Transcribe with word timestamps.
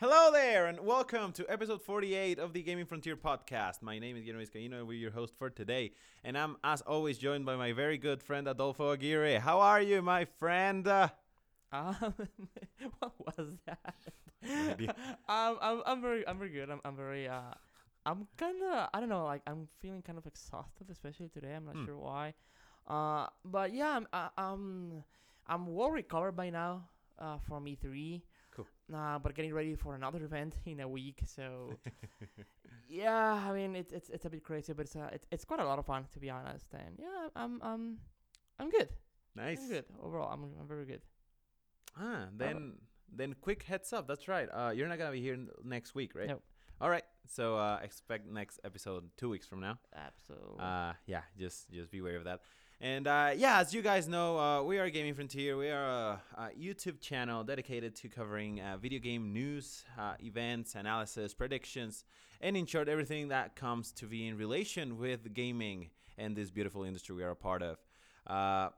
Hello 0.00 0.30
there, 0.32 0.66
and 0.66 0.78
welcome 0.80 1.32
to 1.32 1.44
episode 1.50 1.82
48 1.82 2.38
of 2.38 2.52
the 2.52 2.62
Gaming 2.62 2.86
Frontier 2.86 3.16
podcast. 3.16 3.82
My 3.82 3.98
name 3.98 4.16
is 4.16 4.22
Guillermo 4.24 4.44
Vizcaíno, 4.44 4.78
and 4.78 4.86
we're 4.86 4.92
your 4.96 5.10
host 5.10 5.34
for 5.36 5.50
today. 5.50 5.90
And 6.22 6.38
I'm, 6.38 6.56
as 6.62 6.82
always, 6.82 7.18
joined 7.18 7.44
by 7.44 7.56
my 7.56 7.72
very 7.72 7.98
good 7.98 8.22
friend 8.22 8.46
Adolfo 8.46 8.90
Aguirre. 8.92 9.40
How 9.40 9.58
are 9.58 9.82
you, 9.82 10.00
my 10.02 10.24
friend? 10.24 10.86
Uh, 10.86 11.08
Um, 11.72 12.14
what 13.00 13.12
was 13.36 13.48
that? 13.66 13.94
um, 15.28 15.58
I'm, 15.60 15.82
I'm 15.84 16.00
very, 16.00 16.26
I'm 16.28 16.38
very 16.38 16.50
good. 16.50 16.70
I'm, 16.70 16.80
I'm 16.84 16.96
very, 16.96 17.26
uh, 17.28 17.52
I'm 18.06 18.28
kind 18.36 18.62
of, 18.62 18.88
I 18.94 19.00
don't 19.00 19.08
know, 19.08 19.24
like 19.24 19.42
I'm 19.48 19.66
feeling 19.80 20.00
kind 20.02 20.16
of 20.16 20.26
exhausted, 20.26 20.88
especially 20.90 21.28
today. 21.28 21.54
I'm 21.54 21.66
not 21.66 21.74
Hmm. 21.74 21.84
sure 21.86 21.98
why. 21.98 22.34
Uh, 22.86 23.26
but 23.44 23.74
yeah, 23.74 23.96
I'm, 23.96 24.06
uh, 24.12 24.28
I'm, 24.38 25.02
I'm 25.48 25.66
well 25.74 25.90
recovered 25.90 26.32
by 26.36 26.50
now. 26.50 26.84
Uh, 27.18 27.36
from 27.48 27.64
E3. 27.66 28.22
Uh, 28.92 29.18
but 29.18 29.34
getting 29.34 29.52
ready 29.52 29.74
for 29.74 29.94
another 29.94 30.24
event 30.24 30.54
in 30.64 30.80
a 30.80 30.88
week. 30.88 31.20
So 31.26 31.70
yeah, 32.88 33.32
I 33.48 33.52
mean 33.52 33.76
it's 33.76 33.92
it's 33.92 34.08
it's 34.10 34.24
a 34.24 34.30
bit 34.30 34.42
crazy, 34.42 34.72
but 34.72 34.86
it's 34.86 34.96
uh, 34.96 35.10
it, 35.12 35.26
it's 35.30 35.44
quite 35.44 35.60
a 35.60 35.64
lot 35.64 35.78
of 35.78 35.86
fun 35.86 36.06
to 36.12 36.18
be 36.18 36.30
honest. 36.30 36.72
And 36.72 36.96
yeah, 36.98 37.28
I'm 37.36 37.60
I'm 37.62 37.98
I'm 38.58 38.70
good. 38.70 38.88
nice. 39.36 39.60
I'm 39.62 39.68
good 39.68 39.84
overall. 40.02 40.32
I'm 40.32 40.44
I'm 40.60 40.66
very 40.66 40.86
good. 40.86 41.02
Ah, 42.00 42.26
then 42.36 42.74
then 43.12 43.34
quick 43.40 43.62
heads 43.64 43.92
up. 43.92 44.06
That's 44.08 44.28
right. 44.28 44.48
Uh, 44.52 44.70
you're 44.74 44.88
not 44.88 44.98
gonna 44.98 45.12
be 45.12 45.20
here 45.20 45.34
n- 45.34 45.48
next 45.64 45.94
week, 45.94 46.14
right? 46.14 46.28
Nope. 46.28 46.42
All 46.80 46.88
right. 46.90 47.04
So 47.26 47.56
uh, 47.56 47.80
expect 47.82 48.26
next 48.30 48.60
episode 48.64 49.04
two 49.16 49.28
weeks 49.28 49.46
from 49.46 49.60
now. 49.60 49.78
Absolutely. 49.94 50.60
Uh, 50.60 50.92
yeah, 51.06 51.22
just 51.38 51.70
just 51.70 51.90
be 51.90 51.98
aware 51.98 52.16
of 52.16 52.24
that. 52.24 52.40
And 52.80 53.08
uh, 53.08 53.32
yeah, 53.36 53.58
as 53.58 53.74
you 53.74 53.82
guys 53.82 54.06
know, 54.06 54.38
uh, 54.38 54.62
we 54.62 54.78
are 54.78 54.88
Gaming 54.88 55.14
Frontier. 55.14 55.56
We 55.56 55.68
are 55.68 55.84
a, 55.84 56.22
a 56.36 56.50
YouTube 56.56 57.00
channel 57.00 57.42
dedicated 57.42 57.96
to 57.96 58.08
covering 58.08 58.60
uh, 58.60 58.76
video 58.76 59.00
game 59.00 59.32
news, 59.32 59.84
uh, 59.98 60.14
events, 60.20 60.76
analysis, 60.76 61.34
predictions, 61.34 62.04
and 62.40 62.56
in 62.56 62.66
short, 62.66 62.88
everything 62.88 63.28
that 63.28 63.56
comes 63.56 63.90
to 63.92 64.06
be 64.06 64.28
in 64.28 64.36
relation 64.36 64.96
with 64.96 65.34
gaming 65.34 65.90
and 66.18 66.36
this 66.36 66.50
beautiful 66.50 66.84
industry 66.84 67.16
we 67.16 67.24
are 67.24 67.30
a 67.30 67.36
part 67.36 67.64
of. 67.64 67.78
Uh, 68.28 68.68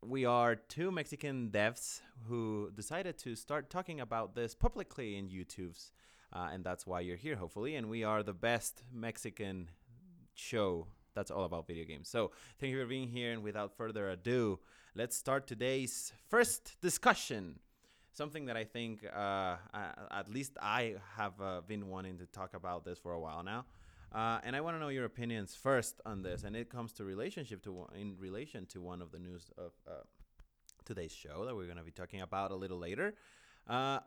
we 0.00 0.24
are 0.24 0.54
two 0.54 0.92
Mexican 0.92 1.50
devs 1.50 2.02
who 2.28 2.70
decided 2.76 3.18
to 3.18 3.34
start 3.34 3.68
talking 3.68 4.00
about 4.00 4.36
this 4.36 4.54
publicly 4.54 5.16
in 5.16 5.28
YouTube's, 5.28 5.90
uh, 6.32 6.50
and 6.52 6.62
that's 6.62 6.86
why 6.86 7.00
you're 7.00 7.16
here, 7.16 7.34
hopefully. 7.34 7.74
And 7.74 7.90
we 7.90 8.04
are 8.04 8.22
the 8.22 8.32
best 8.32 8.84
Mexican 8.92 9.70
show 10.34 10.86
that's 11.14 11.30
all 11.30 11.44
about 11.44 11.66
video 11.66 11.84
games. 11.84 12.08
So 12.08 12.32
thank 12.58 12.72
you 12.72 12.80
for 12.80 12.86
being 12.86 13.08
here, 13.08 13.32
and 13.32 13.42
without 13.42 13.76
further 13.76 14.10
ado, 14.10 14.58
let's 14.94 15.16
start 15.16 15.46
today's 15.46 16.12
first 16.28 16.80
discussion. 16.80 17.58
Something 18.12 18.46
that 18.46 18.56
I 18.56 18.64
think, 18.64 19.04
uh, 19.04 19.56
at 20.10 20.28
least 20.28 20.58
I 20.60 20.96
have 21.16 21.40
uh, 21.40 21.60
been 21.66 21.88
wanting 21.88 22.18
to 22.18 22.26
talk 22.26 22.54
about 22.54 22.84
this 22.84 22.98
for 22.98 23.12
a 23.12 23.20
while 23.20 23.42
now. 23.42 23.66
Uh, 24.12 24.40
and 24.42 24.56
I 24.56 24.60
want 24.60 24.74
to 24.74 24.80
know 24.80 24.88
your 24.88 25.04
opinions 25.04 25.54
first 25.54 26.00
on 26.04 26.22
this, 26.22 26.42
and 26.42 26.56
it 26.56 26.68
comes 26.68 26.92
to 26.94 27.04
relationship 27.04 27.62
to 27.64 27.86
in 27.94 28.16
relation 28.18 28.66
to 28.66 28.80
one 28.80 29.00
of 29.00 29.12
the 29.12 29.20
news 29.20 29.52
of 29.56 29.72
uh, 29.86 30.02
today's 30.84 31.12
show 31.12 31.44
that 31.44 31.54
we're 31.54 31.66
going 31.66 31.76
to 31.76 31.84
be 31.84 31.92
talking 31.92 32.20
about 32.20 32.50
a 32.50 32.56
little 32.56 32.78
later. 32.78 33.14
Uh, 33.68 34.00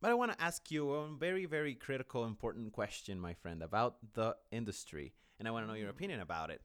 but 0.00 0.10
I 0.10 0.14
want 0.14 0.32
to 0.32 0.42
ask 0.42 0.70
you 0.70 0.90
a 0.92 1.08
very, 1.08 1.44
very 1.44 1.74
critical, 1.74 2.24
important 2.24 2.72
question, 2.72 3.20
my 3.20 3.34
friend, 3.34 3.62
about 3.62 3.96
the 4.14 4.36
industry, 4.50 5.12
and 5.38 5.48
I 5.48 5.50
want 5.50 5.64
to 5.64 5.68
know 5.68 5.78
your 5.78 5.90
opinion 5.90 6.20
about 6.20 6.50
it. 6.50 6.62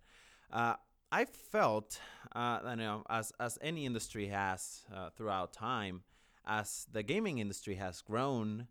Uh, 0.51 0.75
I 1.11 1.25
felt, 1.25 1.99
uh, 2.35 2.59
you 2.69 2.75
know, 2.75 3.03
as 3.09 3.31
as 3.39 3.57
any 3.61 3.85
industry 3.85 4.27
has 4.27 4.83
uh, 4.93 5.09
throughout 5.09 5.53
time, 5.53 6.03
as 6.45 6.87
the 6.91 7.03
gaming 7.03 7.39
industry 7.39 7.75
has 7.75 8.01
grown, 8.01 8.67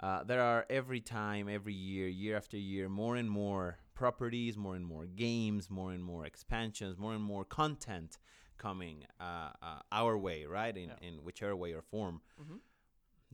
uh, 0.00 0.24
there 0.24 0.42
are 0.42 0.66
every 0.70 1.00
time, 1.00 1.48
every 1.48 1.74
year, 1.74 2.08
year 2.08 2.36
after 2.36 2.56
year, 2.56 2.88
more 2.88 3.16
and 3.16 3.30
more 3.30 3.78
properties, 3.94 4.56
more 4.56 4.74
and 4.74 4.86
more 4.86 5.06
games, 5.06 5.70
more 5.70 5.92
and 5.92 6.02
more 6.02 6.24
expansions, 6.26 6.98
more 6.98 7.14
and 7.14 7.22
more 7.22 7.44
content 7.44 8.18
coming 8.58 9.04
uh, 9.20 9.50
uh, 9.62 9.80
our 9.90 10.16
way, 10.16 10.46
right? 10.46 10.76
In 10.76 10.88
Yeah. 10.88 11.08
in 11.08 11.24
whichever 11.24 11.54
way 11.56 11.72
or 11.72 11.82
form. 11.82 12.22
mm-hmm. 12.40 12.56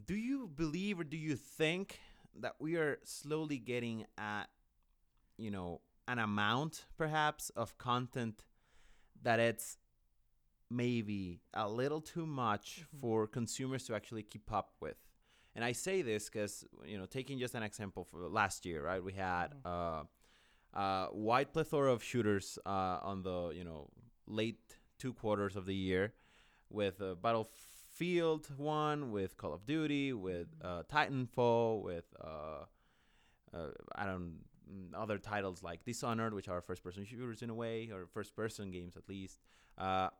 Do 0.05 0.15
you 0.15 0.49
believe 0.49 1.01
or 1.01 1.05
do 1.05 1.17
you 1.17 1.37
think 1.37 2.01
that 2.41 2.55
we 2.61 2.77
are 2.77 2.99
slowly 3.05 3.59
getting 3.59 4.07
at, 4.17 4.49
you 5.37 5.51
know, 5.51 5.81
an 6.09 6.19
amount 6.19 6.87
perhaps 6.97 7.51
of 7.51 7.77
content 7.79 8.45
that 9.23 9.39
it's 9.39 9.79
maybe 10.71 11.41
a 11.55 11.69
little 11.69 12.01
too 12.01 12.27
much 12.27 12.67
Mhm. 12.81 13.01
for 13.01 13.27
consumers 13.27 13.85
to 13.87 13.95
actually 13.95 14.23
keep 14.23 14.51
up 14.53 14.75
with? 14.81 14.97
And 15.55 15.65
I 15.65 15.73
say 15.73 16.03
this 16.03 16.29
because, 16.29 16.65
you 16.85 16.99
know, 16.99 17.07
taking 17.07 17.39
just 17.39 17.55
an 17.55 17.63
example 17.63 18.05
for 18.05 18.29
last 18.29 18.65
year, 18.67 18.83
right? 18.85 19.03
We 19.03 19.13
had 19.15 19.49
Mhm. 19.55 19.67
uh, 19.67 20.05
uh, 20.75 21.09
wide 21.13 21.53
plethora 21.53 21.93
of 21.93 22.03
shooters 22.03 22.59
uh, 22.67 22.99
on 23.03 23.23
the, 23.23 23.51
you 23.55 23.65
know, 23.65 23.91
late 24.27 24.79
two 24.99 25.13
quarters 25.15 25.57
of 25.57 25.65
the 25.65 25.75
year 25.75 26.13
with 26.69 27.01
uh, 27.01 27.15
Battlefield 27.15 28.47
1, 28.59 29.11
with 29.11 29.37
Call 29.37 29.53
of 29.55 29.65
Duty, 29.65 30.13
with 30.13 30.49
uh, 30.61 30.83
Titanfall, 30.85 31.83
with 31.83 32.05
uh, 32.21 32.67
uh, 33.55 33.71
I 33.95 34.05
don't 34.05 34.45
other 34.95 35.19
titles 35.19 35.63
like 35.63 35.85
Dishonored, 35.85 36.35
which 36.35 36.49
are 36.49 36.61
first-person 36.61 37.05
shooters 37.05 37.43
in 37.43 37.51
a 37.51 37.55
way, 37.55 37.91
or 37.93 38.07
first-person 38.07 38.71
games 38.71 38.97
at 38.97 39.09
least. 39.09 39.41
Uh, 39.77 40.11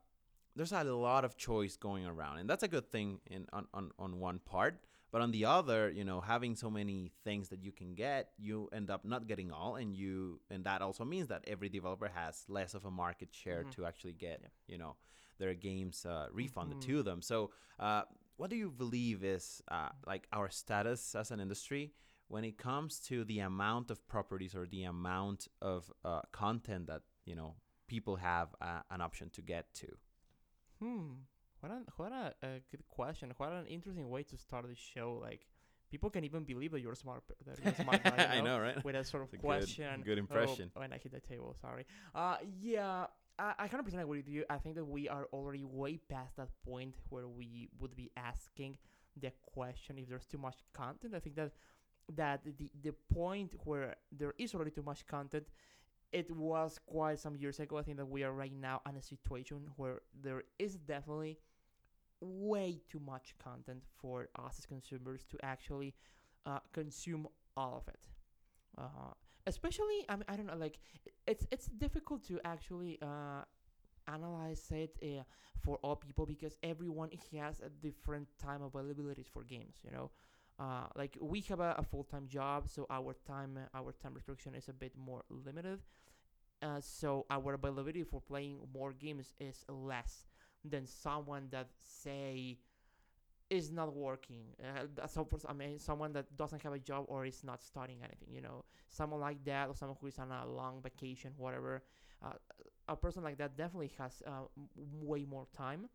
there's 0.55 0.71
a 0.71 0.83
lot 0.83 1.23
of 1.25 1.37
choice 1.37 1.77
going 1.77 2.05
around, 2.05 2.39
and 2.39 2.49
that's 2.49 2.63
a 2.63 2.67
good 2.67 2.91
thing 2.91 3.19
in 3.27 3.47
on, 3.53 3.67
on, 3.73 3.91
on 3.99 4.19
one 4.19 4.39
part. 4.39 4.79
But 5.11 5.21
on 5.21 5.31
the 5.31 5.45
other, 5.45 5.89
you 5.89 6.03
know, 6.03 6.21
having 6.21 6.55
so 6.55 6.69
many 6.69 7.11
things 7.23 7.49
that 7.49 7.63
you 7.63 7.71
can 7.71 7.95
get, 7.95 8.29
you 8.37 8.69
end 8.71 8.91
up 8.91 9.03
not 9.05 9.27
getting 9.27 9.51
all, 9.51 9.75
and 9.77 9.95
you 9.95 10.39
and 10.51 10.63
that 10.65 10.81
also 10.81 11.03
means 11.03 11.27
that 11.29 11.43
every 11.47 11.69
developer 11.69 12.07
has 12.07 12.45
less 12.47 12.73
of 12.75 12.85
a 12.85 12.91
market 12.91 13.33
share 13.33 13.63
Mhm. 13.63 13.71
to 13.71 13.85
actually 13.85 14.13
get, 14.13 14.39
Yep. 14.41 14.51
you 14.67 14.77
know, 14.77 14.95
their 15.39 15.55
games 15.55 16.05
uh, 16.05 16.27
refunded 16.31 16.77
Mhm. 16.77 16.81
to 16.87 17.03
them. 17.03 17.21
So, 17.21 17.51
uh, 17.79 18.03
what 18.37 18.49
do 18.51 18.55
you 18.55 18.69
believe 18.71 19.23
is 19.23 19.63
uh, 19.69 19.89
like 20.05 20.27
our 20.31 20.49
status 20.49 21.15
as 21.15 21.31
an 21.31 21.39
industry 21.39 21.91
when 22.29 22.43
it 22.45 22.57
comes 22.57 22.99
to 23.09 23.23
the 23.25 23.39
amount 23.39 23.91
of 23.91 24.07
properties 24.07 24.55
or 24.55 24.65
the 24.65 24.83
amount 24.85 25.47
of 25.61 25.91
uh, 26.05 26.21
content 26.31 26.87
that 26.87 27.01
you 27.25 27.35
know 27.35 27.55
people 27.87 28.15
have 28.15 28.47
uh, 28.61 28.79
an 28.91 29.01
option 29.01 29.29
to 29.31 29.41
get 29.41 29.73
to? 29.81 29.87
Hmm. 30.79 31.07
What 31.59 31.71
a 31.71 31.79
what 31.97 32.11
a, 32.13 32.33
a 32.43 32.49
good 32.71 32.87
question. 32.87 33.33
What 33.37 33.51
an 33.51 33.65
interesting 33.67 34.09
way 34.09 34.23
to 34.23 34.37
start 34.37 34.65
the 34.67 34.75
show. 34.75 35.19
Like 35.21 35.45
people 35.91 36.09
can 36.09 36.23
even 36.23 36.43
believe 36.43 36.71
that 36.71 36.79
you're 36.81 36.95
smart. 36.95 37.23
That 37.45 37.59
you're 37.63 37.73
smart 37.75 38.03
guy, 38.03 38.15
you 38.35 38.39
I 38.39 38.41
know, 38.41 38.59
right? 38.59 38.83
With 38.85 38.95
a 38.95 39.03
sort 39.03 39.23
of 39.23 39.29
a 39.29 39.31
good- 39.33 39.41
question. 39.41 40.01
good 40.05 40.17
Oh, 40.17 40.25
impression. 40.25 40.71
when 40.75 40.93
I 40.93 40.97
hit 40.97 41.11
the 41.11 41.19
table, 41.19 41.55
sorry. 41.61 41.85
Uh, 42.15 42.37
yeah. 42.61 43.07
I, 43.37 43.53
I 43.57 43.67
100% 43.69 43.87
agree 43.93 44.19
with 44.19 44.27
you. 44.27 44.43
I 44.49 44.57
think 44.57 44.75
that 44.75 44.83
we 44.83 45.07
are 45.07 45.25
already 45.31 45.63
way 45.63 45.97
past 46.09 46.35
that 46.35 46.49
point 46.65 46.95
where 47.07 47.25
we 47.25 47.69
would 47.79 47.95
be 47.95 48.11
asking 48.17 48.77
the 49.15 49.31
question 49.53 49.97
if 49.97 50.09
there's 50.09 50.25
too 50.25 50.37
much 50.37 50.57
content. 50.73 51.13
I 51.15 51.19
think 51.19 51.37
that 51.37 51.51
that 52.15 52.43
the 52.43 52.71
the 52.83 52.93
point 53.13 53.53
where 53.65 53.95
there 54.11 54.33
is 54.37 54.53
already 54.55 54.71
too 54.71 54.83
much 54.83 55.05
content 55.07 55.47
it 56.11 56.31
was 56.31 56.79
quite 56.87 57.19
some 57.19 57.35
years 57.35 57.59
ago. 57.59 57.77
I 57.77 57.83
think 57.83 57.97
that 57.97 58.05
we 58.07 58.23
are 58.23 58.33
right 58.33 58.53
now 58.53 58.81
in 58.89 58.95
a 58.97 59.01
situation 59.01 59.57
where 59.77 60.01
there 60.23 60.43
is 60.59 60.75
definitely 60.77 61.37
way 62.21 62.81
too 62.89 62.99
much 62.99 63.33
content 63.43 63.83
for 64.01 64.27
us 64.37 64.59
as 64.59 64.65
consumers 64.65 65.25
to 65.31 65.37
actually 65.43 65.93
uh, 66.45 66.59
consume 66.73 67.27
all 67.55 67.77
of 67.77 67.87
it. 67.93 67.99
Uh, 68.77 69.13
especially, 69.47 70.05
I 70.09 70.15
mean, 70.15 70.25
I 70.27 70.35
don't 70.35 70.47
know, 70.47 70.55
like 70.57 70.79
it's 71.27 71.45
it's 71.51 71.67
difficult 71.67 72.23
to 72.27 72.39
actually 72.45 72.99
uh, 73.01 73.43
analyze 74.07 74.65
it 74.71 74.97
uh, 75.03 75.23
for 75.63 75.77
all 75.83 75.95
people 75.95 76.25
because 76.25 76.57
everyone 76.63 77.09
has 77.37 77.61
a 77.61 77.69
different 77.69 78.27
time 78.41 78.61
availabilities 78.61 79.29
for 79.31 79.43
games. 79.43 79.77
You 79.83 79.91
know, 79.91 80.11
uh, 80.59 80.87
like 80.95 81.17
we 81.21 81.41
have 81.41 81.59
a, 81.59 81.75
a 81.77 81.83
full 81.83 82.03
time 82.03 82.27
job, 82.27 82.67
so 82.69 82.85
our 82.89 83.15
time 83.27 83.57
our 83.73 83.93
time 83.93 84.13
restriction 84.13 84.55
is 84.55 84.67
a 84.69 84.73
bit 84.73 84.93
more 84.97 85.23
limited. 85.29 85.79
Uh, 86.61 86.81
so 86.81 87.25
our 87.29 87.53
availability 87.55 88.03
for 88.03 88.21
playing 88.21 88.59
more 88.73 88.93
games 88.93 89.33
is 89.39 89.63
less 89.69 90.25
than 90.65 90.85
someone 90.85 91.47
that 91.51 91.67
say 91.77 92.57
is 93.49 93.71
not 93.71 93.95
working. 93.95 94.43
Uh, 94.63 95.07
so 95.07 95.25
for, 95.25 95.39
I 95.47 95.53
mean, 95.53 95.79
someone 95.79 96.13
that 96.13 96.35
doesn't 96.37 96.61
have 96.61 96.73
a 96.73 96.79
job 96.79 97.05
or 97.07 97.25
is 97.25 97.43
not 97.43 97.63
studying 97.63 97.99
anything. 98.03 98.29
You 98.33 98.41
know, 98.41 98.63
someone 98.89 99.19
like 99.19 99.43
that 99.45 99.69
or 99.69 99.75
someone 99.75 99.97
who 99.99 100.07
is 100.07 100.19
on 100.19 100.31
a 100.31 100.45
long 100.45 100.81
vacation, 100.81 101.31
whatever. 101.37 101.81
Uh, 102.23 102.33
a 102.87 102.95
person 102.95 103.23
like 103.23 103.37
that 103.37 103.57
definitely 103.57 103.91
has 103.97 104.21
uh, 104.27 104.45
way 104.75 105.25
more 105.25 105.47
time 105.55 105.87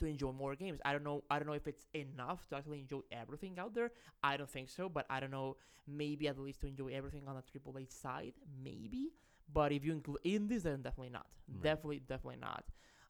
to 0.00 0.06
enjoy 0.06 0.32
more 0.32 0.54
games. 0.54 0.80
I 0.84 0.92
don't 0.92 1.04
know. 1.04 1.24
I 1.30 1.38
don't 1.38 1.46
know 1.46 1.54
if 1.54 1.66
it's 1.66 1.86
enough 1.94 2.46
to 2.48 2.56
actually 2.56 2.80
enjoy 2.80 3.00
everything 3.12 3.58
out 3.58 3.74
there. 3.74 3.90
I 4.22 4.36
don't 4.36 4.50
think 4.50 4.68
so, 4.70 4.88
but 4.88 5.06
I 5.10 5.20
don't 5.20 5.30
know. 5.30 5.56
Maybe 5.86 6.28
at 6.28 6.38
least 6.38 6.60
to 6.62 6.66
enjoy 6.66 6.88
everything 6.88 7.28
on 7.28 7.36
the 7.36 7.42
AAA 7.42 7.86
side, 7.86 8.34
maybe. 8.62 9.12
But 9.52 9.72
if 9.72 9.84
you 9.84 9.92
include 9.92 10.18
indies, 10.24 10.62
then 10.64 10.82
definitely 10.82 11.10
not. 11.10 11.26
Right. 11.48 11.62
Definitely, 11.62 12.00
definitely 12.00 12.40
not. 12.40 12.64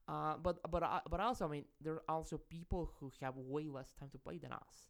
Uh, 0.06 0.36
but 0.42 0.58
but 0.70 0.82
uh, 0.82 1.00
but 1.10 1.20
also, 1.20 1.46
I 1.46 1.50
mean, 1.50 1.64
there 1.80 1.94
are 1.94 2.02
also 2.08 2.38
people 2.38 2.92
who 2.98 3.12
have 3.20 3.36
way 3.36 3.66
less 3.68 3.92
time 3.92 4.08
to 4.10 4.18
play 4.18 4.38
than 4.38 4.52
us. 4.52 4.88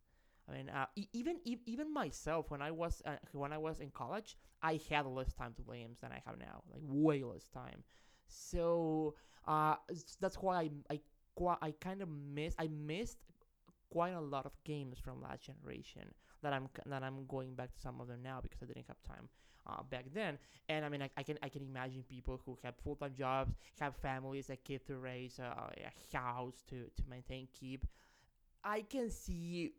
I 0.49 0.53
mean, 0.53 0.69
uh, 0.71 0.87
e- 0.97 1.09
even 1.13 1.39
e- 1.45 1.59
even 1.67 1.93
myself 1.93 2.51
when 2.51 2.63
I 2.63 2.71
was 2.71 3.03
uh, 3.05 3.17
when 3.33 3.53
I 3.53 3.59
was 3.59 3.81
in 3.81 3.91
college, 3.91 4.37
I 4.63 4.81
had 4.89 5.07
less 5.07 5.33
time 5.33 5.55
to 5.57 5.63
play 5.63 5.81
games 5.81 5.99
than 6.01 6.13
I 6.13 6.23
have 6.25 6.39
now, 6.39 6.63
like 6.71 6.83
way 6.85 7.23
less 7.25 7.49
time. 7.49 7.83
So 8.29 9.15
uh, 9.47 9.77
that's 10.21 10.37
why 10.37 10.57
I 10.63 10.71
I 10.91 11.01
I 11.47 11.73
kind 11.81 12.03
of 12.03 12.09
miss 12.09 12.55
I 12.59 12.69
missed 12.69 13.19
quite 13.91 14.11
a 14.11 14.21
lot 14.21 14.47
of 14.47 14.53
games 14.65 14.99
from 14.99 15.23
last 15.23 15.43
generation 15.43 16.03
that 16.43 16.53
I'm 16.53 16.69
that 16.87 17.03
I'm 17.03 17.27
going 17.27 17.55
back 17.55 17.73
to 17.75 17.81
some 17.81 18.01
of 18.01 18.09
them 18.09 18.21
now 18.23 18.41
because 18.43 18.63
I 18.63 18.67
didn't 18.67 18.87
have 18.89 19.03
time 19.03 19.29
uh, 19.67 19.83
back 19.91 20.07
then. 20.13 20.39
And 20.69 20.85
I 20.85 20.89
mean, 20.89 21.03
I, 21.03 21.11
I 21.17 21.23
can 21.23 21.39
I 21.43 21.49
can 21.49 21.63
imagine 21.63 22.05
people 22.09 22.41
who 22.45 22.59
have 22.63 22.75
full 22.83 22.97
time 22.97 23.15
jobs, 23.17 23.55
have 23.81 23.97
families, 23.97 24.51
a 24.51 24.57
kid 24.57 24.87
to 24.87 24.97
raise, 24.99 25.39
uh, 25.39 25.71
a 26.15 26.17
house 26.17 26.63
to 26.69 26.77
to 26.97 27.03
maintain, 27.09 27.49
keep. 27.53 27.87
I 28.65 28.83
can 28.83 29.11
see 29.11 29.73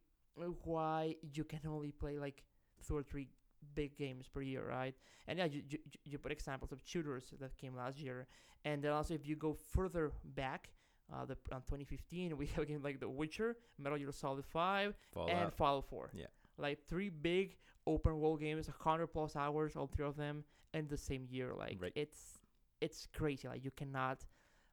why 0.64 1.16
you 1.34 1.44
can 1.44 1.60
only 1.68 1.92
play 1.92 2.20
like 2.20 2.44
two 2.86 2.96
or 2.98 3.04
three 3.04 3.28
big 3.76 3.98
games 3.98 4.28
per 4.28 4.42
year, 4.42 4.66
right? 4.68 4.96
And 5.28 5.38
yeah, 5.40 5.46
you, 5.46 5.64
you, 5.70 5.78
you 6.06 6.18
put 6.18 6.32
examples 6.32 6.72
of 6.72 6.80
shooters 6.86 7.34
that 7.40 7.58
came 7.58 7.76
last 7.76 8.00
year, 8.00 8.28
and 8.66 8.82
then 8.84 8.92
also 8.92 9.14
if 9.14 9.28
you 9.28 9.36
go 9.36 9.54
further 9.54 10.12
back, 10.24 10.70
uh, 11.14 11.26
the 11.26 11.38
on 11.52 11.62
2015 11.62 12.38
we 12.38 12.46
have 12.48 12.68
games 12.68 12.84
like 12.84 13.00
The 13.00 13.10
Witcher, 13.10 13.58
Metal 13.78 13.98
Gear 13.98 14.12
Solid 14.12 14.46
5, 14.46 14.96
Fallout. 15.14 15.30
and 15.30 15.54
Fallout 15.54 15.86
4. 15.90 16.12
Yeah. 16.14 16.26
like 16.58 16.80
three 16.88 17.10
big 17.10 17.58
open 17.88 18.20
world 18.20 18.40
games, 18.40 18.68
100 18.68 19.08
plus 19.08 19.36
hours, 19.36 19.76
all 19.76 19.88
three 19.88 20.06
of 20.06 20.16
them, 20.16 20.44
in 20.74 20.88
the 20.88 20.98
same 20.98 21.26
year. 21.30 21.54
Like 21.56 21.78
Right. 21.82 21.94
it's 21.96 22.40
it's 22.82 23.08
crazy. 23.14 23.48
Like 23.48 23.64
you 23.66 23.72
cannot. 23.72 24.26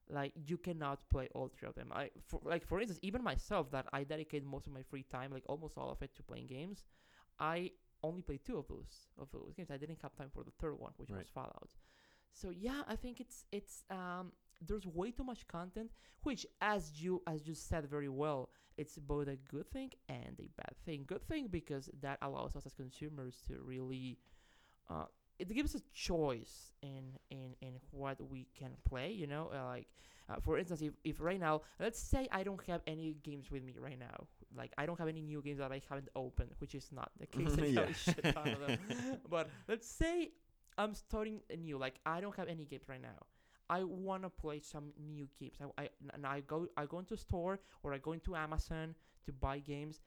Like 0.09 0.33
you 0.37 0.57
cannot 0.57 0.99
play 1.11 1.29
all 1.35 1.49
three 1.49 1.69
of 1.69 1.75
them. 1.75 1.91
I 1.93 2.11
for 2.29 2.41
like 2.45 2.65
for 2.65 2.79
instance, 2.81 3.01
even 3.03 3.25
myself 3.25 3.71
that 3.73 3.87
I 3.93 4.05
dedicate 4.05 4.45
most 4.45 4.67
of 4.69 4.73
my 4.73 4.83
free 4.83 5.03
time, 5.03 5.33
like 5.33 5.43
almost 5.49 5.77
all 5.77 5.91
of 5.91 6.01
it, 6.03 6.15
to 6.17 6.23
playing 6.23 6.47
games. 6.47 6.85
I 7.41 7.73
only 8.05 8.23
played 8.23 8.45
two 8.45 8.57
of 8.57 8.69
those 8.69 9.09
of 9.19 9.29
those 9.33 9.53
games. 9.57 9.69
I 9.73 9.79
didn't 9.79 9.99
have 10.03 10.15
time 10.15 10.31
for 10.33 10.45
the 10.45 10.53
third 10.61 10.79
one, 10.79 10.93
which 10.97 11.11
Right. 11.11 11.19
was 11.19 11.29
Fallout. 11.31 11.71
So 12.31 12.51
yeah, 12.51 12.83
I 12.87 12.95
think 12.95 13.19
it's 13.21 13.47
it's 13.51 13.83
um 13.91 14.31
there's 14.65 14.87
way 14.87 15.11
too 15.11 15.25
much 15.25 15.47
content, 15.49 15.91
which 16.23 16.47
as 16.61 17.01
you 17.03 17.23
as 17.27 17.47
you 17.47 17.55
said 17.55 17.87
very 17.87 18.09
well, 18.09 18.51
it's 18.77 18.97
both 18.99 19.29
a 19.29 19.37
good 19.37 19.71
thing 19.71 19.91
and 20.09 20.39
a 20.39 20.49
bad 20.57 20.75
thing. 20.85 21.05
Good 21.07 21.27
thing 21.27 21.49
because 21.49 21.91
that 22.01 22.19
allows 22.23 22.55
us 22.57 22.67
as 22.67 22.75
consumers 22.75 23.43
to 23.49 23.59
really 23.65 24.19
uh 24.91 25.05
it 25.39 25.49
gives 25.53 25.75
us 25.75 25.83
a 25.83 25.85
choice 25.93 26.73
in 26.83 27.05
in 27.31 27.55
in 27.61 27.75
what 27.91 28.17
we 28.31 28.47
can 28.59 28.71
play 28.89 29.11
you 29.13 29.27
know 29.27 29.51
uh, 29.55 29.67
like 29.67 29.87
uh, 30.31 30.37
for 30.41 30.57
instance 30.59 30.81
if, 30.81 30.93
if 31.05 31.21
right 31.21 31.39
now 31.41 31.61
let's 31.79 31.99
say 31.99 32.27
i 32.33 32.43
don't 32.43 32.63
have 32.67 32.81
any 32.87 33.17
games 33.23 33.51
with 33.51 33.63
me 33.63 33.75
right 33.79 33.99
now 33.99 34.27
like 34.57 34.73
i 34.79 34.87
don't 34.87 34.99
have 34.99 35.09
any 35.09 35.21
new 35.21 35.43
games 35.43 35.59
that 35.59 35.73
i 35.73 35.83
haven't 35.91 36.09
opened 36.17 36.49
which 36.59 36.75
is 36.75 36.89
not 36.91 37.11
the 37.21 37.27
case 37.27 37.55
Yeah. 37.75 37.93
shit 37.93 38.25
of 38.25 38.35
them. 38.61 38.79
but 39.29 39.51
let's 39.69 39.87
say 39.87 40.31
i'm 40.79 40.95
starting 40.95 41.41
a 41.51 41.57
new 41.57 41.77
like 41.77 41.97
i 42.07 42.19
don't 42.21 42.37
have 42.37 42.49
any 42.49 42.65
games 42.65 42.85
right 42.89 43.03
now 43.03 43.27
i 43.69 43.83
want 43.83 44.23
to 44.23 44.31
play 44.31 44.61
some 44.61 44.93
new 44.99 45.29
games. 45.39 45.55
I, 45.61 45.83
I 45.85 45.89
and 46.15 46.27
i 46.27 46.41
go 46.41 46.67
i 46.77 46.87
go 46.87 46.99
into 46.99 47.17
store 47.17 47.61
or 47.83 47.95
i 47.95 47.99
go 47.99 48.13
into 48.13 48.37
amazon 48.37 48.95
to 49.25 49.33
buy 49.33 49.59
games. 49.59 50.01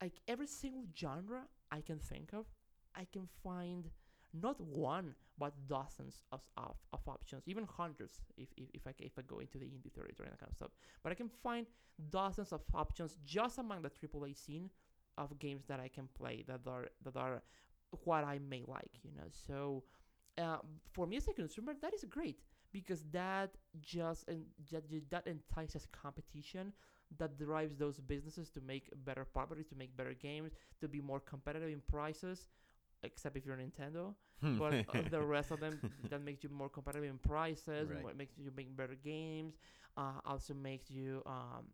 Like 0.00 0.14
every 0.28 0.46
single 0.46 0.84
genre 0.98 1.42
i 1.72 1.80
can 1.80 1.98
think 1.98 2.32
of 2.32 2.46
i 2.94 3.06
can 3.12 3.28
find 3.42 3.90
not 4.32 4.60
one 4.60 5.14
but 5.38 5.52
dozens 5.68 6.20
of, 6.32 6.40
of, 6.56 6.76
of 6.92 7.00
options 7.06 7.42
even 7.46 7.64
hundreds 7.64 8.20
if, 8.36 8.48
if, 8.56 8.68
if, 8.74 8.86
I, 8.86 8.94
if 8.98 9.12
I 9.18 9.22
go 9.22 9.38
into 9.38 9.58
the 9.58 9.66
indie 9.66 9.92
territory 9.92 10.28
and 10.28 10.32
that 10.32 10.40
kind 10.40 10.50
of 10.50 10.56
stuff. 10.56 10.70
But 11.02 11.12
I 11.12 11.14
can 11.14 11.28
find 11.28 11.66
dozens 12.10 12.52
of 12.52 12.62
options 12.74 13.16
just 13.24 13.58
among 13.58 13.82
the 13.82 13.90
AAA 13.90 14.36
scene 14.36 14.70
of 15.18 15.38
games 15.38 15.64
that 15.68 15.80
I 15.80 15.88
can 15.88 16.08
play 16.16 16.44
that 16.46 16.60
are 16.66 16.88
that 17.04 17.16
are 17.16 17.42
what 18.04 18.24
I 18.24 18.38
may 18.38 18.62
like 18.66 18.90
you 19.02 19.10
know? 19.16 19.28
So 19.30 19.84
uh, 20.38 20.58
for 20.92 21.06
me 21.06 21.16
as 21.16 21.28
a 21.28 21.32
consumer 21.32 21.74
that 21.80 21.94
is 21.94 22.04
great 22.04 22.40
because 22.72 23.02
that 23.12 23.50
just 23.80 24.28
and 24.28 24.44
that, 24.70 24.82
that 25.10 25.26
entices 25.26 25.86
competition 25.92 26.72
that 27.18 27.38
drives 27.38 27.76
those 27.76 27.98
businesses 28.00 28.50
to 28.50 28.60
make 28.60 28.90
better 29.04 29.24
properties 29.24 29.66
to 29.66 29.74
make 29.76 29.96
better 29.96 30.14
games 30.14 30.52
to 30.80 30.88
be 30.88 31.00
more 31.00 31.20
competitive 31.20 31.68
in 31.70 31.80
prices 31.90 32.48
except 33.02 33.36
if 33.36 33.44
you're 33.46 33.56
Nintendo 33.56 34.14
but 34.56 34.80
uh, 34.88 35.02
the 35.08 35.22
rest 35.22 35.50
of 35.50 35.60
them 35.60 35.80
that 36.08 36.20
makes 36.22 36.42
you 36.42 36.48
more 36.50 36.68
competitive 36.68 37.08
in 37.08 37.18
prices, 37.18 37.90
Right. 37.90 38.06
makes 38.16 38.36
you 38.38 38.50
make 38.56 38.74
better 38.76 38.94
games, 38.94 39.54
uh, 39.96 40.20
also 40.24 40.54
makes 40.54 40.90
you 40.90 41.22
um, 41.26 41.66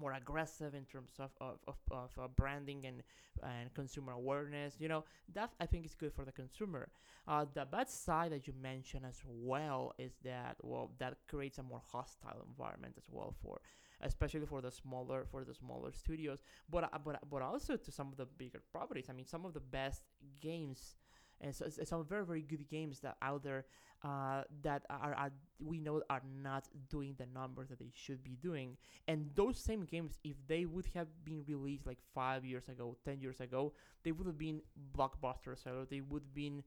more 0.00 0.12
aggressive 0.12 0.74
in 0.74 0.84
terms 0.84 1.12
of 1.18 1.30
of, 1.40 1.58
of, 1.66 1.76
of 1.90 2.10
uh, 2.18 2.28
branding 2.36 2.84
and 2.86 3.02
and 3.42 3.72
consumer 3.74 4.12
awareness. 4.12 4.74
You 4.78 4.88
know 4.88 5.04
that 5.34 5.50
I 5.60 5.66
think 5.66 5.86
is 5.86 5.94
good 5.94 6.12
for 6.12 6.24
the 6.24 6.32
consumer. 6.32 6.88
Uh, 7.26 7.44
the 7.52 7.64
bad 7.64 7.88
side 7.88 8.32
that 8.32 8.46
you 8.46 8.54
mentioned 8.60 9.04
as 9.06 9.20
well 9.26 9.92
is 9.98 10.12
that 10.24 10.56
well 10.62 10.90
that 10.98 11.16
creates 11.28 11.58
a 11.58 11.62
more 11.62 11.82
hostile 11.92 12.44
environment 12.48 12.94
as 12.96 13.04
well 13.10 13.34
for 13.42 13.60
especially 14.00 14.46
for 14.46 14.60
the 14.60 14.70
smaller 14.70 15.26
for 15.30 15.44
the 15.44 15.54
smaller 15.54 15.90
studios 15.90 16.38
but 16.70 16.84
uh, 16.84 16.98
but 17.04 17.18
but 17.28 17.42
also 17.42 17.76
to 17.76 17.90
some 17.90 18.08
of 18.08 18.16
the 18.16 18.26
bigger 18.38 18.62
properties 18.70 19.06
i 19.10 19.12
mean 19.12 19.26
some 19.26 19.44
of 19.44 19.54
the 19.54 19.60
best 19.60 20.02
games 20.40 20.96
and 21.40 21.54
so 21.54 21.66
some 21.84 22.04
very 22.04 22.24
very 22.24 22.42
good 22.42 22.68
games 22.68 23.00
that 23.00 23.16
out 23.22 23.42
there 23.42 23.64
uh, 24.04 24.42
that 24.62 24.82
are, 24.90 25.14
are 25.14 25.30
we 25.58 25.80
know 25.80 26.02
are 26.08 26.22
not 26.42 26.68
doing 26.88 27.14
the 27.18 27.26
numbers 27.34 27.68
that 27.68 27.78
they 27.78 27.90
should 27.94 28.22
be 28.22 28.36
doing. 28.40 28.76
And 29.08 29.30
those 29.34 29.58
same 29.58 29.84
games 29.84 30.18
if 30.24 30.36
they 30.46 30.66
would 30.66 30.86
have 30.94 31.08
been 31.24 31.42
released 31.46 31.86
like 31.86 31.98
five 32.14 32.44
years 32.44 32.68
ago 32.68 32.96
ten 33.04 33.20
years 33.20 33.40
ago 33.40 33.72
they 34.04 34.12
would 34.12 34.26
have 34.26 34.38
been 34.38 34.60
blockbusters 34.96 35.62
so 35.62 35.84
they 35.90 36.00
would 36.00 36.22
have 36.22 36.34
been 36.34 36.62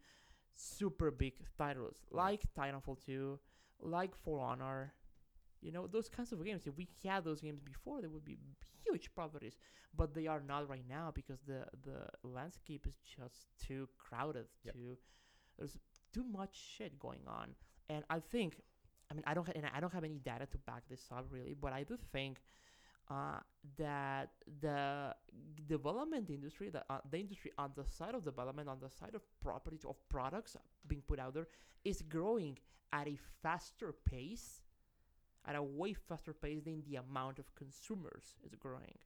super 0.55 1.11
big 1.11 1.33
titles 1.57 1.97
like 2.11 2.43
titanfall 2.57 2.97
2 3.05 3.39
like 3.81 4.15
for 4.15 4.39
honor. 4.41 4.93
You 5.61 5.71
know 5.71 5.87
those 5.87 6.09
kinds 6.09 6.31
of 6.31 6.43
games 6.43 6.63
if 6.65 6.75
we 6.75 6.87
had 7.03 7.23
those 7.23 7.41
games 7.41 7.59
before 7.61 8.01
they 8.01 8.07
would 8.07 8.25
be 8.25 8.37
huge 8.85 9.13
properties. 9.13 9.57
But 9.95 10.13
they 10.13 10.27
are 10.27 10.41
not 10.41 10.69
right 10.69 10.85
now 10.89 11.11
because 11.13 11.39
the 11.45 11.65
the 11.83 12.07
landscape 12.23 12.87
is 12.87 12.97
just 13.03 13.47
too 13.59 13.87
crowded 13.97 14.47
Yep. 14.63 14.73
too 14.73 14.97
there's 15.57 15.77
too 16.13 16.23
much 16.23 16.55
shit 16.77 16.99
going 16.99 17.21
on 17.27 17.49
and 17.89 18.03
i 18.09 18.19
think 18.19 18.61
i 19.09 19.13
mean 19.13 19.23
i 19.25 19.33
don't 19.33 19.47
and 19.49 19.65
i 19.75 19.79
don't 19.79 19.93
have 19.93 20.03
any 20.03 20.19
data 20.19 20.45
to 20.45 20.57
back 20.59 20.83
this 20.89 21.05
up 21.11 21.25
really 21.31 21.55
but 21.59 21.73
i 21.73 21.83
do 21.83 21.97
think 22.11 22.37
uh, 23.11 23.39
that 23.77 24.29
the 24.61 25.13
development 25.67 26.29
industry, 26.29 26.69
the, 26.69 26.81
uh, 26.89 26.99
the 27.09 27.17
industry 27.17 27.51
on 27.57 27.71
the 27.75 27.83
side 27.83 28.15
of 28.15 28.23
development, 28.23 28.69
on 28.69 28.79
the 28.79 28.89
side 28.89 29.15
of 29.15 29.21
properties 29.41 29.83
of 29.83 29.97
products 30.07 30.55
being 30.87 31.01
put 31.07 31.19
out 31.19 31.33
there, 31.33 31.47
is 31.83 32.01
growing 32.03 32.57
at 32.93 33.07
a 33.07 33.17
faster 33.41 33.93
pace, 34.09 34.61
at 35.45 35.55
a 35.55 35.63
way 35.63 35.93
faster 35.93 36.33
pace 36.33 36.61
than 36.63 36.83
the 36.89 36.95
amount 36.95 37.37
of 37.37 37.53
consumers 37.55 38.35
is 38.45 38.55
growing. 38.55 38.97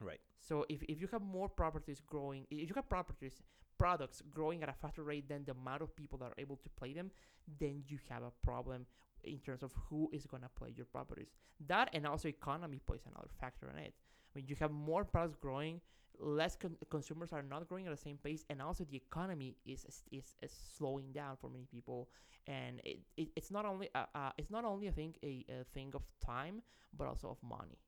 Right. 0.00 0.20
So 0.38 0.64
if, 0.68 0.82
if 0.84 1.00
you 1.00 1.08
have 1.12 1.22
more 1.22 1.48
properties 1.48 2.00
growing, 2.00 2.46
if 2.50 2.68
you 2.68 2.74
have 2.74 2.88
properties, 2.88 3.42
products 3.78 4.22
growing 4.30 4.62
at 4.62 4.68
a 4.68 4.72
faster 4.72 5.02
rate 5.02 5.28
than 5.28 5.44
the 5.44 5.52
amount 5.52 5.82
of 5.82 5.94
people 5.96 6.18
that 6.18 6.26
are 6.26 6.34
able 6.38 6.56
to 6.56 6.68
play 6.76 6.92
them, 6.92 7.10
then 7.58 7.82
you 7.88 7.98
have 8.08 8.22
a 8.22 8.30
problem 8.42 8.86
in 9.24 9.38
terms 9.38 9.62
of 9.62 9.72
who 9.88 10.08
is 10.12 10.26
going 10.26 10.42
to 10.42 10.48
play 10.50 10.72
your 10.76 10.86
properties. 10.86 11.28
That 11.66 11.90
and 11.92 12.06
also 12.06 12.28
economy 12.28 12.80
plays 12.86 13.02
another 13.06 13.28
factor 13.40 13.70
in 13.70 13.78
it. 13.78 13.94
I 14.34 14.38
mean, 14.38 14.46
you 14.48 14.56
have 14.60 14.70
more 14.70 15.04
products 15.04 15.36
growing, 15.40 15.80
less 16.18 16.56
con- 16.56 16.76
consumers 16.90 17.32
are 17.32 17.42
not 17.42 17.68
growing 17.68 17.86
at 17.86 17.92
the 17.92 18.00
same 18.00 18.18
pace, 18.18 18.44
and 18.50 18.60
also 18.60 18.84
the 18.84 18.96
economy 18.96 19.56
is 19.64 19.86
is, 20.10 20.34
is 20.42 20.52
slowing 20.76 21.12
down 21.12 21.36
for 21.40 21.48
many 21.48 21.66
people. 21.70 22.08
And 22.46 22.80
it, 22.84 22.98
it 23.16 23.28
it's 23.36 23.50
not 23.50 23.64
only 23.64 23.88
uh, 23.94 24.06
uh, 24.14 24.30
it's 24.36 24.50
not 24.50 24.64
only 24.64 24.88
I 24.88 24.92
think 24.92 25.18
a, 25.22 25.44
a 25.48 25.64
thing 25.72 25.92
of 25.94 26.02
time, 26.24 26.62
but 26.96 27.06
also 27.06 27.28
of 27.28 27.38
money 27.42 27.78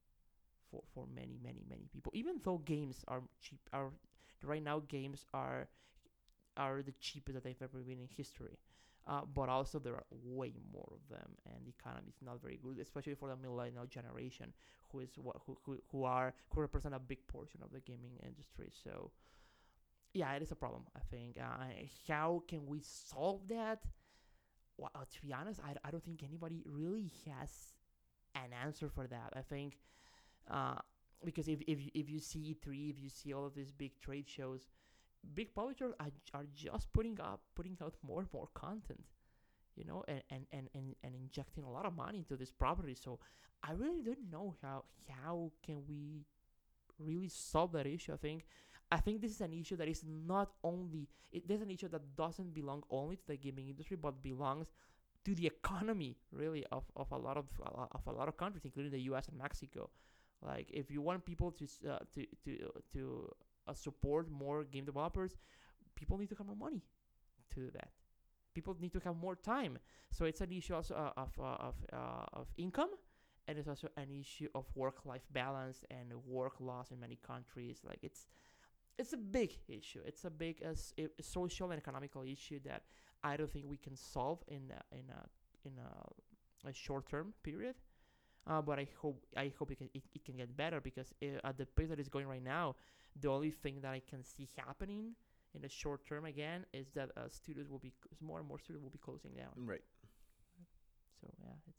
for 0.71 0.81
for 0.93 1.05
many 1.13 1.39
many 1.43 1.63
many 1.69 1.87
people. 1.91 2.11
Even 2.15 2.39
though 2.43 2.57
games 2.59 3.03
are 3.07 3.21
cheap, 3.41 3.59
are 3.73 3.89
right 4.43 4.63
now 4.63 4.79
games 4.87 5.25
are 5.33 5.67
are 6.57 6.81
the 6.81 6.93
cheapest 6.99 7.35
that 7.35 7.43
they've 7.43 7.61
ever 7.61 7.79
been 7.79 7.99
in 7.99 8.07
history. 8.15 8.57
Uh, 9.07 9.21
but 9.33 9.47
also 9.49 9.79
there 9.79 9.95
are 9.95 10.05
way 10.11 10.53
more 10.73 10.89
of 10.91 10.99
them, 11.09 11.31
and 11.45 11.65
the 11.65 11.69
economy 11.79 12.09
is 12.09 12.21
not 12.21 12.41
very 12.41 12.59
good, 12.61 12.77
especially 12.79 13.15
for 13.15 13.29
the 13.29 13.37
millennial 13.37 13.85
generation, 13.85 14.51
who 14.91 14.99
is 14.99 15.09
what 15.17 15.37
who, 15.45 15.57
who 15.65 15.77
who 15.91 16.03
are 16.03 16.33
who 16.53 16.61
represent 16.61 16.93
a 16.93 16.99
big 16.99 17.25
portion 17.27 17.61
of 17.63 17.71
the 17.71 17.79
gaming 17.79 18.17
industry. 18.21 18.69
So, 18.83 19.11
yeah, 20.13 20.33
it 20.33 20.41
is 20.41 20.51
a 20.51 20.55
problem. 20.55 20.83
I 20.95 20.99
think. 21.11 21.37
Uh, 21.39 21.65
how 22.07 22.43
can 22.47 22.65
we 22.65 22.81
solve 22.81 23.47
that? 23.49 23.79
Well, 24.77 24.91
uh, 24.95 25.05
to 25.11 25.21
be 25.21 25.33
honest, 25.33 25.59
I, 25.63 25.73
I 25.87 25.91
don't 25.91 26.03
think 26.03 26.23
anybody 26.23 26.63
really 26.65 27.11
has 27.27 27.73
an 28.35 28.51
answer 28.63 28.89
for 28.89 29.07
that. 29.07 29.33
I 29.35 29.41
think 29.41 29.77
uh, 30.49 30.75
because 31.23 31.47
if 31.47 31.59
if 31.67 31.79
if 31.93 32.09
you 32.09 32.19
see 32.19 32.55
E3, 32.55 32.89
if 32.91 32.99
you 33.01 33.09
see 33.09 33.33
all 33.33 33.45
of 33.45 33.55
these 33.55 33.71
big 33.71 33.99
trade 33.99 34.27
shows, 34.27 34.67
big 35.33 35.53
publishers 35.53 35.93
are, 35.99 36.11
are 36.33 36.45
just 36.53 36.91
putting 36.93 37.19
up 37.19 37.41
putting 37.55 37.77
out 37.81 37.95
more 38.05 38.19
and 38.19 38.29
more 38.33 38.47
content, 38.53 39.03
you 39.75 39.83
know, 39.85 40.03
and, 40.07 40.21
and, 40.29 40.45
and, 40.51 40.69
and, 40.73 40.95
and 41.03 41.15
injecting 41.15 41.63
a 41.63 41.69
lot 41.69 41.85
of 41.85 41.95
money 41.95 42.19
into 42.19 42.35
this 42.35 42.51
property. 42.51 42.95
So 42.95 43.19
I 43.63 43.71
really 43.71 44.03
don't 44.03 44.31
know 44.31 44.55
how 44.61 44.85
how 45.09 45.51
can 45.63 45.83
we 45.87 46.25
really 46.99 47.29
solve 47.29 47.71
that 47.73 47.87
issue. 47.87 48.13
I 48.13 48.17
think 48.17 48.45
I 48.91 48.97
think 48.97 49.21
this 49.21 49.31
is 49.31 49.41
an 49.41 49.53
issue 49.53 49.75
that 49.77 49.87
is 49.87 50.03
not 50.05 50.51
only 50.63 51.07
it 51.31 51.49
an 51.49 51.69
issue 51.69 51.89
that 51.89 52.15
doesn't 52.15 52.53
belong 52.53 52.83
only 52.89 53.17
to 53.17 53.27
the 53.27 53.37
gaming 53.37 53.67
industry 53.69 53.97
but 53.97 54.23
belongs 54.23 54.67
to 55.25 55.35
the 55.35 55.45
economy 55.45 56.15
really 56.31 56.65
of, 56.71 56.83
of 56.95 57.11
a 57.11 57.17
lot 57.17 57.37
of 57.37 57.45
of 57.91 58.07
a 58.07 58.11
lot 58.11 58.27
of 58.29 58.37
countries 58.37 58.63
including 58.63 58.91
the 58.91 59.01
US 59.11 59.27
and 59.27 59.37
Mexico. 59.37 59.89
Like 60.41 60.69
if 60.71 60.91
you 60.91 61.01
want 61.01 61.25
people 61.25 61.51
to 61.51 61.65
uh, 61.89 61.99
to 62.13 62.25
to 62.45 62.71
to 62.93 63.29
uh, 63.67 63.73
support 63.73 64.29
more 64.29 64.63
game 64.63 64.85
developers, 64.85 65.37
people 65.95 66.17
need 66.17 66.29
to 66.29 66.35
have 66.35 66.47
more 66.47 66.55
money 66.55 66.83
to 67.53 67.59
do 67.59 67.71
that. 67.71 67.89
People 68.53 68.75
need 68.79 68.93
to 68.93 68.99
have 68.99 69.15
more 69.15 69.35
time. 69.35 69.77
So 70.11 70.25
it's 70.25 70.41
an 70.41 70.51
issue 70.51 70.75
also 70.75 70.95
uh, 70.95 71.11
of 71.17 71.31
uh, 71.39 71.67
of 71.69 71.75
uh, 71.93 72.25
of 72.33 72.47
income, 72.57 72.89
and 73.47 73.57
it's 73.57 73.67
also 73.67 73.89
an 73.97 74.09
issue 74.11 74.47
of 74.55 74.65
work-life 74.75 75.25
balance 75.31 75.83
and 75.89 76.13
work 76.25 76.59
laws 76.59 76.91
in 76.91 76.99
many 76.99 77.17
countries. 77.25 77.81
Like 77.83 77.99
it's 78.03 78.27
it's 78.97 79.13
a 79.13 79.17
big 79.17 79.57
issue. 79.67 80.01
It's 80.05 80.25
a 80.25 80.29
big 80.29 80.63
uh, 80.63 80.73
social 81.21 81.71
and 81.71 81.79
economical 81.79 82.23
issue 82.23 82.59
that 82.65 82.83
I 83.23 83.37
don't 83.37 83.51
think 83.51 83.65
we 83.67 83.77
can 83.77 83.95
solve 83.95 84.43
in 84.47 84.71
in 84.91 85.09
a 85.09 85.67
in 85.67 85.73
a, 85.79 86.69
a 86.69 86.73
short-term 86.73 87.33
period. 87.43 87.75
Uh, 88.47 88.61
but 88.61 88.79
I 88.79 88.87
hope 89.01 89.25
I 89.35 89.51
hope 89.59 89.71
it 89.71 89.77
can 89.77 89.89
it, 89.93 90.03
it 90.15 90.25
can 90.25 90.37
get 90.37 90.55
better 90.55 90.79
because 90.81 91.13
uh 91.21 91.39
at 91.47 91.57
the 91.57 91.65
pace 91.65 91.89
that 91.89 91.99
it's 91.99 92.09
going 92.09 92.27
right 92.27 92.43
now, 92.43 92.75
the 93.19 93.29
only 93.29 93.51
thing 93.51 93.81
that 93.81 93.93
I 93.93 94.01
can 94.09 94.23
see 94.23 94.47
happening 94.57 95.15
in 95.53 95.61
the 95.61 95.69
short 95.69 96.05
term 96.05 96.25
again 96.25 96.65
is 96.73 96.87
that 96.95 97.11
uh, 97.17 97.27
studios 97.29 97.69
will 97.69 97.79
be 97.79 97.89
c- 97.89 98.09
more 98.21 98.39
and 98.39 98.47
more 98.47 98.59
studios 98.59 98.83
will 98.83 98.89
be 98.91 98.99
closing 98.99 99.31
down. 99.33 99.53
Right. 99.57 99.81
So 101.21 101.27
yeah, 101.43 101.53
it's 101.67 101.77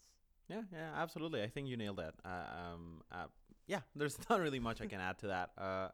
Yeah, 0.48 0.62
yeah, 0.72 0.90
absolutely. 0.96 1.42
I 1.42 1.48
think 1.48 1.68
you 1.68 1.76
nailed 1.76 1.98
that. 1.98 2.14
Uh, 2.24 2.74
um, 2.74 3.02
uh, 3.12 3.26
yeah, 3.66 3.80
there's 3.96 4.18
not 4.30 4.40
really 4.40 4.60
much 4.60 4.80
I 4.80 4.86
can 4.86 5.00
add 5.00 5.18
to 5.18 5.28
that. 5.28 5.50
Uh, 5.58 5.88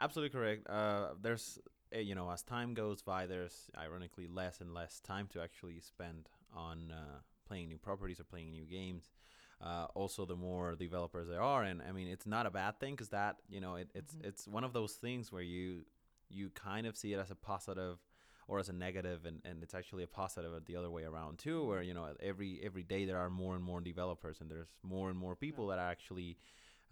absolutely 0.00 0.30
correct. 0.38 0.68
Uh, 0.68 1.08
there's, 1.20 1.58
uh, 1.94 1.98
you 1.98 2.14
know, 2.14 2.30
as 2.30 2.42
time 2.42 2.74
goes 2.74 3.02
by, 3.02 3.26
there's 3.26 3.70
ironically 3.78 4.26
less 4.26 4.60
and 4.60 4.74
less 4.74 5.00
time 5.00 5.28
to 5.32 5.42
actually 5.42 5.80
spend 5.80 6.28
on 6.54 6.92
uh, 6.92 7.18
playing 7.46 7.68
new 7.68 7.78
properties 7.78 8.20
or 8.20 8.24
playing 8.24 8.50
new 8.52 8.64
games. 8.64 9.10
Uh, 9.62 9.86
also, 9.94 10.24
the 10.24 10.36
more 10.36 10.74
developers 10.74 11.28
there 11.28 11.42
are, 11.42 11.62
and 11.64 11.82
I 11.82 11.92
mean, 11.92 12.08
it's 12.08 12.26
not 12.26 12.46
a 12.46 12.50
bad 12.50 12.80
thing 12.80 12.94
because 12.94 13.10
that, 13.10 13.36
you 13.48 13.60
know, 13.60 13.76
it, 13.76 13.90
it's 13.94 14.14
Mhm. 14.14 14.24
it's 14.24 14.48
one 14.48 14.64
of 14.64 14.72
those 14.72 14.94
things 14.94 15.30
where 15.32 15.42
you 15.42 15.84
you 16.30 16.50
kind 16.50 16.86
of 16.86 16.96
see 16.96 17.12
it 17.12 17.18
as 17.18 17.30
a 17.30 17.34
positive 17.34 17.98
or 18.48 18.58
as 18.58 18.68
a 18.68 18.72
negative 18.72 19.26
and, 19.26 19.40
and 19.44 19.62
it's 19.62 19.74
actually 19.74 20.02
a 20.02 20.06
positive 20.06 20.52
the 20.64 20.76
other 20.76 20.90
way 20.90 21.04
around 21.04 21.38
too 21.38 21.64
where 21.64 21.82
you 21.82 21.92
know 21.94 22.14
every 22.20 22.60
every 22.62 22.82
day 22.82 23.04
there 23.04 23.18
are 23.18 23.30
more 23.30 23.54
and 23.54 23.64
more 23.64 23.80
developers 23.80 24.40
and 24.40 24.50
there's 24.50 24.68
more 24.82 25.08
and 25.10 25.18
more 25.18 25.36
people 25.36 25.66
that 25.68 25.78
are 25.78 25.90
actually 25.90 26.36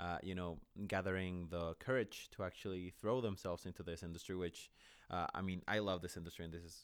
uh, 0.01 0.19
you 0.23 0.35
know 0.35 0.59
gathering 0.87 1.47
the 1.51 1.75
courage 1.81 2.29
to 2.31 2.45
actually 2.45 2.91
throw 3.01 3.21
themselves 3.21 3.67
into 3.67 3.83
this 3.83 4.03
industry 4.03 4.37
which 4.37 4.71
uh, 5.11 5.27
i 5.35 5.41
mean 5.43 5.63
i 5.69 5.79
love 5.79 6.01
this 6.03 6.17
industry 6.17 6.45
and 6.45 6.53
this 6.55 6.65
is 6.65 6.77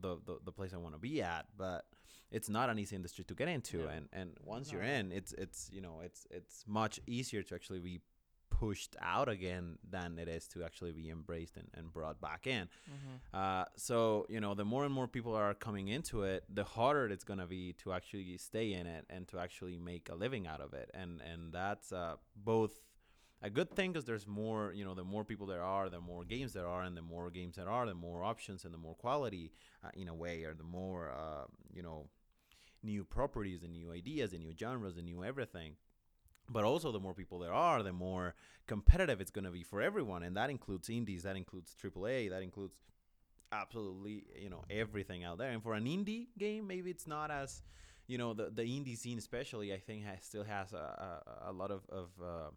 the 0.00 0.16
the, 0.26 0.38
the 0.44 0.52
place 0.52 0.72
i 0.74 0.76
want 0.76 0.94
to 0.94 0.98
be 1.00 1.22
at 1.22 1.46
but 1.56 1.84
it's 2.30 2.48
not 2.48 2.70
an 2.70 2.78
easy 2.78 2.96
industry 2.96 3.24
to 3.24 3.34
get 3.34 3.48
into 3.48 3.78
No. 3.78 3.88
and 3.88 4.08
and 4.12 4.30
once 4.44 4.72
you're 4.72 4.82
in 4.82 5.12
it's 5.12 5.32
it's 5.34 5.70
you 5.72 5.80
know 5.80 6.00
it's 6.04 6.26
it's 6.30 6.64
much 6.66 7.00
easier 7.06 7.42
to 7.42 7.54
actually 7.54 7.80
be 7.80 8.00
pushed 8.50 8.96
out 9.00 9.28
again 9.30 9.78
than 9.90 10.18
it 10.18 10.28
is 10.28 10.46
to 10.46 10.62
actually 10.62 10.92
be 10.92 11.08
embraced 11.10 11.56
and, 11.56 11.68
and 11.74 11.92
brought 11.92 12.20
back 12.20 12.46
in 12.46 12.68
uh, 13.34 13.64
so 13.76 14.26
you 14.28 14.40
know, 14.40 14.54
the 14.54 14.64
more 14.64 14.84
and 14.84 14.92
more 14.92 15.08
people 15.08 15.34
are 15.34 15.54
coming 15.54 15.88
into 15.88 16.22
it, 16.22 16.44
the 16.52 16.62
harder 16.62 17.06
it's 17.08 17.24
gonna 17.24 17.46
be 17.46 17.72
to 17.82 17.92
actually 17.94 18.36
stay 18.36 18.74
in 18.74 18.86
it 18.86 19.04
and 19.08 19.26
to 19.28 19.38
actually 19.38 19.78
make 19.78 20.08
a 20.10 20.14
living 20.14 20.46
out 20.46 20.60
of 20.60 20.74
it. 20.74 20.90
And 20.94 21.20
and 21.32 21.52
that's 21.52 21.92
uh, 21.92 22.16
both 22.36 22.74
a 23.42 23.50
good 23.50 23.70
thing 23.70 23.92
because 23.92 24.04
there's 24.04 24.26
more. 24.26 24.72
You 24.72 24.84
know, 24.84 24.94
the 24.94 25.04
more 25.04 25.24
people 25.24 25.46
there 25.46 25.62
are, 25.62 25.88
the 25.88 26.00
more 26.00 26.24
games 26.24 26.52
there 26.52 26.66
are, 26.66 26.82
and 26.82 26.96
the 26.96 27.02
more 27.02 27.30
games 27.30 27.56
there 27.56 27.68
are, 27.68 27.86
the 27.86 27.94
more 27.94 28.22
options 28.22 28.64
and 28.64 28.72
the 28.72 28.78
more 28.78 28.94
quality, 28.94 29.52
uh, 29.84 29.90
in 29.94 30.08
a 30.08 30.14
way, 30.14 30.44
or 30.44 30.54
the 30.54 30.64
more 30.64 31.10
uh, 31.10 31.44
you 31.72 31.82
know, 31.82 32.06
new 32.82 33.04
properties 33.04 33.62
and 33.62 33.72
new 33.72 33.92
ideas 33.92 34.32
and 34.32 34.42
new 34.42 34.54
genres 34.58 34.96
and 34.96 35.06
new 35.06 35.24
everything. 35.24 35.74
But 36.48 36.64
also, 36.64 36.92
the 36.92 37.00
more 37.00 37.14
people 37.14 37.38
there 37.38 37.52
are, 37.52 37.82
the 37.82 37.92
more 37.92 38.34
competitive 38.66 39.20
it's 39.20 39.30
going 39.30 39.44
to 39.44 39.50
be 39.50 39.62
for 39.62 39.80
everyone, 39.80 40.22
and 40.22 40.36
that 40.36 40.50
includes 40.50 40.88
indies, 40.88 41.22
that 41.22 41.36
includes 41.36 41.74
AAA, 41.80 42.30
that 42.30 42.42
includes 42.42 42.76
absolutely 43.52 44.24
you 44.40 44.48
know 44.48 44.64
everything 44.70 45.24
out 45.24 45.38
there. 45.38 45.50
And 45.50 45.62
for 45.62 45.74
an 45.74 45.84
indie 45.84 46.28
game, 46.38 46.66
maybe 46.66 46.90
it's 46.90 47.06
not 47.06 47.30
as 47.30 47.62
you 48.06 48.18
know 48.18 48.34
the 48.34 48.50
the 48.50 48.62
indie 48.62 48.96
scene, 48.96 49.18
especially, 49.18 49.72
I 49.72 49.78
think 49.78 50.04
has, 50.04 50.18
still 50.22 50.44
has 50.44 50.72
a, 50.72 50.76
a, 50.76 51.50
a 51.50 51.52
lot 51.52 51.70
of 51.70 51.82
of 51.88 52.10
uh, 52.22 52.50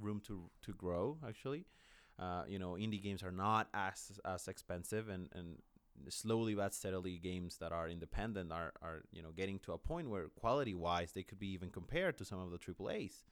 room 0.00 0.20
to 0.26 0.50
to 0.62 0.72
grow. 0.72 1.18
Actually, 1.26 1.66
uh, 2.18 2.44
you 2.48 2.58
know, 2.58 2.72
indie 2.72 3.02
games 3.02 3.22
are 3.22 3.32
not 3.32 3.68
as 3.74 4.20
as 4.24 4.48
expensive, 4.48 5.08
and 5.08 5.28
and 5.34 5.58
slowly 6.08 6.54
but 6.54 6.74
steadily, 6.74 7.18
games 7.18 7.58
that 7.58 7.72
are 7.72 7.88
independent 7.88 8.52
are 8.52 8.72
are 8.82 9.02
you 9.12 9.22
know 9.22 9.30
getting 9.36 9.58
to 9.60 9.72
a 9.72 9.78
point 9.78 10.08
where 10.08 10.28
quality 10.28 10.74
wise 10.74 11.12
they 11.12 11.22
could 11.22 11.38
be 11.38 11.48
even 11.52 11.70
compared 11.70 12.16
to 12.18 12.24
some 12.24 12.38
of 12.38 12.50
the 12.50 12.58
AAA's 12.58 13.24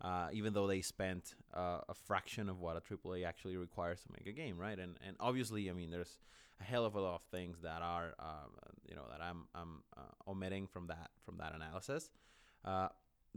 uh, 0.00 0.28
even 0.32 0.52
though 0.52 0.66
they 0.66 0.80
spent 0.80 1.34
uh, 1.54 1.80
a 1.88 1.94
fraction 1.94 2.48
of 2.48 2.60
what 2.60 2.76
a 2.76 2.80
triple 2.80 3.14
A 3.14 3.24
actually 3.24 3.56
requires 3.56 4.00
to 4.02 4.08
make 4.16 4.26
a 4.26 4.32
game, 4.32 4.56
right? 4.56 4.78
And 4.78 4.96
and 5.06 5.16
obviously, 5.18 5.68
I 5.68 5.72
mean, 5.72 5.90
there's 5.90 6.18
a 6.60 6.64
hell 6.64 6.84
of 6.84 6.94
a 6.94 7.00
lot 7.00 7.14
of 7.16 7.22
things 7.30 7.58
that 7.62 7.82
are, 7.82 8.14
um, 8.18 8.50
you 8.88 8.94
know, 8.94 9.04
that 9.10 9.20
I'm 9.20 9.46
I'm 9.54 9.82
uh, 9.96 10.30
omitting 10.30 10.66
from 10.68 10.86
that 10.86 11.10
from 11.24 11.38
that 11.38 11.54
analysis. 11.54 12.10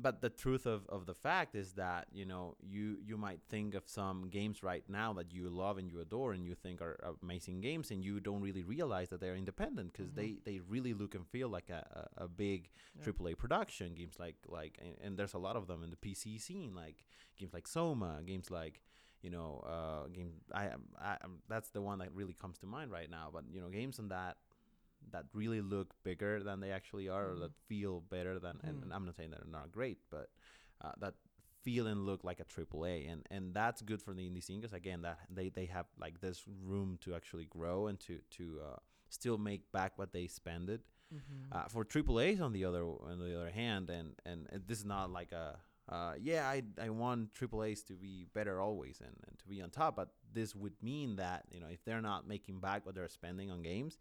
But 0.02 0.22
the 0.22 0.30
truth 0.30 0.66
of, 0.66 0.82
of 0.90 1.06
the 1.06 1.14
fact 1.14 1.56
is 1.56 1.74
that 1.74 2.08
you 2.12 2.26
know 2.26 2.56
you 2.62 2.98
you 3.06 3.18
might 3.18 3.42
think 3.50 3.76
of 3.76 3.84
some 3.88 4.30
games 4.30 4.64
right 4.64 4.84
now 4.90 5.14
that 5.14 5.32
you 5.34 5.50
love 5.50 5.78
and 5.78 5.88
you 5.92 6.00
adore 6.02 6.34
and 6.34 6.44
you 6.46 6.56
think 6.56 6.82
are 6.82 6.98
amazing 7.22 7.62
games 7.62 7.92
and 7.92 8.04
you 8.04 8.20
don't 8.20 8.42
really 8.42 8.64
realize 8.64 9.10
that 9.10 9.20
they're 9.22 9.36
independent 9.36 9.92
because 9.94 10.12
Mhm. 10.12 10.16
they, 10.16 10.38
they 10.46 10.60
really 10.76 10.94
look 10.94 11.14
and 11.16 11.28
feel 11.28 11.50
like 11.50 11.70
a, 11.70 12.08
a, 12.18 12.24
a 12.26 12.28
big 12.28 12.70
Yeah. 12.98 13.04
AAA 13.06 13.34
production 13.38 13.94
games 13.94 14.16
like 14.20 14.38
like 14.48 14.78
and, 14.82 14.96
and 15.04 15.18
there's 15.18 15.34
a 15.36 15.44
lot 15.48 15.56
of 15.56 15.68
them 15.68 15.84
in 15.84 15.90
the 15.92 15.98
PC 16.06 16.40
scene 16.42 16.74
like 16.76 17.06
games 17.38 17.54
like 17.54 17.68
Soma 17.68 18.22
games 18.26 18.50
like 18.50 18.82
you 19.22 19.30
know 19.30 19.50
uh 19.76 20.08
game 20.08 20.32
I, 20.54 20.70
I 21.00 21.18
um, 21.26 21.40
that's 21.48 21.70
the 21.70 21.82
one 21.82 22.00
that 22.00 22.12
really 22.16 22.34
comes 22.34 22.58
to 22.60 22.66
mind 22.66 22.90
right 22.92 23.10
now 23.10 23.30
but 23.32 23.44
you 23.54 23.62
know 23.62 23.70
games 23.70 24.00
on 24.00 24.08
that 24.10 24.38
that 25.12 25.26
really 25.34 25.62
look 25.62 25.94
bigger 26.04 26.42
than 26.44 26.60
they 26.60 26.72
actually 26.72 27.10
are 27.10 27.32
or 27.32 27.36
Mhm. 27.36 27.40
that 27.40 27.52
feel 27.68 28.02
better 28.02 28.40
than 28.40 28.60
and, 28.64 28.78
Mhm. 28.78 28.84
and 28.84 28.94
I'm 28.94 29.06
not 29.06 29.16
saying 29.16 29.32
they're 29.32 29.44
not 29.50 29.72
great 29.72 30.00
but 30.10 30.30
uh, 30.82 30.92
that 31.00 31.16
feel 31.64 31.88
and 31.88 32.06
look 32.06 32.24
like 32.24 32.40
a 32.40 32.44
AAA 32.46 33.06
and 33.08 33.26
and 33.30 33.54
that's 33.54 33.82
good 33.82 34.02
for 34.02 34.14
the 34.14 34.28
indie 34.30 34.44
scene 34.44 34.60
because 34.62 34.74
again 34.74 35.02
that 35.04 35.20
they 35.30 35.50
they 35.50 35.66
have 35.66 35.86
like 36.00 36.20
this 36.20 36.44
room 36.48 36.98
to 37.02 37.14
actually 37.16 37.46
grow 37.46 37.88
and 37.88 38.00
to 38.00 38.20
to 38.32 38.60
uh, 38.66 38.78
still 39.10 39.38
make 39.38 39.72
back 39.72 39.98
what 39.98 40.12
they 40.14 40.28
spended 40.28 40.82
Mm-hmm. 41.14 41.52
uh, 41.52 41.66
for 41.68 41.84
AAA's 41.84 42.40
on 42.42 42.54
the 42.54 42.66
other 42.66 42.84
on 42.84 43.20
the 43.20 43.36
other 43.40 43.50
hand, 43.52 43.90
and 43.90 44.16
and, 44.26 44.48
and 44.52 44.64
this 44.68 44.80
is 44.80 44.86
not 44.86 45.12
like 45.12 45.32
a 45.34 45.60
uh, 45.90 46.14
yeah 46.20 46.48
I 46.48 46.64
I 46.82 46.90
want 46.90 47.34
triple 47.34 47.64
A's 47.64 47.84
to 47.84 47.94
be 47.94 48.26
better 48.34 48.62
always 48.62 49.02
and, 49.02 49.16
and 49.28 49.38
to 49.40 49.48
be 49.48 49.62
on 49.62 49.70
top, 49.70 49.96
but 49.96 50.10
this 50.34 50.56
would 50.56 50.74
mean 50.82 51.18
that 51.18 51.46
you 51.52 51.60
know 51.60 51.68
if 51.70 51.84
they're 51.84 52.02
not 52.02 52.28
making 52.28 52.60
back 52.60 52.86
what 52.86 52.96
they're 52.96 53.10
spending 53.10 53.52
on 53.52 53.62
games, 53.62 53.98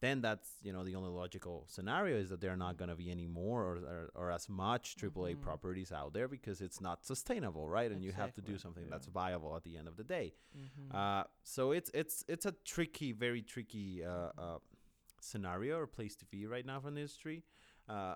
then 0.00 0.20
that's 0.20 0.50
you 0.62 0.72
know 0.72 0.84
the 0.84 0.94
only 0.94 1.08
logical 1.10 1.64
scenario 1.68 2.16
is 2.16 2.28
that 2.28 2.40
there 2.40 2.52
are 2.52 2.56
not 2.56 2.76
going 2.76 2.90
to 2.90 2.96
be 2.96 3.10
any 3.10 3.26
more 3.26 3.62
or, 3.62 3.76
or, 3.76 4.10
or 4.14 4.30
as 4.30 4.48
much 4.48 4.96
AAA 4.96 5.34
Mhm. 5.36 5.40
properties 5.40 5.92
out 5.92 6.12
there 6.12 6.28
because 6.28 6.60
it's 6.60 6.80
not 6.80 7.04
sustainable, 7.06 7.68
right? 7.68 7.90
And 7.90 8.02
you 8.04 8.12
have 8.12 8.32
to 8.34 8.42
do 8.42 8.58
something 8.58 8.84
yeah. 8.84 8.90
that's 8.90 9.06
viable 9.06 9.56
at 9.56 9.62
the 9.62 9.76
end 9.78 9.88
of 9.88 9.96
the 9.96 10.04
day. 10.04 10.34
mm-hmm. 10.56 10.94
Uh, 10.96 11.24
so 11.42 11.72
it's 11.72 11.90
it's 11.94 12.24
it's 12.28 12.46
a 12.46 12.52
tricky, 12.64 13.12
very 13.12 13.42
tricky 13.42 14.04
uh, 14.04 14.30
uh, 14.38 14.58
scenario 15.20 15.78
or 15.78 15.86
place 15.86 16.16
to 16.16 16.24
be 16.26 16.46
right 16.46 16.66
now 16.66 16.80
for 16.80 16.90
the 16.90 16.98
industry. 16.98 17.42
Uh, 17.88 18.14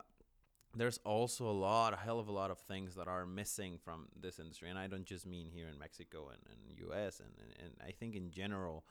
there's 0.76 0.98
also 1.04 1.48
a 1.48 1.56
lot, 1.68 1.94
a 1.94 1.96
hell 1.96 2.18
of 2.20 2.28
a 2.28 2.32
lot 2.32 2.50
of 2.50 2.58
things 2.58 2.94
that 2.96 3.08
are 3.08 3.24
missing 3.24 3.78
from 3.82 4.08
this 4.20 4.38
industry, 4.38 4.68
and 4.68 4.78
I 4.78 4.86
don't 4.86 5.06
just 5.06 5.26
mean 5.26 5.48
here 5.48 5.66
in 5.68 5.78
Mexico 5.78 6.28
and, 6.28 6.42
and 6.52 6.78
U.S. 6.80 7.20
and, 7.20 7.30
and 7.42 7.52
and 7.64 7.72
I 7.88 7.92
think 7.92 8.14
in 8.14 8.30
general, 8.30 8.84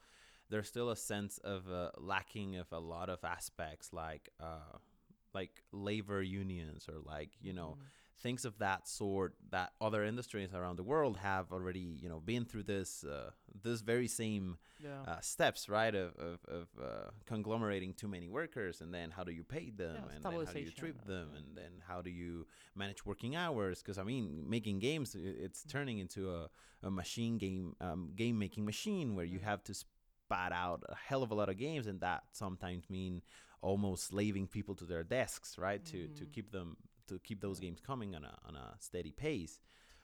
there's 0.50 0.68
still 0.68 0.90
a 0.90 0.96
sense 0.96 1.38
of 1.40 1.70
uh, 1.72 1.92
lacking 1.98 2.56
of 2.56 2.68
a 2.72 2.80
lot 2.80 3.10
of 3.10 3.24
aspects 3.24 3.92
like 3.94 4.30
uh, 4.40 4.78
like 5.34 5.64
labor 5.72 6.22
unions 6.22 6.88
or 6.90 7.00
like 7.06 7.32
you 7.42 7.54
know 7.54 7.78
Mm-hmm. 7.78 7.88
things 8.20 8.46
of 8.46 8.58
that 8.60 8.88
sort 8.88 9.36
that 9.52 9.72
other 9.80 10.04
industries 10.04 10.54
around 10.54 10.76
the 10.78 10.84
world 10.84 11.18
have 11.18 11.52
already 11.52 11.98
you 12.02 12.10
know 12.10 12.20
been 12.20 12.46
through 12.46 12.64
this 12.64 13.04
uh, 13.04 13.30
this 13.64 13.82
very 13.82 14.08
same 14.08 14.58
yeah. 14.80 15.06
uh, 15.06 15.20
steps 15.22 15.70
right 15.70 15.96
of 15.96 16.16
of, 16.18 16.40
of 16.48 16.68
uh, 16.82 17.10
conglomerating 17.26 17.94
too 17.94 18.08
many 18.08 18.28
workers 18.28 18.82
and 18.82 18.94
then 18.94 19.12
how 19.12 19.24
do 19.24 19.32
you 19.32 19.44
pay 19.44 19.70
them 19.70 19.96
Yeah, 19.96 20.16
and 20.16 20.30
then 20.30 20.42
how 20.42 20.52
do 20.54 20.60
you 20.60 20.72
treat 20.72 21.06
them 21.06 21.30
yeah. 21.32 21.38
and 21.38 21.56
then 21.56 21.82
how 21.88 22.02
do 22.02 22.10
you 22.10 22.48
manage 22.76 23.06
working 23.06 23.36
hours 23.36 23.82
because 23.82 23.98
i 23.98 24.04
mean 24.04 24.46
making 24.48 24.80
games 24.80 25.16
it's 25.16 25.64
Mm-hmm. 25.68 25.70
turning 25.72 26.00
into 26.00 26.32
a, 26.32 26.50
a 26.84 26.90
machine 26.92 27.38
game 27.38 27.76
um, 27.82 28.12
game 28.16 28.38
making 28.40 28.66
machine 28.66 29.16
where 29.16 29.26
you 29.26 29.40
have 29.40 29.64
to 29.64 29.74
spat 30.28 30.52
out 30.52 30.84
a 30.90 30.96
hell 30.96 31.24
of 31.24 31.32
a 31.32 31.36
lot 31.36 31.50
of 31.50 31.58
games 31.58 31.88
and 31.88 32.02
that 32.02 32.24
sometimes 32.34 32.90
mean 32.90 33.22
almost 33.62 34.08
slaving 34.08 34.48
people 34.48 34.76
to 34.76 34.86
their 34.86 35.04
desks 35.04 35.58
right 35.58 35.84
to 35.86 36.08
to 36.10 36.26
Mhm. 36.26 36.32
keep 36.34 36.52
them 36.52 36.78
to 37.08 37.20
keep 37.20 37.40
those 37.42 37.60
games 37.60 37.80
coming 37.80 38.16
on 38.16 38.24
a 38.24 38.34
on 38.48 38.56
a 38.56 38.76
steady 38.80 39.12
pace 39.12 39.60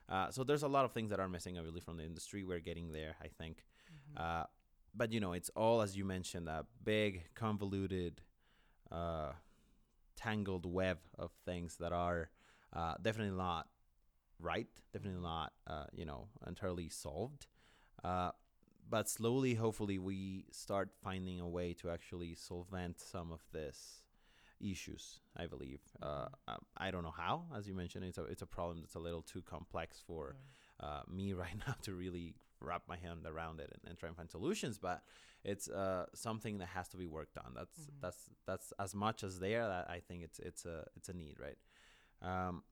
Uh, 0.10 0.30
so 0.32 0.44
there's 0.44 0.64
a 0.64 0.68
lot 0.68 0.84
of 0.86 0.92
things 0.92 1.10
that 1.12 1.20
are 1.20 1.30
missing, 1.30 1.58
obviously, 1.58 1.80
from 1.82 1.96
the 1.98 2.04
industry. 2.04 2.44
We're 2.44 2.60
getting 2.60 2.92
there, 2.92 3.16
I 3.22 3.30
think. 3.40 3.66
Mhm. 3.90 4.20
Uh, 4.22 4.46
but 4.94 5.14
you 5.14 5.20
know, 5.22 5.32
it's 5.34 5.50
all 5.56 5.82
as 5.82 5.96
you 5.96 6.06
mentioned, 6.06 6.48
a 6.50 6.66
big, 6.84 7.24
convoluted, 7.36 8.22
uh, 8.92 9.32
tangled 10.16 10.66
web 10.66 11.00
of 11.18 11.32
things 11.46 11.78
that 11.78 11.94
are 11.94 12.30
uh, 12.74 12.96
definitely 13.02 13.38
not 13.38 13.70
right, 14.40 14.68
definitely 14.94 15.22
not, 15.22 15.54
uh, 15.68 15.88
you 15.94 16.06
know, 16.06 16.28
entirely 16.48 16.90
solved. 16.90 17.48
Uh, 18.04 18.32
but 18.90 19.10
slowly, 19.10 19.56
hopefully, 19.56 19.98
we 20.00 20.46
start 20.52 20.90
finding 21.04 21.40
a 21.40 21.48
way 21.48 21.74
to 21.76 21.90
actually 21.90 22.36
solvent 22.36 23.00
some 23.00 23.32
of 23.32 23.42
this 23.52 24.02
issues. 24.60 25.20
I 25.36 25.48
believe. 25.48 25.82
Uh, 26.02 26.28
I 26.78 26.92
don't 26.92 27.04
know 27.04 27.14
how, 27.16 27.46
as 27.56 27.68
you 27.68 27.74
mentioned, 27.74 28.06
it's 28.06 28.18
a 28.18 28.24
it's 28.26 28.42
a 28.42 28.46
problem 28.48 28.80
that's 28.82 28.96
a 28.96 29.00
little 29.00 29.22
too 29.22 29.42
complex 29.42 30.02
for 30.06 30.36
Right. 30.80 30.90
uh, 30.90 31.02
me 31.12 31.34
right 31.44 31.56
now 31.68 31.76
to 31.84 31.94
really 31.94 32.36
wrap 32.62 32.84
my 32.88 32.96
hand 32.98 33.26
around 33.26 33.60
it 33.60 33.70
and, 33.74 33.82
and 33.90 33.98
try 33.98 34.08
and 34.08 34.16
find 34.16 34.30
solutions. 34.30 34.78
But 34.78 35.04
it's 35.44 35.68
uh, 35.70 36.06
something 36.14 36.60
that 36.60 36.68
has 36.70 36.88
to 36.90 36.98
be 36.98 37.08
worked 37.08 37.38
on. 37.38 37.54
That's 37.56 37.78
Mhm. 37.80 38.02
that's 38.02 38.30
that's 38.46 38.74
as 38.80 38.94
much 38.96 39.24
as 39.24 39.40
there. 39.40 39.68
That 39.68 39.90
I 39.90 40.00
think 40.00 40.24
it's 40.24 40.40
it's 40.40 40.66
a 40.66 40.86
it's 40.96 41.10
a 41.10 41.14
need, 41.14 41.38
right? 41.40 41.58
Um, 42.22 42.64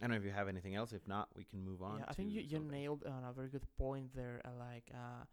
I 0.00 0.06
don't 0.06 0.12
know 0.12 0.16
if 0.16 0.24
you 0.24 0.30
have 0.32 0.48
anything 0.48 0.74
else. 0.74 0.92
If 0.92 1.06
not, 1.08 1.28
we 1.36 1.44
can 1.44 1.64
move 1.64 1.82
on. 1.82 1.98
Yeah, 1.98 2.04
I 2.08 2.14
think 2.14 2.30
you, 2.32 2.40
you 2.40 2.58
something. 2.58 2.70
nailed 2.70 3.04
on 3.04 3.24
a 3.24 3.32
very 3.32 3.48
good 3.48 3.66
point 3.76 4.14
there. 4.14 4.40
Uh, 4.44 4.50
like, 4.58 4.90
uh, 4.94 5.24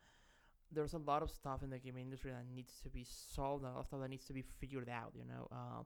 there's 0.72 0.94
a 0.94 1.00
lot 1.00 1.24
of 1.24 1.32
stuff 1.32 1.64
in 1.64 1.70
the 1.70 1.80
gaming 1.80 2.06
industry 2.06 2.32
that 2.32 2.46
needs 2.54 2.74
to 2.84 2.90
be 2.90 3.06
solved, 3.06 3.64
and 3.64 3.72
a 3.72 3.74
lot 3.74 3.82
of 3.82 3.88
stuff 3.88 4.02
that 4.02 4.10
needs 4.10 4.26
to 4.26 4.34
be 4.34 4.44
figured 4.60 4.90
out. 4.90 5.14
You 5.16 5.26
know, 5.26 5.48
uh, 5.52 5.84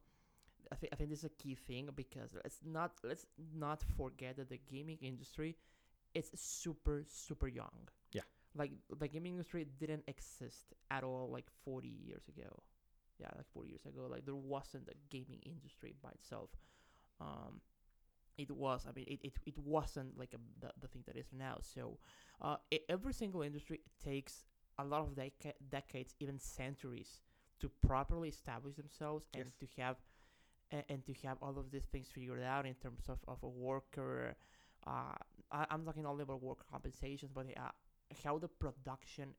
I 0.72 0.75
think 0.75 0.94
I 0.94 0.96
think 0.96 1.10
this 1.10 1.20
is 1.20 1.25
a 1.25 1.44
key 1.44 1.56
thing 1.56 1.90
because 1.96 2.32
it's 2.46 2.60
not 2.66 2.92
let's 3.04 3.25
not 3.56 3.84
forget 3.98 4.38
that 4.38 4.50
the 4.50 4.60
gaming 4.72 4.98
industry 5.02 5.56
it's 6.13 6.30
super 6.40 7.04
super 7.08 7.48
young. 7.48 7.90
Yeah. 8.13 8.22
Like 8.56 8.72
the 9.00 9.08
gaming 9.08 9.34
industry 9.34 9.66
didn't 9.80 10.04
exist 10.08 10.74
at 10.92 11.04
all 11.04 11.30
like 11.32 11.46
40 11.66 11.88
years 11.88 12.28
ago. 12.28 12.62
Yeah, 13.20 13.28
like 13.36 13.48
40 13.54 13.70
years 13.70 13.86
ago, 13.86 14.08
like 14.10 14.25
there 14.25 14.36
wasn't 14.36 14.90
a 14.90 14.96
gaming 15.10 15.40
industry 15.46 15.94
by 16.02 16.10
itself. 16.10 16.50
Um, 17.22 17.62
it 18.38 18.50
was 18.50 18.86
i 18.90 18.92
mean 18.96 19.06
it, 19.08 19.20
it, 19.24 19.34
it 19.46 19.58
wasn't 19.60 20.18
like 20.18 20.34
a, 20.34 20.66
the, 20.66 20.72
the 20.82 20.88
thing 20.88 21.04
that 21.06 21.16
is 21.16 21.28
now 21.32 21.58
so 21.62 22.00
uh, 22.42 22.56
e 22.72 22.80
every 22.90 23.13
single 23.13 23.44
industry 23.44 23.80
takes 24.04 24.46
a 24.80 24.84
lot 24.84 25.01
of 25.01 25.15
deca- 25.15 25.53
decades 25.70 26.15
even 26.20 26.39
centuries 26.39 27.22
to 27.60 27.70
properly 27.86 28.30
establish 28.30 28.75
themselves 28.75 29.25
and 29.34 29.46
Yes. 29.46 29.53
to 29.60 29.68
have 29.82 29.98
and, 30.72 30.84
and 30.89 31.06
to 31.06 31.13
have 31.25 31.38
all 31.42 31.58
of 31.58 31.72
these 31.72 31.86
things 31.92 32.08
figured 32.13 32.42
out 32.44 32.65
in 32.65 32.74
terms 32.75 33.03
of, 33.10 33.20
of 33.27 33.42
a 33.44 33.48
worker 33.50 34.36
uh, 34.88 35.15
I, 35.51 35.65
i'm 35.70 35.84
talking 35.86 36.06
only 36.06 36.24
about 36.24 36.42
worker 36.42 36.65
compensations 36.70 37.32
but 37.34 37.46
uh, 37.58 37.70
how 38.24 38.38
the 38.38 38.48
production 38.48 39.30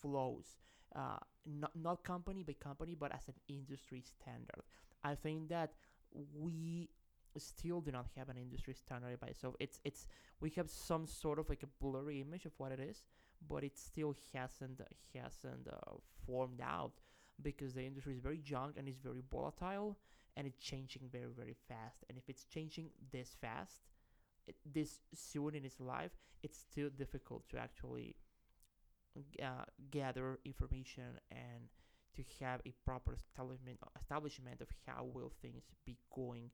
flows 0.00 0.56
uh, 0.96 1.18
not, 1.46 1.72
not 1.76 2.04
company 2.04 2.42
by 2.42 2.54
company 2.54 2.94
but 2.98 3.12
as 3.14 3.28
an 3.28 3.34
industry 3.48 4.02
standard 4.02 4.62
i 5.04 5.14
think 5.14 5.48
that 5.48 5.72
we 6.34 6.88
still 7.36 7.80
do 7.80 7.92
not 7.92 8.06
have 8.16 8.28
an 8.28 8.36
industry 8.36 8.74
standard 8.74 9.20
by 9.20 9.28
itself. 9.28 9.54
It's 9.60 9.78
it's 9.84 10.08
we 10.40 10.50
have 10.50 10.68
some 10.70 11.06
sort 11.06 11.38
of 11.38 11.48
like 11.48 11.62
a 11.62 11.68
blurry 11.80 12.20
image 12.20 12.46
of 12.46 12.52
what 12.58 12.72
it 12.72 12.80
is, 12.80 13.02
but 13.46 13.64
it 13.64 13.78
still 13.78 14.14
hasn't 14.34 14.80
hasn't 15.14 15.68
uh, 15.68 15.92
formed 16.26 16.60
out 16.60 16.92
because 17.42 17.74
the 17.74 17.84
industry 17.84 18.14
is 18.14 18.20
very 18.20 18.40
young 18.44 18.72
and 18.76 18.88
is 18.88 18.98
very 18.98 19.22
volatile 19.30 19.96
and 20.36 20.46
it's 20.46 20.58
changing 20.58 21.02
very 21.10 21.32
very 21.36 21.56
fast. 21.68 22.04
And 22.08 22.18
if 22.18 22.28
it's 22.28 22.44
changing 22.44 22.90
this 23.12 23.36
fast, 23.40 23.82
it, 24.46 24.56
this 24.64 25.00
soon 25.14 25.54
in 25.54 25.64
its 25.64 25.80
life, 25.80 26.12
it's 26.42 26.58
still 26.58 26.90
difficult 26.90 27.48
to 27.50 27.58
actually 27.58 28.16
uh, 29.42 29.64
gather 29.90 30.38
information 30.44 31.18
and 31.30 31.68
to 32.14 32.22
have 32.44 32.60
a 32.66 32.72
proper 32.84 33.14
establishment 33.14 33.78
establishment 34.00 34.60
of 34.60 34.68
how 34.86 35.04
will 35.12 35.32
things 35.42 35.62
be 35.86 35.96
going 36.14 36.50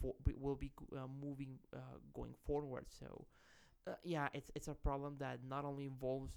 for 0.00 0.14
will 0.38 0.54
be 0.54 0.70
uh, 0.96 1.06
moving 1.20 1.58
uh, 1.74 1.98
going 2.14 2.34
forward. 2.46 2.86
So 2.88 3.26
uh, 3.88 3.94
yeah, 4.04 4.28
it's 4.34 4.50
it's 4.54 4.68
a 4.68 4.74
problem 4.74 5.16
that 5.18 5.38
not 5.48 5.64
only 5.64 5.86
involves 5.86 6.32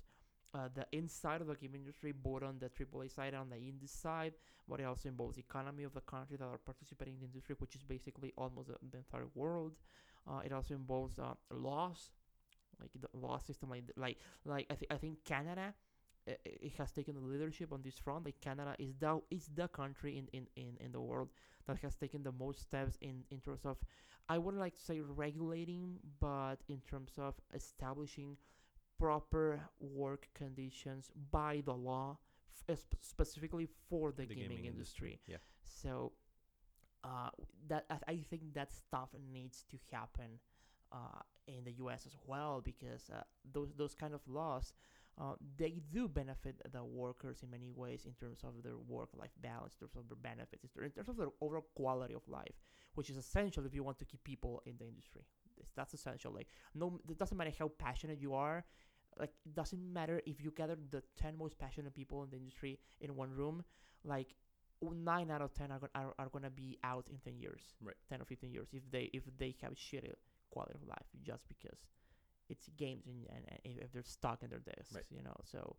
uh, 0.53 0.67
the 0.73 0.85
inside 0.91 1.41
of 1.41 1.47
the 1.47 1.55
game 1.55 1.75
industry, 1.75 2.11
both 2.11 2.43
on 2.43 2.59
the 2.59 2.69
AAA 2.69 3.07
side 3.07 3.33
and 3.33 3.37
on 3.43 3.49
the 3.49 3.55
indie 3.57 3.89
side, 3.89 4.33
but 4.67 4.79
it 4.79 4.83
also 4.85 5.09
involves 5.09 5.35
the 5.35 5.41
economy 5.41 5.83
of 5.83 5.93
the 5.93 6.01
country 6.01 6.37
that 6.37 6.45
are 6.45 6.57
participating 6.59 7.15
in 7.15 7.19
the 7.21 7.25
industry, 7.27 7.55
which 7.59 7.75
is 7.75 7.83
basically 7.83 8.33
almost 8.37 8.67
the, 8.69 8.75
the 8.91 8.97
entire 8.97 9.27
world. 9.35 9.73
Uh, 10.29 10.39
it 10.45 10.51
also 10.53 10.73
involves 10.75 11.19
uh, 11.19 11.33
laws, 11.51 12.11
like 12.79 12.91
the 12.99 13.07
law 13.17 13.37
system, 13.37 13.69
like 13.69 13.83
like 13.97 14.17
like 14.45 14.65
I, 14.69 14.75
th- 14.75 14.91
I 14.91 14.97
think 14.97 15.23
Canada. 15.25 15.73
uh, 16.29 16.33
It 16.45 16.73
has 16.77 16.91
taken 16.91 17.15
the 17.15 17.21
leadership 17.21 17.73
on 17.73 17.81
this 17.83 17.97
front. 17.97 18.25
Like 18.25 18.41
Canada 18.41 18.75
is 18.79 18.95
the 18.99 19.21
is 19.31 19.49
the 19.55 19.67
country 19.67 20.17
in, 20.17 20.27
in, 20.33 20.47
in, 20.55 20.77
in 20.79 20.91
the 20.91 21.01
world 21.01 21.29
that 21.67 21.77
has 21.79 21.95
taken 21.95 22.23
the 22.23 22.31
most 22.31 22.61
steps 22.61 22.97
in, 23.01 23.23
in 23.31 23.39
terms 23.39 23.65
of 23.65 23.77
I 24.29 24.37
wouldn't 24.37 24.61
like 24.61 24.75
to 24.75 24.83
say 24.83 24.99
regulating, 25.01 25.97
but 26.19 26.57
in 26.67 26.81
terms 26.81 27.13
of 27.17 27.35
establishing 27.53 28.37
proper 28.97 29.59
work 29.79 30.27
conditions 30.35 31.09
by 31.31 31.61
the 31.65 31.73
law, 31.73 32.17
f- 32.69 32.79
specifically 33.01 33.67
for 33.89 34.11
the, 34.11 34.25
gaming, 34.25 34.65
industry. 34.65 35.19
Yeah. 35.27 35.37
So 35.63 36.13
uh, 37.03 37.29
that 37.67 37.85
I, 37.89 37.97
I 38.07 38.17
think 38.29 38.53
that 38.53 38.71
stuff 38.71 39.09
needs 39.33 39.65
to 39.71 39.77
happen 39.91 40.39
uh, 40.91 41.21
in 41.47 41.63
the 41.63 41.71
U.S. 41.73 42.05
as 42.05 42.15
well 42.25 42.61
because 42.63 43.09
uh, 43.13 43.21
those 43.51 43.73
those 43.75 43.95
kind 43.95 44.13
of 44.13 44.21
laws. 44.27 44.73
Uh, 45.19 45.33
they 45.57 45.81
do 45.91 46.07
benefit 46.07 46.55
the 46.71 46.83
workers 46.83 47.43
in 47.43 47.51
many 47.51 47.69
ways 47.69 48.05
in 48.05 48.13
terms 48.13 48.39
of 48.43 48.63
their 48.63 48.77
work-life 48.77 49.31
balance, 49.41 49.75
in 49.79 49.87
terms 49.87 49.95
of 49.95 50.07
their 50.07 50.15
benefits, 50.17 50.63
in 50.63 50.89
terms 50.91 51.09
of 51.09 51.17
their 51.17 51.27
overall 51.41 51.67
quality 51.75 52.13
of 52.13 52.27
life, 52.27 52.55
which 52.95 53.09
is 53.09 53.17
essential 53.17 53.65
if 53.65 53.73
you 53.75 53.83
want 53.83 53.99
to 53.99 54.05
keep 54.05 54.23
people 54.23 54.61
in 54.65 54.77
the 54.79 54.85
industry. 54.85 55.21
That's 55.75 55.93
essential. 55.93 56.33
Like, 56.33 56.47
no, 56.73 56.99
it 57.09 57.17
doesn't 57.17 57.37
matter 57.37 57.51
how 57.57 57.69
passionate 57.77 58.19
you 58.19 58.33
are. 58.33 58.65
Like, 59.19 59.33
it 59.45 59.53
doesn't 59.53 59.93
matter 59.93 60.21
if 60.25 60.41
you 60.41 60.51
gather 60.51 60.77
the 60.89 61.03
ten 61.17 61.37
most 61.37 61.59
passionate 61.59 61.93
people 61.93 62.23
in 62.23 62.29
the 62.29 62.37
industry 62.37 62.79
in 63.01 63.15
one 63.15 63.31
room. 63.31 63.63
Like, 64.03 64.35
nine 64.81 65.29
out 65.29 65.41
of 65.41 65.53
ten 65.53 65.71
are, 65.71 65.81
are, 65.93 66.15
are 66.17 66.29
gonna 66.29 66.49
be 66.49 66.79
out 66.83 67.07
in 67.09 67.17
ten 67.17 67.37
years, 67.37 67.61
Right. 67.81 67.95
ten 68.09 68.21
or 68.21 68.25
fifteen 68.25 68.51
years, 68.53 68.69
if 68.73 68.89
they 68.89 69.09
if 69.13 69.23
they 69.37 69.55
have 69.61 69.73
shitty 69.73 70.11
quality 70.49 70.73
of 70.75 70.87
life, 70.87 71.05
just 71.21 71.47
because 71.47 71.77
it's 72.51 72.67
games 72.77 73.05
and, 73.07 73.19
and, 73.35 73.43
and 73.65 73.79
if- 73.83 73.91
they're 73.93 74.03
stuck 74.19 74.43
in 74.43 74.49
their 74.49 74.59
desks, 74.71 74.95
Right. 74.95 75.05
you 75.09 75.23
know. 75.23 75.37
So 75.43 75.77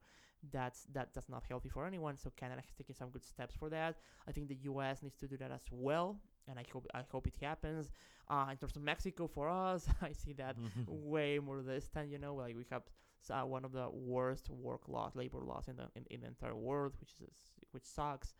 that's 0.53 0.81
that 0.95 1.09
that's 1.15 1.29
not 1.29 1.45
healthy 1.49 1.69
for 1.69 1.87
anyone. 1.87 2.17
So 2.19 2.31
Canada 2.37 2.63
has 2.67 2.75
taken 2.75 2.95
some 2.95 3.11
good 3.11 3.25
steps 3.25 3.55
for 3.55 3.69
that. 3.71 3.97
I 4.29 4.33
think 4.33 4.49
the 4.49 4.59
U.S. 4.73 5.03
needs 5.03 5.17
to 5.19 5.27
do 5.29 5.37
that 5.39 5.53
as 5.53 5.65
well, 5.71 6.21
and 6.49 6.59
I 6.59 6.65
hope 6.73 6.87
I 6.95 7.03
hope 7.13 7.27
it 7.27 7.37
happens. 7.41 7.91
Uh, 8.29 8.47
in 8.51 8.57
terms 8.57 8.77
of 8.77 8.83
Mexico, 8.83 9.27
for 9.29 9.49
us, 9.49 9.87
I 10.03 10.13
see 10.13 10.33
that 10.35 10.57
way 10.87 11.39
more 11.39 11.61
distant. 11.63 12.11
You 12.11 12.19
know, 12.19 12.35
like 12.35 12.57
we 12.57 12.65
have 12.71 12.83
uh, 13.31 13.47
one 13.47 13.65
of 13.65 13.73
the 13.73 13.89
worst 13.91 14.51
work 14.51 14.89
laws, 14.89 15.13
labor 15.15 15.43
laws 15.45 15.69
in 15.69 15.77
the 15.77 15.87
in, 15.97 16.05
in 16.11 16.21
the 16.23 16.27
entire 16.29 16.57
world, 16.57 16.95
which 17.01 17.11
is 17.21 17.37
which 17.73 17.85
sucks. 17.85 18.35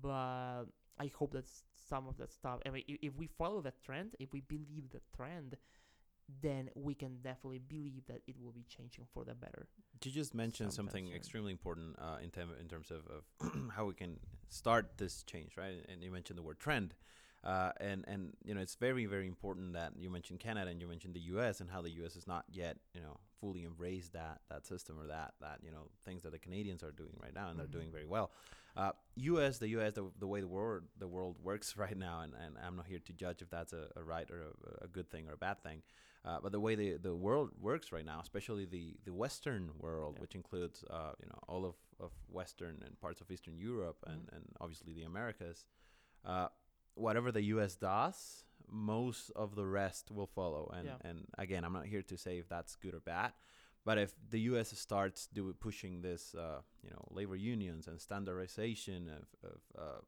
But 0.00 0.64
I 0.98 1.10
hope 1.18 1.32
that 1.32 1.46
some 1.88 2.06
of 2.08 2.16
that 2.18 2.32
stuff. 2.32 2.60
I 2.66 2.70
mean, 2.70 2.84
if 2.86 3.14
we 3.16 3.26
follow 3.26 3.60
that 3.62 3.82
trend, 3.82 4.14
if 4.18 4.32
we 4.32 4.40
believe 4.40 4.90
the 4.90 5.00
trend, 5.16 5.56
then 6.40 6.70
we 6.74 6.94
can 6.94 7.18
definitely 7.22 7.58
believe 7.58 8.06
that 8.06 8.22
it 8.26 8.36
will 8.40 8.52
be 8.52 8.64
changing 8.68 9.06
for 9.12 9.24
the 9.24 9.34
better. 9.34 9.66
You 10.04 10.10
just 10.10 10.34
mentioned 10.34 10.72
something 10.72 11.06
soon. 11.06 11.14
extremely 11.16 11.52
important 11.52 11.96
uh, 12.00 12.18
in, 12.22 12.30
tem- 12.30 12.54
in 12.60 12.68
terms 12.68 12.90
of, 12.90 13.02
of 13.06 13.52
how 13.76 13.84
we 13.86 13.94
can 13.94 14.18
start 14.48 14.92
this 14.98 15.22
change, 15.22 15.56
right? 15.56 15.84
And 15.88 16.02
you 16.02 16.10
mentioned 16.10 16.38
the 16.38 16.42
word 16.42 16.58
trend. 16.58 16.94
Uh, 17.44 17.72
and, 17.80 18.04
and, 18.06 18.36
you 18.44 18.54
know, 18.54 18.60
it's 18.60 18.76
very, 18.76 19.04
very 19.06 19.26
important 19.26 19.72
that 19.72 19.92
you 19.98 20.08
mentioned 20.08 20.38
Canada 20.38 20.70
and 20.70 20.80
you 20.80 20.86
mentioned 20.86 21.12
the 21.14 21.20
U.S. 21.22 21.60
and 21.60 21.68
how 21.68 21.82
the 21.82 21.90
U.S. 21.90 22.14
has 22.14 22.28
not 22.28 22.44
yet, 22.52 22.76
you 22.94 23.00
know, 23.00 23.18
fully 23.40 23.64
embraced 23.64 24.12
that, 24.12 24.42
that 24.48 24.64
system 24.64 24.96
or 25.00 25.08
that, 25.08 25.34
that, 25.40 25.58
you 25.64 25.72
know, 25.72 25.88
things 26.04 26.22
that 26.22 26.30
the 26.30 26.38
Canadians 26.38 26.84
are 26.84 26.92
doing 26.92 27.14
right 27.20 27.34
now 27.34 27.48
and 27.48 27.54
Mhm. 27.54 27.58
they're 27.58 27.66
doing 27.80 27.90
very 27.90 28.06
well. 28.06 28.30
Uh, 28.76 28.92
U.S., 29.16 29.58
the 29.58 29.68
U.S., 29.70 29.94
the, 29.94 30.08
the 30.20 30.26
way 30.26 30.40
the 30.40 30.46
world, 30.46 30.84
the 30.98 31.08
world 31.08 31.36
works 31.42 31.76
right 31.76 31.96
now, 31.98 32.20
and, 32.20 32.32
and 32.34 32.56
I'm 32.64 32.76
not 32.76 32.86
here 32.86 33.00
to 33.00 33.12
judge 33.12 33.42
if 33.42 33.50
that's 33.50 33.72
a, 33.72 33.88
a 33.96 34.02
right 34.04 34.30
or 34.30 34.42
a, 34.80 34.84
a 34.84 34.88
good 34.88 35.10
thing 35.10 35.28
or 35.28 35.32
a 35.32 35.36
bad 35.36 35.62
thing. 35.64 35.82
Uh, 36.24 36.38
but 36.42 36.52
the 36.52 36.60
way 36.60 36.74
the, 36.76 36.96
the 36.98 37.14
world 37.14 37.50
works 37.60 37.90
right 37.90 38.04
now, 38.06 38.20
especially 38.22 38.64
the, 38.64 38.94
the 39.04 39.12
Western 39.12 39.70
world, 39.78 40.14
Yeah. 40.14 40.20
which 40.22 40.34
includes 40.36 40.84
uh, 40.88 41.12
you 41.20 41.26
know 41.28 41.38
all 41.48 41.64
of, 41.64 41.74
of 41.98 42.12
Western 42.28 42.80
and 42.86 42.98
parts 43.00 43.20
of 43.20 43.30
Eastern 43.30 43.58
Europe 43.58 43.98
and, 44.06 44.20
Mhm. 44.26 44.36
and 44.36 44.44
obviously 44.60 44.92
the 44.94 45.02
Americas, 45.02 45.66
uh, 46.24 46.48
whatever 46.94 47.32
the 47.32 47.42
U.S. 47.54 47.74
does, 47.74 48.44
most 48.70 49.30
of 49.34 49.56
the 49.56 49.66
rest 49.66 50.10
will 50.12 50.28
follow. 50.28 50.70
And 50.72 50.86
Yeah. 50.86 51.08
and 51.08 51.26
again, 51.38 51.64
I'm 51.64 51.72
not 51.72 51.86
here 51.86 52.02
to 52.02 52.16
say 52.16 52.38
if 52.38 52.48
that's 52.48 52.76
good 52.76 52.94
or 52.94 53.00
bad, 53.00 53.32
but 53.84 53.98
if 53.98 54.14
the 54.30 54.40
U.S. 54.50 54.68
starts 54.78 55.26
do 55.26 55.52
pushing 55.54 56.02
this, 56.02 56.34
uh, 56.36 56.60
you 56.84 56.90
know, 56.90 57.04
labor 57.10 57.34
unions 57.36 57.88
and 57.88 58.00
standardization 58.00 59.08
of, 59.08 59.26
of 59.50 59.60
uh, 59.76 60.00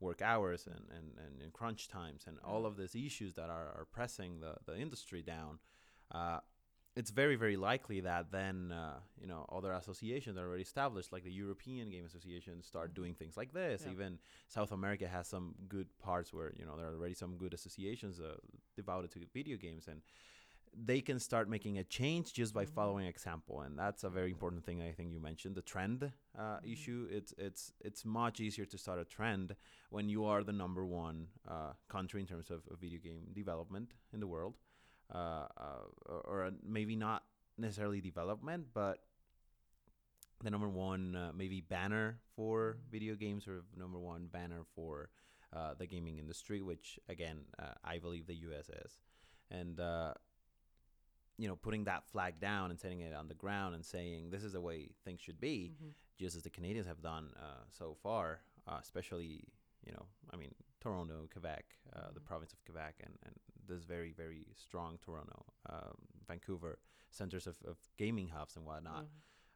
work 0.00 0.22
hours 0.22 0.66
and, 0.66 0.84
and, 0.96 1.12
and, 1.18 1.42
and 1.42 1.52
crunch 1.52 1.88
times 1.88 2.24
and 2.26 2.38
all 2.44 2.66
of 2.66 2.76
these 2.76 2.94
issues 2.94 3.34
that 3.34 3.50
are, 3.50 3.68
are 3.78 3.86
pressing 3.90 4.40
the, 4.40 4.54
the 4.66 4.78
industry 4.78 5.22
down, 5.22 5.58
uh, 6.12 6.38
it's 6.96 7.12
very 7.12 7.36
very 7.36 7.56
likely 7.56 8.00
that 8.00 8.32
then 8.32 8.72
uh, 8.72 8.98
you 9.20 9.28
know 9.28 9.46
other 9.52 9.72
associations 9.72 10.34
that 10.34 10.42
are 10.42 10.48
already 10.48 10.62
established 10.62 11.12
like 11.12 11.22
the 11.22 11.30
European 11.30 11.90
Game 11.90 12.04
Association 12.04 12.60
start 12.60 12.92
doing 12.92 13.14
things 13.14 13.36
like 13.36 13.52
this. 13.52 13.82
Yeah. 13.84 13.92
Even 13.92 14.18
South 14.48 14.72
America 14.72 15.06
has 15.06 15.28
some 15.28 15.54
good 15.68 15.86
parts 16.00 16.32
where 16.32 16.52
you 16.58 16.66
know 16.66 16.76
there 16.76 16.86
are 16.86 16.94
already 16.94 17.14
some 17.14 17.36
good 17.36 17.54
associations 17.54 18.20
uh, 18.20 18.34
devoted 18.74 19.12
to 19.12 19.20
video 19.32 19.56
games 19.56 19.86
and 19.86 20.00
they 20.74 21.00
can 21.00 21.18
start 21.18 21.48
making 21.48 21.78
a 21.78 21.84
change 21.84 22.32
just 22.32 22.52
by 22.54 22.64
Mhm. 22.64 22.74
following 22.74 23.06
example 23.06 23.60
and 23.62 23.78
that's 23.78 24.04
a 24.04 24.10
very 24.10 24.30
important 24.30 24.64
thing 24.64 24.80
I 24.82 24.92
think 24.92 25.12
you 25.12 25.20
mentioned 25.20 25.54
the 25.56 25.62
trend 25.62 26.12
uh, 26.36 26.60
Mhm. 26.60 26.72
issue 26.72 27.08
it's 27.10 27.32
it's 27.38 27.72
it's 27.80 28.04
much 28.04 28.40
easier 28.40 28.66
to 28.66 28.78
start 28.78 28.98
a 29.00 29.04
trend 29.04 29.56
when 29.90 30.08
you 30.08 30.24
are 30.24 30.42
the 30.44 30.52
number 30.52 30.84
one 30.84 31.28
uh, 31.46 31.72
country 31.88 32.20
in 32.20 32.26
terms 32.26 32.50
of, 32.50 32.66
of 32.70 32.78
video 32.80 33.00
game 33.00 33.32
development 33.32 33.94
in 34.12 34.20
the 34.20 34.26
world 34.26 34.56
uh, 35.14 35.46
uh, 35.56 35.84
or, 36.06 36.20
or 36.30 36.52
maybe 36.62 36.94
not 36.96 37.24
necessarily 37.56 38.00
development, 38.00 38.66
but 38.74 39.04
the 40.44 40.50
number 40.50 40.68
one 40.68 41.16
uh, 41.16 41.32
maybe 41.34 41.60
banner 41.60 42.18
for 42.36 42.76
video 42.90 43.14
games 43.16 43.48
or 43.48 43.64
number 43.76 43.98
one 43.98 44.26
banner 44.26 44.62
for 44.74 45.10
uh, 45.52 45.74
the 45.74 45.86
gaming 45.86 46.18
industry, 46.18 46.62
which 46.62 46.98
again 47.08 47.38
uh, 47.58 47.72
I 47.84 47.98
believe 47.98 48.26
the 48.26 48.34
U.S. 48.48 48.68
is, 48.68 49.00
and 49.50 49.80
uh, 49.80 50.14
you 51.38 51.48
know 51.48 51.56
putting 51.56 51.84
that 51.84 52.04
flag 52.12 52.40
down 52.40 52.70
and 52.70 52.78
setting 52.80 53.00
it 53.00 53.14
on 53.14 53.28
the 53.28 53.34
ground 53.34 53.74
and 53.74 53.84
saying 53.84 54.30
this 54.30 54.42
is 54.44 54.52
the 54.52 54.60
way 54.60 54.90
things 55.04 55.20
should 55.20 55.40
be, 55.40 55.72
Mhm. 55.80 55.92
just 56.18 56.36
as 56.36 56.42
the 56.42 56.50
Canadians 56.50 56.86
have 56.86 57.00
done 57.00 57.32
uh, 57.36 57.64
so 57.70 57.94
far, 57.94 58.42
uh, 58.66 58.78
especially 58.80 59.44
you 59.86 59.92
know, 59.92 60.06
I 60.30 60.36
mean, 60.36 60.52
Toronto, 60.80 61.28
Quebec, 61.32 61.64
uh, 61.94 62.10
the 62.12 62.20
Mhm. 62.20 62.24
province 62.24 62.52
of 62.52 62.62
Quebec, 62.64 62.96
and, 63.04 63.16
and 63.22 63.34
this 63.68 63.84
very, 63.84 64.12
very 64.12 64.44
strong 64.56 64.98
Toronto, 64.98 65.46
um, 65.70 65.96
Vancouver 66.26 66.78
centers 67.10 67.46
of, 67.46 67.56
of 67.64 67.78
gaming 67.96 68.28
hubs 68.28 68.56
and 68.56 68.66
whatnot. 68.66 69.04
Mhm. 69.06 69.08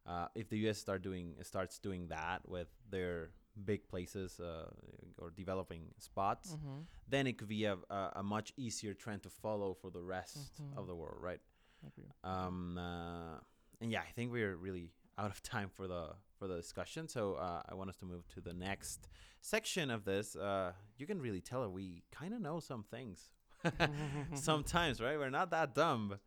Uh, 0.07 0.29
if 0.35 0.49
the 0.49 0.59
U.S. 0.61 0.79
start 0.79 1.03
doing 1.03 1.37
starts 1.42 1.79
doing 1.81 2.07
that 2.09 2.49
with 2.49 2.68
their 2.88 3.33
big 3.64 3.87
places 3.88 4.40
uh, 4.40 4.71
or 5.18 5.31
developing 5.31 5.92
spots, 5.99 6.55
Mhm. 6.57 6.87
then 7.09 7.27
it 7.27 7.37
could 7.37 7.49
be 7.49 7.64
a, 7.64 7.77
a, 7.90 8.12
a 8.16 8.23
much 8.23 8.53
easier 8.57 8.95
trend 8.95 9.23
to 9.25 9.29
follow 9.31 9.75
for 9.75 9.90
the 9.90 10.03
rest 10.03 10.61
of 10.77 10.85
Mhm. 10.85 10.87
the 10.87 10.95
world, 10.95 11.21
right? 11.21 11.40
Agree. 11.87 12.11
Um, 12.25 12.79
uh, 12.79 13.38
and 13.81 13.90
yeah, 13.90 14.01
I 14.01 14.11
think 14.12 14.33
we're 14.33 14.57
really 14.57 14.90
out 15.18 15.31
of 15.31 15.42
time 15.55 15.71
for 15.75 15.87
the 15.87 16.11
for 16.38 16.47
the 16.49 16.57
discussion. 16.57 17.09
So 17.09 17.35
uh, 17.35 17.62
I 17.68 17.75
want 17.75 17.90
us 17.90 17.97
to 17.97 18.05
move 18.05 18.27
to 18.35 18.40
the 18.40 18.53
next 18.53 19.09
section 19.40 19.90
of 19.90 20.05
this. 20.05 20.37
Uh, 20.37 20.73
you 20.97 21.07
can 21.07 21.21
really 21.21 21.40
tell 21.40 21.62
that 21.62 21.71
we 21.71 22.03
kind 22.11 22.35
of 22.35 22.40
know 22.40 22.61
some 22.61 22.85
things 22.85 23.31
sometimes, 24.35 25.01
right? 25.01 25.18
We're 25.18 25.31
not 25.31 25.51
that 25.51 25.75
dumb. 25.75 26.18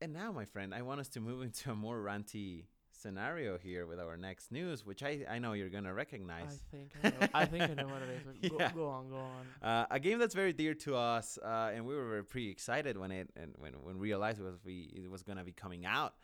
And 0.00 0.12
now, 0.12 0.30
my 0.30 0.44
friend, 0.44 0.74
I 0.74 0.82
want 0.82 1.00
us 1.00 1.08
to 1.10 1.20
move 1.20 1.42
into 1.42 1.70
a 1.70 1.74
more 1.74 1.98
ranty 1.98 2.64
scenario 3.00 3.58
here 3.58 3.86
with 3.86 3.98
our 4.00 4.16
next 4.16 4.50
news, 4.52 4.84
which 4.84 5.02
I, 5.02 5.24
I 5.28 5.38
know 5.38 5.52
you're 5.52 5.68
gonna 5.68 5.88
I 5.90 5.92
recognize. 5.92 6.60
think 6.70 6.90
I 7.04 7.08
know. 7.10 7.28
I 7.34 7.44
think 7.44 7.62
I 7.64 7.74
know 7.74 7.86
what 7.88 8.02
it 8.02 8.08
is. 8.10 8.22
but 8.24 8.50
Go, 8.50 8.56
Yeah. 8.58 8.72
go 8.74 8.88
on, 8.88 9.08
go 9.10 9.16
on. 9.18 9.46
Uh, 9.68 9.86
a 9.90 10.00
game 10.00 10.18
that's 10.18 10.34
very 10.34 10.52
dear 10.52 10.74
to 10.74 10.96
us, 10.96 11.38
uh, 11.44 11.70
and 11.74 11.86
we 11.86 11.94
were 11.94 12.08
very 12.08 12.24
pretty 12.24 12.50
excited 12.50 12.96
when 12.96 13.10
it 13.10 13.28
and 13.36 13.54
when 13.58 13.72
when 13.74 13.98
we 13.98 14.08
realized 14.08 14.40
it 14.40 14.44
was 14.44 14.58
we 14.64 14.90
it 14.94 15.10
was 15.10 15.22
gonna 15.22 15.44
be 15.44 15.52
coming 15.52 15.84
out 15.86 16.14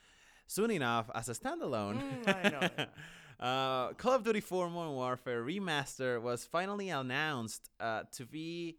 soon 0.47 0.71
enough 0.71 1.11
as 1.15 1.29
a 1.29 1.33
standalone. 1.33 2.01
Mm, 2.25 2.45
I 2.45 2.49
know, 2.49 2.69
yeah. 2.79 2.87
uh, 3.41 3.93
Call 3.95 4.13
of 4.15 4.23
Duty 4.25 4.41
4 4.41 4.69
Modern 4.71 4.95
Warfare 4.95 5.43
Remaster 5.43 6.21
was 6.21 6.45
finally 6.45 6.91
announced 6.91 7.71
uh, 7.81 8.03
to 8.13 8.27
be 8.27 8.77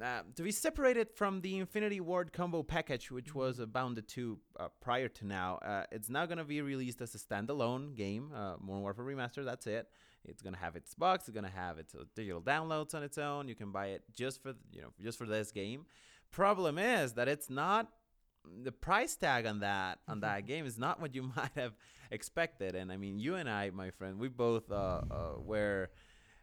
uh, 0.00 0.22
to 0.34 0.42
be 0.42 0.52
separated 0.52 1.10
from 1.10 1.40
the 1.40 1.58
Infinity 1.58 2.00
Ward 2.00 2.32
combo 2.32 2.62
package, 2.62 3.10
which 3.10 3.34
was 3.34 3.60
uh, 3.60 3.66
bounded 3.66 4.08
to 4.08 4.38
uh, 4.58 4.68
prior 4.80 5.08
to 5.08 5.26
now. 5.26 5.56
Uh, 5.56 5.84
it's 5.90 6.08
now 6.08 6.26
going 6.26 6.38
to 6.38 6.44
be 6.44 6.62
released 6.62 7.00
as 7.00 7.14
a 7.14 7.18
standalone 7.18 7.94
game, 7.94 8.30
uh, 8.34 8.54
Modern 8.60 8.82
Warfare 8.82 9.04
Remaster. 9.04 9.44
That's 9.44 9.66
it. 9.66 9.88
It's 10.24 10.42
going 10.42 10.54
to 10.54 10.60
have 10.60 10.76
its 10.76 10.94
box. 10.94 11.28
It's 11.28 11.34
going 11.34 11.50
to 11.50 11.56
have 11.56 11.78
its 11.78 11.94
uh, 11.94 12.04
digital 12.14 12.40
downloads 12.40 12.94
on 12.94 13.02
its 13.02 13.18
own. 13.18 13.48
You 13.48 13.54
can 13.54 13.70
buy 13.72 13.88
it 13.88 14.02
just 14.14 14.42
for 14.42 14.54
you 14.72 14.82
know 14.82 14.88
just 15.02 15.18
for 15.18 15.26
this 15.26 15.50
game. 15.50 15.86
Problem 16.30 16.78
is 16.78 17.12
that 17.14 17.28
it's 17.28 17.50
not 17.50 17.88
the 18.62 18.72
price 18.72 19.14
tag 19.14 19.46
on 19.46 19.60
that 19.60 19.98
on 20.08 20.20
that 20.20 20.46
game 20.46 20.66
is 20.66 20.78
not 20.78 21.00
what 21.00 21.14
you 21.14 21.22
might 21.36 21.52
have 21.54 21.74
expected. 22.10 22.74
And 22.74 22.92
I 22.92 22.96
mean, 22.96 23.18
you 23.18 23.34
and 23.34 23.48
I, 23.48 23.70
my 23.70 23.90
friend, 23.90 24.18
we 24.18 24.28
both 24.28 24.70
uh, 24.70 25.02
uh, 25.10 25.32
were 25.38 25.90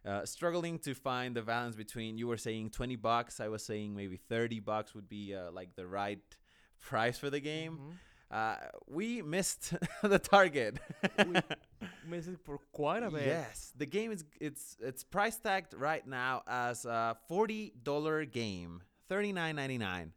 uh, 0.09 0.25
struggling 0.25 0.79
to 0.79 0.93
find 0.95 1.35
the 1.35 1.41
balance 1.43 1.75
between. 1.75 2.17
You 2.17 2.27
were 2.27 2.37
saying 2.37 2.71
twenty 2.71 2.95
bucks. 2.95 3.39
I 3.39 3.47
was 3.49 3.63
saying 3.63 3.95
maybe 3.95 4.17
thirty 4.17 4.59
bucks 4.59 4.95
would 4.95 5.07
be 5.09 5.35
uh, 5.35 5.51
like 5.51 5.75
the 5.75 5.85
right 5.87 6.19
price 6.89 7.17
for 7.17 7.29
the 7.29 7.39
game. 7.39 7.77
Mhm. 7.77 7.93
Uh, 8.31 8.55
we 8.87 9.21
missed 9.23 9.73
the 10.03 10.19
target. 10.19 10.77
we 11.25 11.33
Missed 12.09 12.29
it 12.29 12.39
for 12.43 12.57
quite 12.71 13.03
a 13.03 13.09
bit. 13.11 13.25
yes, 13.25 13.71
the 13.77 13.85
game 13.85 14.11
is 14.11 14.23
it's 14.39 14.77
it's 14.79 15.03
price 15.03 15.37
tagged 15.37 15.73
right 15.73 16.05
now 16.07 16.41
as 16.47 16.85
a 16.85 17.15
forty 17.27 17.73
dollar 17.83 18.25
game, 18.25 18.81
thirty 19.07 19.31
nine 19.33 19.55
ninety 19.55 19.77
nine. 19.77 20.13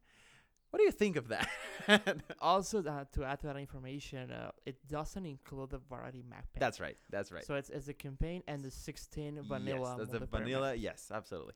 What 0.72 0.78
do 0.78 0.84
you 0.84 0.90
think 0.90 1.16
of 1.16 1.28
that? 1.28 1.48
Also, 2.40 2.82
uh, 2.82 3.04
to 3.12 3.24
add 3.24 3.40
to 3.40 3.46
that 3.48 3.56
information, 3.58 4.30
uh, 4.30 4.52
it 4.64 4.76
doesn't 4.88 5.26
include 5.26 5.68
the 5.70 5.78
variety 5.78 6.22
map 6.26 6.46
pack. 6.54 6.60
that's 6.60 6.80
right. 6.80 6.96
That's 7.10 7.30
right. 7.30 7.44
So 7.44 7.56
it's, 7.56 7.68
it's 7.68 7.86
the 7.86 7.92
campaign 7.92 8.42
and 8.48 8.64
the 8.64 8.70
16 8.70 9.42
vanilla. 9.42 9.96
Yes, 9.98 9.98
that's 9.98 10.10
the 10.10 10.26
vanilla. 10.26 10.74
Yes, 10.74 11.10
absolutely. 11.12 11.52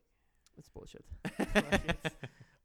It's 0.55 0.69
bullshit. 0.69 1.03
It's- 1.39 2.11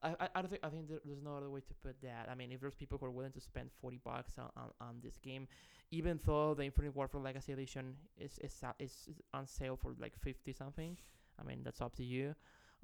I, 0.03 0.29
I, 0.35 0.43
don't 0.43 0.51
think 0.51 0.65
I 0.65 0.69
think 0.69 0.89
there's 0.89 1.23
no 1.23 1.37
other 1.37 1.49
way 1.49 1.61
to 1.61 1.75
put 1.75 1.95
that. 2.03 2.29
I 2.31 2.35
mean, 2.35 2.51
if 2.51 2.61
there's 2.61 2.75
people 2.75 2.99
who 2.99 3.07
are 3.07 3.11
willing 3.11 3.33
to 3.33 3.41
spend 3.41 3.71
40 3.81 4.01
bucks 4.05 4.33
on, 4.37 4.51
on, 4.57 4.71
on 4.81 4.97
this 5.03 5.17
game, 5.19 5.47
even 5.93 6.19
though 6.27 6.55
the 6.55 6.65
Infinite 6.65 6.95
Warfare 6.97 7.21
Legacy 7.21 7.53
Edition 7.53 7.95
is 8.19 8.37
is, 8.41 8.53
is 8.81 9.09
on 9.33 9.47
sale 9.47 9.77
for 9.77 9.95
like 10.01 10.15
50 10.19 10.53
something, 10.53 10.99
I 11.41 11.45
mean 11.45 11.61
that's 11.63 11.81
up 11.81 11.95
to 11.97 12.05
you. 12.05 12.35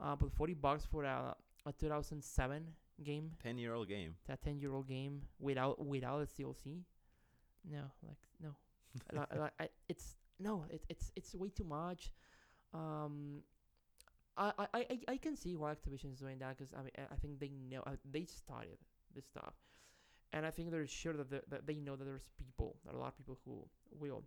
Uh, 0.00 0.14
but 0.14 0.31
40 0.33 0.54
bucks 0.54 0.87
for 0.87 1.02
a, 1.02 1.35
a 1.66 1.72
2007 1.72 2.62
game, 3.02 3.32
Ten 3.42 3.58
year 3.58 3.74
old 3.74 3.88
game. 3.88 4.14
that 4.26 4.42
10 4.42 4.58
year 4.61 4.72
old 4.72 4.88
game 4.88 5.22
without 5.38 5.84
without 5.84 6.20
its 6.22 6.32
DLC, 6.34 6.84
no, 7.64 7.82
like 8.02 8.18
no, 8.42 8.50
like, 9.12 9.34
like, 9.37 9.52
I, 9.61 9.68
it's 9.88 10.16
no, 10.38 10.64
it, 10.70 10.82
it's 10.88 11.12
it's 11.16 11.34
way 11.34 11.48
too 11.50 11.64
much. 11.64 12.12
Um, 12.74 13.42
I 14.37 14.52
I, 14.58 14.66
I, 14.74 14.98
I- 15.08 15.16
can 15.18 15.37
see 15.37 15.56
why 15.56 15.74
Activision 15.74 16.12
is 16.12 16.18
doing 16.20 16.38
that 16.38 16.56
because 16.56 16.72
I 16.74 16.82
mean 16.82 16.92
I 16.98 17.14
I 17.14 17.16
think 17.16 17.38
they 17.40 17.50
know 17.70 17.82
uh, 17.87 17.96
they 18.11 18.24
started 18.24 18.78
this 19.14 19.26
stuff, 19.26 19.54
and 20.32 20.46
I 20.46 20.50
think 20.50 20.70
they're 20.70 20.87
sure 20.87 21.14
that, 21.14 21.30
the, 21.30 21.42
that 21.48 21.66
they 21.66 21.76
know 21.76 21.96
that 21.96 22.04
there's 22.04 22.28
people, 22.38 22.76
there 22.84 22.94
are 22.94 22.96
a 22.96 23.00
lot 23.00 23.08
of 23.08 23.16
people 23.18 23.38
who 23.44 23.66
will 23.98 24.24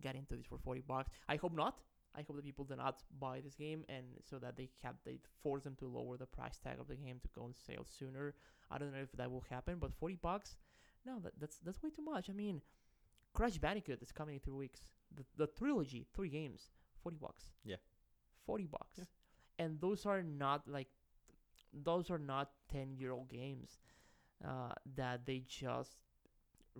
get 0.00 0.14
into 0.16 0.36
this 0.36 0.46
for 0.46 0.58
forty 0.58 0.82
bucks. 0.82 1.10
I 1.28 1.36
hope 1.36 1.54
not. 1.54 1.80
I 2.16 2.22
hope 2.22 2.36
that 2.36 2.44
people 2.44 2.64
do 2.64 2.76
not 2.76 3.02
buy 3.20 3.40
this 3.40 3.54
game, 3.54 3.84
and 3.88 4.06
so 4.28 4.38
that 4.38 4.56
they 4.56 4.70
have 4.82 4.94
they 5.04 5.18
force 5.42 5.64
them 5.64 5.76
to 5.76 5.86
lower 5.86 6.16
the 6.16 6.26
price 6.26 6.58
tag 6.58 6.80
of 6.80 6.88
the 6.88 6.96
game 6.96 7.20
to 7.22 7.28
go 7.34 7.42
on 7.44 7.54
sale 7.54 7.84
sooner. 7.84 8.34
I 8.70 8.78
don't 8.78 8.92
know 8.92 9.02
if 9.02 9.12
that 9.12 9.30
will 9.30 9.44
happen, 9.50 9.78
but 9.78 9.92
forty 9.94 10.16
bucks, 10.16 10.56
no, 11.04 11.18
that, 11.20 11.32
that's 11.38 11.58
that's 11.58 11.82
way 11.82 11.90
too 11.90 12.02
much. 12.02 12.30
I 12.30 12.32
mean, 12.32 12.62
Crash 13.34 13.58
Bandicoot 13.58 14.02
is 14.02 14.12
coming 14.12 14.34
in 14.36 14.40
three 14.40 14.54
weeks. 14.54 14.80
The 15.14 15.24
the 15.36 15.46
trilogy, 15.46 16.06
three 16.14 16.28
games, 16.30 16.70
forty 17.02 17.18
bucks. 17.18 17.52
Yeah. 17.64 17.76
forty 18.46 18.66
bucks, 18.66 18.98
Yeah. 18.98 19.04
and 19.58 19.80
those 19.80 20.06
are 20.06 20.22
not 20.22 20.68
like 20.68 20.88
those 21.72 22.10
are 22.10 22.18
not 22.18 22.50
ten 22.70 22.94
year 22.96 23.12
old 23.12 23.28
games 23.28 23.78
uh, 24.44 24.72
that 24.96 25.26
they 25.26 25.42
just 25.48 25.96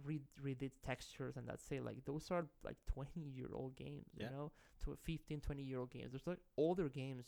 read 0.04 0.22
redid 0.44 0.72
textures 0.84 1.36
and 1.36 1.46
that's 1.48 1.70
it. 1.70 1.84
Like 1.84 2.04
those 2.04 2.30
are 2.30 2.46
like 2.64 2.76
twenty 2.86 3.20
year 3.20 3.48
old 3.52 3.76
games, 3.76 4.06
Yeah. 4.16 4.26
you 4.30 4.36
know, 4.36 4.52
to 4.84 4.96
15, 5.04 5.40
20 5.40 5.62
year 5.62 5.78
old 5.80 5.90
games. 5.90 6.12
There's 6.12 6.26
like 6.26 6.40
older 6.56 6.88
games 6.88 7.26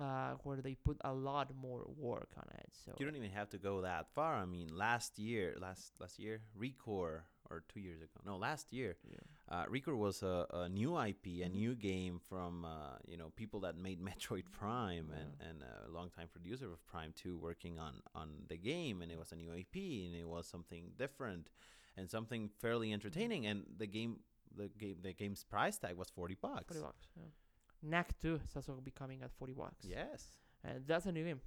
uh, 0.00 0.32
where 0.42 0.56
they 0.60 0.74
put 0.74 0.96
a 1.04 1.12
lot 1.12 1.54
more 1.54 1.86
work 1.96 2.30
on 2.36 2.44
it. 2.58 2.66
So 2.84 2.92
You 2.98 3.06
don't 3.06 3.16
even 3.16 3.30
have 3.30 3.48
to 3.50 3.58
go 3.58 3.82
that 3.82 4.08
far. 4.14 4.34
I 4.34 4.44
mean, 4.44 4.68
last 4.76 5.18
year, 5.18 5.56
last 5.60 5.92
last 6.00 6.18
year, 6.18 6.42
Recore, 6.58 7.22
or 7.50 7.62
two 7.68 7.78
years 7.80 8.00
ago, 8.02 8.20
no, 8.26 8.36
last 8.36 8.72
year, 8.72 8.96
yeah. 9.08 9.18
uh, 9.48 9.66
Recore 9.66 9.96
was 9.96 10.22
a, 10.22 10.46
a 10.52 10.68
new 10.68 10.96
IP, 10.98 11.26
a 11.42 11.46
Mhm. 11.48 11.52
new 11.52 11.74
game 11.76 12.18
from 12.28 12.64
uh, 12.64 12.96
you 13.06 13.16
know 13.16 13.30
people 13.36 13.60
that 13.60 13.76
made 13.76 14.00
Metroid 14.10 14.50
Prime 14.50 15.12
and 15.12 15.30
Yeah. 15.38 15.48
and 15.48 15.62
a 15.62 15.88
longtime 15.88 16.28
producer 16.28 16.72
of 16.72 16.84
Prime 16.86 17.12
Two 17.14 17.36
working 17.38 17.78
on 17.78 18.02
on 18.16 18.28
the 18.48 18.56
game, 18.56 19.00
and 19.00 19.12
it 19.12 19.18
was 19.18 19.30
a 19.30 19.36
new 19.36 19.52
IP, 19.52 19.76
and 20.06 20.14
it 20.16 20.26
was 20.28 20.48
something 20.48 20.90
different, 20.98 21.50
and 21.96 22.10
something 22.10 22.50
fairly 22.60 22.92
entertaining, 22.92 23.46
and 23.46 23.64
the 23.78 23.86
game. 23.86 24.20
The 24.56 24.68
game, 24.78 24.96
the 25.02 25.12
game's 25.12 25.42
price 25.42 25.78
tag 25.78 25.96
was 25.96 26.10
forty 26.10 26.36
bucks. 26.40 26.66
forty 26.68 26.80
bucks. 26.80 27.08
Yeah. 27.16 27.24
Knack 27.82 28.16
2 28.20 28.40
is 28.44 28.54
also 28.54 28.74
be 28.80 28.92
coming 28.92 29.20
at 29.22 29.32
forty 29.32 29.52
bucks. 29.52 29.84
Yes, 29.84 30.28
and 30.62 30.86
that's 30.86 31.06
a 31.06 31.12
new 31.12 31.24
game. 31.24 31.40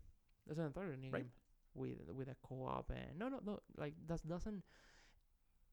That's 0.45 0.59
an 0.59 0.65
entirely 0.65 0.97
new 0.97 1.09
Right. 1.11 1.23
game 1.23 1.31
with 1.73 2.09
with 2.13 2.27
a 2.27 2.35
co-op 2.43 2.89
and 2.91 3.17
no 3.17 3.29
no 3.29 3.39
no 3.45 3.59
like 3.77 3.93
that 4.07 4.27
doesn't 4.27 4.61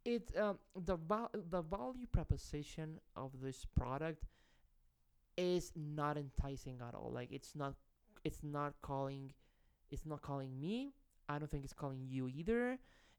it 0.04 0.30
um 0.36 0.58
the 0.76 0.96
val- 0.96 1.30
the 1.34 1.62
value 1.62 2.06
proposition 2.06 3.00
of 3.16 3.32
this 3.40 3.64
product 3.64 4.26
is 5.36 5.72
not 5.74 6.16
enticing 6.16 6.78
at 6.86 6.94
all. 6.94 7.10
Like 7.12 7.32
it's 7.32 7.54
not 7.56 7.74
it's 8.22 8.42
not 8.42 8.74
calling 8.82 9.32
it's 9.90 10.06
not 10.06 10.22
calling 10.22 10.58
me. 10.60 10.92
I 11.28 11.38
don't 11.38 11.50
think 11.50 11.64
it's 11.64 11.72
calling 11.72 12.06
you 12.06 12.28
either. 12.28 12.78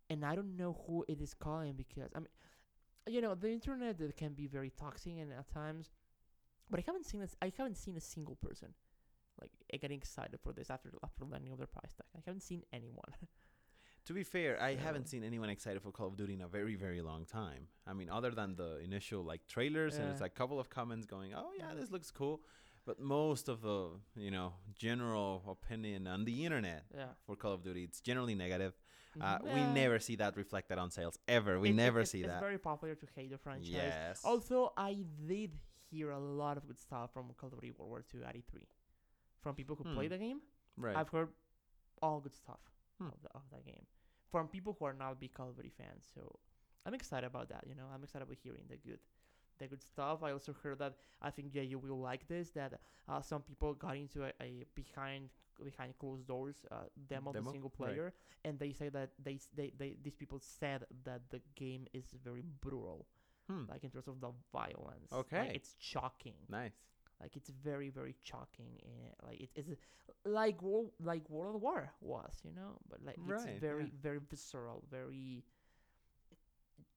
And 0.10 0.24
I 0.26 0.36
don't 0.36 0.56
know 0.58 0.82
who 0.88 1.06
it 1.08 1.20
is 1.22 1.34
calling 1.34 1.74
because 1.74 2.12
I 2.16 2.20
mean, 2.20 2.28
you 3.08 3.22
know, 3.22 3.36
the 3.36 3.52
internet 3.52 3.98
can 4.18 4.34
be 4.34 4.48
very 4.48 4.72
toxic 4.72 5.14
and 5.20 5.32
at 5.32 5.50
times, 5.52 5.92
but 6.70 6.80
I 6.80 6.84
haven't 6.86 7.06
seen 7.06 7.20
this. 7.22 7.36
I 7.42 7.52
haven't 7.58 7.78
seen 7.78 7.96
a 7.98 8.02
single 8.02 8.36
person 8.36 8.74
like 9.42 9.52
eh, 9.74 9.78
getting 9.78 9.98
excited 9.98 10.40
for 10.42 10.54
this 10.54 10.70
after 10.70 10.90
after 11.04 11.26
learning 11.26 11.52
of 11.52 11.58
their 11.58 11.68
price 11.68 11.94
tag. 11.94 12.08
I 12.16 12.22
haven't 12.26 12.42
seen 12.44 12.64
anyone. 12.74 13.14
To 14.06 14.14
be 14.14 14.24
fair, 14.24 14.62
I 14.62 14.76
So- 14.76 14.82
haven't 14.82 15.08
seen 15.10 15.24
anyone 15.24 15.50
excited 15.50 15.82
for 15.82 15.92
Call 15.92 16.10
of 16.10 16.16
Duty 16.16 16.36
in 16.36 16.42
a 16.42 16.48
very, 16.48 16.76
very 16.76 17.02
long 17.02 17.26
time. 17.26 17.70
I 17.88 17.94
mean, 17.94 18.08
other 18.08 18.30
than 18.30 18.56
the 18.56 18.78
initial 18.84 19.24
like 19.24 19.48
trailers, 19.48 19.98
and 19.98 20.12
it's 20.12 20.22
like 20.22 20.34
a 20.34 20.36
couple 20.36 20.60
of 20.60 20.70
comments 20.70 21.08
going, 21.08 21.34
"Oh 21.34 21.52
yeah, 21.58 21.70
Yeah. 21.70 21.74
this 21.80 21.90
looks 21.90 22.12
cool," 22.12 22.44
but 22.86 23.00
most 23.00 23.50
of 23.50 23.62
the 23.62 24.00
you 24.16 24.30
know 24.30 24.54
general 24.78 25.44
opinion 25.48 26.06
on 26.06 26.24
the 26.26 26.46
internet 26.46 26.86
yeah, 26.94 27.14
for 27.26 27.36
Call 27.36 27.54
of 27.54 27.64
Duty, 27.64 27.84
it's 27.84 28.00
generally 28.00 28.36
negative. 28.36 28.74
Uh. 29.22 29.40
We 29.44 29.64
never 29.64 30.00
see 30.00 30.16
that 30.18 30.36
reflected 30.38 30.78
on 30.78 30.92
sales 30.92 31.18
ever. 31.28 31.60
We 31.60 31.72
never 31.72 32.02
it's, 32.02 32.12
see 32.12 32.20
it's 32.22 32.28
that. 32.28 32.36
It's 32.36 32.42
very 32.42 32.58
popular 32.58 32.96
to 32.96 33.06
hate 33.16 33.32
the 33.32 33.38
franchise. 33.38 33.70
Yes. 33.70 34.22
Although 34.26 34.74
I 34.78 34.98
did 35.28 35.52
hear 35.90 36.12
a 36.12 36.20
lot 36.20 36.58
of 36.58 36.68
good 36.68 36.80
stuff 36.80 37.12
from 37.14 37.32
Call 37.38 37.50
of 37.50 37.56
Duty 37.62 37.72
World 37.78 37.90
War 37.90 38.04
II 38.14 38.24
at 38.26 38.36
E3, 38.36 38.64
from 39.42 39.56
people 39.56 39.76
who 39.76 39.84
play 39.94 40.06
Hmm. 40.08 40.12
the 40.14 40.18
game. 40.18 40.42
right. 40.78 40.96
I've 40.98 41.10
heard 41.10 41.30
all 42.02 42.20
good 42.20 42.36
stuff 42.36 42.60
Hmm. 43.00 43.08
of, 43.08 43.22
the, 43.22 43.30
of 43.36 43.44
that 43.52 43.66
game 43.66 43.86
from 44.32 44.48
people 44.48 44.76
who 44.78 44.86
are 44.86 44.94
not 44.94 45.20
big 45.20 45.34
Call 45.34 45.50
of 45.50 45.56
Duty 45.56 45.70
fans. 45.78 46.06
So 46.14 46.40
I'm 46.86 46.94
excited 46.94 47.26
about 47.28 47.50
that. 47.50 47.66
You 47.68 47.76
know, 47.76 47.86
I'm 47.94 48.04
excited 48.04 48.24
about 48.24 48.38
hearing 48.44 48.66
the 48.70 48.78
good, 48.78 49.00
the 49.60 49.68
good 49.68 49.82
stuff. 49.82 50.24
I 50.24 50.32
also 50.32 50.54
heard 50.64 50.80
that 50.80 50.96
I 51.22 51.30
think 51.32 51.54
yeah 51.54 51.62
you 51.62 51.80
will 51.80 52.00
like 52.00 52.28
this. 52.28 52.50
That 52.52 52.80
uh, 53.08 53.22
some 53.22 53.42
people 53.44 53.74
got 53.74 53.96
into 53.96 54.24
a, 54.26 54.32
a 54.42 54.66
behind 54.76 55.30
behind 55.64 55.98
closed 55.98 56.28
doors 56.28 56.66
uh, 56.72 56.86
demo, 57.08 57.30
of 57.30 57.36
Demo? 57.36 57.46
the 57.46 57.52
single 57.52 57.72
Right. 57.78 57.96
player, 57.96 58.14
and 58.44 58.60
they 58.60 58.72
say 58.74 58.90
that 58.90 59.12
they, 59.22 59.40
they 59.56 59.72
they 59.78 59.96
these 60.02 60.16
people 60.16 60.40
said 60.40 60.86
that 61.04 61.22
the 61.30 61.42
game 61.56 61.88
is 61.94 62.06
very 62.24 62.44
brutal, 62.62 63.08
Hmm. 63.48 63.66
like 63.70 63.84
in 63.84 63.90
terms 63.92 64.08
of 64.08 64.20
the 64.20 64.32
violence. 64.52 65.12
Okay. 65.12 65.40
like 65.48 65.56
it's 65.56 65.76
shocking. 65.80 66.36
Nice. 66.50 66.74
Like 67.22 67.36
it's 67.36 67.50
very 67.50 67.90
very 67.90 68.14
shocking 68.24 68.80
and 68.84 69.14
like 69.28 69.40
it 69.42 69.50
is 69.56 69.76
like 70.26 70.62
World 70.62 70.92
like 71.00 71.30
World 71.30 71.62
War 71.62 71.92
was, 72.02 72.42
you 72.44 72.52
know, 72.54 72.78
but 72.90 73.02
like 73.04 73.18
Right, 73.18 73.36
it's 73.36 73.60
very 73.60 73.84
yeah. 73.84 73.90
very 74.02 74.20
visceral, 74.30 74.84
very 74.92 75.44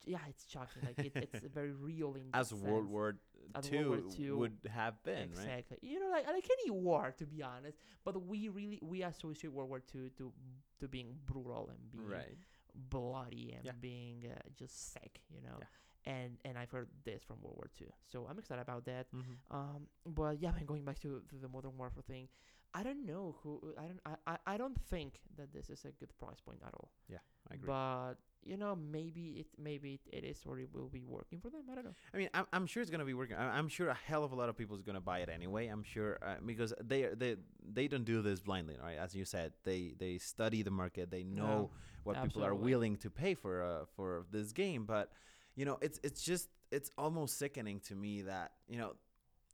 yeah, 0.04 0.18
it's 0.28 0.44
shocking. 0.50 0.82
Like 0.86 0.98
it, 1.06 1.12
it's 1.32 1.44
very 1.54 1.72
real 1.72 2.14
in 2.14 2.30
As 2.32 2.52
World 2.52 2.84
sense. 2.84 2.90
War 2.92 3.14
As 3.54 3.68
Two 3.68 3.90
World 3.90 4.04
War 4.04 4.14
II, 4.18 4.30
would 4.32 4.58
have 4.70 5.02
been, 5.02 5.30
right? 5.30 5.44
exactly. 5.44 5.78
You 5.82 6.00
know, 6.00 6.10
like 6.10 6.26
like 6.26 6.48
any 6.60 6.70
war, 6.70 7.14
to 7.18 7.26
be 7.26 7.42
honest. 7.42 7.78
But 8.04 8.22
we 8.26 8.48
really 8.48 8.78
we 8.82 9.02
associate 9.02 9.52
World 9.52 9.68
War 9.68 9.80
Two 9.80 10.08
to 10.18 10.32
to 10.80 10.88
being 10.88 11.16
brutal 11.26 11.68
and 11.70 11.90
being 11.90 12.08
Right. 12.10 12.38
bloody 12.74 13.52
and 13.56 13.64
Yeah. 13.64 13.72
being 13.80 14.24
uh, 14.30 14.38
just 14.56 14.92
sick, 14.92 15.20
you 15.30 15.40
know. 15.42 15.58
Yeah. 15.58 15.66
And 16.14 16.38
and 16.44 16.56
I've 16.56 16.70
heard 16.70 16.88
this 17.04 17.22
from 17.24 17.36
World 17.42 17.56
War 17.56 17.68
Two, 17.76 17.92
so 18.10 18.26
I'm 18.30 18.38
excited 18.38 18.62
about 18.62 18.84
that. 18.86 19.06
Mm-hmm. 19.14 19.34
Um, 19.56 19.88
but 20.06 20.40
yeah, 20.40 20.50
I 20.50 20.54
mean, 20.56 20.64
going 20.64 20.84
back 20.84 20.98
to, 21.00 21.20
to 21.28 21.36
the 21.36 21.48
Modern 21.48 21.76
Warfare 21.76 22.02
thing, 22.06 22.28
I 22.72 22.82
don't 22.82 23.04
know 23.04 23.36
who 23.42 23.74
I 23.76 23.82
don't 23.88 24.00
I, 24.06 24.14
I, 24.32 24.36
I 24.54 24.56
don't 24.56 24.78
think 24.88 25.20
that 25.36 25.52
this 25.52 25.68
is 25.68 25.84
a 25.84 25.90
good 25.90 26.16
price 26.18 26.40
point 26.40 26.60
at 26.64 26.72
all. 26.74 26.92
Yeah, 27.08 27.18
I 27.50 27.54
agree. 27.54 27.66
But 27.66 28.14
you 28.44 28.56
know, 28.56 28.76
maybe 28.76 29.40
it 29.40 29.46
maybe 29.58 29.94
it, 29.94 30.16
it 30.16 30.24
is 30.24 30.40
or 30.46 30.58
it 30.58 30.68
will 30.72 30.88
be 30.88 31.02
working 31.02 31.40
for 31.40 31.50
them. 31.50 31.62
I 31.70 31.74
don't 31.74 31.84
know. 31.84 31.94
I 32.14 32.16
mean, 32.16 32.28
I'm, 32.32 32.46
I'm 32.52 32.66
sure 32.66 32.80
it's 32.80 32.90
gonna 32.90 33.04
be 33.04 33.14
working. 33.14 33.36
I'm 33.36 33.68
sure 33.68 33.88
a 33.88 33.98
hell 34.06 34.24
of 34.24 34.32
a 34.32 34.34
lot 34.34 34.48
of 34.48 34.56
people 34.56 34.76
is 34.76 34.82
gonna 34.82 35.00
buy 35.00 35.18
it 35.20 35.28
anyway. 35.28 35.66
I'm 35.66 35.82
sure 35.82 36.18
uh, 36.22 36.36
because 36.44 36.72
they 36.82 37.08
they 37.14 37.36
they 37.72 37.88
don't 37.88 38.04
do 38.04 38.22
this 38.22 38.40
blindly, 38.40 38.76
right? 38.82 38.96
As 38.96 39.14
you 39.14 39.24
said, 39.24 39.52
they 39.64 39.94
they 39.98 40.18
study 40.18 40.62
the 40.62 40.70
market. 40.70 41.10
They 41.10 41.24
know 41.24 41.70
what 42.04 42.22
people 42.22 42.44
are 42.44 42.54
willing 42.54 42.96
to 42.98 43.10
pay 43.10 43.34
for 43.34 43.62
uh, 43.62 43.84
for 43.96 44.24
this 44.30 44.52
game. 44.52 44.84
But 44.84 45.12
you 45.56 45.64
know, 45.64 45.78
it's 45.82 46.00
it's 46.02 46.22
just 46.22 46.48
it's 46.70 46.90
almost 46.96 47.38
sickening 47.38 47.80
to 47.80 47.94
me 47.94 48.22
that 48.22 48.52
you 48.68 48.78
know 48.78 48.94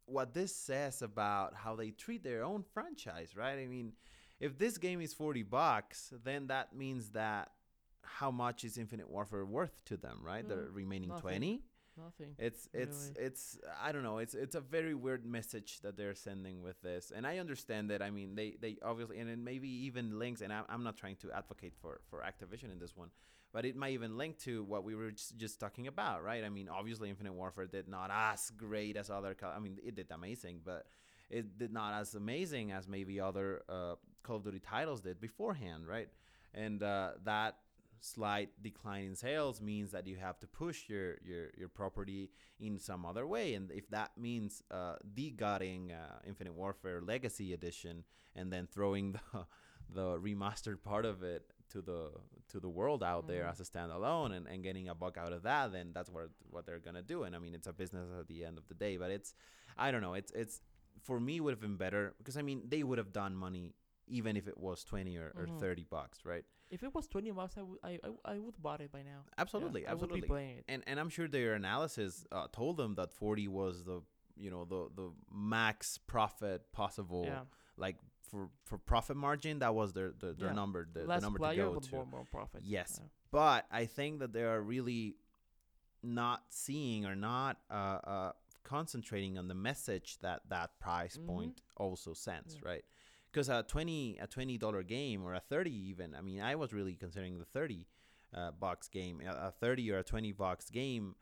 what 0.07 0.35
this 0.35 0.55
says 0.55 1.03
about 1.03 1.55
how 1.55 1.75
they 1.75 1.91
treat 1.91 2.23
their 2.23 2.45
own 2.45 2.63
franchise, 2.75 3.35
right? 3.37 3.59
I 3.59 3.67
mean, 3.67 3.93
if 4.39 4.59
this 4.59 4.79
game 4.79 5.01
is 5.01 5.15
forty 5.15 5.43
bucks, 5.43 6.13
then 6.23 6.49
that 6.49 6.77
means 6.77 7.11
that 7.11 7.49
how 8.05 8.31
much 8.31 8.65
is 8.65 8.79
Infinite 8.79 9.09
Warfare 9.11 9.45
worth 9.45 9.85
to 9.87 9.97
them, 9.97 10.21
right? 10.23 10.47
the 10.47 10.55
Mm, 10.57 10.75
remaining 10.75 11.09
nothing. 11.11 11.21
twenty. 11.23 11.63
Nothing. 11.97 12.35
It's 12.39 12.69
it's 12.73 13.13
Really. 13.15 13.27
it's 13.27 13.59
I 13.81 13.93
don't 13.93 14.03
know. 14.03 14.19
It's 14.19 14.35
it's 14.35 14.57
a 14.57 14.61
very 14.61 14.95
weird 14.95 15.25
message 15.25 15.81
that 15.81 15.97
they're 15.97 16.15
sending 16.15 16.61
with 16.63 16.81
this, 16.83 17.13
and 17.15 17.25
I 17.27 17.39
understand 17.39 17.91
that. 17.91 18.03
I 18.03 18.11
mean, 18.11 18.35
they 18.35 18.57
they 18.61 18.79
obviously 18.83 19.19
and 19.21 19.31
it 19.31 19.39
maybe 19.39 19.69
even 19.87 20.19
links. 20.19 20.41
And 20.41 20.53
I'm 20.53 20.65
I'm 20.69 20.83
not 20.83 20.97
trying 20.97 21.17
to 21.17 21.31
advocate 21.33 21.75
for 21.81 22.01
for 22.11 22.21
Activision 22.23 22.73
in 22.73 22.79
this 22.81 22.97
one, 22.97 23.11
but 23.53 23.65
it 23.65 23.77
might 23.77 23.93
even 23.93 24.19
link 24.19 24.39
to 24.41 24.65
what 24.65 24.83
we 24.83 24.97
were 24.97 25.13
just, 25.13 25.37
just 25.37 25.61
talking 25.61 25.87
about, 25.87 26.25
right? 26.25 26.43
I 26.43 26.49
mean, 26.49 26.69
obviously, 26.69 27.11
Infinite 27.11 27.35
Warfare 27.35 27.67
did 27.67 27.87
not 27.89 28.11
as 28.13 28.51
great 28.57 28.97
as 28.97 29.09
other. 29.09 29.37
I 29.45 29.61
mean, 29.61 29.79
it 29.85 29.95
did 29.95 30.11
amazing, 30.11 30.63
but 30.65 30.87
it 31.31 31.59
did 31.59 31.73
not 31.73 31.95
as 31.95 32.15
amazing 32.17 32.73
as 32.73 32.89
maybe 32.89 33.21
other 33.21 33.63
uh, 33.69 33.95
Call 34.25 34.37
of 34.39 34.43
Duty 34.45 34.59
titles 34.59 35.01
did 35.01 35.21
beforehand, 35.21 35.87
right? 35.87 36.09
And 36.53 36.83
uh, 36.83 37.13
that 37.25 37.57
slight 38.05 38.51
decline 38.63 39.05
in 39.05 39.17
sales 39.17 39.61
means 39.63 39.91
that 39.93 40.07
you 40.07 40.17
have 40.17 40.39
to 40.39 40.47
push 40.47 40.89
your 40.89 41.17
your, 41.25 41.51
your 41.57 41.69
property 41.69 42.31
in 42.61 42.79
some 42.79 43.07
other 43.07 43.27
way 43.27 43.55
and 43.55 43.71
if 43.73 43.89
that 43.91 44.11
means 44.19 44.63
uh, 44.71 44.97
de-gutting 45.15 45.91
uh, 45.93 46.19
infinite 46.27 46.55
warfare 46.55 47.01
legacy 47.01 47.53
edition 47.55 48.05
and 48.37 48.53
then 48.53 48.67
throwing 48.67 49.13
the 49.33 49.47
the 49.99 50.19
remastered 50.19 50.83
part 50.83 51.05
of 51.07 51.23
it 51.23 51.43
to 51.73 51.81
the 51.81 52.11
to 52.49 52.61
the 52.61 52.69
world 52.69 53.03
out 53.03 53.27
there 53.27 53.45
Mhm. 53.45 53.53
as 53.53 53.61
a 53.61 53.65
standalone 53.65 54.33
and, 54.37 54.47
and 54.47 54.63
getting 54.63 54.89
a 54.89 54.95
buck 54.95 55.17
out 55.17 55.33
of 55.33 55.43
that 55.45 55.73
then 55.73 55.93
that's 55.95 56.11
what 56.11 56.29
what 56.51 56.67
they're 56.67 56.79
gonna 56.89 57.03
do 57.03 57.23
and 57.25 57.35
i 57.35 57.39
mean 57.39 57.55
it's 57.55 57.67
a 57.67 57.73
business 57.73 58.07
at 58.21 58.27
the 58.29 58.45
end 58.45 58.59
of 58.59 58.67
the 58.69 58.75
day 58.75 58.97
but 58.99 59.11
it's 59.11 59.35
i 59.79 59.91
don't 59.91 60.03
know 60.03 60.15
it's 60.15 60.33
it's 60.33 60.61
for 61.03 61.19
me 61.19 61.41
would 61.41 61.53
have 61.53 61.61
been 61.69 61.77
better 61.77 62.15
because 62.19 62.37
i 62.37 62.43
mean 62.43 62.63
they 62.69 62.83
would 62.83 62.99
have 62.99 63.13
done 63.13 63.35
money 63.35 63.75
even 64.07 64.37
if 64.37 64.47
it 64.49 64.59
was 64.59 64.85
20 64.85 65.17
or, 65.17 65.33
or 65.37 65.47
Mhm. 65.47 65.61
30 65.61 65.85
bucks 65.85 66.25
right 66.25 66.45
If 66.71 66.83
it 66.83 66.93
was 66.95 67.07
twenty 67.07 67.31
bucks, 67.31 67.57
I 67.57 67.63
would 67.63 67.79
I, 67.85 67.99
I, 68.07 68.35
I 68.35 68.39
would 68.39 68.57
bought 68.61 68.81
it 68.81 68.91
by 68.91 69.03
now. 69.03 69.21
Yeah, 69.27 69.35
absolutely 69.39 69.87
I 69.87 69.91
would 69.93 70.03
absolutely 70.03 70.21
be 70.23 70.27
playing 70.27 70.59
it. 70.59 70.65
and 70.69 70.83
and 70.89 70.99
I'm 71.01 71.11
sure 71.11 71.29
their 71.29 71.55
analysis 71.55 72.27
uh, 72.33 72.49
told 72.53 72.77
them 72.79 72.95
that 72.97 73.13
40 73.13 73.49
was 73.49 73.85
the 73.85 74.03
you 74.37 74.51
know 74.51 74.65
the 74.65 74.89
the 75.01 75.13
max 75.31 75.99
profit 75.99 76.73
possible 76.73 77.25
Yeah, 77.27 77.45
like 77.77 77.97
for 78.31 78.49
for 78.65 78.79
profit 78.79 79.17
margin 79.17 79.59
that 79.61 79.75
was 79.75 79.93
their 79.93 80.11
their, 80.21 80.33
their 80.33 80.49
Yeah. 80.49 80.55
number 80.63 80.89
the, 80.93 81.01
the 81.07 81.21
number 81.21 81.39
to 81.39 81.57
go 81.57 81.75
to 81.79 81.91
more 81.95 82.07
more 82.07 82.25
profit. 82.37 82.63
Yes. 82.65 82.99
Yeah. 83.01 83.09
but 83.31 83.67
I 83.71 83.87
think 83.87 84.19
that 84.21 84.33
they 84.33 84.43
are 84.45 84.61
really 84.75 85.17
not 86.03 86.41
seeing 86.51 87.07
or 87.07 87.15
not 87.15 87.59
uh, 87.71 87.75
uh, 88.15 88.33
concentrating 88.63 89.39
on 89.39 89.49
the 89.49 89.55
message 89.55 90.19
that 90.21 90.41
that 90.49 90.79
price 90.81 91.17
Mhm. 91.19 91.27
point 91.27 91.63
also 91.77 92.13
sends, 92.15 92.61
right? 92.63 92.85
Because 93.35 93.49
a 93.49 93.65
twenty 93.65 94.17
a 94.21 94.29
twenty 94.29 94.57
dollar 94.59 94.85
game 94.85 95.25
or 95.25 95.35
a 95.35 95.41
thirty 95.41 95.73
even, 95.91 96.15
I 96.15 96.21
mean, 96.21 96.41
I 96.41 96.55
was 96.55 96.73
really 96.73 96.95
considering 96.95 97.39
the 97.41 97.45
thirty 97.45 97.89
uh, 98.33 98.53
bucks 98.53 98.87
game, 98.89 99.21
a, 99.27 99.49
a 99.49 99.51
thirty 99.51 99.91
or 99.91 99.99
a 99.99 100.05
20 100.05 100.31
box 100.33 100.71
game 100.71 101.17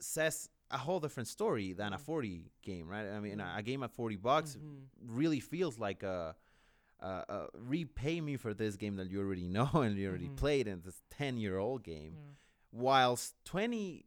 says 0.00 0.48
a 0.70 0.78
whole 0.78 0.98
different 0.98 1.28
story 1.28 1.72
than 1.74 1.92
a 1.92 1.96
Mhm. 1.96 2.00
forty 2.00 2.50
game, 2.62 2.88
right? 2.88 3.06
I 3.08 3.20
mean, 3.20 3.38
a, 3.40 3.44
Mhm. 3.44 3.58
a 3.58 3.62
game 3.62 3.82
at 3.84 3.92
forty 3.92 4.16
bucks 4.16 4.56
Mhm. 4.56 4.86
really 5.00 5.38
feels 5.40 5.78
like 5.78 6.02
a, 6.02 6.34
repay 7.54 8.20
me 8.20 8.36
for 8.36 8.54
this 8.54 8.76
game 8.76 8.96
that 8.96 9.08
you 9.10 9.20
already 9.20 9.48
know 9.48 9.68
and 9.84 9.96
you 9.96 10.08
already 10.08 10.28
Mhm. 10.28 10.36
played 10.36 10.66
and 10.68 10.82
this 10.84 11.02
10 11.10 11.36
year 11.36 11.58
old 11.58 11.82
game 11.82 12.14
Yeah. 12.16 12.32
whilst 12.72 13.34
20 13.44 14.04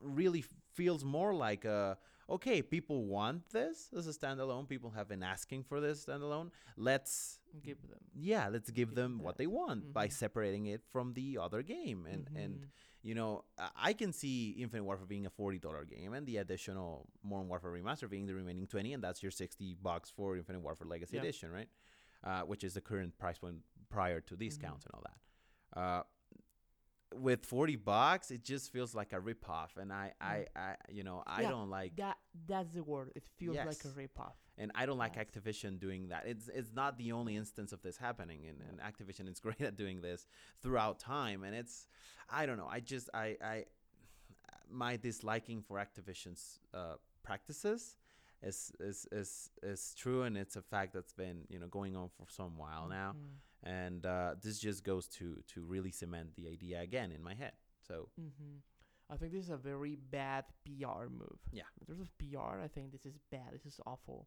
really 0.00 0.42
feels 0.74 1.04
more 1.04 1.32
like 1.34 1.64
a 1.64 1.98
okay 2.28 2.60
people 2.62 3.04
want 3.04 3.48
this 3.50 3.90
as 3.96 4.06
a 4.06 4.10
standalone 4.12 4.68
people 4.68 4.90
have 4.90 5.08
been 5.08 5.22
asking 5.22 5.62
for 5.62 5.80
this 5.80 6.04
standalone 6.06 6.50
let's 6.76 7.38
Give 7.62 7.80
them. 7.88 7.98
yeah 8.14 8.48
let's 8.48 8.70
give 8.70 8.88
Give 8.88 8.94
them 8.96 9.12
them 9.18 9.24
what 9.24 9.36
they 9.38 9.46
want 9.46 9.92
by 9.92 10.08
Mhm. 10.08 10.12
separating 10.12 10.66
it 10.66 10.82
from 10.90 11.14
the 11.14 11.38
other 11.38 11.62
game 11.62 12.06
and 12.06 12.28
and 12.34 12.54
Mhm. 12.60 12.68
you 13.02 13.14
know, 13.14 13.44
I- 13.76 13.92
can 13.92 14.12
see 14.12 14.50
Infinite 14.58 14.82
Warfare 14.82 15.06
being 15.06 15.26
a 15.26 15.30
forty 15.30 15.60
dollar 15.60 15.84
game, 15.84 16.12
and 16.12 16.26
the 16.26 16.38
additional 16.38 17.08
Modern 17.22 17.46
Warfare 17.48 17.70
Remaster 17.70 18.10
being 18.10 18.26
the 18.26 18.34
remaining 18.34 18.66
twenty, 18.66 18.92
and 18.94 19.02
that's 19.04 19.22
your 19.22 19.30
sixty 19.30 19.74
bucks 19.74 20.10
for 20.10 20.36
Infinite 20.36 20.60
Warfare 20.60 20.88
Legacy 20.88 21.14
Yeah. 21.16 21.22
Edition, 21.22 21.52
right? 21.52 21.68
Uh, 22.24 22.42
which 22.42 22.64
is 22.64 22.74
the 22.74 22.80
current 22.80 23.16
price 23.16 23.38
point 23.38 23.62
prior 23.90 24.20
to 24.20 24.34
Mm-hmm. 24.34 24.40
discounts 24.48 24.84
and 24.86 24.94
all 24.94 25.04
that. 25.10 25.18
Uh, 25.80 26.02
with 27.20 27.44
forty 27.44 27.76
bucks, 27.76 28.30
it 28.30 28.44
just 28.44 28.72
feels 28.72 28.94
like 28.94 29.12
a 29.12 29.20
ripoff, 29.20 29.76
and 29.76 29.92
I, 29.92 30.12
I, 30.20 30.46
I, 30.56 30.74
you 30.88 31.04
know, 31.04 31.22
I 31.26 31.42
Yeah, 31.42 31.50
don't 31.50 31.70
like, 31.70 31.96
that 31.96 32.16
that's 32.46 32.72
the 32.74 32.82
word. 32.82 33.12
It 33.16 33.24
feels 33.38 33.56
like 33.64 33.84
a 33.84 33.88
Yes. 33.88 33.94
ripoff. 33.96 34.34
and 34.58 34.70
I 34.74 34.86
don't 34.86 34.98
like 34.98 35.16
Yes. 35.16 35.26
Activision 35.26 35.78
doing 35.78 36.08
that. 36.08 36.24
It's, 36.26 36.48
it's 36.48 36.72
not 36.72 36.96
the 36.98 37.12
only 37.12 37.36
instance 37.36 37.72
of 37.72 37.82
this 37.82 37.96
happening, 37.96 38.46
and, 38.48 38.58
and 38.68 38.80
Activision 38.80 39.28
is 39.28 39.40
great 39.46 39.60
at 39.60 39.76
doing 39.76 40.00
this 40.00 40.26
throughout 40.62 40.98
time, 40.98 41.44
and 41.44 41.54
it's, 41.54 41.86
I 42.30 42.46
don't 42.46 42.56
know, 42.56 42.68
I 42.70 42.80
just, 42.80 43.10
I, 43.14 43.36
I, 43.42 43.64
my 44.70 44.96
disliking 44.96 45.62
for 45.62 45.78
Activision's 45.78 46.58
uh, 46.74 46.94
practices 47.22 47.96
is, 48.42 48.72
is 48.80 49.06
is 49.12 49.50
is 49.62 49.94
true, 49.96 50.22
and 50.22 50.36
it's 50.36 50.56
a 50.56 50.62
fact 50.62 50.92
that's 50.92 51.12
been 51.12 51.44
you 51.48 51.58
know 51.58 51.66
going 51.68 51.96
on 51.96 52.08
for 52.16 52.26
some 52.28 52.56
while 52.58 52.86
now. 52.88 53.12
Mhm. 53.16 53.38
And 53.66 54.06
uh, 54.06 54.34
this 54.42 54.58
just 54.58 54.84
goes 54.84 55.08
to 55.18 55.42
to 55.54 55.62
really 55.62 55.90
cement 55.90 56.34
the 56.36 56.48
idea 56.48 56.80
again 56.80 57.10
in 57.12 57.22
my 57.22 57.34
head. 57.34 57.52
So 57.86 58.08
Mm-hmm. 58.20 58.58
I 59.08 59.16
think 59.16 59.32
this 59.32 59.44
is 59.44 59.50
a 59.50 59.56
very 59.56 59.96
bad 60.10 60.44
PR 60.64 61.06
move. 61.08 61.38
Yeah. 61.52 61.68
In 61.80 61.86
terms 61.86 62.00
of 62.00 62.10
PR, 62.18 62.60
I 62.64 62.68
think 62.68 62.90
this 62.90 63.06
is 63.06 63.18
bad. 63.30 63.50
This 63.52 63.64
is 63.66 63.80
awful. 63.86 64.26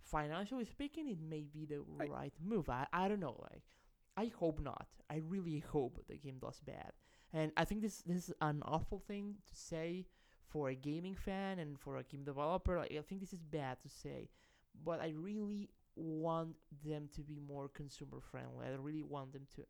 Financially 0.00 0.64
speaking, 0.64 1.08
it 1.08 1.18
may 1.20 1.44
be 1.52 1.64
the 1.66 1.80
Right. 1.80 2.10
right 2.10 2.34
move. 2.40 2.68
I, 2.68 2.86
I 2.92 3.08
don't 3.08 3.20
know. 3.20 3.36
Like, 3.50 3.62
I 4.16 4.26
hope 4.38 4.60
not. 4.60 4.86
I 5.10 5.16
really 5.16 5.58
hope 5.60 6.04
the 6.08 6.16
game 6.16 6.38
does 6.40 6.60
bad. 6.60 6.92
And 7.32 7.50
I 7.56 7.64
think 7.64 7.80
this 7.82 8.02
this 8.02 8.28
is 8.28 8.34
an 8.40 8.62
awful 8.64 8.98
thing 9.00 9.36
to 9.48 9.54
say 9.56 10.06
for 10.46 10.68
a 10.68 10.74
gaming 10.74 11.16
fan 11.16 11.58
and 11.58 11.78
for 11.80 11.96
a 11.96 12.02
game 12.04 12.24
developer. 12.24 12.78
Like, 12.78 12.92
I 12.92 13.02
think 13.02 13.20
this 13.22 13.32
is 13.32 13.42
bad 13.42 13.80
to 13.82 13.88
say, 13.88 14.28
but 14.84 15.00
I 15.00 15.14
really 15.16 15.70
want 15.96 16.54
them 16.84 17.08
to 17.14 17.22
be 17.22 17.38
more 17.46 17.68
consumer 17.68 18.18
friendly. 18.20 18.66
I 18.66 18.70
really 18.78 19.02
want 19.02 19.32
them 19.32 19.46
to 19.56 19.62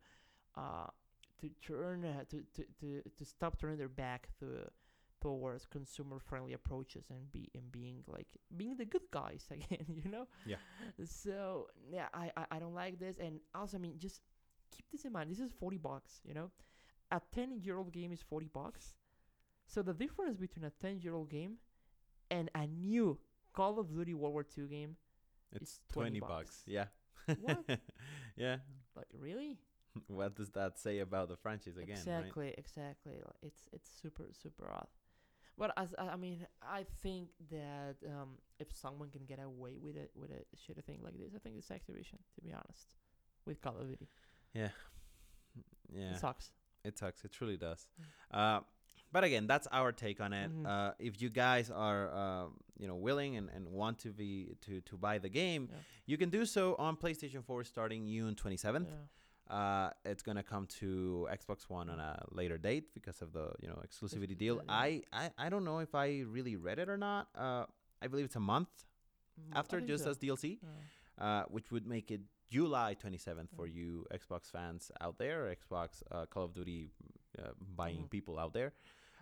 uh, 0.61 0.87
to 1.41 1.49
turn 1.65 2.05
uh, 2.05 2.23
to, 2.29 2.43
to, 2.55 2.63
to, 2.79 3.01
to 3.17 3.25
stop 3.25 3.59
turning 3.59 3.77
their 3.77 3.89
back 3.89 4.29
to 4.39 4.69
towards 5.21 5.65
consumer 5.65 6.19
friendly 6.19 6.51
approaches 6.51 7.05
and 7.09 7.31
be 7.31 7.49
and 7.55 7.71
being 7.71 8.03
like 8.07 8.27
being 8.57 8.75
the 8.75 8.83
good 8.83 9.09
guys 9.09 9.45
again 9.51 9.85
you 9.87 10.11
know? 10.11 10.27
Yeah. 10.45 10.57
so 11.05 11.67
yeah 11.89 12.07
I, 12.13 12.29
I 12.35 12.45
i 12.51 12.59
don't 12.59 12.73
like 12.75 12.99
this. 12.99 13.17
And 13.19 13.39
also 13.55 13.77
i 13.77 13.79
mean 13.79 13.95
just 13.97 14.21
keep 14.71 14.85
this 14.91 15.05
in 15.05 15.13
mind. 15.13 15.31
This 15.31 15.39
is 15.39 15.51
40 15.51 15.77
bucks 15.77 16.21
you 16.25 16.33
know? 16.33 16.51
A 17.11 17.21
10 17.33 17.59
year 17.61 17.77
old 17.77 17.93
game 17.93 18.11
is 18.11 18.21
40 18.21 18.49
bucks. 18.53 18.95
So 19.65 19.81
the 19.81 19.93
difference 19.93 20.37
between 20.37 20.65
a 20.65 20.71
10 20.81 20.99
year 21.01 21.15
old 21.15 21.29
game 21.29 21.53
and 22.29 22.49
a 22.55 22.67
new 22.67 23.17
call 23.53 23.79
of 23.79 23.89
duty 23.93 24.13
world 24.13 24.33
war 24.33 24.45
ii 24.57 24.67
game 24.67 24.95
it's 25.61 25.79
20 25.93 26.19
20 26.19 26.19
bucks. 26.19 26.31
bucks. 26.31 26.63
Yeah. 26.65 26.85
What? 27.41 27.63
yeah. 28.35 28.57
like 28.95 29.07
really 29.17 29.57
what 30.07 30.35
does 30.35 30.49
that 30.51 30.77
say 30.79 30.99
about 30.99 31.29
the 31.29 31.37
franchise 31.37 31.77
again? 31.77 31.89
Right? 31.95 31.97
exactly 32.19 32.53
exactly 32.57 33.13
Like, 33.13 33.35
it's 33.43 33.69
it's 33.71 33.89
super 34.01 34.25
super 34.31 34.69
odd 34.71 34.87
but 35.57 35.71
as 35.77 35.93
I 35.99 36.09
I 36.09 36.15
mean 36.15 36.45
i 36.79 36.83
think 37.03 37.29
that 37.51 37.95
um 38.07 38.39
if 38.59 38.67
someone 38.75 39.09
can 39.09 39.25
get 39.25 39.39
away 39.39 39.77
with 39.79 39.95
it 39.95 40.11
with 40.15 40.31
a 40.31 40.41
shitty 40.61 40.83
thing 40.83 40.99
like 41.03 41.17
this 41.17 41.33
i 41.35 41.39
think 41.39 41.57
it's 41.57 41.69
activision 41.69 42.19
to 42.35 42.41
be 42.41 42.51
honest 42.51 42.87
with 43.45 43.61
call 43.61 43.77
of 43.77 43.87
duty 43.87 44.09
Yeah. 44.53 44.69
Yeah. 45.93 46.13
it 46.13 46.19
sucks 46.19 46.51
It 46.83 46.97
sucks. 46.97 47.23
It 47.23 47.31
truly 47.31 47.55
does. 47.57 47.87
Uh, 48.31 48.59
but 49.13 49.23
again, 49.23 49.45
that's 49.47 49.67
our 49.71 49.91
take 49.93 50.19
on 50.25 50.33
it. 50.33 50.49
Mhm. 50.51 50.65
Uh, 50.65 50.93
if 50.99 51.21
you 51.21 51.29
guys 51.29 51.69
are, 51.71 52.03
um, 52.23 52.47
you 52.81 52.87
know, 52.89 52.95
willing 53.07 53.37
and, 53.39 53.49
and 53.55 53.63
want 53.81 53.95
to 53.99 54.09
be 54.11 54.55
to 54.65 54.81
to 54.89 54.97
buy 54.97 55.15
the 55.25 55.29
game, 55.29 55.63
Yeah. 55.71 55.77
you 56.11 56.17
can 56.17 56.29
do 56.29 56.45
so 56.45 56.75
on 56.85 56.97
PlayStation 56.97 57.41
4 57.43 57.63
starting 57.63 58.01
June 58.07 58.35
27th. 58.35 58.89
yeah. 58.89 59.05
Uh, 59.59 59.89
it's 60.11 60.23
gonna 60.23 60.41
come 60.53 60.65
to 60.81 61.27
Xbox 61.39 61.69
One 61.69 61.87
on 61.89 61.99
a 61.99 62.25
later 62.31 62.57
date 62.57 62.85
because 62.93 63.21
of 63.21 63.29
the 63.33 63.45
you 63.61 63.67
know 63.69 63.79
exclusivity 63.87 64.35
deal. 64.37 64.55
yeah. 64.57 64.85
I, 64.87 65.03
I 65.21 65.25
I 65.45 65.49
don't 65.49 65.65
know 65.69 65.79
if 65.87 65.93
I 65.95 66.07
really 66.37 66.55
read 66.55 66.79
it 66.79 66.89
or 66.89 66.97
not. 66.97 67.27
Uh, 67.35 67.65
I 68.03 68.07
believe 68.07 68.25
it's 68.25 68.35
a 68.45 68.47
month 68.55 68.69
Mm, 69.39 69.55
after 69.61 69.81
just 69.81 70.03
so. 70.03 70.11
as 70.11 70.17
DLC, 70.19 70.59
Yeah. 70.61 70.69
uh, 71.25 71.43
which 71.55 71.71
would 71.71 71.87
make 71.87 72.07
it 72.15 72.21
July 72.55 72.93
27th 72.95 73.49
for 73.57 73.65
you 73.67 74.05
Xbox 74.13 74.51
fans 74.51 74.91
out 75.01 75.17
there, 75.17 75.39
Xbox 75.61 76.03
uh, 76.11 76.25
Call 76.27 76.43
of 76.45 76.53
Duty 76.53 76.91
uh, 77.39 77.51
buying 77.81 78.03
Mhm. 78.03 78.09
people 78.11 78.37
out 78.43 78.53
there. 78.53 78.73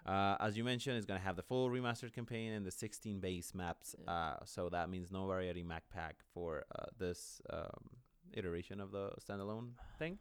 Uh, 0.06 0.36
as 0.40 0.58
you 0.58 0.64
mentioned, 0.64 0.98
it's 0.98 1.06
gonna 1.06 1.20
have 1.20 1.36
the 1.36 1.44
full 1.44 1.70
remastered 1.70 2.14
campaign 2.14 2.54
and 2.54 2.66
the 2.66 2.72
16 2.72 3.20
base 3.20 3.54
maps. 3.54 3.96
Yeah. 4.04 4.12
Uh, 4.12 4.38
so 4.46 4.70
that 4.70 4.90
means 4.90 5.12
no 5.12 5.26
variety 5.28 5.64
map 5.64 5.84
pack 5.94 6.16
for 6.34 6.64
uh, 6.78 6.86
this 6.98 7.42
um, 7.52 7.90
iteration 8.34 8.80
of 8.80 8.92
the 8.92 9.12
standalone 9.26 9.72
thing. 10.00 10.18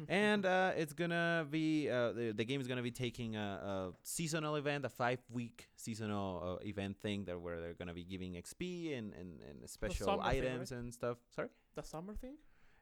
and 0.08 0.46
uh, 0.46 0.72
it's 0.76 0.94
gonna 0.94 1.46
be 1.50 1.88
uh, 1.90 2.12
the, 2.12 2.32
the 2.32 2.44
game 2.44 2.60
is 2.60 2.66
gonna 2.68 2.82
be 2.82 2.90
taking 2.90 3.36
a, 3.36 3.40
a 3.40 3.92
seasonal 4.02 4.56
event, 4.56 4.84
a 4.84 4.88
five 4.88 5.20
week 5.30 5.68
seasonal 5.76 6.58
uh, 6.60 6.66
event 6.66 6.96
thing 6.98 7.24
that 7.26 7.38
where 7.38 7.60
they're 7.60 7.74
gonna 7.74 7.94
be 7.94 8.04
giving 8.04 8.32
XP 8.32 8.96
and 8.96 9.12
and, 9.14 9.40
and 9.48 9.68
special 9.68 10.06
summer 10.06 10.22
thing, 10.22 10.44
items 10.44 10.72
and 10.72 10.92
stuff. 10.92 11.18
Sorry. 11.34 11.48
the 11.74 11.82
summer 11.82 12.14
thing 12.14 12.36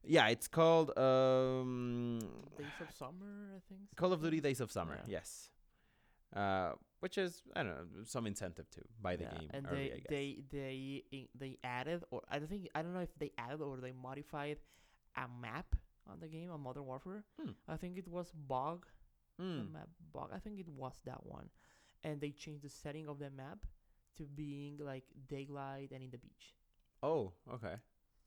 Yeah, 0.04 0.28
it's 0.28 0.48
called 0.48 0.96
um, 0.96 2.20
days 2.56 2.66
of 2.80 2.94
summer 2.96 3.50
i 3.56 3.60
think 3.68 3.80
Call 3.96 4.12
of 4.12 4.22
Duty 4.22 4.40
Days 4.40 4.60
of 4.60 4.70
Summer. 4.70 4.96
Yeah. 5.06 5.18
Yes. 5.18 5.50
Uh, 6.34 6.72
which 7.00 7.18
is 7.18 7.42
I 7.56 7.62
don't 7.62 7.72
know 7.74 8.04
some 8.04 8.26
incentive 8.26 8.68
to 8.70 8.80
buy 9.02 9.16
the 9.16 9.24
Yeah, 9.24 9.38
game 9.38 9.50
and 9.52 9.66
early. 9.66 9.76
they 9.88 9.92
I 9.92 9.96
guess. 9.96 10.06
they 10.08 10.42
they 10.52 11.28
they 11.34 11.58
added 11.64 12.04
or 12.10 12.22
I 12.30 12.38
don't 12.38 12.48
think 12.48 12.68
I 12.74 12.82
don't 12.82 12.94
know 12.94 13.00
if 13.00 13.14
they 13.18 13.32
added 13.38 13.60
or 13.60 13.76
they 13.78 13.92
modified 13.92 14.58
a 15.16 15.26
map 15.40 15.74
on 16.06 16.20
the 16.20 16.28
game 16.28 16.50
on 16.50 16.60
Modern 16.60 16.86
Warfare. 16.86 17.24
Hmm. 17.40 17.50
I 17.66 17.76
think 17.76 17.98
it 17.98 18.06
was 18.06 18.30
Bog, 18.32 18.86
the 19.38 19.44
Mm. 19.44 19.72
map 19.72 19.88
Bog. 20.12 20.30
I 20.32 20.38
think 20.38 20.60
it 20.60 20.68
was 20.68 21.00
that 21.04 21.24
one, 21.26 21.48
and 22.04 22.20
they 22.20 22.30
changed 22.30 22.62
the 22.62 22.68
setting 22.68 23.08
of 23.08 23.18
the 23.18 23.30
map 23.30 23.58
to 24.18 24.24
being 24.24 24.76
like 24.78 25.04
daylight 25.28 25.90
and 25.92 26.02
in 26.02 26.10
the 26.10 26.18
beach. 26.18 26.54
Oh, 27.02 27.32
okay. 27.54 27.76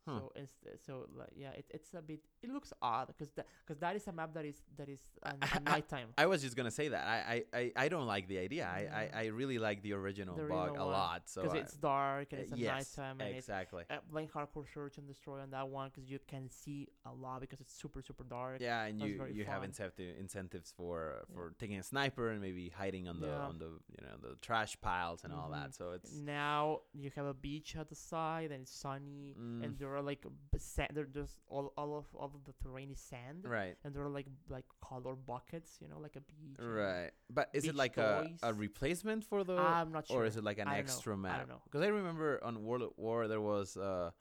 Huh. 0.05 0.19
So 0.19 0.31
instead, 0.35 0.73
so 0.85 1.05
like 1.17 1.29
yeah, 1.35 1.51
it, 1.51 1.65
it's 1.69 1.93
a 1.93 2.01
bit. 2.01 2.19
It 2.41 2.49
looks 2.51 2.73
odd 2.81 3.07
because 3.07 3.29
that 3.37 3.47
because 3.65 3.79
that 3.79 3.95
is 3.95 4.05
a 4.07 4.11
map 4.11 4.33
that 4.33 4.43
is 4.45 4.57
that 4.77 4.89
is 4.89 4.99
at, 5.23 5.37
I- 5.41 5.55
at 5.55 5.63
nighttime. 5.63 6.09
I 6.17 6.25
was 6.25 6.41
just 6.41 6.55
gonna 6.57 6.71
say 6.71 6.89
that. 6.89 7.05
I 7.07 7.43
I, 7.53 7.71
I, 7.75 7.87
don't 7.87 8.05
like 8.05 8.27
the 8.27 8.39
idea. 8.39 8.67
I, 8.67 8.81
Yeah. 8.81 8.97
I, 9.17 9.21
I 9.21 9.25
really 9.27 9.59
like 9.59 9.81
the 9.81 9.93
original 9.93 10.35
The 10.35 10.43
Bog 10.43 10.69
original 10.71 10.89
a 10.89 10.91
lot. 10.91 11.21
So 11.29 11.43
Because 11.43 11.57
it's 11.57 11.73
dark 11.77 12.33
and 12.33 12.39
uh, 12.41 12.43
it's 12.43 12.51
at 12.51 12.57
yes, 12.57 12.97
nighttime 12.97 13.21
and 13.21 13.29
it's 13.29 13.47
exactly. 13.47 13.83
uh, 13.89 13.95
playing 14.11 14.27
hardcore 14.27 14.65
search 14.73 14.97
and 14.97 15.07
destroy 15.07 15.39
on 15.41 15.51
that 15.51 15.69
one 15.69 15.89
because 15.93 16.09
you 16.09 16.19
can 16.27 16.49
see 16.49 16.89
a 17.05 17.13
lot 17.13 17.39
because 17.39 17.61
it's 17.61 17.73
super 17.73 18.01
super 18.01 18.25
dark. 18.25 18.57
Yeah, 18.59 18.83
and 18.83 18.99
you 18.99 19.25
you 19.31 19.45
have 19.45 19.59
fun. 19.61 19.69
incentive 19.69 20.15
incentives 20.19 20.73
for 20.75 20.97
Yeah. 21.29 21.35
for 21.35 21.53
taking 21.59 21.77
a 21.79 21.83
sniper 21.83 22.29
and 22.31 22.41
maybe 22.41 22.67
hiding 22.69 23.07
on 23.07 23.21
the 23.21 23.27
Yeah. 23.27 23.47
on 23.49 23.57
the 23.57 23.71
you 23.95 24.01
know 24.05 24.15
the 24.21 24.35
trash 24.41 24.75
piles 24.81 25.23
and 25.23 25.31
all 25.31 25.47
Mhm. 25.49 25.53
that. 25.61 25.75
So 25.75 25.91
it's 25.93 26.11
Now 26.13 26.81
you 26.93 27.09
have 27.15 27.25
a 27.25 27.33
beach 27.33 27.75
at 27.77 27.87
the 27.87 27.95
side 27.95 28.51
and 28.51 28.63
it's 28.63 28.75
sunny 28.85 29.35
Mm. 29.39 29.63
and 29.63 29.77
there 29.79 29.92
are 29.95 30.01
like 30.01 30.23
b- 30.51 30.57
sa- 30.59 30.87
there, 30.93 31.07
there's 31.11 31.39
all, 31.47 31.73
all 31.77 31.97
of 31.97 32.05
all 32.15 32.31
of 32.33 32.43
the 32.45 32.53
terrain 32.63 32.89
is 32.91 32.99
sand 32.99 33.45
right. 33.45 33.75
and 33.83 33.93
there 33.93 34.03
are 34.03 34.09
like 34.09 34.27
like 34.49 34.65
color 34.81 35.15
buckets, 35.15 35.77
you 35.81 35.87
know, 35.87 35.99
like 35.99 36.15
a 36.15 36.21
beach. 36.21 36.57
Right, 36.59 37.11
but 37.29 37.49
is 37.53 37.65
it 37.65 37.75
like 37.75 37.97
a, 37.97 38.27
a 38.43 38.53
replacement 38.53 39.23
for 39.25 39.43
the, 39.43 39.53
I'm 39.57 39.91
not 39.91 40.07
sure. 40.07 40.17
or 40.21 40.25
is 40.25 40.37
it 40.37 40.43
like 40.43 40.59
an 40.59 40.67
I 40.67 40.73
know. 40.73 40.79
extra 40.79 41.13
I 41.13 41.17
map? 41.17 41.37
don't 41.39 41.49
know. 41.49 41.61
Because 41.65 41.81
I 41.81 41.87
remember 41.87 42.39
on 42.43 42.63
World 42.63 42.83
at 42.83 42.97
War 42.99 43.27
there 43.27 43.41
was, 43.41 43.77
uh, 43.77 44.11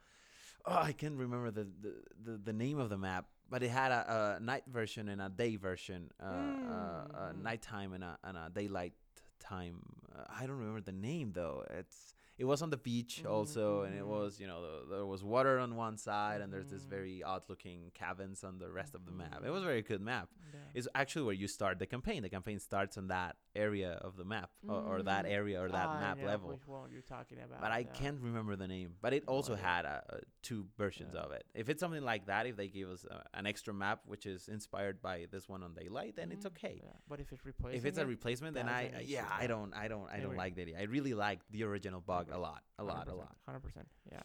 oh, 0.66 0.74
I 0.90 0.92
can't 0.92 1.16
remember 1.16 1.50
the, 1.50 1.64
the, 1.80 1.92
the, 2.24 2.38
the 2.38 2.52
name 2.52 2.78
of 2.78 2.88
the 2.90 2.98
map, 2.98 3.26
but 3.50 3.62
it 3.62 3.70
had 3.70 3.90
a, 3.92 4.36
a 4.38 4.42
night 4.42 4.64
version 4.66 5.08
and 5.08 5.20
a 5.20 5.28
day 5.28 5.56
version, 5.56 6.10
uh, 6.22 6.26
uh, 6.26 7.04
a 7.14 7.32
Mm. 7.34 7.42
nighttime 7.42 7.92
and 7.92 8.04
a, 8.04 8.18
and 8.24 8.36
a 8.36 8.50
daylight 8.52 8.92
time. 9.40 9.76
Uh, 10.14 10.24
I 10.38 10.46
don't 10.46 10.58
remember 10.58 10.80
the 10.80 10.92
name 10.92 11.32
though. 11.32 11.64
It's 11.70 12.14
it 12.38 12.44
was 12.44 12.62
on 12.62 12.70
the 12.70 12.76
beach 12.76 13.24
also, 13.24 13.82
and 13.82 13.94
it 13.94 14.02
Mhm. 14.02 14.06
was 14.06 14.40
you 14.40 14.46
know 14.46 14.60
the, 14.62 14.94
there 14.96 15.06
was 15.06 15.22
water 15.22 15.58
on 15.58 15.76
one 15.76 15.96
side, 15.98 16.40
and 16.40 16.52
there's 16.52 16.68
this 16.70 16.84
very 16.84 17.22
odd 17.22 17.42
looking 17.48 17.90
cabins 17.94 18.42
on 18.44 18.58
the 18.58 18.70
rest 18.70 18.94
of 18.94 19.04
the 19.04 19.12
map. 19.12 19.42
It 19.44 19.50
was 19.50 19.62
a 19.62 19.66
very 19.66 19.82
good 19.82 20.00
map 20.00 20.28
Yeah. 20.52 20.58
is 20.74 20.88
actually 20.94 21.22
where 21.26 21.34
you 21.34 21.46
start 21.48 21.78
the 21.78 21.86
campaign. 21.86 22.22
The 22.22 22.30
campaign 22.30 22.58
starts 22.58 22.96
on 22.96 23.08
that 23.08 23.36
area 23.54 23.92
of 23.92 24.16
the 24.16 24.24
map, 24.24 24.50
or, 24.68 24.80
or 24.80 25.02
that 25.02 25.24
Mm, 25.26 25.30
area 25.30 25.62
or 25.62 25.68
that 25.68 25.90
I 25.90 26.00
map 26.00 26.22
level. 26.22 26.48
Which 26.48 26.66
one 26.66 26.90
you're 26.90 27.02
talking 27.02 27.38
about? 27.38 27.60
But 27.60 27.72
I 27.72 27.84
can't 27.84 28.20
remember 28.20 28.56
the 28.56 28.68
name. 28.68 28.94
But 29.00 29.12
it 29.12 29.24
also 29.26 29.54
had 29.54 29.84
a, 29.84 30.02
a 30.08 30.18
two 30.42 30.66
versions 30.76 31.12
Yeah. 31.14 31.20
of 31.22 31.30
it. 31.32 31.44
If 31.54 31.68
it's 31.68 31.80
something 31.80 32.02
like 32.02 32.26
that, 32.26 32.46
if 32.46 32.56
they 32.56 32.68
give 32.68 32.88
us 32.90 33.04
uh, 33.04 33.22
an 33.34 33.46
extra 33.46 33.72
map 33.72 34.00
which 34.06 34.26
is 34.26 34.48
inspired 34.48 35.00
by 35.00 35.26
this 35.30 35.48
one 35.48 35.62
on 35.62 35.72
Daylight, 35.74 36.16
then 36.16 36.32
it's 36.32 36.44
Mm, 36.44 36.52
okay. 36.52 36.80
Yeah. 36.82 36.90
But 37.08 37.20
if 37.20 37.32
it's 37.32 37.44
replacing 37.44 37.78
If 37.78 37.84
it's 37.86 37.98
a 37.98 38.06
replacement, 38.06 38.54
then 38.54 38.68
I 38.68 38.88
uh, 38.88 39.00
yeah 39.04 39.26
I 39.42 39.46
don't 39.46 39.72
I 39.74 39.88
don't 39.88 40.08
I 40.10 40.18
don't 40.20 40.36
like 40.36 40.54
the 40.56 40.62
idea. 40.62 40.78
I 40.80 40.84
really 40.84 41.14
like 41.14 41.40
the 41.50 41.62
original 41.64 42.00
Bog 42.00 42.28
a 42.30 42.38
lot, 42.38 42.62
a 42.78 42.84
lot, 42.84 43.08
a 43.08 43.14
lot. 43.14 43.36
Hundred 43.46 43.62
percent. 43.62 43.88
Yeah. 44.10 44.22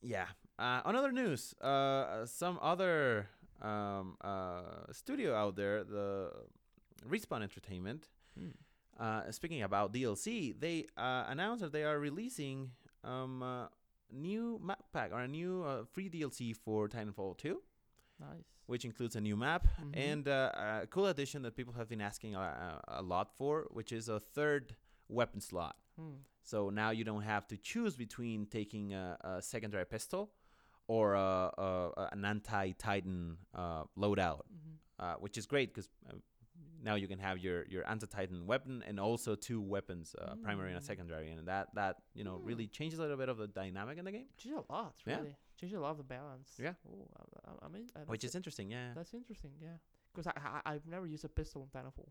Yeah. 0.00 0.26
Uh, 0.58 0.80
on 0.84 0.96
other 0.96 1.12
news, 1.12 1.54
uh, 1.60 2.26
some 2.26 2.58
other 2.62 3.28
um, 3.60 4.16
uh, 4.20 4.62
studio 4.92 5.34
out 5.34 5.54
there, 5.56 5.84
the 5.84 6.32
Respawn 7.08 7.42
Entertainment, 7.42 8.08
Mm. 8.38 8.52
uh, 8.98 9.30
speaking 9.30 9.62
about 9.62 9.92
DLC, 9.92 10.52
they 10.58 10.86
uh, 10.96 11.24
announced 11.28 11.60
that 11.62 11.72
they 11.72 11.84
are 11.84 11.98
releasing 11.98 12.70
um, 13.04 13.42
uh, 13.42 13.66
new 14.12 14.60
map 14.62 14.84
pack 14.92 15.10
or 15.12 15.20
a 15.20 15.28
new 15.28 15.62
uh, 15.64 15.84
free 15.92 16.08
DLC 16.10 16.54
for 16.56 16.88
Titanfall 16.88 17.36
2, 17.38 17.60
Nice. 18.20 18.44
which 18.66 18.84
includes 18.84 19.16
a 19.16 19.20
new 19.20 19.36
map 19.36 19.66
Mhm. 19.80 19.96
and 19.96 20.28
uh, 20.28 20.80
a 20.82 20.86
cool 20.88 21.06
addition 21.06 21.42
that 21.42 21.56
people 21.56 21.72
have 21.74 21.88
been 21.88 22.00
asking 22.00 22.34
a, 22.34 22.38
a, 22.88 23.00
a 23.00 23.02
lot 23.02 23.36
for, 23.36 23.66
which 23.70 23.92
is 23.92 24.08
a 24.08 24.20
third 24.20 24.76
weapon 25.08 25.40
slot. 25.40 25.76
Hmm. 25.96 26.16
So 26.42 26.70
now 26.70 26.90
you 26.90 27.04
don't 27.04 27.22
have 27.22 27.46
to 27.48 27.56
choose 27.56 27.96
between 27.96 28.46
taking 28.46 28.94
a, 28.94 29.16
a 29.20 29.42
secondary 29.42 29.84
pistol 29.86 30.32
or 30.88 31.14
a, 31.14 31.20
a, 31.58 32.08
an 32.12 32.24
anti-Titan 32.24 33.38
uh, 33.54 33.84
loadout, 33.96 34.42
Mhm. 34.52 34.76
uh, 34.98 35.14
which 35.16 35.38
is 35.38 35.46
great 35.46 35.72
because 35.72 35.88
uh, 36.08 36.14
now 36.82 36.94
you 36.96 37.06
can 37.08 37.18
have 37.18 37.38
your, 37.38 37.64
your 37.68 37.88
anti-Titan 37.88 38.46
weapon 38.46 38.82
and 38.86 38.98
also 38.98 39.34
two 39.34 39.60
weapons, 39.60 40.14
uh, 40.20 40.34
primary 40.42 40.68
and 40.70 40.78
a 40.78 40.80
Mm. 40.80 40.84
secondary, 40.86 41.30
and 41.30 41.46
that 41.48 41.74
that 41.74 41.96
you 42.14 42.24
know 42.24 42.36
Mm. 42.38 42.46
really 42.46 42.66
changes 42.66 42.98
a 42.98 43.02
little 43.02 43.16
bit 43.16 43.28
of 43.28 43.38
the 43.38 43.46
dynamic 43.48 43.98
in 43.98 44.04
the 44.04 44.12
game. 44.12 44.26
Changes 44.36 44.64
a 44.68 44.72
lot, 44.72 44.94
Yeah. 45.06 45.16
really. 45.18 45.36
Change 45.60 45.72
a 45.74 45.80
lot 45.80 45.90
of 45.92 45.98
the 45.98 46.04
balance. 46.04 46.58
Yeah. 46.58 46.74
Oh, 46.88 47.06
I, 47.16 47.50
I, 47.50 47.66
I 47.66 47.68
mean, 47.68 47.86
uh, 47.94 48.00
which 48.06 48.24
is 48.24 48.34
interesting. 48.34 48.70
Yeah. 48.70 48.92
that's 48.94 49.14
interesting. 49.14 49.52
Yeah. 49.60 49.76
Because 50.12 50.26
I, 50.26 50.32
I 50.66 50.74
I've 50.74 50.86
never 50.86 51.06
used 51.06 51.24
a 51.24 51.28
pistol 51.28 51.62
in 51.62 51.68
Titanfall. 51.68 52.10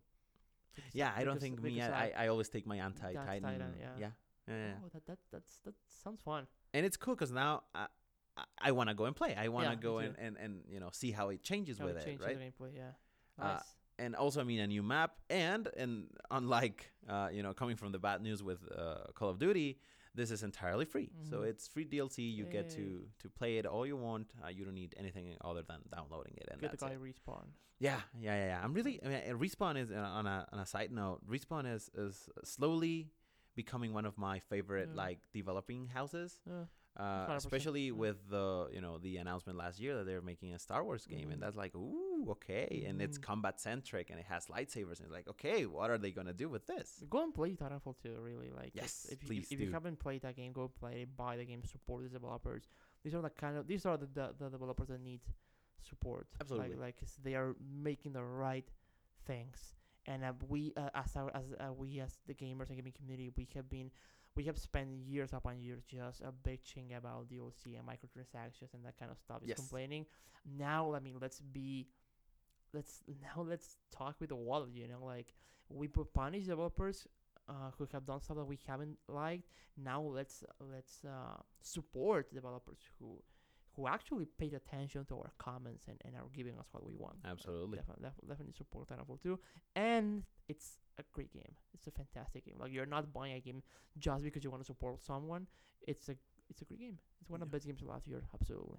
Because- 0.74 0.94
Yeah, 0.94 1.12
I 1.14 1.24
don't 1.24 1.40
think 1.40 1.60
me. 1.62 1.80
I, 1.82 2.10
I 2.24 2.28
always 2.28 2.48
take 2.48 2.66
my 2.66 2.78
anti-titan. 2.78 3.44
Anti-Titan, 3.44 3.74
yeah. 3.78 3.86
yeah. 3.98 4.10
Yeah, 4.48 4.56
yeah. 4.66 4.74
Oh, 4.84 4.88
that 4.94 5.04
that 5.06 5.18
that's 5.30 5.58
that 5.64 5.74
sounds 6.02 6.20
fun. 6.22 6.46
And 6.74 6.84
it's 6.86 6.96
cool 6.96 7.14
because 7.14 7.30
now 7.30 7.62
I, 7.74 7.86
I, 8.36 8.44
I 8.68 8.70
want 8.72 8.88
to 8.88 8.94
go 8.94 9.04
and 9.04 9.14
play. 9.14 9.36
I 9.36 9.48
want 9.48 9.66
to 9.66 9.72
Yeah, 9.74 9.76
go 9.88 9.98
and, 9.98 10.16
and, 10.18 10.36
and 10.38 10.64
you 10.68 10.80
know 10.80 10.88
see 10.90 11.12
how 11.12 11.28
it 11.28 11.42
changes 11.44 11.78
How 11.78 11.84
with 11.86 11.96
it 11.96 12.00
it, 12.00 12.04
changes 12.06 12.26
right? 12.26 12.38
the 12.38 12.44
gameplay. 12.44 12.74
Yeah. 12.74 12.90
Uh, 13.38 13.44
Nice. 13.54 13.62
And 14.04 14.14
also 14.16 14.40
I 14.40 14.44
mean 14.44 14.60
a 14.60 14.66
new 14.66 14.82
map 14.94 15.12
and 15.30 15.64
and 15.82 15.90
unlike 16.30 16.78
uh, 17.08 17.28
you 17.36 17.42
know 17.44 17.52
coming 17.60 17.76
from 17.80 17.90
the 17.92 17.98
bad 18.08 18.18
news 18.26 18.40
with 18.48 18.60
uh, 18.82 19.10
Call 19.18 19.28
of 19.30 19.38
Duty, 19.38 19.78
this 20.14 20.30
is 20.34 20.40
entirely 20.50 20.84
free. 20.94 21.08
So 21.30 21.36
Mhm. 21.40 21.48
it's 21.50 21.64
free 21.74 21.86
DLC. 21.92 22.16
You 22.38 22.44
get 22.56 22.66
to 22.78 22.84
to 23.22 23.26
play 23.38 23.52
it 23.60 23.64
all 23.72 23.84
you 23.92 23.96
want. 24.08 24.26
Uh, 24.42 24.48
you 24.56 24.62
don't 24.66 24.78
need 24.82 24.92
anything 25.02 25.26
other 25.48 25.62
than 25.70 25.80
downloading 25.96 26.34
it, 26.42 26.46
and 26.50 26.60
Get 26.60 26.70
the 26.72 26.76
guy 26.86 26.92
it. 26.98 27.00
respawn. 27.08 27.46
Yeah, 27.88 28.00
yeah, 28.26 28.36
yeah, 28.40 28.46
yeah. 28.52 28.60
I'm 28.64 28.74
really. 28.78 28.94
I 29.04 29.06
mean, 29.12 29.22
respawn 29.44 29.74
is 29.82 29.90
uh, 29.90 30.18
on 30.18 30.24
a 30.26 30.38
on 30.52 30.58
a 30.64 30.66
side 30.74 30.90
note. 31.02 31.18
Respawn 31.34 31.64
is 31.76 31.84
is 32.04 32.14
slowly 32.44 32.96
becoming 33.62 33.90
one 33.98 34.06
of 34.10 34.16
my 34.28 34.36
favorite 34.52 34.88
Yeah. 34.90 35.04
like 35.04 35.20
developing 35.40 35.82
houses. 35.98 36.30
Yeah. 36.46 36.64
Uh, 37.04 37.26
especially 37.42 37.86
with 38.04 38.18
the 38.34 38.46
you 38.76 38.80
know 38.84 38.94
the 39.06 39.14
announcement 39.22 39.56
last 39.64 39.76
year 39.84 39.92
that 39.96 40.04
they're 40.08 40.26
making 40.32 40.50
a 40.58 40.58
Star 40.66 40.82
Wars 40.86 41.04
game, 41.14 41.28
Mhm. 41.28 41.32
and 41.34 41.40
that's 41.42 41.56
like 41.64 41.74
ooh 41.74 42.11
okay, 42.30 42.84
and 42.86 43.00
it's 43.02 43.18
Mhm. 43.18 43.22
combat 43.22 43.60
centric 43.60 44.10
and 44.10 44.18
it 44.18 44.26
has 44.26 44.46
lightsabers, 44.46 44.98
and 44.98 45.06
it's 45.06 45.12
like 45.12 45.28
okay, 45.28 45.66
what 45.66 45.90
are 45.90 45.98
they 45.98 46.10
gonna 46.12 46.32
do 46.32 46.48
with 46.48 46.66
this? 46.66 47.02
Go 47.10 47.22
and 47.22 47.34
play 47.34 47.54
Titanfall 47.54 47.96
2, 48.02 48.20
really. 48.20 48.50
Like, 48.50 48.72
Yes, 48.74 49.06
if 49.10 49.22
you, 49.22 49.28
please 49.28 49.46
if, 49.46 49.52
if 49.52 49.60
you 49.60 49.72
haven't 49.72 49.98
played 49.98 50.22
that 50.22 50.36
game, 50.36 50.52
go 50.52 50.68
play 50.68 51.02
it, 51.02 51.16
buy 51.16 51.36
the 51.36 51.44
game, 51.44 51.62
support 51.64 52.04
the 52.04 52.08
developers. 52.08 52.68
These 53.02 53.14
are 53.14 53.22
the 53.22 53.30
kind 53.30 53.56
of 53.56 53.66
these 53.66 53.84
are 53.86 53.96
the 53.96 54.06
the, 54.06 54.34
the 54.38 54.48
developers 54.48 54.88
that 54.88 55.00
need 55.00 55.20
support. 55.82 56.28
Absolutely. 56.40 56.76
Like, 56.76 56.78
like 56.80 57.00
'cause 57.00 57.16
they 57.22 57.34
are 57.34 57.54
making 57.60 58.12
the 58.12 58.24
right 58.24 58.68
things, 59.24 59.74
and 60.06 60.24
uh, 60.24 60.32
we 60.48 60.72
uh, 60.76 60.90
as 60.94 61.16
our 61.16 61.30
as 61.34 61.52
uh, 61.60 61.72
we 61.72 62.00
as 62.00 62.20
the 62.26 62.34
gamers 62.34 62.68
and 62.68 62.76
gaming 62.76 62.92
community, 62.92 63.30
we 63.36 63.48
have 63.54 63.68
been 63.68 63.90
we 64.34 64.44
have 64.44 64.58
spent 64.58 64.88
years 65.06 65.32
upon 65.34 65.60
years 65.60 65.82
just 65.84 66.22
uh, 66.22 66.30
bitching 66.42 66.96
about 66.96 67.28
DLC 67.28 67.76
and 67.78 67.86
microtransactions 67.86 68.72
and 68.72 68.82
that 68.84 68.96
kind 68.98 69.10
of 69.10 69.18
stuff, 69.18 69.42
Yes. 69.44 69.56
complaining. 69.58 70.06
Now, 70.44 70.94
I 70.94 71.00
mean, 71.00 71.16
let's 71.20 71.40
be 71.40 71.86
let's 72.72 73.02
now 73.08 73.42
let's 73.42 73.76
talk 73.90 74.16
with 74.20 74.30
the 74.30 74.36
wallet. 74.36 74.70
You 74.74 74.88
know, 74.88 75.04
like 75.04 75.34
we 75.68 75.88
put 75.88 76.12
punish 76.12 76.46
developers 76.46 77.06
uh, 77.48 77.70
who 77.76 77.86
have 77.92 78.06
done 78.06 78.20
stuff 78.20 78.36
that 78.36 78.44
we 78.44 78.58
haven't 78.66 78.98
liked. 79.08 79.48
Now 79.76 80.02
let's 80.02 80.44
let's 80.60 81.04
uh, 81.04 81.40
support 81.62 82.32
developers 82.32 82.78
who 82.98 83.18
who 83.74 83.88
actually 83.88 84.26
paid 84.38 84.52
attention 84.52 85.04
to 85.06 85.16
our 85.16 85.32
comments 85.38 85.86
and, 85.88 85.96
and 86.04 86.14
are 86.14 86.28
giving 86.34 86.58
us 86.58 86.66
what 86.72 86.84
we 86.84 86.92
want. 86.94 87.16
Absolutely. 87.24 87.78
definitely, 87.78 88.10
definitely 88.28 88.52
support 88.52 88.86
Titanfall 88.88 89.22
2. 89.22 89.38
And 89.76 90.24
it's 90.46 90.78
a 90.98 91.02
great 91.12 91.32
game. 91.32 91.54
It's 91.72 91.86
a 91.86 91.90
fantastic 91.90 92.44
game. 92.44 92.56
Like 92.58 92.72
you're 92.72 92.86
not 92.86 93.12
buying 93.12 93.34
a 93.34 93.40
game 93.40 93.62
just 93.98 94.24
because 94.24 94.44
you 94.44 94.50
want 94.50 94.62
to 94.62 94.66
support 94.66 95.02
someone. 95.02 95.46
It's 95.86 96.08
a 96.08 96.16
it's 96.50 96.60
a 96.60 96.64
great 96.66 96.80
game. 96.80 96.98
It's 97.20 97.30
one 97.30 97.40
of 97.40 97.50
the 97.50 97.56
best 97.56 97.66
games 97.66 97.80
of 97.80 97.88
last 97.88 98.06
year. 98.06 98.22
Absolutely. 98.34 98.78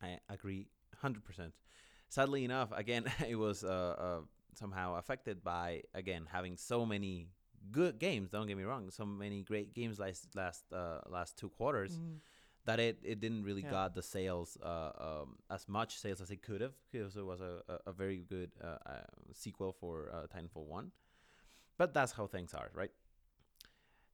I 0.00 0.18
agree, 0.28 0.68
hundred 0.96 1.24
percent. 1.24 1.52
Sadly 2.12 2.44
enough, 2.44 2.70
again, 2.76 3.04
it 3.26 3.36
was 3.36 3.64
uh, 3.64 3.96
uh, 4.06 4.20
somehow 4.54 4.96
affected 4.96 5.42
by 5.42 5.82
again 5.94 6.26
having 6.30 6.58
so 6.58 6.84
many 6.84 7.28
good 7.70 7.98
games. 7.98 8.28
Don't 8.28 8.46
get 8.46 8.56
me 8.58 8.64
wrong, 8.64 8.90
so 8.90 9.06
many 9.06 9.42
great 9.42 9.72
games 9.72 9.98
last 9.98 10.28
last 10.34 10.64
uh, 10.72 11.00
last 11.08 11.38
two 11.38 11.48
quarters 11.48 11.98
that 12.66 12.78
it, 12.80 12.98
it 13.02 13.18
didn't 13.20 13.44
really 13.44 13.62
Yeah. 13.62 13.70
got 13.70 13.94
the 13.94 14.02
sales 14.02 14.58
uh, 14.62 14.92
um, 15.08 15.36
as 15.50 15.66
much 15.68 15.98
sales 15.98 16.20
as 16.20 16.30
it 16.30 16.42
could 16.42 16.60
have 16.60 16.74
because 16.92 17.16
it 17.16 17.24
was 17.24 17.40
a, 17.40 17.62
a, 17.68 17.90
a 17.90 17.92
very 17.92 18.18
good 18.28 18.50
uh, 18.62 18.76
uh, 18.86 18.92
sequel 19.32 19.72
for 19.72 20.10
uh, 20.12 20.26
Titanfall 20.28 20.66
one. 20.66 20.92
But 21.78 21.94
that's 21.94 22.12
how 22.12 22.26
things 22.26 22.54
are, 22.54 22.70
right? 22.74 22.92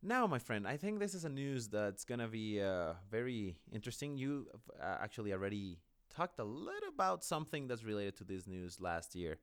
Now, 0.02 0.26
my 0.28 0.38
friend, 0.38 0.66
I 0.68 0.76
think 0.76 1.00
this 1.00 1.14
is 1.14 1.24
a 1.24 1.28
news 1.28 1.68
that's 1.68 2.04
gonna 2.04 2.28
be 2.28 2.62
uh, 2.62 2.94
very 3.10 3.58
interesting. 3.72 4.16
You 4.16 4.46
uh, 4.80 4.98
actually 5.02 5.32
already 5.32 5.80
talked 6.14 6.38
a 6.38 6.44
little 6.44 6.88
about 6.88 7.24
something 7.24 7.66
that's 7.68 7.84
related 7.84 8.16
to 8.16 8.24
this 8.24 8.46
news 8.46 8.80
last 8.80 9.14
year. 9.14 9.38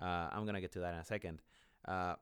Uh, 0.00 0.28
I'm 0.32 0.44
gonna 0.46 0.60
get 0.60 0.72
to 0.72 0.80
that 0.80 0.94
in 0.94 1.00
a 1.00 1.04
second. 1.04 1.42
Uh, 1.86 2.14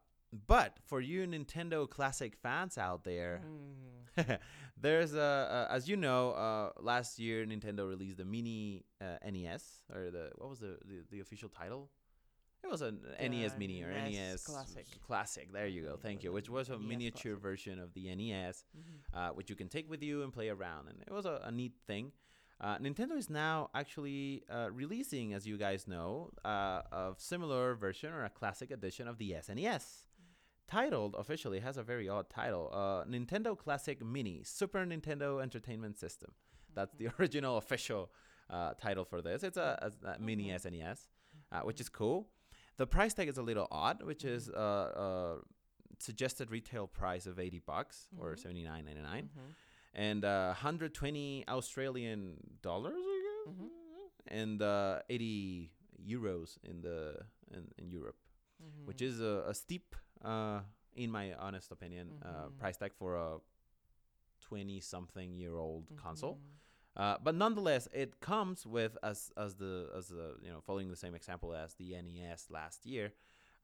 but 0.47 0.79
for 0.85 1.01
you 1.01 1.27
Nintendo 1.27 1.89
Classic 1.89 2.35
fans 2.37 2.79
out 2.79 3.05
there, 3.05 3.43
Mm. 3.45 4.39
there's 4.81 5.15
a, 5.15 5.67
uh, 5.71 5.75
as 5.75 5.89
you 5.89 5.97
know, 5.97 6.31
uh, 6.33 6.71
last 6.81 7.19
year 7.19 7.45
Nintendo 7.45 7.87
released 7.89 8.17
the 8.17 8.25
mini 8.25 8.85
uh, 9.01 9.17
NES 9.31 9.81
or 9.95 10.11
the 10.11 10.31
what 10.37 10.49
was 10.49 10.59
the, 10.61 10.79
the 10.87 11.05
the 11.11 11.21
official 11.21 11.49
title? 11.49 11.91
It 12.65 12.71
was 12.71 12.81
an 12.83 12.99
NES 13.21 13.53
The 13.53 13.59
Mini 13.59 13.83
or 13.83 13.93
NES 13.93 14.13
NES 14.15 14.45
Classic. 14.45 14.87
Classic. 15.07 15.53
There 15.53 15.67
you 15.69 15.83
go. 15.83 15.97
Thank 15.97 16.25
you. 16.25 16.33
Which 16.33 16.49
was 16.51 16.69
a 16.71 16.73
NES 16.79 16.89
miniature 16.89 17.33
Classic. 17.35 17.43
version 17.43 17.79
of 17.79 17.93
the 17.95 18.09
NES, 18.17 18.65
Mhm. 18.77 18.83
uh, 19.15 19.31
which 19.35 19.51
you 19.51 19.55
can 19.57 19.69
take 19.69 19.89
with 19.89 20.03
you 20.03 20.23
and 20.25 20.33
play 20.33 20.49
around, 20.49 20.89
and 20.89 21.01
it 21.07 21.13
was 21.13 21.27
a, 21.27 21.41
a 21.45 21.53
neat 21.53 21.75
thing. 21.87 22.11
Uh, 22.61 22.79
Nintendo 22.79 23.17
is 23.19 23.29
now 23.29 23.69
actually 23.75 24.43
uh, 24.51 24.69
releasing, 24.73 25.35
as 25.35 25.47
you 25.47 25.57
guys 25.59 25.87
know, 25.87 26.31
uh, 26.45 26.81
a 26.91 27.15
similar 27.19 27.75
version 27.75 28.13
or 28.13 28.25
a 28.25 28.31
classic 28.31 28.71
edition 28.71 29.07
of 29.09 29.19
the 29.19 29.33
SNES. 29.33 30.07
Titled 30.69 31.15
officially 31.19 31.61
has 31.61 31.77
a 31.77 31.83
very 31.83 32.09
odd 32.09 32.29
title: 32.29 32.71
uh, 32.73 33.05
Nintendo 33.05 33.57
Classic 33.57 34.05
Mini 34.05 34.43
Super 34.43 34.85
Nintendo 34.85 35.41
Entertainment 35.43 35.97
System. 35.99 36.33
That's 36.75 36.95
the 36.95 37.09
original 37.21 37.59
official 37.59 38.11
uh, 38.51 38.73
title 38.75 39.05
for 39.05 39.23
this. 39.23 39.43
It's 39.45 39.57
a, 39.59 39.93
a, 40.05 40.09
a 40.15 40.19
mini 40.19 40.49
Mhm. 40.49 40.55
SNES, 40.63 40.99
uh, 41.53 41.61
which 41.61 41.81
is 41.81 41.89
cool. 41.89 42.29
The 42.79 42.87
price 42.87 43.15
tag 43.15 43.29
is 43.29 43.39
a 43.39 43.43
little 43.43 43.69
odd, 43.71 44.03
which 44.03 44.25
is 44.25 44.49
uh, 44.51 44.57
uh, 44.57 45.35
suggested 45.99 46.51
retail 46.51 46.87
price 46.89 47.27
of 47.27 47.39
80 47.39 47.61
bucks 47.61 48.09
or 48.19 48.35
Mhm. 48.35 48.43
79.99 48.43 49.29
Mhm. 49.29 49.55
And 49.97 50.25
uh, 50.25 50.49
120 50.55 51.45
Australian 51.49 52.39
dollars, 52.63 52.95
I 53.01 53.21
guess, 53.27 53.57
Mhm. 53.57 53.71
and 54.29 54.63
uh, 54.63 55.01
80 55.11 55.73
euros 56.07 56.59
in 56.65 56.83
the 56.83 57.19
in, 57.53 57.73
in 57.79 57.91
Europe, 57.91 58.19
which 58.85 59.03
Mhm. 59.03 59.07
is 59.09 59.21
a, 59.21 59.45
a 59.49 59.55
steep, 59.55 59.97
uh, 60.25 60.61
in 60.95 61.11
my 61.11 61.35
honest 61.35 61.73
opinion, 61.73 62.15
uh, 62.23 62.49
Mhm. 62.49 62.59
price 62.59 62.77
tag 62.79 62.93
for 62.95 63.17
a 63.17 63.39
20 64.41 64.81
something 64.81 65.35
year 65.39 65.57
old 65.57 65.93
console. 65.97 66.39
Mhm. 66.39 66.61
Uh, 66.97 67.17
but 67.23 67.35
nonetheless, 67.35 67.89
it 67.93 68.21
comes 68.21 68.67
with 68.67 68.97
as 69.03 69.33
as 69.37 69.57
the 69.57 69.91
as 69.97 70.09
the 70.09 70.37
you 70.43 70.51
know 70.51 70.61
following 70.61 70.89
the 70.89 70.97
same 70.97 71.15
example 71.15 71.55
as 71.55 71.75
the 71.75 71.95
NES 71.95 72.51
last 72.51 72.87
year, 72.87 73.13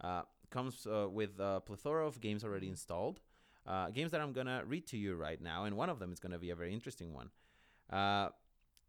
uh, 0.03 0.23
comes 0.51 0.87
uh, 0.87 1.09
with 1.11 1.39
a 1.41 1.61
plethora 1.65 2.07
of 2.07 2.21
games 2.21 2.45
already 2.45 2.69
Mhm. 2.69 2.71
installed, 2.71 3.21
uh, 3.67 3.91
games 3.91 4.11
that 4.13 4.21
I'm 4.21 4.33
gonna 4.33 4.63
read 4.67 4.87
to 4.89 4.97
you 4.97 5.15
right 5.15 5.41
now, 5.41 5.65
and 5.65 5.77
one 5.77 5.89
of 5.91 5.99
them 5.99 6.13
is 6.13 6.19
gonna 6.21 6.39
be 6.39 6.51
a 6.51 6.57
very 6.57 6.73
interesting 6.73 7.13
one. 7.13 7.31
Uh, 7.91 8.29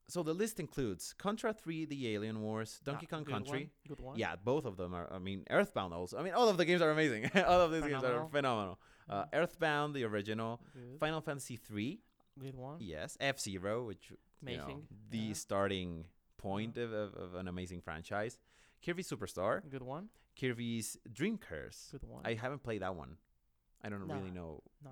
so 0.09 0.21
the 0.21 0.33
list 0.33 0.59
includes 0.59 1.13
Contra 1.17 1.53
3: 1.53 1.85
The 1.85 2.09
Alien 2.09 2.41
Wars, 2.41 2.79
Donkey 2.83 3.07
Ah, 3.09 3.15
Kong 3.15 3.23
good 3.23 3.33
Country. 3.33 3.59
One. 3.59 3.69
Good 3.87 3.99
one. 4.01 4.19
Yeah, 4.19 4.35
both 4.35 4.65
of 4.65 4.75
them 4.77 4.93
are. 4.93 5.11
I 5.11 5.19
mean, 5.19 5.45
Earthbound 5.49 5.93
also. 5.93 6.17
I 6.17 6.23
mean, 6.23 6.33
all 6.33 6.49
of 6.49 6.57
the 6.57 6.65
games 6.65 6.81
are 6.81 6.91
amazing. 6.91 7.29
all 7.47 7.61
of 7.61 7.71
these 7.71 7.81
games 7.83 8.03
are 8.03 8.27
Phenomenal. 8.27 8.29
phenomenal. 8.29 8.79
Uh, 9.09 9.23
Mhm. 9.23 9.29
Earthbound, 9.33 9.93
the 9.95 10.03
original, 10.03 10.61
Good. 10.73 10.99
Final 10.99 11.21
Fantasy 11.21 11.55
3, 11.57 12.01
Good 12.39 12.55
one. 12.55 12.77
yes, 12.81 13.17
F 13.19 13.39
Zero, 13.39 13.85
which 13.85 14.11
you 14.45 14.57
know, 14.57 14.81
the 15.09 15.17
yeah. 15.17 15.33
starting 15.33 16.05
point 16.37 16.77
of, 16.77 16.91
of, 16.91 17.13
of 17.15 17.35
an 17.35 17.47
amazing 17.47 17.81
franchise. 17.81 18.39
Kirby 18.85 19.03
Superstar, 19.03 19.61
Good 19.69 19.83
one. 19.83 20.09
Kirby's 20.39 20.97
Dream 21.11 21.37
Course. 21.37 21.89
Good 21.91 22.03
one. 22.03 22.21
I 22.25 22.33
haven't 22.33 22.63
played 22.63 22.81
that 22.81 22.95
one. 22.95 23.15
I 23.83 23.89
don't 23.89 24.07
really 24.07 24.31
know 24.31 24.61
no, 24.83 24.91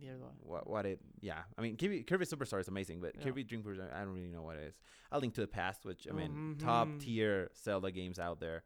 neither 0.00 0.16
do 0.16 0.24
I. 0.24 0.28
what 0.40 0.68
what 0.68 0.86
it. 0.86 0.98
Yeah, 1.20 1.42
I 1.58 1.62
mean 1.62 1.76
Kirby, 1.76 2.02
Kirby 2.04 2.24
Superstar 2.24 2.60
is 2.60 2.68
amazing, 2.68 3.00
but 3.00 3.14
Yeah. 3.16 3.24
Kirby 3.24 3.44
Dream 3.44 3.62
I 3.92 3.98
don't 4.00 4.14
really 4.14 4.28
know 4.28 4.42
what 4.42 4.56
it 4.56 4.64
is. 4.68 4.80
A 5.12 5.18
Link 5.18 5.34
to 5.34 5.40
the 5.42 5.46
Past, 5.46 5.84
which 5.84 6.06
I 6.08 6.12
mean, 6.12 6.56
top 6.58 6.88
Mhm. 6.88 7.00
tier 7.00 7.50
Zelda 7.54 7.90
games 7.90 8.18
out 8.18 8.40
there. 8.40 8.64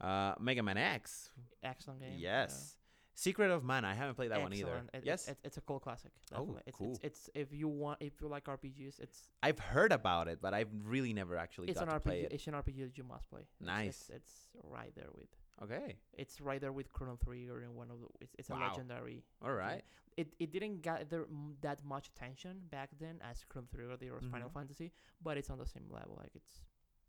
Uh, 0.00 0.34
Mega 0.40 0.62
Man 0.62 0.78
X, 0.78 1.30
Excellent 1.62 2.00
game. 2.00 2.14
yes. 2.16 2.76
Secret 3.14 3.50
of 3.50 3.62
Mana, 3.62 3.88
I 3.88 3.92
haven't 3.92 4.14
played 4.14 4.30
that 4.30 4.40
one 4.40 4.54
either. 4.54 4.68
Excellent. 4.70 4.90
It- 4.94 5.04
yes, 5.04 5.28
it's, 5.28 5.40
it's 5.44 5.56
a 5.58 5.60
cool 5.60 5.78
classic. 5.78 6.10
Oh, 6.34 6.56
it's, 6.66 6.74
cool. 6.78 6.92
It's, 7.02 7.28
it's 7.28 7.30
if 7.34 7.52
you 7.52 7.68
want 7.68 7.98
if 8.00 8.18
you 8.22 8.28
like 8.28 8.44
RPGs, 8.44 8.98
it's 8.98 9.28
I've 9.42 9.58
heard 9.58 9.92
about 9.92 10.28
it, 10.28 10.38
but 10.40 10.54
I've 10.54 10.70
really 10.84 11.12
never 11.12 11.36
actually 11.36 11.68
it's 11.68 11.78
got 11.80 11.88
an 11.88 11.94
to 11.94 12.00
play 12.00 12.22
RPG. 12.22 12.24
it. 12.26 12.32
It's 12.32 12.46
an 12.46 12.54
RPG 12.54 12.78
that 12.86 12.96
you 12.96 13.04
must 13.04 13.28
play. 13.28 13.42
Nice. 13.60 14.08
It's, 14.08 14.10
it's 14.10 14.32
right 14.62 14.94
there 14.94 15.08
with 15.14 15.28
Okay, 15.62 15.96
it's 16.14 16.40
right 16.40 16.60
there 16.60 16.72
with 16.72 16.90
Chrono 16.92 17.16
Trigger 17.22 17.60
and 17.60 17.74
one 17.76 17.90
of 17.90 18.00
the 18.00 18.06
it's, 18.20 18.34
it's 18.38 18.50
a 18.50 18.54
Wow. 18.54 18.68
legendary. 18.68 19.22
all 19.42 19.52
right. 19.54 19.82
It 20.16 20.34
it 20.38 20.52
didn't 20.52 20.80
gather 20.82 21.26
that 21.60 21.84
much 21.84 22.08
attention 22.08 22.62
back 22.70 22.90
then 22.98 23.20
as 23.22 23.44
Chrono 23.48 23.68
Trigger 23.72 23.96
did 23.96 24.10
or 24.10 24.20
Final 24.20 24.48
Mhm. 24.50 24.54
Fantasy, 24.54 24.92
but 25.22 25.36
it's 25.38 25.50
on 25.50 25.58
the 25.58 25.66
same 25.66 25.88
level. 25.90 26.16
Like 26.18 26.34
it's 26.34 26.62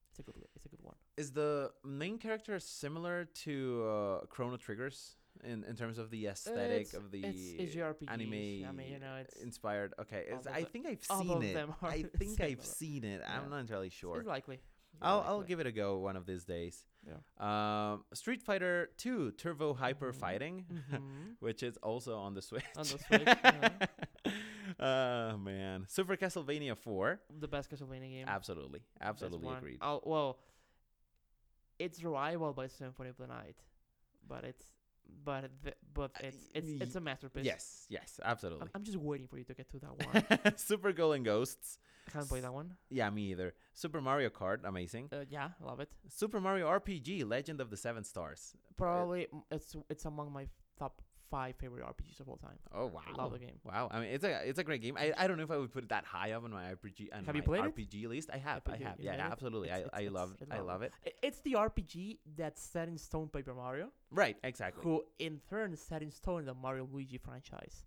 it's 0.09 0.19
a 0.19 0.23
good 0.23 0.35
it's 0.55 0.65
a 0.65 0.69
good 0.69 0.81
one. 0.81 0.95
Is 1.17 1.31
the 1.31 1.71
main 1.83 2.17
character 2.17 2.59
similar 2.59 3.25
to 3.45 3.85
uh, 3.85 4.25
Chrono 4.27 4.57
Trigger's 4.57 5.15
in, 5.45 5.63
in 5.63 5.75
terms 5.77 5.97
of 5.97 6.09
the 6.09 6.27
aesthetic 6.27 6.87
It's- 6.87 6.93
of 6.93 7.09
the 7.11 7.23
it's, 7.23 7.75
it's 7.75 7.75
anime 8.07 8.33
I 8.67 8.71
mean, 8.73 8.91
you 8.91 8.99
know, 8.99 9.15
it's 9.15 9.37
inspired. 9.41 9.93
Okay, 9.97 10.25
it's, 10.27 10.45
I 10.45 10.63
think 10.65 10.85
I've 10.85 11.03
seen 11.03 11.41
it. 11.41 11.57
I 11.81 12.03
think 12.19 12.41
I've 12.41 12.65
seen 12.65 13.03
it. 13.05 13.21
I'm 13.25 13.49
not 13.49 13.59
entirely 13.59 13.89
sure. 13.89 14.19
it's 14.19 14.27
likely. 14.27 14.59
I'll 15.01 15.21
I'll 15.21 15.41
give 15.43 15.59
it 15.61 15.67
a 15.67 15.71
go 15.71 15.97
one 15.99 16.17
of 16.17 16.25
these 16.25 16.43
days. 16.43 16.83
Yeah. 17.07 17.91
Um, 17.93 18.03
Street 18.13 18.41
Fighter 18.43 18.89
2 18.97 19.31
Turbo 19.31 19.73
Hyper 19.73 20.11
Mhm. 20.13 20.15
Fighting, 20.15 20.65
Mhm. 20.91 21.35
which 21.39 21.63
is 21.63 21.77
also 21.77 22.17
on 22.17 22.33
the 22.35 22.41
Switch. 22.41 22.63
On 22.77 22.83
the 22.83 22.99
Switch, 22.99 23.27
uh-huh. 23.27 24.31
oh 24.79 25.37
man, 25.37 25.85
Super 25.87 26.15
Castlevania 26.15 26.77
4. 26.77 27.19
the 27.39 27.47
best 27.47 27.71
Castlevania 27.71 28.09
game. 28.11 28.27
Absolutely, 28.27 28.81
absolutely 29.01 29.49
agreed. 29.53 29.79
Oh 29.81 30.01
well, 30.05 30.37
it's 31.79 32.03
rival 32.03 32.53
by 32.53 32.67
Symphony 32.67 33.09
of 33.09 33.17
the 33.17 33.27
Night, 33.27 33.57
but 34.27 34.43
it's 34.43 34.65
but 35.23 35.49
th- 35.63 35.75
but 35.93 36.11
Uh, 36.15 36.27
it's 36.27 36.49
it's 36.53 36.69
it's 36.81 36.95
a 36.95 37.01
masterpiece. 37.01 37.45
Yes, 37.45 37.85
yes, 37.89 38.19
absolutely. 38.23 38.67
I'm 38.75 38.83
just 38.83 38.97
waiting 38.97 39.27
for 39.27 39.37
you 39.37 39.43
to 39.45 39.53
get 39.53 39.69
to 39.71 39.79
that 39.79 39.95
one. 40.05 40.55
Super 40.57 40.91
Ghouls 40.93 41.15
'n 41.15 41.23
Ghosts. 41.23 41.77
I 42.07 42.11
can't 42.11 42.27
play 42.27 42.39
that 42.41 42.53
one. 42.53 42.75
Yeah, 42.89 43.09
me 43.11 43.31
either. 43.31 43.53
Super 43.73 44.01
Mario 44.01 44.29
Kart, 44.29 44.59
amazing. 44.63 45.09
Uh, 45.11 45.25
yeah, 45.29 45.49
love 45.63 45.79
it. 45.79 45.89
Super 46.09 46.41
Mario 46.41 46.67
RPG, 46.67 47.27
Legend 47.29 47.61
of 47.61 47.69
the 47.69 47.77
Seven 47.77 48.03
Stars. 48.03 48.55
Probably 48.77 49.27
m- 49.31 49.43
it's 49.51 49.75
it's 49.89 50.05
among 50.05 50.31
my 50.33 50.47
top 50.79 51.01
five 51.31 51.55
favorite 51.55 51.83
RPGs 51.83 52.19
of 52.19 52.29
all 52.29 52.35
time. 52.37 52.57
Oh 52.75 52.85
wow, 52.87 53.01
Love 53.17 53.31
the 53.31 53.39
game. 53.39 53.57
Wow, 53.63 53.87
I 53.89 53.99
mean 54.01 54.09
it's 54.09 54.23
a 54.23 54.47
it's 54.47 54.59
a 54.59 54.63
great 54.63 54.81
game. 54.81 54.95
I, 54.99 55.13
I 55.17 55.25
don't 55.27 55.37
know 55.37 55.43
if 55.43 55.49
I 55.51 55.57
would 55.57 55.71
put 55.71 55.83
it 55.85 55.89
that 55.89 56.05
high 56.05 56.33
up 56.33 56.43
on 56.43 56.51
my 56.51 56.65
RPG 56.73 57.07
on 57.13 57.23
Have 57.25 57.33
my 57.33 57.39
you 57.39 57.43
played 57.43 57.63
it? 57.65 57.75
RPG 57.75 58.07
list. 58.09 58.29
I 58.31 58.37
have, 58.37 58.61
I 58.67 58.77
have. 58.77 58.99
Yeah, 58.99 59.13
absolutely. 59.31 59.69
It's- 59.69 59.89
I, 59.93 60.01
it's- 60.01 60.05
I 60.05 60.07
love 60.19 60.35
I 60.51 60.59
love 60.59 60.81
it. 60.83 60.91
It's 61.23 61.39
the 61.39 61.53
RPG 61.53 62.19
that's 62.37 62.61
set 62.61 62.87
in 62.89 62.97
stone 62.97 63.29
Paper 63.29 63.53
Mario, 63.55 63.87
Right, 64.11 64.35
exactly. 64.43 64.83
who 64.83 65.03
in 65.19 65.39
turn 65.49 65.75
set 65.77 66.03
in 66.03 66.11
stone 66.11 66.45
the 66.45 66.53
Mario 66.53 66.87
Luigi 66.91 67.17
franchise. 67.17 67.83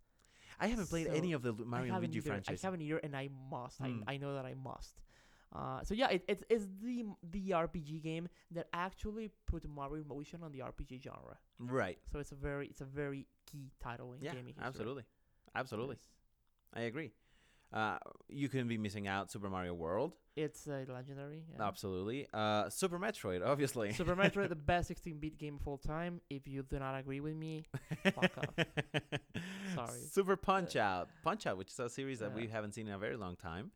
I 0.61 0.69
haven't 0.69 0.89
played 0.89 1.09
any 1.09 1.33
of 1.33 1.43
the 1.43 1.53
Mario 1.53 1.95
Luigi 1.99 2.19
either. 2.19 2.29
franchise. 2.31 2.61
I 2.63 2.67
haven't 2.67 2.81
either, 2.83 2.99
and 2.99 3.15
I 3.17 3.29
must. 3.51 3.79
Hmm. 3.79 4.01
I, 4.07 4.15
I 4.15 4.17
know 4.19 4.35
that 4.35 4.47
I 4.47 4.55
must. 4.55 4.95
Uh, 5.55 5.83
so 5.85 5.95
yeah, 5.95 6.09
it, 6.09 6.25
it's 6.29 6.43
it's 6.51 6.67
the 6.83 7.05
the 7.31 7.51
RPG 7.51 8.03
game 8.03 8.29
that 8.51 8.67
actually 8.73 9.31
put 9.47 9.65
Mario 9.69 10.03
motion 10.05 10.43
on 10.43 10.51
the 10.53 10.59
RPG 10.61 11.03
genre. 11.03 11.37
Right. 11.61 11.99
So 12.13 12.19
it's 12.19 12.33
a 12.33 12.35
very 12.35 12.67
it's 12.67 12.81
a 12.81 12.85
very 12.85 13.27
key 13.51 13.71
title 13.81 14.13
in 14.15 14.21
Yeah, 14.21 14.33
gaming 14.33 14.55
history. 14.55 14.67
absolutely. 14.67 15.05
Absolutely. 15.55 15.97
Yes. 15.97 16.83
I 16.83 16.87
agree. 16.87 17.13
Uh, 17.73 17.99
you 18.29 18.49
couldn't 18.49 18.69
be 18.69 18.79
missing 18.79 19.07
out 19.09 19.31
Super 19.33 19.49
Mario 19.49 19.75
World. 19.75 20.13
It's 20.37 20.67
uh, 20.69 20.85
legendary. 20.89 21.45
Yeah. 21.53 21.65
Absolutely. 21.67 22.27
Uh, 22.33 22.69
Super 22.69 22.99
Metroid, 23.01 23.45
obviously. 23.45 23.93
Super 23.93 24.15
Metroid, 24.15 24.49
the 24.49 24.55
best 24.73 24.91
16-bit 24.91 25.39
game 25.39 25.59
of 25.61 25.67
all 25.67 25.79
time. 25.79 26.21
If 26.31 26.47
you 26.47 26.63
do 26.63 26.79
not 26.79 26.97
agree 26.97 27.21
with 27.21 27.35
me, 27.37 27.65
fuck 28.05 28.31
off. 28.39 28.67
Sorry. 29.75 30.01
Super 30.11 30.37
Punch 30.37 30.77
Out. 30.77 31.09
Punch 31.23 31.47
Out, 31.47 31.57
which 31.59 31.71
is 31.71 31.79
a 31.81 31.89
series 31.89 32.19
that 32.21 32.31
Yeah. 32.31 32.43
we 32.43 32.47
haven't 32.49 32.73
seen 32.75 32.87
in 32.89 32.95
a 32.95 32.99
very 32.99 33.17
long 33.17 33.37
time. 33.37 33.71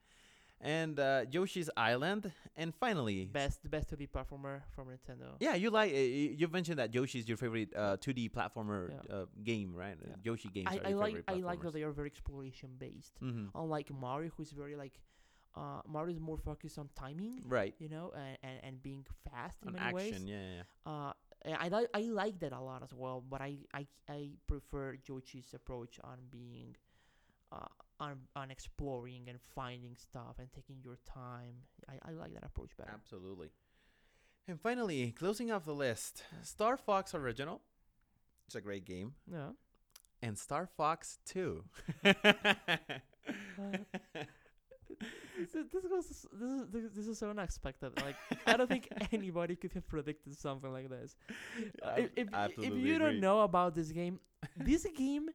And 0.61 0.99
uh, 0.99 1.25
Yoshi's 1.31 1.71
Island. 1.77 2.33
And 2.57 2.75
finally, 2.75 3.27
Best 3.27 3.63
the 3.63 3.69
best 3.69 3.91
2D 3.91 4.09
platformer 4.11 4.63
from 4.75 4.89
Nintendo. 4.89 5.37
yeah, 5.39 5.55
you 5.55 5.71
like. 5.71 5.93
Uh, 5.93 5.97
you've 5.97 6.53
mentioned 6.53 6.79
that 6.81 6.93
Yoshi's 6.93 7.29
your 7.29 7.37
favorite 7.37 7.69
uh, 7.77 7.97
2D 7.99 8.31
platformer 8.33 8.91
Yeah. 8.91 9.15
uh, 9.17 9.25
game, 9.45 9.73
right? 9.73 9.97
Yeah. 10.01 10.15
Yoshi 10.25 10.49
games 10.49 10.67
I, 10.69 10.79
are 10.79 10.87
I 10.87 10.89
your 10.89 10.99
like 10.99 11.23
I 11.29 11.35
like 11.35 11.61
that 11.63 11.73
they 11.75 11.83
are 11.85 11.93
very 11.93 12.09
exploration 12.09 12.71
based. 12.79 13.15
Mm-hmm. 13.23 13.57
Unlike 13.57 13.91
Mario, 13.93 14.31
who 14.37 14.43
is 14.43 14.51
very 14.51 14.75
like, 14.75 14.99
uh, 15.57 15.83
Mario 15.87 16.13
is 16.15 16.21
more 16.21 16.37
focused 16.39 16.79
on 16.79 16.89
timing, 16.97 17.43
Right. 17.47 17.75
you 17.79 17.89
know, 17.89 18.13
and, 18.17 18.37
and, 18.43 18.59
and 18.65 18.83
being 18.83 19.07
fast 19.31 19.59
in 19.63 19.69
On 19.69 19.75
many 19.75 19.85
action, 19.85 19.95
ways. 19.95 20.25
yeah, 20.25 20.37
yeah, 20.37 20.63
yeah. 20.87 20.93
Uh, 20.93 21.13
I 21.61 21.69
like 21.69 21.87
I 21.95 22.01
like 22.11 22.41
that 22.41 22.53
a 22.53 22.61
lot 22.61 22.83
as 22.83 22.93
well, 22.93 23.23
but 23.31 23.41
I 23.41 23.59
I, 23.73 23.87
I 24.09 24.31
prefer 24.49 24.97
Yoshi's 25.07 25.55
approach 25.55 26.01
on 26.03 26.19
being, 26.33 26.75
uh, 27.53 27.67
on 28.01 28.19
on 28.37 28.51
exploring 28.51 29.25
and 29.29 29.39
finding 29.55 29.97
stuff 29.97 30.37
and 30.39 30.49
taking 30.53 30.77
your 30.85 30.99
time. 31.05 31.55
I, 31.89 32.11
I 32.11 32.13
like 32.13 32.35
that 32.35 32.45
approach 32.45 32.77
better. 32.77 32.91
Absolutely. 32.93 33.49
And 34.47 34.61
finally, 34.61 35.13
closing 35.13 35.51
off 35.51 35.65
the 35.65 35.75
list, 35.75 36.25
Star 36.43 36.77
Fox 36.77 37.15
Original. 37.15 37.61
It's 38.47 38.55
a 38.55 38.61
great 38.63 38.87
game. 38.87 39.13
Yeah. 39.31 39.51
And 40.23 40.39
Star 40.39 40.67
Fox 40.67 41.19
2. 41.27 41.63
this, 42.03 42.15
is- 45.55 45.67
this 45.71 46.11
is 46.11 46.27
this, 46.73 46.85
this 46.97 47.09
is 47.09 47.19
so 47.19 47.31
unexpected. 47.31 47.93
Like 48.03 48.17
I 48.47 48.57
don't 48.57 48.69
think 48.69 48.89
anybody 49.13 49.57
could 49.57 49.73
have 49.75 49.87
predicted 49.87 50.37
something 50.39 50.73
like 50.73 50.89
this. 50.89 51.17
If, 51.97 52.11
if, 52.17 52.29
if 52.35 52.59
you 52.59 52.73
agree. 52.95 52.99
don't 52.99 53.21
know 53.21 53.43
about 53.43 53.75
this 53.75 53.93
game, 53.93 54.19
this 54.57 54.87
game 54.97 55.29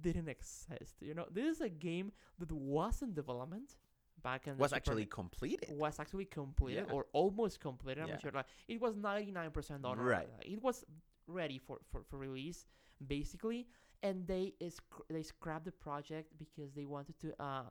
didn't 0.00 0.28
exist. 0.28 0.96
You 1.00 1.14
know, 1.14 1.26
this 1.30 1.56
is 1.56 1.60
a 1.60 1.68
game 1.68 2.12
that 2.38 2.52
was 2.52 3.02
in 3.02 3.12
development 3.14 3.76
back 4.22 4.46
in 4.46 4.56
was 4.56 4.70
Super 4.70 4.76
actually 4.76 5.02
Ni- 5.02 5.08
completed. 5.08 5.76
was 5.78 5.98
actually 5.98 6.26
completed 6.26 6.86
Yeah. 6.88 6.94
or 6.94 7.06
almost 7.12 7.60
completed. 7.60 8.02
I'm 8.02 8.08
Yeah. 8.08 8.14
not 8.14 8.22
sure. 8.22 8.30
Like 8.32 8.46
it 8.68 8.80
was 8.80 8.94
99% 8.96 9.82
done. 9.82 9.98
Right. 9.98 10.28
It 10.42 10.62
was 10.62 10.84
ready 11.26 11.58
for, 11.58 11.78
for, 11.90 12.02
for 12.04 12.18
release 12.18 12.66
basically, 13.06 13.66
and 14.02 14.26
they 14.26 14.54
is 14.60 14.78
they 15.08 15.22
scrapped 15.22 15.64
the 15.64 15.72
project 15.72 16.28
because 16.38 16.72
they 16.72 16.84
wanted 16.84 17.18
to 17.20 17.42
uh 17.42 17.64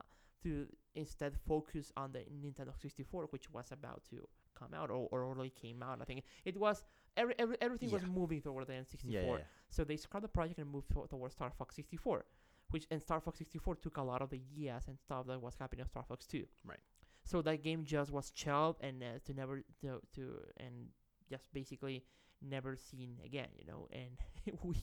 to 0.43 0.67
instead 0.95 1.37
focus 1.47 1.91
on 1.95 2.11
the 2.11 2.19
Nintendo 2.43 2.73
64, 2.75 3.27
which 3.29 3.49
was 3.51 3.71
about 3.71 4.03
to 4.09 4.27
come 4.55 4.73
out 4.73 4.89
or, 4.89 5.07
or 5.11 5.23
already 5.25 5.51
came 5.51 5.83
out. 5.83 5.99
I 6.01 6.05
think 6.05 6.23
it 6.43 6.57
was 6.57 6.83
every, 7.15 7.35
every 7.37 7.57
everything 7.61 7.91
was 7.91 8.03
moving 8.05 8.41
toward 8.41 8.67
the 8.67 8.73
N64. 8.73 9.41
So 9.71 9.83
they 9.83 9.97
scrapped 9.97 10.21
the 10.23 10.27
project 10.27 10.59
and 10.59 10.69
moved 10.69 10.89
towards 11.09 11.33
Star 11.33 11.49
Fox 11.57 11.75
64, 11.75 12.25
which 12.69 12.85
and 12.91 13.01
Star 13.01 13.19
Fox 13.19 13.39
64 13.39 13.75
took 13.77 13.97
a 13.97 14.03
lot 14.03 14.21
of 14.21 14.29
the 14.29 14.35
ideas 14.37 14.83
and 14.87 14.99
stuff 14.99 15.25
that 15.27 15.41
was 15.41 15.55
happening 15.59 15.81
on 15.81 15.87
Star 15.89 16.03
Fox 16.07 16.27
2. 16.27 16.45
Right. 16.65 16.79
So 17.23 17.41
that 17.41 17.63
game 17.63 17.83
just 17.85 18.11
was 18.11 18.31
shelved 18.35 18.83
and 18.83 19.01
uh, 19.01 19.05
to 19.25 19.33
never 19.33 19.63
to, 19.81 20.01
to 20.15 20.39
and 20.57 20.87
just 21.29 21.51
basically 21.53 22.03
never 22.41 22.75
seen 22.75 23.17
again, 23.25 23.47
you 23.57 23.65
know. 23.65 23.87
And 23.91 24.17
we 24.63 24.75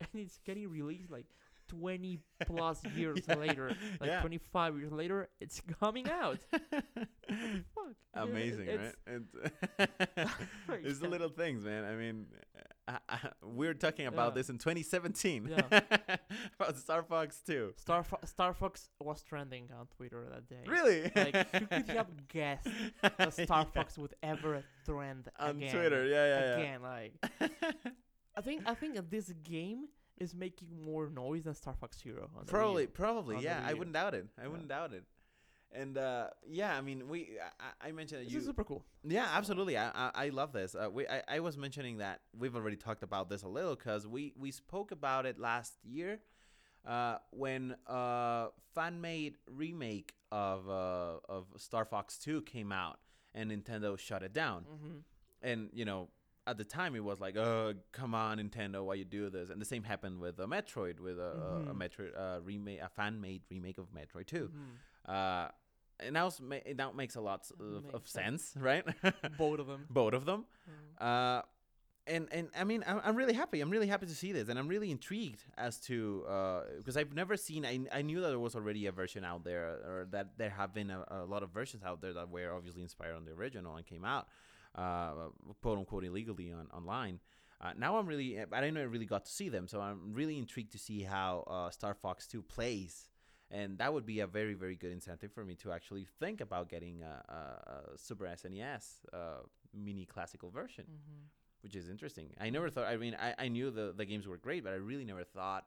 and 0.00 0.08
it's 0.14 0.38
getting 0.44 0.68
released 0.68 1.10
like 1.10 1.26
20 1.68 2.18
plus 2.46 2.82
years 2.96 3.20
Yeah. 3.28 3.34
later, 3.36 3.68
like 4.00 4.10
Yeah. 4.10 4.20
25 4.20 4.78
years 4.78 4.92
later, 4.92 5.28
it's 5.40 5.60
coming 5.80 6.08
out. 6.10 6.38
Fuck. 6.50 7.94
Amazing, 8.14 8.68
it's- 8.68 8.94
right? 9.06 10.28
Very 10.66 10.84
it's 10.84 10.98
the 10.98 11.08
little 11.08 11.28
things, 11.28 11.64
man. 11.64 11.84
I 11.84 11.94
mean, 11.94 12.26
we're 13.42 13.74
talking 13.74 14.06
about 14.06 14.32
Yeah. 14.32 14.34
this 14.34 14.50
in 14.50 14.58
2017 14.58 15.48
Yeah. 15.48 15.80
about 16.60 16.76
Star 16.78 17.02
Fox 17.02 17.40
2. 17.46 17.74
Star 17.76 18.02
Fo- 18.02 18.18
Star 18.24 18.54
Fox 18.54 18.88
was 19.00 19.22
trending 19.22 19.68
on 19.78 19.86
Twitter 19.96 20.26
that 20.30 20.48
day. 20.48 20.64
Really? 20.66 21.02
Like, 21.14 21.50
who 21.52 21.66
could 21.66 21.88
have 21.96 22.28
guessed 22.28 22.68
that 23.02 23.32
Star 23.34 23.60
Yeah. 23.74 23.82
Fox 23.82 23.98
would 23.98 24.14
ever 24.22 24.64
trend 24.84 25.28
on 25.38 25.56
again? 25.56 25.72
Twitter? 25.74 26.06
Yeah, 26.06 26.26
yeah, 26.26 26.40
yeah. 26.40 26.56
Again, 26.56 26.82
like 26.82 27.12
I 28.36 28.40
think 28.40 28.62
I 28.66 28.74
think 28.74 28.98
this 29.10 29.30
game 29.42 29.86
is 30.18 30.34
making 30.34 30.68
more 30.84 31.08
noise 31.08 31.44
than 31.44 31.54
Star 31.54 31.74
Fox 31.74 31.98
Zero. 32.00 32.30
On 32.38 32.44
Probably, 32.46 32.86
probably, 32.86 33.42
yeah. 33.42 33.62
I 33.66 33.74
wouldn't 33.74 33.94
doubt 33.94 34.14
it. 34.14 34.26
I 34.42 34.46
wouldn't 34.48 34.68
doubt 34.68 34.92
it. 34.92 35.04
And 35.74 35.96
uh, 35.96 36.28
yeah, 36.46 36.76
I 36.76 36.80
mean, 36.82 37.08
we. 37.08 37.38
I, 37.80 37.88
I 37.88 37.92
mentioned 37.92 38.20
that 38.20 38.24
This 38.24 38.34
you. 38.34 38.40
is 38.40 38.46
super 38.46 38.64
cool. 38.64 38.84
Yeah, 39.04 39.26
absolutely. 39.32 39.76
I 39.78 39.88
I, 39.94 40.10
I 40.14 40.28
love 40.28 40.52
this. 40.52 40.74
Uh, 40.74 40.88
we 40.92 41.06
I, 41.08 41.22
I 41.28 41.40
was 41.40 41.56
mentioning 41.56 41.98
that 41.98 42.20
we've 42.38 42.54
already 42.54 42.76
talked 42.76 43.02
about 43.02 43.30
this 43.30 43.42
a 43.42 43.48
little 43.48 43.74
because 43.74 44.06
we 44.06 44.34
we 44.38 44.50
spoke 44.50 44.90
about 44.92 45.24
it 45.26 45.38
last 45.38 45.74
year, 45.82 46.20
uh, 46.86 47.16
when 47.30 47.74
a 47.86 48.48
fan 48.74 49.00
made 49.00 49.38
remake 49.50 50.12
of 50.30 50.68
uh 50.68 51.18
of 51.28 51.46
Star 51.56 51.84
Fox 51.86 52.18
Two 52.18 52.42
came 52.42 52.70
out 52.72 52.98
and 53.34 53.50
Nintendo 53.50 53.98
shut 53.98 54.22
it 54.22 54.32
down. 54.34 54.62
Mm-hmm. 54.70 54.98
And 55.42 55.70
you 55.72 55.84
know, 55.86 56.08
at 56.46 56.58
the 56.58 56.64
time 56.64 56.94
it 56.94 57.02
was 57.04 57.18
like, 57.18 57.36
oh, 57.36 57.72
come 57.92 58.14
on, 58.14 58.38
Nintendo, 58.38 58.84
why 58.84 58.94
you 58.94 59.04
do 59.06 59.30
this? 59.30 59.48
And 59.48 59.58
the 59.60 59.64
same 59.64 59.84
happened 59.84 60.20
with 60.20 60.38
uh, 60.38 60.46
Metroid, 60.46 61.00
with 61.00 61.18
a, 61.18 61.22
a, 61.22 61.70
a 61.70 61.74
Mhm. 61.74 61.78
Metroid 61.78 62.10
uh, 62.18 62.40
remake, 62.42 62.80
a 62.82 62.88
fan 62.90 63.20
made 63.20 63.42
remake 63.50 63.78
of 63.78 63.86
Metroid 63.94 64.26
Two. 64.26 64.50
Mm-hmm. 64.52 65.10
Uh, 66.02 66.06
and 66.06 66.48
ma- 66.48 66.56
it 66.64 66.76
now 66.76 66.92
makes 66.92 67.16
a 67.16 67.20
lot 67.20 67.50
of, 67.60 67.94
of 67.94 68.08
sense. 68.08 68.44
sense, 68.44 68.54
right? 68.62 68.84
Both 69.38 69.60
of 69.60 69.66
them. 69.66 69.86
both 69.90 70.14
of 70.14 70.24
them. 70.24 70.44
Mm. 71.00 71.06
Uh, 71.06 71.42
and 72.06 72.28
and 72.32 72.48
I 72.58 72.64
mean, 72.64 72.82
I'm, 72.86 73.00
I'm 73.04 73.16
really 73.16 73.32
happy. 73.32 73.60
I'm 73.60 73.70
really 73.70 73.86
happy 73.86 74.06
to 74.06 74.14
see 74.14 74.32
this, 74.32 74.48
and 74.48 74.58
I'm 74.58 74.66
really 74.66 74.90
intrigued 74.90 75.44
as 75.56 75.78
to 75.82 76.24
because 76.78 76.96
I've 76.96 77.14
never 77.14 77.36
seen. 77.36 77.64
I, 77.64 77.80
I 77.92 78.02
knew 78.02 78.20
that 78.20 78.28
there 78.28 78.40
was 78.40 78.56
already 78.56 78.86
a 78.86 78.92
version 78.92 79.24
out 79.24 79.44
there, 79.44 79.62
or 79.62 80.08
that 80.10 80.36
there 80.36 80.50
have 80.50 80.74
been 80.74 80.90
a, 80.90 81.04
a 81.08 81.24
lot 81.24 81.44
of 81.44 81.50
versions 81.50 81.84
out 81.84 82.00
there 82.00 82.12
that 82.14 82.28
were 82.28 82.52
obviously 82.52 82.82
inspired 82.82 83.14
on 83.14 83.24
the 83.24 83.30
original 83.30 83.76
and 83.76 83.86
came 83.86 84.04
out, 84.04 84.26
uh, 84.74 85.12
quote 85.62 85.78
unquote, 85.78 86.04
illegally 86.04 86.52
on 86.52 86.66
online. 86.74 87.20
Uh, 87.62 87.72
now 87.78 87.96
I'm 87.96 88.06
really, 88.06 88.40
I 88.40 88.60
didn't 88.60 88.74
know 88.74 88.80
I 88.80 88.84
really 88.84 89.06
got 89.06 89.24
to 89.26 89.30
see 89.30 89.48
them, 89.48 89.68
so 89.68 89.80
I'm 89.80 90.12
really 90.12 90.36
intrigued 90.36 90.72
to 90.72 90.78
see 90.78 91.02
how 91.02 91.44
uh, 91.46 91.70
Star 91.70 91.94
Fox 91.94 92.26
2 92.26 92.42
plays. 92.42 93.08
And 93.52 93.76
that 93.78 93.92
would 93.92 94.06
be 94.06 94.20
a 94.20 94.26
very, 94.26 94.54
very 94.54 94.76
good 94.76 94.92
incentive 94.92 95.30
for 95.32 95.44
me 95.44 95.54
to 95.56 95.72
actually 95.72 96.06
think 96.20 96.40
about 96.40 96.68
getting 96.70 97.02
a, 97.02 97.14
a, 97.38 97.92
a 97.94 97.98
Super 97.98 98.24
SNES 98.24 98.84
uh, 99.12 99.42
mini 99.74 100.06
classical 100.06 100.50
version. 100.50 100.84
Mm-hmm. 100.84 101.20
which 101.64 101.76
is 101.76 101.88
interesting. 101.88 102.28
I 102.40 102.50
never 102.50 102.68
thought. 102.70 102.86
I 102.94 102.96
mean, 102.96 103.14
I, 103.26 103.34
I 103.44 103.48
knew 103.48 103.70
the 103.70 103.92
the 103.96 104.04
games 104.04 104.26
were 104.26 104.36
great, 104.46 104.64
but 104.64 104.72
I 104.72 104.80
really 104.90 105.04
never 105.04 105.22
thought, 105.22 105.64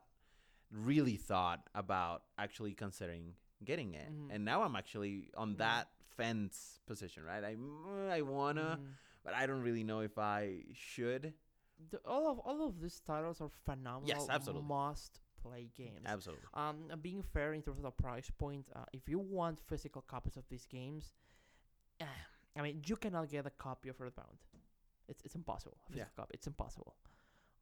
really 0.70 1.16
thought 1.16 1.60
about 1.74 2.18
actually 2.36 2.74
considering 2.74 3.32
getting 3.64 3.94
it. 3.94 4.10
Mhm. 4.12 4.28
And 4.34 4.44
now 4.44 4.58
I'm 4.62 4.76
actually 4.76 5.30
on 5.42 5.50
Yeah. 5.52 5.56
that 5.66 5.84
fence 6.18 6.80
position, 6.86 7.22
right? 7.24 7.42
I 7.50 7.54
mm, 7.54 8.10
I 8.10 8.20
wanna, 8.22 8.78
Mm. 8.80 8.92
but 9.24 9.32
I 9.40 9.46
don't 9.46 9.62
really 9.62 9.84
know 9.84 10.00
if 10.00 10.18
I 10.18 10.64
should. 10.74 11.32
The, 11.90 11.98
all 12.04 12.26
of 12.32 12.38
all 12.40 12.60
of 12.68 12.80
these 12.82 13.00
titles 13.00 13.40
are 13.40 13.48
phenomenal. 13.64 14.08
Yes, 14.08 14.26
absolutely. 14.28 14.68
Must 14.68 15.20
play 15.48 15.70
games. 15.76 16.04
Absolutely. 16.06 16.44
Um, 16.54 16.76
being 17.02 17.22
fair 17.22 17.52
in 17.54 17.62
terms 17.62 17.78
of 17.78 17.84
the 17.84 17.90
price 17.90 18.30
point, 18.38 18.66
uh, 18.74 18.84
if 18.92 19.08
you 19.08 19.18
want 19.18 19.60
physical 19.60 20.02
copies 20.02 20.36
of 20.36 20.44
these 20.48 20.66
games, 20.66 21.12
uh, 22.00 22.04
I 22.58 22.62
mean, 22.62 22.82
you 22.86 22.96
cannot 22.96 23.28
get 23.30 23.46
a 23.46 23.50
copy 23.50 23.88
of 23.90 24.00
Earthbound. 24.00 24.38
It's 25.08 25.22
it's 25.24 25.34
impossible. 25.34 25.78
A 25.92 25.96
Yeah. 25.96 26.04
copy. 26.16 26.32
It's 26.34 26.46
impossible. 26.46 26.94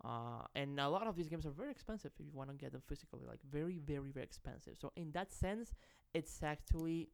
Uh, 0.05 0.45
and 0.55 0.79
a 0.81 0.89
lot 0.89 1.07
of 1.07 1.17
these 1.17 1.29
games 1.29 1.47
are 1.47 1.51
very 1.63 1.71
expensive 1.71 2.13
if 2.19 2.21
you 2.27 2.31
want 2.33 2.51
to 2.51 2.57
get 2.57 2.73
them 2.73 2.83
physically, 2.87 3.23
like 3.27 3.41
very, 3.59 3.79
very, 3.79 4.11
very 4.11 4.25
expensive. 4.25 4.77
So 4.79 4.93
in 4.97 5.13
that 5.13 5.33
sense, 5.33 5.73
it's 6.13 6.43
actually 6.43 7.09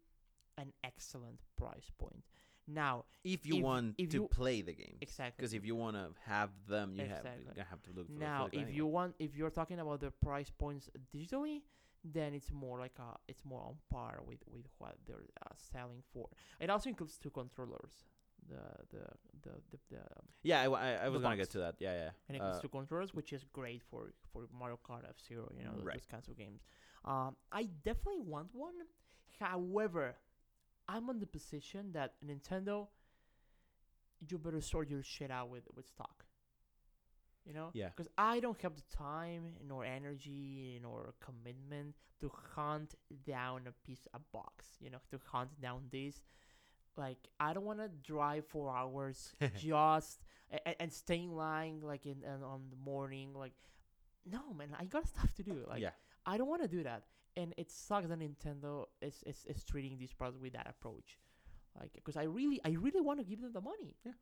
an 0.59 0.73
excellent 0.83 1.41
price 1.57 1.89
point. 1.99 2.25
Now, 2.73 3.05
If 3.25 3.47
you 3.47 3.57
if- 3.57 3.63
want 3.65 3.95
if 3.99 4.11
to 4.11 4.17
you- 4.23 4.29
play 4.29 4.63
the 4.63 4.73
game, 4.75 4.97
exactly. 5.01 5.35
because 5.37 5.53
if 5.55 5.65
you 5.65 5.75
want 5.77 5.97
to 5.97 6.07
have 6.35 6.51
them, 6.67 6.95
you 6.97 7.07
have 7.07 7.25
you 7.57 7.63
have 7.73 7.83
to 7.83 7.91
look 7.97 8.07
for 8.07 8.13
Now, 8.31 8.47
if 8.47 8.55
anyway. 8.55 8.73
you 8.79 8.87
want, 8.87 9.15
if 9.19 9.37
you're 9.37 9.51
talking 9.61 9.79
about 9.81 10.01
the 10.01 10.11
price 10.11 10.51
points 10.51 10.89
digitally, 11.15 11.63
then 12.05 12.33
it's 12.39 12.51
more 12.53 12.79
like 12.79 12.97
a, 12.99 13.11
it's 13.29 13.45
more 13.45 13.63
on 13.71 13.77
par 13.91 14.15
with 14.29 14.43
with 14.55 14.67
what 14.79 14.95
they're 15.07 15.27
uh, 15.45 15.55
selling 15.73 16.03
for. 16.13 16.29
It 16.61 16.71
also 16.71 16.89
includes 16.89 17.19
two 17.19 17.31
controllers, 17.41 17.95
the 18.49 18.63
the 18.93 19.05
the 19.45 19.53
the, 19.71 19.79
the 19.91 20.03
yeah, 20.43 20.63
I 20.63 21.09
was 21.09 21.21
gonna 21.23 21.37
get 21.37 21.51
to 21.51 21.59
that. 21.65 21.75
Yeah, 21.79 21.95
yeah. 22.03 22.11
and 22.29 22.37
it 22.37 22.41
includes 22.41 22.59
Uh, 22.59 22.63
two 22.63 22.69
controllers, 22.79 23.11
which 23.19 23.33
is 23.37 23.43
great 23.53 23.83
for 23.91 24.03
for 24.33 24.41
Mario 24.61 24.79
Kart 24.87 25.05
F 25.09 25.19
Zero, 25.29 25.45
you 25.57 25.65
know, 25.65 25.75
Right. 25.83 25.97
those 25.99 26.07
kinds 26.07 26.29
of 26.29 26.37
games. 26.37 26.63
Um, 27.05 27.37
I 27.53 27.63
definitely 27.89 28.21
want 28.35 28.55
one. 28.55 28.79
However, 29.39 30.17
I'm 30.93 31.09
on 31.11 31.19
the 31.21 31.27
position 31.27 31.93
that 31.93 32.15
Nintendo, 32.31 32.89
you 34.29 34.39
better 34.39 34.61
sort 34.61 34.91
your 34.91 35.03
shit 35.03 35.31
out 35.31 35.49
with 35.51 35.65
with 35.77 35.87
stock. 35.87 36.25
You 37.47 37.55
know, 37.55 37.71
Yeah. 37.73 37.89
because 37.89 38.09
I 38.19 38.41
don't 38.41 38.61
have 38.61 38.75
the 38.77 38.97
time 38.97 39.45
nor 39.67 39.85
energy 39.85 40.79
nor 40.83 41.15
commitment 41.21 41.95
to 42.21 42.31
hunt 42.55 42.95
down 43.25 43.67
a 43.67 43.73
piece 43.87 44.07
of 44.15 44.21
box. 44.33 44.77
You 44.81 44.91
know, 44.91 44.99
to 45.11 45.19
hunt 45.33 45.59
down 45.61 45.89
this. 45.91 46.17
Like 46.97 47.23
I 47.39 47.55
don't 47.55 47.65
want 47.65 47.79
to 47.79 47.89
drive 47.89 48.45
four 48.47 48.69
hours 48.77 49.33
just 49.57 50.21
and, 50.51 50.77
and 50.81 50.93
stay 50.93 51.23
in 51.23 51.33
line 51.33 51.81
like 51.83 52.05
in, 52.05 52.19
in 52.25 52.43
on 52.43 52.63
the 52.71 52.77
morning. 52.77 53.33
Like, 53.35 53.55
no 54.27 54.53
man, 54.53 54.69
I 54.79 54.85
got 54.85 55.09
stuff 55.09 55.33
to 55.35 55.43
do. 55.43 55.65
Like 55.67 55.81
yeah, 55.81 55.91
I 56.27 56.37
don't 56.37 56.49
want 56.49 56.63
to 56.63 56.69
do 56.69 56.83
that, 56.83 57.05
and 57.37 57.55
it 57.57 57.71
sucks 57.71 58.09
that 58.09 58.19
Nintendo 58.19 58.87
is 59.01 59.23
is, 59.27 59.45
is 59.47 59.65
treating 59.65 59.99
these 59.99 60.13
products 60.13 60.41
with 60.41 60.53
that 60.53 60.69
approach, 60.69 61.19
like 61.79 61.93
because 61.95 62.17
I 62.17 62.25
really 62.25 62.61
I 62.65 62.71
really 62.71 63.01
want 63.01 63.19
to 63.21 63.25
give 63.25 63.41
them 63.41 63.53
the 63.53 63.61
money. 63.61 63.97
Yeah. 64.05 64.13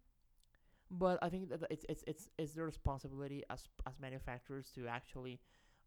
But 0.91 1.19
I 1.21 1.29
think 1.29 1.51
that 1.51 1.65
it's 1.71 1.85
it's 1.89 2.05
it's 2.07 2.29
it's 2.39 2.53
their 2.55 2.65
responsibility 2.65 3.43
as 3.51 3.69
as 3.87 3.95
manufacturers 4.01 4.71
to 4.75 4.87
actually 4.89 5.41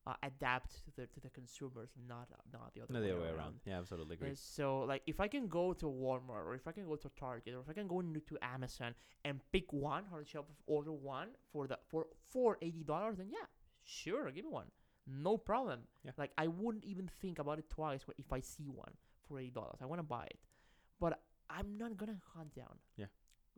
uh, 0.07 0.13
adapt 0.23 0.83
to 0.85 0.91
the 0.95 1.07
to 1.07 1.19
the 1.19 1.29
consumers, 1.29 1.89
not 2.07 2.27
not 2.51 2.73
the 2.73 2.81
other, 2.81 2.93
no, 2.93 2.99
way, 2.99 3.07
the 3.07 3.13
other 3.13 3.21
way 3.21 3.27
around. 3.27 3.37
around. 3.37 3.55
Yeah, 3.65 3.79
absolutely 3.79 4.15
agree. 4.15 4.31
Uh, 4.31 4.35
so 4.35 4.79
like 4.79 5.03
if 5.05 5.19
I 5.19 5.27
can 5.27 5.47
go 5.47 5.73
to 5.73 5.85
Walmart 5.85 6.45
or 6.45 6.55
if 6.55 6.67
I 6.67 6.71
can 6.71 6.85
go 6.85 6.95
to 6.95 7.09
Target 7.19 7.53
or 7.53 7.59
if 7.61 7.69
I 7.69 7.73
can 7.73 7.87
go 7.87 7.99
into 7.99 8.19
to 8.19 8.37
Amazon 8.41 8.95
and 9.25 9.39
pick 9.51 9.71
one 9.71 10.05
on 10.11 10.19
the 10.19 10.25
shelf 10.25 10.45
order 10.65 10.91
one 10.91 11.29
for 11.51 11.67
the 11.67 11.77
for 11.87 12.07
for 12.29 12.57
eighty 12.61 12.83
dollars, 12.83 13.17
then 13.17 13.29
yeah, 13.29 13.45
sure, 13.83 14.29
give 14.31 14.45
me 14.45 14.51
one, 14.51 14.67
no 15.07 15.37
problem. 15.37 15.81
Yeah. 16.03 16.11
Like 16.17 16.31
I 16.37 16.47
wouldn't 16.47 16.85
even 16.85 17.07
think 17.21 17.39
about 17.39 17.59
it 17.59 17.69
twice 17.69 18.01
if 18.17 18.31
I 18.31 18.39
see 18.41 18.67
one 18.67 18.93
for 19.27 19.39
eighty 19.39 19.51
dollars. 19.51 19.77
I 19.81 19.85
want 19.85 19.99
to 19.99 20.03
buy 20.03 20.25
it, 20.25 20.39
but 20.99 21.19
I'm 21.49 21.77
not 21.77 21.97
gonna 21.97 22.19
hunt 22.35 22.53
down. 22.55 22.77
Yeah. 22.97 23.05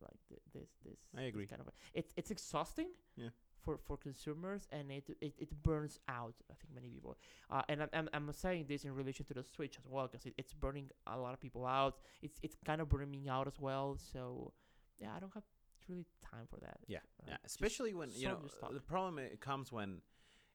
Like 0.01 0.17
th- 0.29 0.41
this 0.53 0.69
this. 0.85 0.99
I 1.15 1.21
this 1.21 1.29
agree. 1.29 1.47
kind 1.47 1.61
of 1.61 1.69
it's 1.93 2.13
it's 2.17 2.31
exhausting. 2.31 2.89
Yeah. 3.15 3.29
For, 3.63 3.77
for 3.77 3.95
consumers 3.95 4.67
and 4.73 4.91
it, 4.91 5.05
it 5.21 5.33
it 5.37 5.63
burns 5.63 5.97
out 6.09 6.33
I 6.51 6.55
think 6.55 6.75
many 6.75 6.89
people 6.89 7.15
uh, 7.49 7.61
and 7.69 7.83
I'm, 7.83 7.89
I'm, 7.93 8.09
I'm 8.13 8.33
saying 8.33 8.65
this 8.67 8.83
in 8.83 8.93
relation 8.93 9.25
to 9.27 9.33
the 9.33 9.41
Switch 9.41 9.77
as 9.77 9.85
well 9.89 10.09
because 10.11 10.25
it, 10.25 10.33
it's 10.37 10.53
burning 10.53 10.89
a 11.07 11.17
lot 11.17 11.33
of 11.33 11.39
people 11.39 11.65
out. 11.65 11.95
It's 12.21 12.37
it's 12.43 12.57
kind 12.65 12.81
of 12.81 12.89
burning 12.89 13.09
me 13.09 13.29
out 13.29 13.47
as 13.47 13.57
well. 13.61 13.97
So 14.11 14.51
yeah, 14.99 15.11
I 15.15 15.19
don't 15.21 15.33
have 15.33 15.43
really 15.87 16.05
time 16.29 16.45
for 16.49 16.59
that. 16.59 16.79
Yeah, 16.87 16.97
Uh, 17.21 17.27
yeah. 17.29 17.37
Especially 17.45 17.93
when 17.93 18.09
you 18.13 18.27
know 18.27 18.39
the 18.73 18.81
problem 18.81 19.17
it 19.17 19.39
comes 19.39 19.71
when 19.71 20.01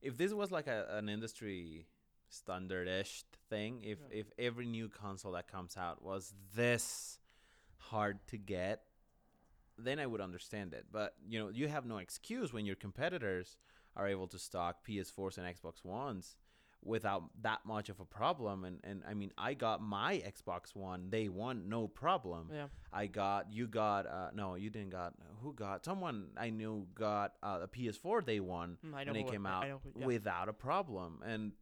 if 0.01 0.17
this 0.17 0.33
was 0.33 0.51
like 0.51 0.67
a, 0.67 0.87
an 0.91 1.09
industry 1.09 1.87
standardish 2.31 3.25
thing. 3.49 3.83
If 3.83 3.99
Yeah. 4.01 4.21
if 4.21 4.27
every 4.39 4.67
new 4.67 4.89
console 4.89 5.33
that 5.33 5.49
comes 5.49 5.77
out 5.77 6.03
was 6.03 6.35
this 6.55 7.19
hard 7.79 8.27
to 8.29 8.37
get, 8.37 8.83
then 9.77 9.99
I 9.99 10.07
would 10.07 10.21
understand 10.21 10.75
it. 10.75 10.87
But 10.93 11.15
you 11.27 11.39
know, 11.39 11.49
you 11.49 11.69
have 11.69 11.87
no 11.87 11.99
excuse 11.99 12.53
when 12.53 12.67
your 12.67 12.77
competitors 12.77 13.57
are 13.97 14.07
able 14.07 14.29
to 14.29 14.39
stock 14.39 14.85
PS4s 14.87 15.39
and 15.39 15.47
Xbox 15.47 15.85
Ones 15.85 16.37
without 16.85 17.24
that 17.43 17.61
much 17.64 17.89
of 17.89 18.01
a 18.01 18.05
problem. 18.05 18.64
And 18.64 18.81
and 18.85 19.03
I 19.09 19.14
mean, 19.14 19.33
I 19.37 19.55
got 19.55 19.81
my 19.83 20.22
Xbox 20.26 20.74
One 20.74 21.11
day 21.11 21.29
one, 21.29 21.68
no 21.68 21.89
problem. 21.89 22.51
Yeah. 22.53 22.68
I 22.93 23.07
got 23.07 23.53
you 23.53 23.66
got 23.66 24.07
uh 24.07 24.31
no 24.35 24.55
you 24.55 24.70
didn't 24.70 24.91
got 24.91 25.14
who 25.43 25.53
got 25.53 25.85
someone 25.85 26.29
I 26.37 26.51
knew 26.51 26.87
got 26.95 27.35
uh, 27.43 27.61
a 27.62 27.68
PS4 27.68 28.24
day 28.24 28.41
one 28.41 28.79
Mm, 28.85 28.93
when 29.07 29.16
it 29.16 29.26
came 29.29 29.47
out 29.47 29.64
who- 29.66 30.01
yeah. 30.01 30.07
without 30.07 30.49
a 30.49 30.53
problem 30.53 31.20
and 31.24 31.53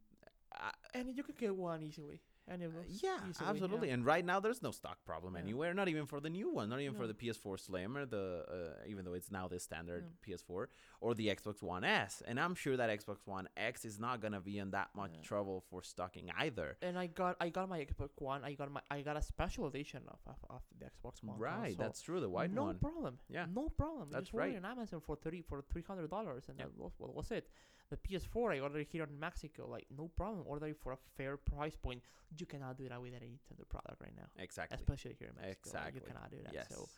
and 0.93 1.15
you 1.15 1.23
could 1.23 1.37
get 1.37 1.55
one 1.55 1.83
easily. 1.83 2.21
It 2.49 2.73
was 2.73 3.03
yeah 3.03 3.17
easily, 3.29 3.49
absolutely 3.49 3.87
yeah. 3.89 3.93
and 3.95 4.05
right 4.05 4.23
now 4.23 4.39
there's 4.39 4.61
no 4.61 4.71
stock 4.71 4.97
problem 5.05 5.33
Yeah. 5.35 5.41
anywhere 5.41 5.73
not 5.73 5.89
even 5.89 6.05
for 6.05 6.19
the 6.21 6.29
new 6.29 6.49
one 6.49 6.69
not 6.69 6.79
even 6.79 6.95
for 6.95 7.05
the 7.05 7.13
PS4 7.13 7.59
Slim 7.59 7.97
or 7.97 8.05
the 8.05 8.45
uh, 8.49 8.87
even 8.89 9.03
though 9.03 9.13
it's 9.13 9.29
now 9.29 9.47
the 9.49 9.59
standard 9.59 10.05
Yeah. 10.25 10.35
PS4 10.37 10.67
or 11.01 11.13
the 11.13 11.27
Xbox 11.27 11.61
One 11.61 11.83
S 11.83 12.23
and 12.25 12.39
I'm 12.39 12.55
sure 12.55 12.77
that 12.77 12.89
Xbox 12.89 13.17
One 13.25 13.49
X 13.57 13.83
is 13.83 13.99
not 13.99 14.21
gonna 14.21 14.39
be 14.39 14.57
in 14.59 14.71
that 14.71 14.89
much 14.95 15.11
Yeah. 15.15 15.21
trouble 15.23 15.61
for 15.69 15.83
stocking 15.83 16.31
either 16.37 16.77
And 16.81 16.97
I 16.97 17.07
got 17.07 17.35
I 17.41 17.49
got 17.49 17.67
my 17.69 17.79
Xbox 17.79 18.11
One. 18.19 18.43
I 18.45 18.53
got 18.53 18.71
my 18.71 18.81
I 18.89 19.01
got 19.01 19.17
a 19.17 19.21
special 19.21 19.67
edition 19.67 20.03
of 20.07 20.19
of, 20.25 20.37
of 20.49 20.61
the 20.79 20.85
Xbox 20.85 21.21
One. 21.23 21.37
right 21.37 21.59
console. 21.75 21.83
that's 21.85 22.01
true 22.01 22.19
the 22.21 22.29
white 22.29 22.51
no 22.51 22.63
one 22.63 22.77
No 22.81 22.89
problem. 22.89 23.19
Yeah. 23.29 23.45
no 23.53 23.69
problem. 23.69 24.07
That's 24.09 24.33
right. 24.33 24.53
it 24.53 24.63
on 24.63 24.65
Amazon 24.71 25.01
for 25.01 25.15
thirty 25.17 25.41
for 25.41 25.61
three 25.71 25.83
hundred 25.89 26.09
dollars, 26.09 26.45
and 26.49 26.57
that 26.59 26.71
was 26.77 26.93
what 26.97 27.13
was 27.13 27.29
it. 27.31 27.49
The 27.89 27.97
PS4 27.97 28.55
I 28.55 28.59
ordered 28.59 28.85
here 28.91 29.03
in 29.03 29.17
Mexico. 29.19 29.67
Like 29.69 29.85
no 29.95 30.09
problem. 30.09 30.43
Order 30.45 30.67
it 30.67 30.77
for 30.83 30.91
a 30.93 30.97
fair 31.17 31.37
price 31.37 31.75
point. 31.75 32.01
You 32.37 32.45
cannot 32.45 32.77
do 32.77 32.89
that 32.89 33.01
with 33.01 33.13
any 33.13 33.27
Nintendo 33.27 33.67
product 33.69 34.01
right 34.01 34.11
now, 34.17 34.25
exactly 34.37 34.75
especially 34.75 35.15
here 35.17 35.29
in 35.29 35.35
Mexico. 35.41 35.79
like, 35.83 35.95
you 35.95 36.01
cannot 36.01 36.29
do 36.29 36.37
that. 36.43 36.53
yes 36.53 36.67
So 36.69 36.89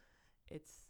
it's 0.50 0.84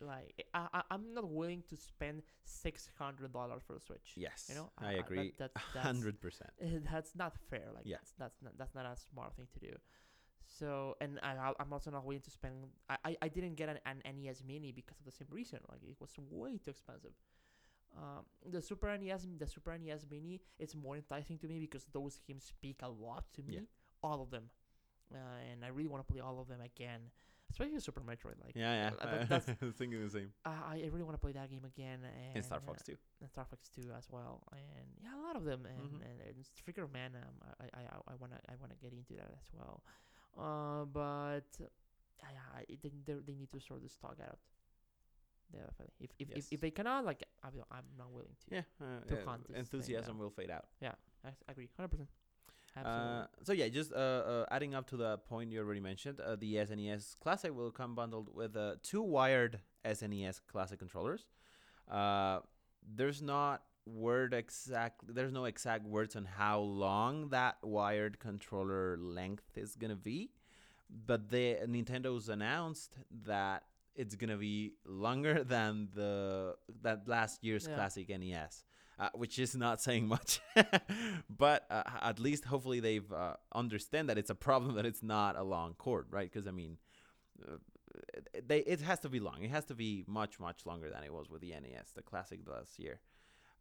like 0.00 0.44
I, 0.54 0.66
I 0.72 0.82
I'm 0.90 1.12
not 1.14 1.28
willing 1.28 1.62
to 1.68 1.76
spend 1.76 2.22
six 2.44 2.88
hundred 2.98 3.32
dollars 3.32 3.62
for 3.66 3.76
a 3.76 3.80
Switch. 3.80 4.14
yes 4.16 4.46
You 4.48 4.54
know, 4.56 4.70
I 4.78 4.94
that- 4.94 4.98
agree 5.00 5.32
That, 5.38 5.52
that's, 5.74 5.86
hundred 5.86 6.20
percent 6.20 6.50
that's 6.90 7.14
not 7.14 7.34
fair. 7.50 7.66
Like 7.74 7.84
Yeah. 7.84 7.98
that's 7.98 8.12
that's 8.18 8.42
not 8.42 8.58
that's 8.58 8.74
not 8.74 8.86
a 8.86 8.96
smart 8.96 9.34
thing 9.36 9.46
to 9.54 9.60
do. 9.60 9.72
So 10.58 10.96
and 11.00 11.20
I 11.22 11.52
I'm 11.60 11.72
also 11.72 11.90
not 11.92 12.04
willing 12.04 12.22
to 12.22 12.30
spend. 12.30 12.54
I 12.88 12.96
I, 13.04 13.16
I 13.22 13.28
didn't 13.28 13.54
get 13.54 13.68
an, 13.68 13.78
an 13.86 14.02
NES 14.16 14.42
Mini 14.44 14.72
because 14.72 14.98
of 14.98 15.04
the 15.04 15.12
same 15.12 15.28
reason. 15.30 15.60
Like 15.70 15.82
it 15.84 15.94
was 16.00 16.10
way 16.18 16.58
too 16.58 16.70
expensive. 16.70 17.12
Um, 17.96 18.24
the 18.48 18.62
Super 18.62 18.96
NES 18.96 19.26
the 19.38 19.46
Super 19.48 19.76
NES 19.76 20.06
Mini 20.08 20.40
it's 20.58 20.74
more 20.76 20.94
enticing 20.96 21.38
to 21.38 21.48
me 21.48 21.58
because 21.58 21.86
those 21.92 22.20
games 22.26 22.44
speak 22.44 22.78
a 22.82 22.88
lot 22.88 23.24
to 23.34 23.42
me. 23.42 23.54
Yeah. 23.54 23.60
All 24.02 24.22
of 24.22 24.30
them, 24.30 24.44
uh, 25.12 25.18
and 25.50 25.64
I 25.64 25.68
really 25.68 25.88
want 25.88 26.06
to 26.06 26.10
play 26.12 26.22
all 26.22 26.38
of 26.40 26.46
them 26.48 26.60
again. 26.60 27.00
Especially 27.50 27.80
Super 27.80 28.00
Metroid. 28.00 28.38
Like 28.44 28.54
Yeah, 28.54 28.70
uh, 28.70 28.74
yeah. 28.74 28.90
that- 28.90 29.28
that's- 29.28 29.56
I 29.60 29.64
was 29.64 29.74
thinking 29.80 30.00
the 30.02 30.08
same. 30.08 30.32
I 30.44 30.82
I 30.84 30.88
really 30.92 31.02
want 31.02 31.16
to 31.18 31.20
play 31.20 31.32
that 31.32 31.50
game 31.50 31.64
again. 31.64 31.98
And, 32.04 32.36
And 32.36 32.44
Star 32.44 32.58
uh, 32.58 32.66
Fox 32.68 32.82
too. 32.84 32.96
and 33.20 33.28
Star 33.28 33.44
Fox 33.44 33.68
2 33.70 33.90
as 33.98 34.06
well, 34.08 34.40
and 34.52 34.86
yeah, 35.02 35.18
a 35.18 35.22
lot 35.26 35.34
of 35.34 35.44
them, 35.44 35.66
and, 35.66 35.90
Mhm. 35.90 36.04
and, 36.08 36.20
and 36.28 36.46
Figure 36.64 36.86
Man, 36.86 37.16
um, 37.16 37.36
I 37.58 37.64
I 37.80 37.82
I- 37.96 38.12
I 38.12 38.14
wanna 38.22 38.38
I 38.48 38.54
wanna 38.62 38.76
get 38.80 38.92
into 38.92 39.14
that 39.20 39.32
as 39.36 39.48
well, 39.52 39.82
uh, 40.38 40.84
but 40.84 41.50
uh, 41.60 42.32
yeah, 42.36 42.62
they 42.68 42.90
they 43.04 43.14
they 43.26 43.34
need 43.34 43.50
to 43.50 43.58
sort 43.60 43.82
this 43.82 43.94
stock 43.94 44.16
out. 44.22 44.38
Definitely, 45.52 45.92
if 46.00 46.10
if, 46.18 46.30
if 46.30 46.36
Yes. 46.36 46.48
if 46.50 46.60
they 46.60 46.70
cannot, 46.70 47.04
like 47.04 47.24
I'm 47.42 47.52
I'm 47.70 47.84
not 47.98 48.10
willing 48.12 48.36
to. 48.46 48.54
Yeah, 48.54 48.62
uh, 48.80 49.00
to 49.06 49.14
this 49.14 49.58
enthusiasm 49.58 50.18
will 50.18 50.30
fade 50.30 50.50
out. 50.50 50.66
Yeah, 50.80 50.92
I 51.24 51.30
agree, 51.48 51.68
hundred 51.76 51.88
percent. 51.88 52.08
Absolutely. 52.76 53.16
Uh, 53.16 53.26
so 53.42 53.52
yeah, 53.52 53.68
just 53.68 53.92
uh, 53.92 53.96
uh, 53.96 54.46
adding 54.50 54.74
up 54.74 54.86
to 54.90 54.96
the 54.96 55.18
point 55.18 55.50
you 55.50 55.60
already 55.60 55.80
mentioned, 55.80 56.20
uh, 56.20 56.36
the 56.36 56.54
SNES 56.54 57.18
Classic 57.18 57.54
will 57.54 57.72
come 57.72 57.94
bundled 57.96 58.32
with 58.32 58.56
uh, 58.56 58.76
two 58.82 59.02
wired 59.02 59.58
SNES 59.84 60.40
Classic 60.46 60.78
controllers. 60.78 61.26
Uh, 61.90 62.40
there's 62.94 63.20
not 63.20 63.62
word 63.86 64.32
exactly. 64.34 65.12
There's 65.12 65.32
no 65.32 65.46
exact 65.46 65.84
words 65.84 66.14
on 66.14 66.24
how 66.24 66.60
long 66.60 67.30
that 67.30 67.56
wired 67.62 68.20
controller 68.20 68.96
length 68.96 69.56
is 69.56 69.74
gonna 69.74 69.96
be, 69.96 70.30
but 70.88 71.30
the 71.30 71.58
Nintendo's 71.66 72.28
announced 72.28 72.94
that 73.24 73.64
it's 73.94 74.14
gonna 74.16 74.36
be 74.36 74.72
longer 74.84 75.44
than 75.54 75.88
the 75.94 76.56
that 76.82 77.06
last 77.08 77.44
year's 77.44 77.66
Yeah. 77.66 77.74
classic 77.74 78.08
NES, 78.08 78.64
uh, 78.98 79.08
which 79.14 79.38
is 79.38 79.54
not 79.56 79.80
saying 79.86 80.06
much. 80.08 80.40
but 81.28 81.66
uh, 81.70 81.82
at 82.02 82.18
least 82.18 82.44
hopefully 82.44 82.80
they've 82.80 83.10
uh, 83.12 83.34
understand 83.54 84.08
that 84.08 84.18
it's 84.18 84.30
a 84.30 84.34
problem 84.34 84.74
that 84.76 84.86
it's 84.86 85.02
not 85.02 85.36
a 85.36 85.42
long 85.42 85.74
cord, 85.74 86.06
right? 86.10 86.30
Because 86.30 86.46
I 86.46 86.52
mean, 86.52 86.78
uh, 87.46 87.56
it- 88.34 88.48
they 88.48 88.60
it 88.60 88.80
has 88.80 89.00
to 89.00 89.08
be 89.08 89.20
long. 89.20 89.42
It 89.42 89.50
has 89.50 89.64
to 89.66 89.74
be 89.74 90.04
much 90.06 90.38
much 90.40 90.64
longer 90.66 90.88
than 90.90 91.02
it 91.04 91.12
was 91.12 91.28
with 91.28 91.40
the 91.42 91.50
NES, 91.50 91.92
the 91.94 92.02
classic 92.02 92.40
last 92.48 92.78
year. 92.78 93.00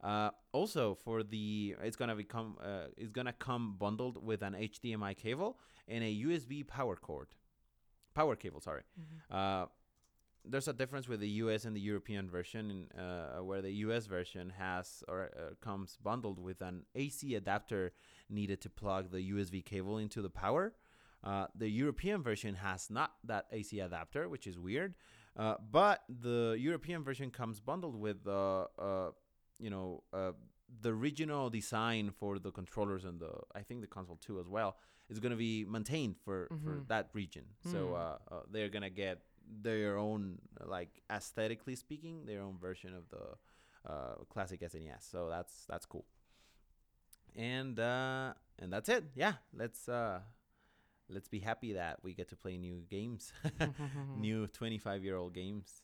Uh, 0.02 0.30
also, 0.54 0.96
for 0.96 1.24
the 1.24 1.76
it's 1.84 1.98
gonna 1.98 2.16
become 2.16 2.56
uh, 2.64 2.86
it's 2.96 3.12
gonna 3.12 3.34
come 3.34 3.76
bundled 3.78 4.24
with 4.24 4.42
an 4.44 4.54
HDMI 4.54 5.14
cable 5.18 5.58
and 5.90 6.04
a 6.04 6.14
USB 6.26 6.66
power 6.66 6.96
cord, 6.96 7.28
power 8.14 8.36
cable. 8.38 8.62
Sorry. 8.62 8.84
Uh, 9.30 9.66
there's 10.46 10.68
a 10.68 10.74
difference 10.74 11.08
with 11.08 11.20
the 11.20 11.30
US 11.44 11.66
and 11.66 11.76
the 11.76 11.82
European 11.82 12.30
version, 12.30 12.72
in, 12.72 13.00
uh, 13.00 13.44
where 13.44 13.62
the 13.62 13.72
US 13.88 14.08
version 14.08 14.52
has 14.58 15.04
or 15.08 15.30
uh, 15.38 15.54
comes 15.62 15.98
bundled 16.02 16.40
with 16.40 16.62
an 16.62 16.86
AC 16.96 17.36
adapter 17.36 17.92
needed 18.30 18.62
to 18.62 18.70
plug 18.70 19.12
the 19.12 19.32
USB 19.32 19.64
cable 19.64 19.98
into 19.98 20.22
the 20.22 20.30
power. 20.30 20.74
Uh, 21.24 21.48
the 21.56 21.68
European 21.70 22.24
version 22.24 22.56
has 22.56 22.90
not 22.90 23.14
that 23.26 23.46
AC 23.52 23.80
adapter, 23.80 24.30
which 24.30 24.48
is 24.48 24.58
weird. 24.58 24.96
Uh, 25.36 25.56
but 25.72 26.04
the 26.08 26.56
European 26.60 27.04
version 27.04 27.30
comes 27.30 27.60
bundled 27.60 27.96
with 27.96 28.26
uh, 28.28 28.66
uh, 28.80 29.12
you 29.60 29.70
know 29.70 30.04
uh, 30.14 30.32
the 30.82 30.90
original 30.90 31.50
design 31.50 32.12
for 32.12 32.40
the 32.40 32.52
controllers 32.52 33.04
and 33.04 33.20
the 33.20 33.32
I 33.56 33.62
think 33.62 33.82
the 33.82 33.88
console 33.88 34.18
too 34.18 34.40
as 34.40 34.48
well 34.48 34.78
is 35.10 35.20
going 35.20 35.32
to 35.32 35.38
be 35.38 35.66
maintained 35.66 36.16
for, 36.24 36.48
for 36.64 36.82
Mhm. 36.82 36.88
that 36.88 37.10
region. 37.14 37.46
So 37.62 37.90
Hmm. 37.90 37.94
uh, 37.94 38.18
uh, 38.36 38.42
they're 38.52 38.70
gonna 38.70 38.90
get 38.92 39.24
their 39.62 39.98
own 39.98 40.40
like 40.66 41.02
aesthetically 41.12 41.76
speaking 41.76 42.26
their 42.26 42.42
own 42.42 42.58
version 42.60 42.94
of 42.94 43.10
the 43.10 43.90
uh, 43.92 44.16
classic 44.30 44.62
SNES. 44.62 45.10
So 45.10 45.30
that's 45.30 45.66
that's 45.68 45.86
cool. 45.86 46.06
And 47.36 47.80
uh, 47.80 48.34
and 48.60 48.72
that's 48.72 48.90
it. 48.90 49.06
Yeah, 49.16 49.34
let's 49.54 49.88
uh, 49.88 50.20
let's 51.10 51.28
be 51.28 51.40
happy 51.40 51.74
that 51.74 52.00
we 52.04 52.14
get 52.14 52.30
to 52.30 52.36
play 52.36 52.58
new 52.58 52.84
games, 52.90 53.34
new 54.16 54.48
25 54.48 55.04
year 55.04 55.16
old 55.16 55.34
games. 55.34 55.84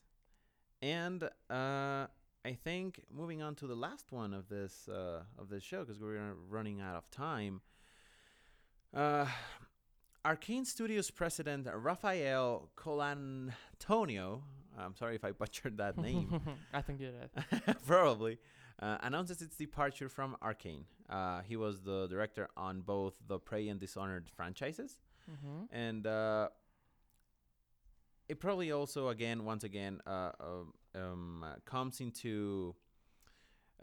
And 0.82 1.22
uh, 1.50 2.06
I 2.44 2.52
think 2.62 3.00
moving 3.10 3.42
on 3.42 3.54
to 3.56 3.66
the 3.66 3.74
last 3.74 4.12
one 4.12 4.34
of 4.34 4.48
this 4.48 4.88
uh, 4.88 5.22
of 5.38 5.48
this 5.48 5.62
show 5.62 5.80
because 5.80 6.00
we're 6.00 6.34
running 6.48 6.80
out 6.80 6.96
of 6.96 7.10
time. 7.10 7.60
Uh, 8.94 9.26
Arcane 10.26 10.64
Studios 10.64 11.08
president 11.10 11.68
Rafael 11.72 12.68
Colantonio, 12.76 14.40
I'm 14.76 14.96
sorry 14.96 15.14
if 15.14 15.24
I 15.24 15.30
butchered 15.30 15.78
that 15.78 15.96
name, 16.08 16.40
I 16.74 16.82
think 16.82 17.00
you 17.00 17.12
did. 17.12 17.76
probably, 17.86 18.38
uh, 18.82 18.98
announces 19.02 19.40
its 19.40 19.56
departure 19.56 20.08
from 20.08 20.36
Arcane. 20.42 20.84
Uh, 21.08 21.42
he 21.42 21.56
was 21.56 21.80
the 21.82 22.08
director 22.08 22.48
on 22.56 22.80
both 22.80 23.14
the 23.28 23.38
Prey 23.38 23.68
and 23.68 23.78
Dishonored 23.80 24.28
franchises, 24.36 24.98
Mm-hmm. 25.30 25.74
and 25.76 26.06
uh, 26.06 26.48
it 28.28 28.38
probably 28.38 28.70
also, 28.70 29.08
again, 29.08 29.44
once 29.44 29.64
again, 29.64 30.00
uh, 30.06 30.30
um, 30.40 30.72
um, 30.94 31.44
uh, 31.44 31.54
comes 31.64 32.00
into 32.00 32.74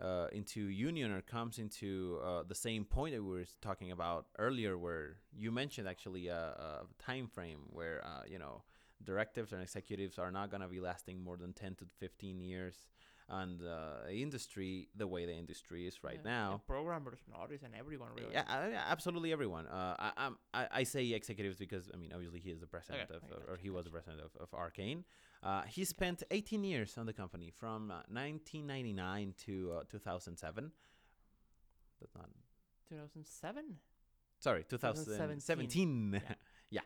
uh, 0.02 0.28
into 0.32 0.62
union 0.62 1.12
or 1.12 1.22
comes 1.22 1.60
into 1.60 2.20
uh, 2.24 2.44
the 2.48 2.56
same 2.56 2.84
point 2.86 3.14
that 3.14 3.24
we 3.24 3.30
were 3.30 3.46
talking 3.62 3.92
about 3.92 4.26
earlier, 4.40 4.78
where 4.78 5.18
you 5.36 5.52
mentioned 5.52 5.88
actually 5.88 6.28
a, 6.28 6.36
a 6.36 6.86
time 7.04 7.28
frame 7.28 7.60
where 7.70 8.04
uh, 8.06 8.24
you 8.28 8.40
know 8.40 8.64
directives 9.04 9.52
and 9.54 9.62
executives 9.62 10.18
are 10.18 10.32
not 10.32 10.50
going 10.50 10.62
to 10.62 10.68
be 10.68 10.80
lasting 10.80 11.22
more 11.24 11.38
than 11.38 11.52
10 11.54 11.76
to 11.76 11.86
15 12.00 12.40
years 12.40 12.76
and 13.30 13.62
uh, 13.62 14.06
the 14.08 14.22
industry 14.22 14.88
the 14.96 15.06
way 15.08 15.26
the 15.26 15.34
industry 15.34 15.88
is 15.88 16.04
right 16.04 16.20
Yeah, 16.24 16.32
now 16.32 16.52
and 16.54 16.68
programmers 16.68 17.20
and 17.26 17.36
artists 17.36 17.66
and 17.66 17.74
everyone 17.76 18.10
really. 18.18 18.34
yeah, 18.34 18.44
uh, 18.48 18.68
yeah, 18.70 18.84
absolutely 18.88 19.32
everyone. 19.32 19.66
Uh, 19.68 19.96
I, 20.00 20.12
I'm- 20.18 20.38
I 20.54 20.68
I 20.80 20.84
say 20.84 21.12
executives 21.14 21.58
because 21.58 21.90
I 21.94 21.98
mean 21.98 22.12
obviously 22.14 22.40
he 22.40 22.50
is 22.52 22.60
the 22.60 22.68
president 22.68 23.10
Okay, 23.10 23.20
of, 23.32 23.50
or 23.50 23.58
he 23.58 23.70
was 23.70 23.86
the 23.86 23.92
president 23.92 24.22
of, 24.22 24.32
of 24.42 24.54
Arcane. 24.54 25.04
Uh, 25.44 25.64
he 25.64 25.84
spent 25.84 26.24
18 26.32 26.64
years 26.64 26.98
on 26.98 27.06
the 27.06 27.14
company 27.14 27.50
from 27.52 27.92
uh, 27.92 27.96
1999 28.10 29.34
to 29.46 29.74
uh, 29.80 29.84
2007. 29.90 30.72
That's 32.00 32.16
not 32.16 32.30
2007. 32.90 33.64
sorry 34.40 34.64
2017. 34.64 35.40
2017. 35.40 36.22
Yeah. 36.70 36.82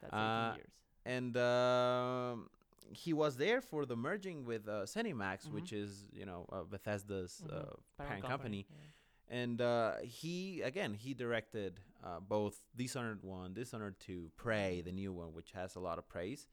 That's 0.00 0.12
18 0.12 0.20
Uh, 0.20 0.54
years. 0.56 0.68
and 1.06 1.36
um, 1.36 2.50
he 2.92 3.12
was 3.12 3.36
there 3.36 3.60
for 3.60 3.86
the 3.86 3.96
merging 3.96 4.44
with 4.44 4.68
uh, 4.68 4.84
ZeniMax, 4.84 5.46
Mhm. 5.48 5.52
which 5.52 5.72
is 5.72 6.06
you 6.12 6.26
know 6.26 6.46
uh, 6.52 6.62
Bethesda's 6.64 7.42
Mhm. 7.44 7.50
uh, 7.50 7.54
Parent 7.54 7.76
parent 7.96 8.24
company. 8.24 8.66
yeah. 8.68 9.40
and 9.40 9.60
uh, 9.60 9.96
he 10.02 10.60
again 10.62 10.92
he 10.94 11.14
directed 11.14 11.80
uh, 12.04 12.20
both 12.20 12.60
Dishonored 12.76 13.22
one, 13.22 13.54
Dishonored 13.54 13.98
two, 14.00 14.30
Prey, 14.36 14.82
the 14.82 14.92
new 14.92 15.12
one, 15.12 15.32
which 15.32 15.52
has 15.52 15.76
a 15.76 15.80
lot 15.80 15.98
of 15.98 16.06
praise. 16.08 16.46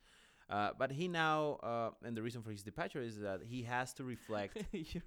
Uh, 0.50 0.72
but 0.78 0.92
he 0.92 1.08
now, 1.08 1.60
uh, 1.62 1.90
and 2.04 2.18
the 2.18 2.22
reason 2.24 2.42
for 2.42 2.50
his 2.52 2.64
departure 2.64 3.02
is 3.02 3.20
that 3.20 3.42
he 3.48 3.64
has 3.64 3.94
to 3.94 4.04
reflect. 4.04 4.58
you, 4.72 5.02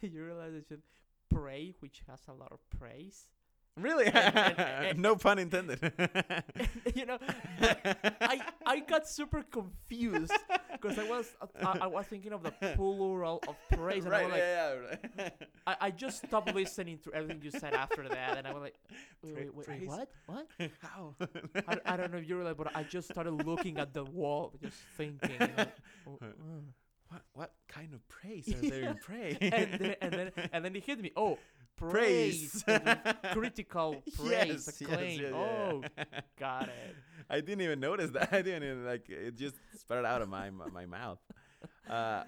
you 0.00 0.24
realize 0.24 0.52
should 0.68 0.82
pray, 1.28 1.74
which 1.80 2.02
has 2.08 2.20
a 2.28 2.32
lot 2.32 2.50
of 2.52 2.60
praise. 2.78 3.28
really, 3.76 4.06
And- 4.06 4.36
and- 4.38 4.58
and- 4.88 4.98
no 5.00 5.16
pun 5.16 5.38
intended. 5.38 5.80
you 6.94 7.04
know, 7.04 7.18
I 7.60 8.40
I 8.64 8.80
got 8.80 9.06
super 9.06 9.42
confused 9.42 10.32
because 10.82 10.98
I 10.98 11.04
was 11.04 11.34
I, 11.62 11.78
I 11.82 11.86
was 11.86 12.06
thinking 12.06 12.32
of 12.32 12.42
the 12.42 12.50
plural 12.74 13.42
of 13.48 13.56
praise, 13.76 14.04
and 14.04 14.14
I 14.14 14.22
was 14.24 14.32
like, 14.32 14.40
yeah, 14.40 14.74
yeah, 14.74 15.22
right. 15.24 15.32
I, 15.66 15.76
I 15.80 15.90
just 15.90 16.26
stopped 16.26 16.54
listening 16.54 16.98
to 17.04 17.12
everything 17.12 17.40
you 17.42 17.50
said 17.50 17.74
after 17.74 18.08
that, 18.08 18.38
and 18.38 18.46
I 18.46 18.52
was 18.52 18.62
like, 18.62 18.74
wait, 19.22 19.34
Pra- 19.34 19.44
wait, 19.54 19.68
wait, 19.68 19.88
what, 19.88 20.08
what? 20.26 20.46
How? 20.82 21.14
I, 21.68 21.78
I 21.84 21.96
don't 21.96 22.12
know 22.12 22.18
if 22.18 22.28
you 22.28 22.36
realize, 22.36 22.54
but 22.56 22.76
I 22.76 22.82
just 22.82 23.08
started 23.10 23.46
looking 23.46 23.78
at 23.78 23.94
the 23.94 24.04
wall, 24.04 24.52
just 24.62 24.76
thinking. 24.96 25.38
Know, 25.38 25.66
oh, 26.08 26.18
what, 27.08 27.22
what 27.34 27.52
kind 27.68 27.94
of 27.94 28.06
praise 28.08 28.48
are 28.48 28.68
there 28.68 28.90
in 28.90 28.96
praise? 28.96 29.36
and 29.40 29.78
then 29.80 29.94
and 30.00 30.12
then 30.12 30.32
and 30.52 30.64
then 30.64 30.74
it 30.74 30.84
hit 30.84 31.00
me. 31.00 31.12
Oh, 31.16 31.38
Praise. 31.76 32.64
critical 33.32 34.02
praise, 34.16 34.66
Yes, 34.66 34.80
yes, 34.80 34.80
acclaim. 34.82 35.20
yeah, 35.20 35.28
yeah, 35.28 35.34
oh, 35.34 35.82
got 36.38 36.64
it. 36.68 36.96
I 37.30 37.40
didn't 37.40 37.60
even 37.62 37.80
notice 37.80 38.10
that. 38.12 38.28
I 38.32 38.42
didn't 38.42 38.62
even 38.64 38.84
like 38.84 39.08
it. 39.08 39.36
Just 39.36 39.56
spurted 39.78 40.04
out 40.06 40.22
of 40.22 40.28
my 40.28 40.50
my, 40.50 40.68
my 40.70 40.86
mouth. 40.86 41.18
Uh, 41.88 42.24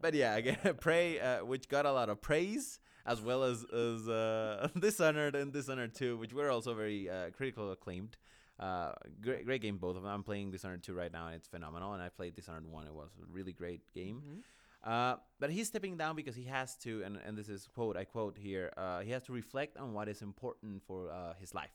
but 0.00 0.14
yeah, 0.14 0.36
again, 0.36 0.58
Prey, 0.80 1.20
uh, 1.20 1.44
which 1.44 1.68
got 1.68 1.86
a 1.86 1.92
lot 1.92 2.08
of 2.08 2.20
praise, 2.20 2.78
as 3.06 3.20
well 3.20 3.42
as 3.44 3.64
as 3.64 4.08
uh, 4.08 4.68
Dishonored 4.78 5.34
and 5.34 5.52
Dishonored 5.52 5.94
Two, 5.94 6.16
which 6.16 6.32
were 6.32 6.50
also 6.50 6.74
very 6.74 7.08
uh, 7.08 7.30
critical 7.36 7.70
acclaimed. 7.72 8.16
Uh, 8.58 8.92
great, 9.22 9.46
great 9.46 9.62
game, 9.62 9.78
both 9.78 9.96
of 9.96 10.02
them. 10.02 10.12
I'm 10.12 10.22
playing 10.22 10.50
Dishonored 10.50 10.82
2 10.82 10.92
right 10.92 11.10
now, 11.10 11.28
and 11.28 11.34
it's 11.36 11.48
phenomenal. 11.48 11.94
And 11.94 12.02
I 12.02 12.10
played 12.10 12.34
Dishonored 12.34 12.66
1. 12.66 12.86
It 12.88 12.92
was 12.92 13.08
a 13.18 13.24
really 13.32 13.54
great 13.54 13.80
game. 13.94 14.20
Mhm. 14.22 14.42
Uh, 14.82 15.16
but 15.38 15.50
he's 15.50 15.66
stepping 15.68 15.96
down 15.98 16.16
because 16.16 16.34
he 16.34 16.44
has 16.44 16.74
to, 16.76 17.02
and, 17.04 17.18
and 17.26 17.36
this 17.36 17.48
is 17.48 17.66
quote 17.66 17.96
I 17.96 18.04
quote 18.04 18.38
here. 18.38 18.72
Uh, 18.76 19.00
he 19.00 19.10
has 19.10 19.22
to 19.24 19.32
reflect 19.32 19.76
on 19.76 19.92
what 19.92 20.08
is 20.08 20.22
important 20.22 20.82
for 20.86 21.10
uh, 21.10 21.34
his 21.38 21.54
life, 21.54 21.70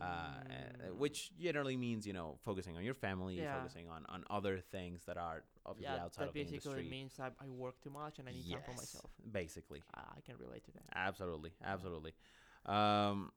uh, 0.00 0.04
uh, 0.04 0.36
Mm. 0.90 0.96
which 0.96 1.30
generally 1.38 1.76
means 1.76 2.06
you 2.06 2.12
know 2.12 2.38
focusing 2.44 2.76
on 2.76 2.82
your 2.84 2.94
family, 2.94 3.36
Yeah. 3.36 3.54
focusing 3.56 3.88
on, 3.88 4.04
on 4.08 4.24
other 4.30 4.58
things 4.58 5.04
that 5.06 5.16
are 5.16 5.42
obviously 5.64 5.94
yeah, 5.94 6.04
outside 6.04 6.24
that 6.24 6.28
of 6.28 6.34
the 6.34 6.40
industry. 6.40 6.72
basically 6.72 6.90
means 6.90 7.12
I, 7.20 7.26
I 7.44 7.48
work 7.48 7.80
too 7.80 7.90
much 7.90 8.18
and 8.18 8.28
I 8.28 8.32
need 8.32 8.50
time 8.50 8.62
for 8.66 8.74
myself. 8.74 9.10
basically. 9.32 9.82
I, 9.94 10.00
I 10.18 10.20
can 10.26 10.34
relate 10.38 10.64
to 10.64 10.72
that. 10.72 10.82
Absolutely, 10.94 11.50
absolutely. 11.64 12.12
Um, 12.66 13.30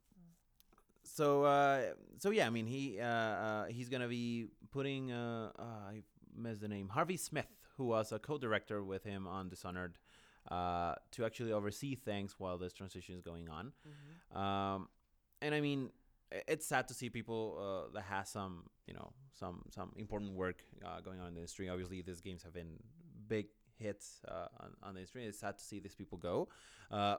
so 1.04 1.44
uh, 1.44 1.82
so 2.20 2.32
yeah, 2.32 2.48
I 2.48 2.50
mean 2.50 2.66
he 2.66 3.00
uh, 3.00 3.06
uh, 3.06 3.66
he's 3.66 3.90
gonna 3.90 4.08
be 4.08 4.48
putting 4.72 5.12
uh, 5.12 5.52
uh, 5.58 5.64
I 5.92 6.02
missed 6.36 6.62
the 6.62 6.68
name 6.68 6.90
Harvey 6.90 7.18
Smith, 7.18 7.48
who 7.78 7.86
was 7.86 8.12
a 8.12 8.20
co-director 8.20 8.84
with 8.84 9.04
him 9.04 9.28
on 9.28 9.50
Dishonored, 9.50 9.98
uh, 10.50 10.96
to 11.12 11.26
actually 11.26 11.52
oversee 11.52 11.96
things 11.96 12.36
while 12.38 12.58
this 12.58 12.74
transition 12.74 13.16
is 13.16 13.22
going 13.22 13.50
on. 13.50 13.72
Mm-hmm. 13.88 14.38
Um, 14.38 14.90
and 15.42 15.56
I 15.56 15.62
mean, 15.62 15.90
it's 16.48 16.66
sad 16.66 16.88
to 16.88 16.94
see 16.94 17.10
people 17.10 17.58
uh, 17.60 17.94
that 17.94 18.04
has 18.04 18.30
some, 18.30 18.64
you 18.88 18.94
know, 18.94 19.14
some 19.32 19.64
some 19.70 19.92
important 19.96 20.34
work 20.34 20.64
uh, 20.86 21.00
going 21.02 21.20
on 21.20 21.28
in 21.28 21.34
the 21.34 21.40
industry. 21.42 21.70
Obviously, 21.70 22.02
these 22.02 22.22
games 22.22 22.44
have 22.44 22.54
been 22.54 22.80
big 23.28 23.48
hits 23.78 24.22
uh, 24.28 24.48
on, 24.60 24.70
on 24.82 24.94
the 24.94 25.02
industry. 25.02 25.26
It's 25.26 25.40
sad 25.40 25.58
to 25.58 25.64
see 25.64 25.80
these 25.80 25.96
people 25.96 26.18
go. 26.18 26.50
Uh, 26.92 27.18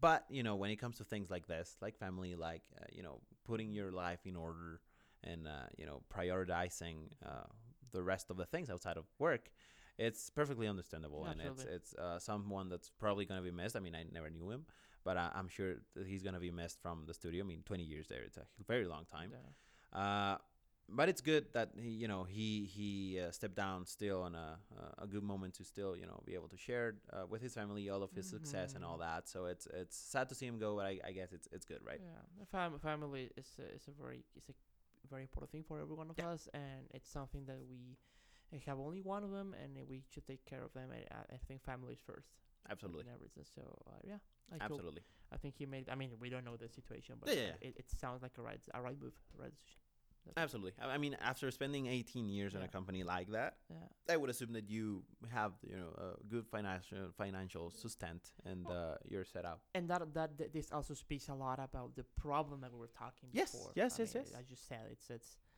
but 0.00 0.24
you 0.30 0.42
know, 0.42 0.56
when 0.56 0.70
it 0.70 0.76
comes 0.76 0.98
to 0.98 1.04
things 1.04 1.30
like 1.30 1.46
this, 1.46 1.76
like 1.80 1.96
family, 1.96 2.34
like 2.34 2.62
uh, 2.80 2.84
you 2.92 3.02
know, 3.02 3.20
putting 3.44 3.72
your 3.72 3.90
life 3.90 4.20
in 4.26 4.36
order 4.36 4.80
and 5.24 5.46
uh, 5.46 5.68
you 5.76 5.86
know, 5.86 6.02
prioritizing 6.14 6.96
uh, 7.24 7.46
the 7.92 8.02
rest 8.02 8.30
of 8.30 8.36
the 8.36 8.46
things 8.46 8.70
outside 8.70 8.96
of 8.96 9.04
work. 9.18 9.50
It's 9.98 10.30
perfectly 10.30 10.66
understandable, 10.68 11.24
and 11.26 11.40
it's 11.40 11.64
it's 11.64 11.94
uh, 11.94 12.18
someone 12.18 12.68
that's 12.68 12.90
probably 12.98 13.24
gonna 13.24 13.42
be 13.42 13.50
missed. 13.50 13.76
I 13.76 13.80
mean, 13.80 13.94
I 13.94 14.04
never 14.12 14.30
knew 14.30 14.50
him, 14.50 14.64
but 15.04 15.16
I, 15.16 15.30
I'm 15.34 15.48
sure 15.48 15.74
that 15.94 16.06
he's 16.06 16.22
gonna 16.22 16.40
be 16.40 16.50
missed 16.50 16.80
from 16.80 17.04
the 17.06 17.14
studio. 17.14 17.44
I 17.44 17.46
mean, 17.46 17.62
20 17.64 17.82
years 17.84 18.06
there, 18.08 18.22
it's 18.22 18.36
a 18.38 18.46
very 18.66 18.86
long 18.86 19.04
time. 19.04 19.32
Yeah. 19.32 19.98
Uh, 20.00 20.38
but 20.88 21.08
it's 21.08 21.20
good 21.20 21.46
that 21.54 21.70
he, 21.80 21.90
you 21.90 22.08
know, 22.08 22.24
he 22.24 22.64
he 22.64 23.20
uh, 23.20 23.30
stepped 23.30 23.54
down 23.54 23.86
still 23.86 24.22
on 24.22 24.34
a 24.34 24.58
a 24.98 25.06
good 25.06 25.22
moment 25.22 25.54
to 25.54 25.64
still, 25.64 25.96
you 25.96 26.06
know, 26.06 26.20
be 26.26 26.34
able 26.34 26.48
to 26.48 26.56
share 26.56 26.96
uh, 27.12 27.24
with 27.28 27.40
his 27.42 27.54
family 27.54 27.88
all 27.88 28.02
of 28.02 28.10
his 28.12 28.26
success 28.28 28.74
and 28.74 28.84
all 28.84 28.96
Mhm. 28.96 29.00
that. 29.06 29.28
So 29.28 29.46
it's 29.46 29.66
it's 29.72 29.96
sad 29.96 30.28
to 30.30 30.34
see 30.34 30.46
him 30.46 30.58
go, 30.58 30.76
but 30.76 30.86
I, 30.86 31.00
I 31.08 31.12
guess 31.12 31.32
it's 31.32 31.48
it's 31.52 31.64
good, 31.66 31.80
right? 31.84 32.00
Yeah, 32.02 32.44
fam- 32.50 32.78
family 32.80 33.30
is 33.36 33.48
a, 33.58 33.74
is 33.74 33.86
a 33.88 33.92
very 34.02 34.24
is 34.36 34.48
a 34.48 34.54
very 35.08 35.22
important 35.22 35.50
thing 35.52 35.62
for 35.64 35.78
every 35.80 35.94
one 35.94 36.10
of 36.10 36.16
Yeah. 36.18 36.30
us, 36.30 36.48
and 36.52 36.88
it's 36.94 37.08
something 37.10 37.44
that 37.46 37.60
we 37.70 37.96
uh, 38.52 38.58
have 38.66 38.78
only 38.78 39.00
one 39.00 39.24
of 39.24 39.30
them, 39.30 39.54
and 39.62 39.76
uh, 39.76 39.80
we 39.88 40.02
should 40.12 40.26
take 40.26 40.44
care 40.44 40.62
of 40.64 40.72
them. 40.72 40.90
I, 40.92 41.34
I 41.34 41.38
think 41.48 41.62
family 41.62 41.92
is 41.94 42.00
first. 42.06 42.28
Absolutely, 42.70 43.02
in 43.08 43.14
everything. 43.14 43.44
So 43.54 43.62
uh, 43.88 43.92
yeah, 44.04 44.14
I 44.50 44.54
hope- 44.54 44.62
absolutely. 44.72 45.02
I 45.32 45.36
think 45.36 45.54
he 45.56 45.66
made. 45.66 45.88
I 45.88 45.94
mean, 45.96 46.10
we 46.20 46.28
don't 46.30 46.44
know 46.44 46.56
the 46.56 46.68
situation, 46.68 47.16
but 47.20 47.28
Yeah, 47.30 47.34
uh, 47.34 47.44
yeah, 47.44 47.52
yeah. 47.62 47.68
It, 47.68 47.76
it 47.78 47.86
sounds 48.00 48.22
like 48.22 48.36
a 48.38 48.42
right 48.42 48.60
a 48.74 48.80
right 48.82 48.98
move, 49.00 49.14
a 49.38 49.42
right 49.42 49.54
decision. 49.54 49.78
That's- 50.24 50.42
Absolutely. 50.44 50.72
I 50.80 50.94
I 50.94 50.98
mean, 50.98 51.16
after 51.20 51.50
spending 51.50 51.86
18 51.88 52.28
years 52.28 52.54
in 52.54 52.62
a 52.62 52.68
company 52.68 53.02
like 53.02 53.28
that, 53.32 53.56
Yeah. 53.68 53.88
I 54.14 54.16
would 54.16 54.30
assume 54.30 54.52
that 54.52 54.68
you 54.70 55.02
have, 55.32 55.52
you 55.68 55.76
know, 55.76 55.90
a 55.98 56.24
good 56.28 56.46
financial 56.46 57.10
financial 57.16 57.70
sustent 57.72 58.30
and 58.44 58.64
Oh. 58.68 58.72
uh, 58.72 58.96
you're 59.10 59.24
set 59.24 59.44
up. 59.44 59.58
and 59.74 59.88
that 59.90 60.02
that 60.14 60.38
th- 60.38 60.52
this 60.52 60.70
also 60.70 60.94
speaks 60.94 61.28
a 61.28 61.34
lot 61.34 61.58
about 61.58 61.96
the 61.96 62.04
problem 62.26 62.60
that 62.60 62.70
we 62.72 62.78
were 62.78 62.94
talking 63.04 63.30
Yes, 63.32 63.50
before. 63.50 63.72
yes, 63.74 63.98
I 63.98 64.02
yes, 64.02 64.14
mean, 64.14 64.24
yes. 64.30 64.34
I 64.40 64.42
just 64.52 64.64
said, 64.68 64.84
it's 64.94 65.10
it's 65.10 65.30
uh, 65.36 65.51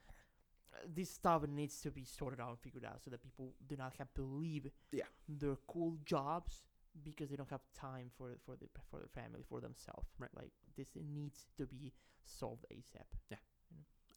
this 0.94 1.10
stuff 1.10 1.46
needs 1.46 1.80
to 1.82 1.90
be 1.90 2.04
sorted 2.04 2.40
out 2.40 2.48
and 2.50 2.58
figured 2.58 2.84
out 2.84 3.02
so 3.02 3.10
that 3.10 3.22
people 3.22 3.54
do 3.68 3.76
not 3.76 3.94
have 3.98 4.12
to 4.14 4.22
leave 4.22 4.70
Yeah. 4.92 5.04
their 5.28 5.56
cool 5.66 5.96
jobs 6.04 6.62
because 7.02 7.28
they 7.30 7.36
don't 7.36 7.50
have 7.50 7.62
time 7.74 8.10
for 8.16 8.36
for 8.44 8.56
the 8.56 8.66
for 8.90 8.98
their 9.00 9.08
family 9.08 9.42
for 9.48 9.60
themselves. 9.60 10.08
Right. 10.18 10.30
Like 10.36 10.52
this 10.76 10.88
needs 10.96 11.46
to 11.58 11.66
be 11.66 11.92
solved 12.24 12.64
ASAP. 12.70 13.06
Yeah, 13.30 13.38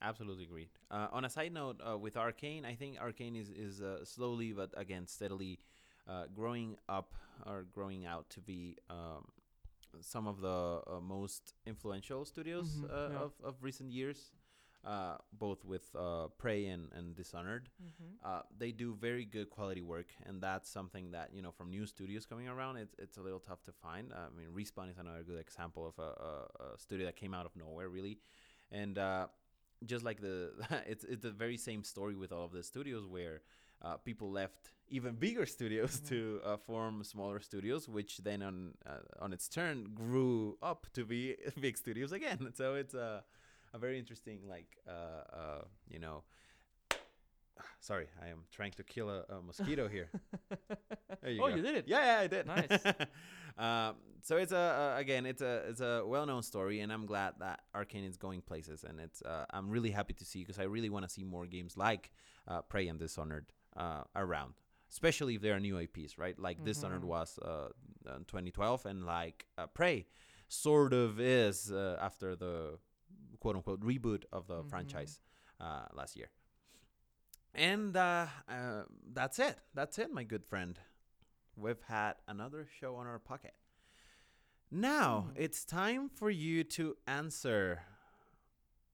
Absolutely 0.02 0.44
agreed. 0.46 0.70
Uh, 0.92 1.08
on 1.12 1.26
a 1.26 1.30
side 1.30 1.52
note, 1.54 1.82
uh, 1.82 1.98
with 1.98 2.16
Arcane, 2.18 2.66
I 2.66 2.76
think 2.76 3.00
Arcane 3.00 3.36
is 3.36 3.50
is 3.50 3.82
uh, 3.82 4.06
slowly 4.06 4.54
but 4.54 4.74
again 4.78 5.08
steadily 5.08 5.60
uh, 6.08 6.26
growing 6.34 6.78
up 6.88 7.14
or 7.46 7.64
growing 7.74 8.06
out 8.06 8.30
to 8.32 8.40
be 8.42 8.78
um, 8.90 9.26
some 10.02 10.28
of 10.28 10.40
the 10.42 10.82
uh, 10.88 11.00
most 11.02 11.54
influential 11.66 12.26
studios 12.26 12.68
Mhm, 12.78 12.90
uh, 12.92 13.10
yeah. 13.12 13.20
of 13.26 13.32
of 13.44 13.64
recent 13.64 13.92
years. 13.92 14.32
Uh, 14.88 15.18
both 15.34 15.66
with 15.66 15.84
uh, 15.96 16.28
Prey 16.38 16.68
and, 16.68 16.90
and 16.96 17.16
Dishonored, 17.16 17.70
Mm-hmm. 17.84 18.14
uh, 18.26 18.42
they 18.58 18.72
do 18.72 18.96
very 18.96 19.26
good 19.26 19.50
quality 19.50 19.82
work, 19.82 20.08
and 20.26 20.42
that's 20.42 20.70
something 20.70 21.12
that 21.12 21.30
you 21.34 21.42
know 21.42 21.52
from 21.52 21.70
new 21.70 21.86
studios 21.86 22.26
coming 22.26 22.48
around, 22.48 22.78
it's 22.78 22.96
it's 22.98 23.18
a 23.18 23.22
little 23.22 23.40
tough 23.40 23.62
to 23.66 23.72
find. 23.72 24.14
I 24.14 24.28
mean, 24.38 24.50
Respawn 24.58 24.90
is 24.90 24.98
another 24.98 25.24
good 25.24 25.40
example 25.40 25.86
of 25.88 26.00
a, 26.00 26.12
a, 26.30 26.74
a 26.76 26.78
studio 26.80 27.06
that 27.06 27.16
came 27.18 27.34
out 27.34 27.46
of 27.46 27.56
nowhere, 27.56 27.90
really, 27.90 28.20
and 28.72 28.98
uh, 28.98 29.28
just 29.86 30.04
like 30.06 30.22
the 30.22 30.52
it's 30.88 31.04
it's 31.04 31.24
the 31.24 31.32
very 31.32 31.58
same 31.58 31.84
story 31.84 32.16
with 32.16 32.32
all 32.32 32.46
of 32.46 32.52
the 32.52 32.64
studios 32.64 33.06
where 33.08 33.42
uh, 33.82 33.98
people 33.98 34.32
left 34.32 34.72
even 34.90 35.16
bigger 35.16 35.46
studios 35.46 36.00
Mhm. 36.00 36.08
to 36.10 36.40
uh, 36.46 36.58
form 36.58 37.04
smaller 37.04 37.40
studios, 37.42 37.88
which 37.90 38.18
then 38.20 38.42
on 38.42 38.74
uh, 38.86 39.00
on 39.20 39.34
its 39.34 39.48
turn 39.50 39.90
grew 39.94 40.58
up 40.62 40.88
to 40.94 41.06
be 41.06 41.36
big 41.60 41.78
studios 41.78 42.12
again. 42.12 42.52
So 42.56 42.76
it's 42.76 42.94
a 42.94 43.24
a 43.74 43.78
very 43.78 44.00
interesting 44.00 44.40
like 44.48 44.78
uh, 44.88 45.36
uh, 45.36 45.62
you 45.90 46.00
know. 46.00 46.24
Sorry, 47.80 48.08
I 48.22 48.28
am 48.28 48.44
trying 48.52 48.72
to 48.74 48.84
kill 48.84 49.10
a, 49.10 49.24
a 49.30 49.42
mosquito 49.42 49.88
here. 49.88 50.10
There 51.22 51.32
you 51.32 51.42
oh, 51.44 51.50
go. 51.50 51.56
you 51.56 51.62
did 51.64 51.76
it. 51.76 51.86
Yeah, 51.88 52.06
yeah, 52.06 52.20
I 52.20 52.28
did. 52.28 52.46
Nice. 52.46 52.70
um, 53.58 53.96
so 54.22 54.38
it's 54.38 54.52
a 54.52 54.94
uh, 54.96 55.00
again, 55.00 55.26
it's 55.26 55.42
a 55.42 55.64
it's 55.68 55.82
a 55.82 56.04
well-known 56.06 56.44
story, 56.44 56.82
and 56.82 56.92
I'm 56.94 57.06
glad 57.08 57.34
that 57.40 57.62
Arcane 57.74 58.04
is 58.04 58.18
going 58.18 58.42
places, 58.42 58.84
and 58.84 59.00
it's 59.00 59.22
uh, 59.24 59.46
I'm 59.50 59.70
really 59.70 59.90
happy 59.90 60.14
to 60.14 60.26
see 60.26 60.40
because 60.40 60.60
I 60.60 60.64
really 60.64 60.90
want 60.90 61.06
to 61.06 61.10
see 61.10 61.24
more 61.24 61.48
games 61.48 61.76
like 61.76 62.12
uh, 62.48 62.62
Prey 62.62 62.88
and 62.88 63.00
Dishonored 63.00 63.52
uh, 63.76 64.04
around, 64.16 64.54
especially 64.92 65.36
if 65.36 65.42
there 65.42 65.56
are 65.56 65.60
new 65.60 65.78
IPs, 65.80 66.18
right? 66.20 66.38
Like 66.38 66.64
Dishonored 66.64 67.02
Mhm. 67.02 67.08
was 67.08 67.40
uh, 67.40 67.70
in 68.16 68.26
2012, 68.26 68.86
and 68.86 69.06
like 69.06 69.48
uh, 69.58 69.66
Prey 69.68 70.06
sort 70.48 70.94
of 70.94 71.20
is 71.20 71.72
uh, 71.72 71.98
after 72.00 72.36
the 72.36 72.78
quote 73.40 73.56
unquote 73.56 73.82
reboot 73.82 74.24
of 74.32 74.48
the 74.48 74.64
Mhm. 74.64 74.70
franchise 74.70 75.20
uh, 75.60 75.86
last 75.94 76.16
year. 76.16 76.30
And 77.54 77.96
uh, 77.98 78.28
uh, 78.48 78.84
that's 79.14 79.40
it. 79.40 79.58
That's 79.74 79.98
it, 79.98 80.12
my 80.12 80.24
good 80.24 80.46
friend. 80.46 80.80
We've 81.56 81.82
had 81.88 82.14
another 82.28 82.68
show 82.80 82.96
on 82.96 83.08
our 83.08 83.20
pocket. 83.20 83.56
Now 84.70 85.22
Hmm. 85.32 85.42
it's 85.42 85.66
time 85.66 86.10
for 86.10 86.30
you 86.30 86.64
to 86.66 86.98
answer 87.08 87.84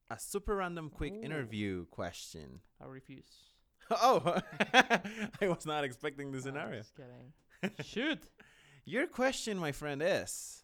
a 0.09 0.19
super 0.19 0.55
random 0.55 0.89
quick 0.89 1.13
Ooh. 1.13 1.21
interview 1.23 1.85
question. 1.87 2.61
I 2.81 2.85
refuse. 2.85 3.49
Oh, 3.91 4.39
I 4.73 5.47
was 5.47 5.65
not 5.65 5.83
expecting 5.83 6.31
this 6.31 6.45
I'm 6.45 6.53
scenario. 6.53 6.79
just 6.79 6.93
kidding. 6.95 7.33
Shoot. 7.83 8.23
Your 8.85 9.07
question, 9.07 9.57
my 9.57 9.71
friend, 9.73 10.01
is. 10.01 10.62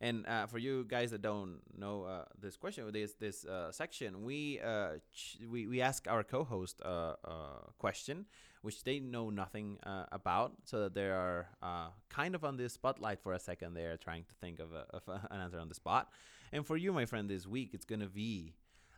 And 0.00 0.26
uh, 0.26 0.46
for 0.46 0.58
you 0.58 0.84
guys 0.86 1.10
that 1.10 1.22
don't 1.22 1.58
know 1.76 2.04
uh, 2.04 2.24
this 2.40 2.56
question, 2.56 2.90
this 2.92 3.14
this 3.14 3.44
uh, 3.44 3.72
section, 3.72 4.22
we 4.22 4.60
uh, 4.60 4.98
ch- 5.12 5.38
we 5.50 5.66
we 5.66 5.80
ask 5.80 6.06
our 6.06 6.22
co-host 6.22 6.80
uh, 6.84 7.14
a 7.24 7.72
question 7.78 8.26
which 8.62 8.82
they 8.84 8.98
know 9.00 9.30
nothing 9.30 9.78
uh, 9.86 10.04
about, 10.12 10.52
so 10.64 10.80
that 10.82 10.94
they 10.94 11.08
are 11.10 11.48
uh, 11.62 11.88
kind 12.08 12.34
of 12.34 12.44
on 12.44 12.56
the 12.56 12.68
spotlight 12.68 13.20
for 13.20 13.32
a 13.32 13.38
second. 13.38 13.74
They 13.74 13.86
are 13.86 13.96
trying 13.96 14.24
to 14.24 14.34
think 14.40 14.58
of, 14.60 14.72
a, 14.72 14.84
of 14.90 15.02
a, 15.08 15.26
an 15.30 15.40
answer 15.40 15.60
on 15.60 15.68
the 15.68 15.74
spot. 15.76 16.10
And 16.52 16.66
for 16.66 16.76
you, 16.76 16.92
my 16.92 17.04
friend, 17.06 17.28
this 17.30 17.46
week 17.46 17.70
it's 17.72 17.84
gonna 17.84 18.08
be, 18.08 18.54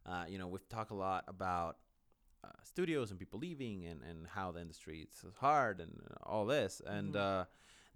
uh, 0.07 0.25
you 0.29 0.39
know, 0.39 0.49
we've 0.49 0.67
talked 0.69 0.91
a 0.93 0.95
lot 0.95 1.25
about 1.29 1.77
uh, 2.43 2.49
studios 2.65 3.11
and 3.11 3.19
people 3.21 3.39
leaving 3.39 3.85
and, 3.87 4.01
and 4.03 4.27
how 4.27 4.51
the 4.51 4.61
industry 4.61 5.07
is 5.13 5.25
hard 5.41 5.79
and 5.81 5.93
all 6.23 6.47
this 6.47 6.81
and 6.87 7.15
Mhm. 7.15 7.47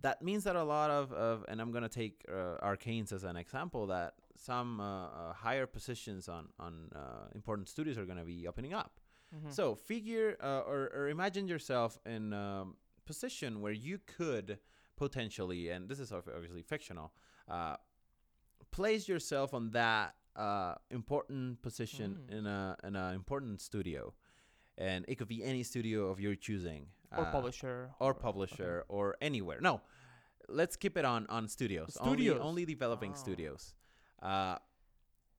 That 0.01 0.22
means 0.22 0.45
that 0.45 0.57
a 0.57 0.62
lot 0.64 0.90
of, 0.90 1.12
of 1.12 1.45
and 1.49 1.61
I'm 1.61 1.72
gonna 1.72 1.88
take 1.88 2.24
uh, 2.28 2.59
Arcanes 2.62 3.12
as 3.12 3.24
an 3.24 3.36
example 3.36 3.86
that 3.86 4.14
some 4.36 4.80
uh, 4.80 5.07
uh, 5.07 5.32
higher 5.32 5.66
positions 5.66 6.28
on 6.28 6.49
on 6.59 6.90
uh, 6.95 7.28
important 7.34 7.68
studios 7.68 7.97
are 7.99 8.05
gonna 8.07 8.24
be 8.24 8.47
opening 8.49 8.74
up. 8.74 9.01
Mhm. 9.34 9.53
So 9.53 9.74
figure 9.74 10.36
uh, 10.42 10.61
or, 10.66 10.90
or 10.95 11.09
imagine 11.09 11.49
yourself 11.49 11.99
in 12.07 12.32
a 12.32 12.66
position 13.07 13.61
where 13.61 13.72
you 13.72 13.99
could 14.07 14.59
potentially, 14.97 15.70
and 15.70 15.88
this 15.88 15.99
is 15.99 16.12
obviously 16.12 16.62
fictional, 16.62 17.12
uh, 17.49 17.76
place 18.70 19.09
yourself 19.09 19.53
on 19.55 19.70
that 19.70 20.14
uh, 20.36 20.74
important 20.90 21.62
position 21.62 22.18
Mm. 22.28 22.38
in 22.38 22.47
a 22.47 22.76
in 22.84 22.97
an 22.97 23.14
important 23.14 23.61
studio, 23.61 24.12
and 24.76 25.05
it 25.09 25.16
could 25.18 25.28
be 25.28 25.42
any 25.45 25.62
studio 25.62 26.09
of 26.11 26.18
your 26.20 26.34
choosing, 26.34 26.88
or 27.17 27.27
uh, 27.27 27.31
publisher. 27.33 27.91
or 28.01 28.11
okay. 28.11 28.21
publisher, 28.21 28.85
or 28.89 29.17
anywhere. 29.21 29.59
No, 29.61 29.81
let's 30.49 30.77
keep 30.77 30.97
it 30.97 31.05
on 31.05 31.27
on 31.29 31.49
studios. 31.49 31.95
Studios. 31.95 32.35
Only, 32.37 32.49
only 32.49 32.65
developing 32.65 33.12
Oh. 33.12 33.17
studios. 33.25 33.75
Uh, 34.23 34.57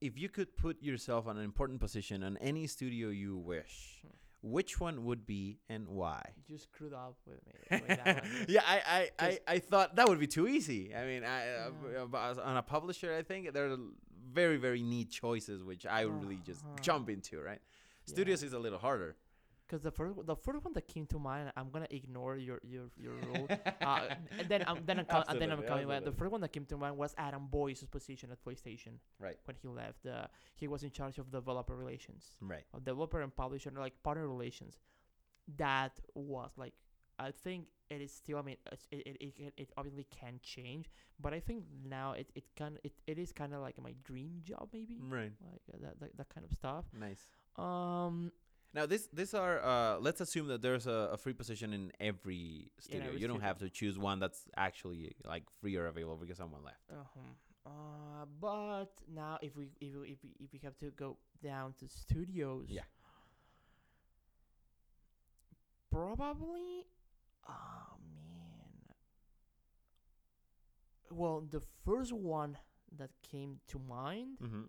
if 0.01 0.17
you 0.17 0.29
could 0.29 0.55
put 0.57 0.81
yourself 0.83 1.27
on 1.27 1.37
an 1.37 1.43
important 1.43 1.79
position 1.79 2.23
on 2.23 2.37
any 2.37 2.67
studio 2.67 3.09
you 3.09 3.37
wish, 3.37 3.99
Hmm. 4.01 4.09
which 4.41 4.79
one 4.79 5.05
would 5.05 5.25
be 5.25 5.57
and 5.69 5.87
why? 5.87 6.21
You 6.47 6.57
screwed 6.57 6.93
up 6.93 7.15
with 7.25 7.39
me. 7.47 7.53
with 7.71 8.45
yeah, 8.49 8.61
I, 8.67 8.77
I, 8.97 9.09
I, 9.27 9.39
I 9.55 9.59
thought 9.59 9.95
that 9.95 10.07
would 10.07 10.19
be 10.19 10.27
too 10.27 10.47
easy. 10.47 10.93
I 10.93 11.05
mean, 11.05 11.23
I, 11.23 11.39
uh, 11.55 11.71
Yeah. 11.91 12.05
uh, 12.13 12.35
on 12.43 12.57
a 12.57 12.61
publisher, 12.61 13.15
I 13.15 13.23
think 13.23 13.53
there 13.53 13.71
are 13.71 13.77
very, 14.31 14.57
very 14.57 14.83
neat 14.83 15.09
choices 15.09 15.63
which 15.63 15.85
I 15.85 16.05
would 16.05 16.21
really 16.21 16.41
just 16.45 16.63
Uh-huh. 16.63 16.75
jump 16.81 17.09
into, 17.09 17.39
right? 17.41 17.61
Studios 18.05 18.43
is 18.43 18.53
a 18.53 18.59
little 18.59 18.77
harder. 18.79 19.15
Because 19.67 19.81
the 19.81 19.91
first 19.91 20.13
the 20.27 20.35
first 20.35 20.63
one 20.63 20.73
that 20.73 20.87
came 20.87 21.07
to 21.07 21.17
mind, 21.17 21.51
I'm 21.57 21.69
gonna 21.71 21.87
ignore 21.89 22.37
your 22.37 22.59
your 22.63 22.85
your 22.97 23.13
rule. 23.13 23.47
uh, 23.81 24.01
and 24.37 24.47
then 24.47 24.63
I'm 24.67 24.85
then 24.85 24.99
I'm 24.99 25.05
co- 25.05 25.23
and 25.27 25.41
then 25.41 25.51
I'm 25.51 25.63
coming 25.63 25.87
back. 25.87 26.03
The 26.05 26.11
first 26.11 26.31
one 26.31 26.41
that 26.41 26.53
came 26.53 26.65
to 26.65 26.77
mind 26.77 26.97
was 26.97 27.15
Adam 27.17 27.47
Boyes's 27.49 27.87
position 27.87 28.29
at 28.31 28.43
PlayStation 28.45 28.99
Right, 29.19 29.37
when 29.45 29.55
he 29.61 29.67
left. 29.67 30.05
Uh, 30.05 30.27
he 30.55 30.67
was 30.67 30.83
in 30.83 30.91
charge 30.91 31.17
of 31.17 31.31
developer 31.31 31.75
relations, 31.75 32.35
right. 32.41 32.63
of 32.75 32.85
developer 32.85 33.21
and 33.21 33.35
publisher, 33.35 33.71
like 33.75 33.93
partner 34.03 34.27
relations. 34.27 34.77
That 35.57 35.99
was 36.13 36.51
like 36.57 36.73
I 37.17 37.31
think 37.31 37.67
it 37.89 38.01
is 38.01 38.11
still. 38.11 38.37
I 38.37 38.41
mean, 38.41 38.57
it 38.91 39.01
it 39.07 39.33
it, 39.37 39.53
it 39.57 39.69
obviously 39.77 40.05
can 40.09 40.39
change, 40.43 40.89
but 41.19 41.33
I 41.33 41.39
think 41.39 41.63
now 41.87 42.11
it 42.13 42.29
it 42.35 42.43
can 42.55 42.77
it, 42.83 42.93
it 43.07 43.17
is 43.17 43.31
kind 43.31 43.53
of 43.53 43.61
like 43.61 43.81
my 43.81 43.93
dream 44.03 44.41
job 44.43 44.69
maybe, 44.73 44.97
Right. 45.01 45.31
like 45.41 45.61
uh, 45.73 45.77
that, 45.81 45.99
that 46.01 46.17
that 46.17 46.29
kind 46.29 46.45
of 46.45 46.53
stuff. 46.53 46.85
Nice. 46.93 47.29
Um, 47.57 48.31
Now 48.75 48.85
this 48.85 49.07
these 49.13 49.33
are 49.33 49.63
uh 49.63 49.97
let's 49.99 50.19
assume 50.19 50.47
that 50.49 50.61
there's 50.61 50.85
a, 50.85 51.09
a 51.13 51.17
free 51.17 51.33
position 51.33 51.71
in 51.71 51.91
every 51.99 52.71
studio. 52.79 53.07
every 53.07 53.21
you 53.21 53.27
don't 53.27 53.37
studio. 53.37 53.47
have 53.47 53.59
to 53.59 53.69
choose 53.69 53.97
one 53.97 54.19
that's 54.19 54.41
actually 54.57 55.15
like 55.23 55.43
free 55.61 55.75
or 55.77 55.87
available 55.87 56.17
because 56.17 56.37
someone 56.37 56.61
left. 56.63 56.83
Uh-huh. 56.91 57.33
Uh, 57.71 58.25
but 58.39 58.91
now 59.11 59.39
if 59.41 59.55
we 59.55 59.69
if 59.79 59.95
we, 59.95 60.09
if 60.13 60.17
we 60.23 60.29
if 60.45 60.51
we 60.53 60.59
have 60.63 60.77
to 60.79 60.91
go 60.91 61.17
down 61.41 61.73
to 61.79 61.87
studios, 61.87 62.67
Yeah. 62.69 62.83
probably. 65.91 66.85
Oh 67.47 67.97
man. 68.27 68.95
Well, 71.11 71.45
the 71.49 71.61
first 71.85 72.11
one 72.13 72.57
that 72.97 73.11
came 73.31 73.59
to 73.67 73.79
mind 73.79 74.37
Mm-hmm. 74.43 74.63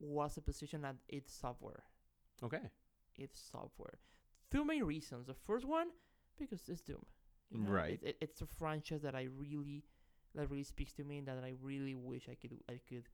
was 0.00 0.36
a 0.36 0.40
position 0.40 0.84
at 0.84 0.96
id 1.08 1.24
Software. 1.28 1.82
Okay. 2.42 2.70
Id 3.18 3.30
Software. 3.34 3.98
Two 4.50 4.64
main 4.64 4.84
reasons. 4.84 5.26
The 5.26 5.34
first 5.34 5.64
one, 5.66 5.88
because 6.38 6.68
it's 6.68 6.80
Doom. 6.80 7.04
Right. 7.52 7.98
It, 8.02 8.08
it, 8.08 8.16
it's 8.20 8.40
a 8.40 8.46
franchise 8.46 9.02
that 9.02 9.14
I 9.14 9.28
really, 9.36 9.84
that 10.34 10.50
really 10.50 10.64
speaks 10.64 10.92
to 10.94 11.04
me, 11.04 11.18
and 11.18 11.28
that 11.28 11.42
I 11.44 11.52
really 11.62 11.94
wish 11.94 12.28
I 12.28 12.34
could, 12.34 12.52
I 12.68 12.80
could 12.88 13.04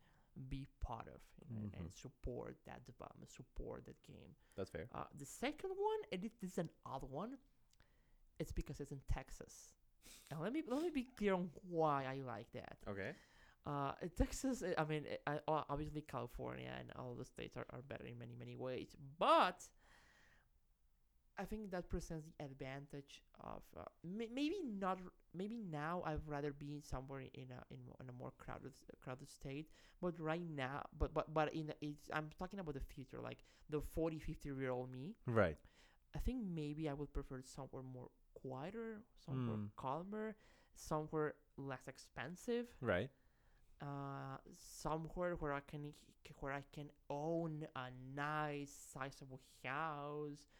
be 0.48 0.66
part 0.80 1.06
of 1.08 1.20
and, 1.50 1.72
and 1.78 1.88
Mhm. 1.90 2.00
support 2.00 2.56
that 2.66 2.84
development, 2.86 3.30
support 3.30 3.84
that 3.86 4.00
game. 4.06 4.34
That's 4.56 4.70
fair. 4.70 4.88
Uh, 4.94 5.04
the 5.18 5.26
second 5.26 5.70
one, 5.70 6.00
and 6.12 6.24
it 6.24 6.32
is 6.40 6.56
an 6.58 6.70
odd 6.86 7.02
one. 7.10 7.36
It's 8.38 8.52
because 8.52 8.80
it's 8.80 8.92
in 8.92 9.00
Texas. 9.12 9.72
And 10.30 10.40
let 10.40 10.52
me 10.52 10.62
let 10.66 10.82
me 10.82 10.90
be 10.90 11.02
clear 11.16 11.34
on 11.34 11.50
why 11.68 12.04
I 12.04 12.20
like 12.26 12.50
that. 12.52 12.78
Okay. 12.88 13.12
Uh, 13.66 13.92
Texas, 14.16 14.62
I- 14.78 14.84
mean, 14.84 15.04
I- 15.26 15.40
obviously 15.46 16.00
California 16.00 16.72
and 16.78 16.90
all 16.96 17.14
the 17.14 17.24
states 17.26 17.56
are, 17.56 17.66
are 17.70 17.82
better 17.82 18.06
in 18.06 18.18
many 18.18 18.34
many 18.34 18.56
ways, 18.56 18.96
but 19.18 19.68
I 21.40 21.44
think 21.44 21.70
that 21.70 21.88
presents 21.88 22.26
the 22.28 22.44
advantage 22.44 23.22
of 23.40 23.62
uh, 23.78 23.84
may, 24.04 24.28
maybe 24.32 24.56
not 24.78 24.98
maybe 25.34 25.58
now 25.70 26.02
I'd 26.04 26.20
rather 26.26 26.52
be 26.52 26.80
somewhere 26.80 27.22
in 27.22 27.48
a 27.50 27.60
in, 27.74 27.80
in 28.00 28.08
a 28.08 28.12
more 28.12 28.32
crowded 28.38 28.72
crowded 29.02 29.30
state, 29.30 29.68
but 30.02 30.18
right 30.20 30.42
now, 30.42 30.84
but 30.98 31.14
but 31.14 31.32
but 31.32 31.54
in 31.54 31.72
it's 31.80 32.10
I'm 32.12 32.28
talking 32.38 32.60
about 32.60 32.74
the 32.74 32.80
future, 32.94 33.20
like 33.22 33.38
the 33.70 33.80
40, 33.80 34.18
50 34.18 34.48
year 34.50 34.70
old 34.70 34.90
me. 34.92 35.16
Right. 35.26 35.56
I 36.14 36.18
think 36.18 36.42
maybe 36.44 36.88
I 36.88 36.92
would 36.94 37.12
prefer 37.12 37.40
somewhere 37.42 37.82
more 37.82 38.10
quieter, 38.34 39.02
somewhere 39.24 39.58
Mm. 39.58 39.70
calmer, 39.76 40.36
somewhere 40.74 41.34
less 41.56 41.86
expensive 41.88 42.66
Right. 42.80 43.10
uh, 43.80 44.36
somewhere 44.52 45.36
where 45.36 45.52
I 45.52 45.60
can 45.60 45.92
where 46.40 46.52
I 46.52 46.62
can 46.72 46.90
own 47.08 47.66
a 47.74 47.88
nice 48.14 48.70
sizable 48.92 49.40
house, 49.64 50.50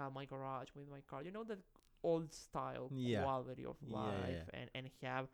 have 0.00 0.12
my 0.20 0.24
garage 0.24 0.68
with 0.76 0.88
my 0.90 1.00
car. 1.10 1.22
You 1.22 1.32
know 1.36 1.44
that 1.44 1.58
old 2.02 2.32
style 2.32 2.88
Yeah. 2.94 3.22
quality 3.22 3.64
of 3.72 3.76
life, 3.82 4.44
yeah. 4.48 4.58
and 4.60 4.70
and 4.76 4.84
have 5.02 5.28